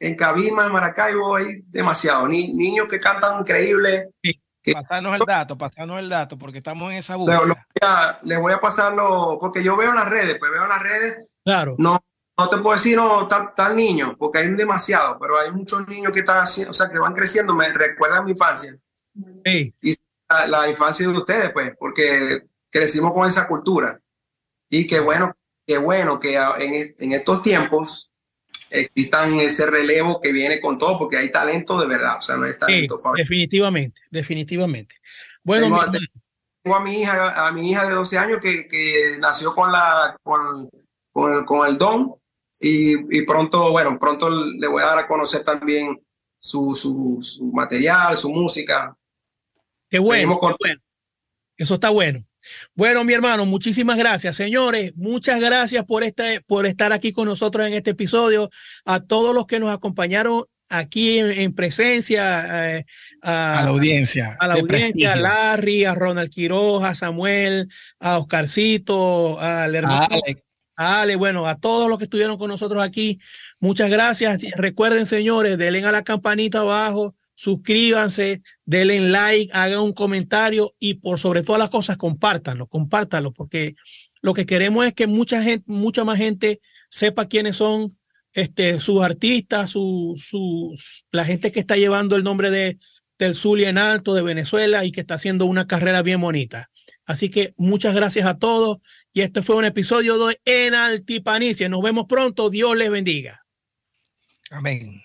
en 0.00 0.16
Cabima, 0.16 0.64
en 0.64 0.72
Maracaibo, 0.72 1.36
hay 1.36 1.62
demasiado. 1.66 2.26
Ni, 2.26 2.50
niños 2.50 2.86
que 2.88 2.98
cantan 2.98 3.40
increíble. 3.40 4.10
Sí. 4.22 4.40
Pasarnos 4.74 5.14
el 5.14 5.20
dato, 5.26 5.56
pasarnos 5.56 5.98
el 5.98 6.08
dato, 6.08 6.36
porque 6.36 6.58
estamos 6.58 6.90
en 6.92 6.98
esa 6.98 7.16
búsqueda. 7.16 8.20
Les 8.22 8.38
voy 8.38 8.52
a 8.52 8.60
pasarlo, 8.60 9.38
porque 9.40 9.62
yo 9.62 9.76
veo 9.76 9.94
las 9.94 10.08
redes, 10.08 10.38
pues 10.38 10.50
veo 10.50 10.66
las 10.66 10.82
redes. 10.82 11.24
Claro. 11.44 11.76
No, 11.78 12.02
no 12.40 12.48
te 12.48 12.56
puedo 12.58 12.74
decir, 12.74 12.96
no, 12.96 13.28
tal, 13.28 13.76
niño, 13.76 14.16
porque 14.18 14.38
hay 14.38 14.48
demasiado, 14.48 15.18
pero 15.20 15.38
hay 15.38 15.52
muchos 15.52 15.86
niños 15.86 16.12
que 16.12 16.20
están 16.20 16.42
haciendo, 16.42 16.70
o 16.70 16.74
sea, 16.74 16.90
que 16.90 16.98
van 16.98 17.12
creciendo, 17.12 17.54
me 17.54 17.68
recuerdan 17.68 18.24
mi 18.24 18.32
infancia. 18.32 18.76
Sí. 19.44 19.74
Y 19.82 19.94
la, 20.48 20.68
infancia 20.68 21.06
de 21.06 21.16
ustedes, 21.16 21.50
pues, 21.52 21.74
porque 21.78 22.46
crecimos 22.70 23.12
con 23.12 23.28
esa 23.28 23.46
cultura. 23.46 24.00
Y 24.70 24.86
qué 24.86 25.00
bueno, 25.00 25.36
qué 25.66 25.76
bueno 25.76 26.18
que 26.18 26.34
en, 26.36 26.94
en 26.98 27.12
estos 27.12 27.42
tiempos 27.42 28.10
existan 28.70 29.38
ese 29.40 29.66
relevo 29.66 30.20
que 30.20 30.32
viene 30.32 30.60
con 30.60 30.78
todo, 30.78 30.98
porque 30.98 31.18
hay 31.18 31.30
talento 31.30 31.78
de 31.80 31.86
verdad, 31.86 32.18
o 32.18 32.22
sea, 32.22 32.36
no 32.36 32.46
es 32.46 32.58
talento 32.58 32.98
sí, 32.98 33.08
Definitivamente, 33.16 34.00
definitivamente. 34.10 34.96
Bueno, 35.42 35.78
tengo, 36.62 36.76
a 36.76 36.80
mi 36.80 37.00
hija, 37.00 37.46
a 37.46 37.52
mi 37.52 37.70
hija 37.70 37.86
de 37.86 37.94
12 37.94 38.18
años 38.18 38.38
que, 38.40 38.68
que 38.68 39.16
nació 39.18 39.54
con 39.54 39.72
la 39.72 40.16
con, 40.22 40.70
con, 41.12 41.44
con 41.44 41.68
el 41.68 41.76
don 41.76 42.19
y, 42.60 43.22
pronto, 43.22 43.70
bueno, 43.70 43.98
pronto 43.98 44.28
le 44.28 44.68
voy 44.68 44.82
a 44.82 44.86
dar 44.86 44.98
a 44.98 45.06
conocer 45.06 45.42
también 45.42 45.98
su, 46.38 46.74
su, 46.74 47.50
material, 47.52 48.16
su 48.16 48.30
música. 48.30 48.94
Qué 49.88 49.98
bueno, 49.98 50.38
Eso 51.56 51.74
está 51.74 51.90
bueno. 51.90 52.24
Bueno, 52.74 53.04
mi 53.04 53.12
hermano, 53.12 53.44
muchísimas 53.46 53.98
gracias. 53.98 54.36
Señores, 54.36 54.92
muchas 54.96 55.40
gracias 55.40 55.84
por, 55.84 56.04
este, 56.04 56.40
por 56.46 56.66
estar 56.66 56.92
aquí 56.92 57.12
con 57.12 57.26
nosotros 57.26 57.66
en 57.66 57.74
este 57.74 57.90
episodio. 57.90 58.50
A 58.84 59.00
todos 59.00 59.34
los 59.34 59.46
que 59.46 59.58
nos 59.58 59.72
acompañaron 59.72 60.44
aquí 60.68 61.18
en, 61.18 61.54
presencia 61.54 62.76
eh, 62.76 62.86
a, 63.22 63.62
la 63.64 63.70
audiencia. 63.70 64.36
A 64.38 64.46
la 64.46 64.54
audiencia, 64.54 65.12
a 65.12 65.16
Larry, 65.16 65.84
a 65.84 65.94
Ronald 65.94 66.30
Quiroz, 66.30 66.84
a 66.84 66.94
Samuel, 66.94 67.68
a 67.98 68.18
Oscarcito, 68.18 69.38
al 69.40 69.74
hermano. 69.74 70.08
Ale. 70.80 71.16
bueno, 71.16 71.46
a 71.46 71.56
todos 71.56 71.88
los 71.88 71.98
que 71.98 72.04
estuvieron 72.04 72.38
con 72.38 72.48
nosotros 72.48 72.82
aquí, 72.82 73.20
muchas 73.58 73.90
gracias. 73.90 74.42
Recuerden, 74.56 75.06
señores, 75.06 75.58
denle 75.58 75.84
a 75.84 75.92
la 75.92 76.02
campanita 76.02 76.60
abajo, 76.60 77.14
suscríbanse, 77.34 78.42
denle 78.64 79.00
like, 79.00 79.52
hagan 79.52 79.80
un 79.80 79.92
comentario 79.92 80.74
y 80.78 80.94
por 80.94 81.18
sobre 81.18 81.42
todas 81.42 81.58
las 81.58 81.70
cosas, 81.70 81.96
compártanlo, 81.96 82.66
compártanlo, 82.66 83.32
porque 83.32 83.74
lo 84.22 84.34
que 84.34 84.46
queremos 84.46 84.86
es 84.86 84.94
que 84.94 85.06
mucha 85.06 85.42
gente, 85.42 85.64
mucha 85.66 86.04
más 86.04 86.18
gente 86.18 86.60
sepa 86.88 87.26
quiénes 87.26 87.56
son 87.56 87.96
este, 88.32 88.80
sus 88.80 89.02
artistas, 89.02 89.70
sus, 89.70 91.06
la 91.10 91.24
gente 91.24 91.50
que 91.50 91.60
está 91.60 91.76
llevando 91.76 92.16
el 92.16 92.24
nombre 92.24 92.50
de, 92.50 92.78
del 93.18 93.34
Zulia 93.34 93.68
en 93.68 93.78
alto 93.78 94.14
de 94.14 94.22
Venezuela 94.22 94.84
y 94.84 94.92
que 94.92 95.00
está 95.00 95.14
haciendo 95.14 95.46
una 95.46 95.66
carrera 95.66 96.02
bien 96.02 96.20
bonita. 96.20 96.70
Así 97.06 97.28
que 97.28 97.54
muchas 97.56 97.94
gracias 97.94 98.26
a 98.26 98.38
todos 98.38 98.78
y 99.12 99.22
este 99.22 99.42
fue 99.42 99.56
un 99.56 99.64
episodio 99.64 100.26
de 100.26 100.40
En 100.44 100.74
Altipanicia. 100.74 101.68
Nos 101.68 101.82
vemos 101.82 102.06
pronto. 102.08 102.50
Dios 102.50 102.76
les 102.76 102.90
bendiga. 102.90 103.44
Amén. 104.50 105.02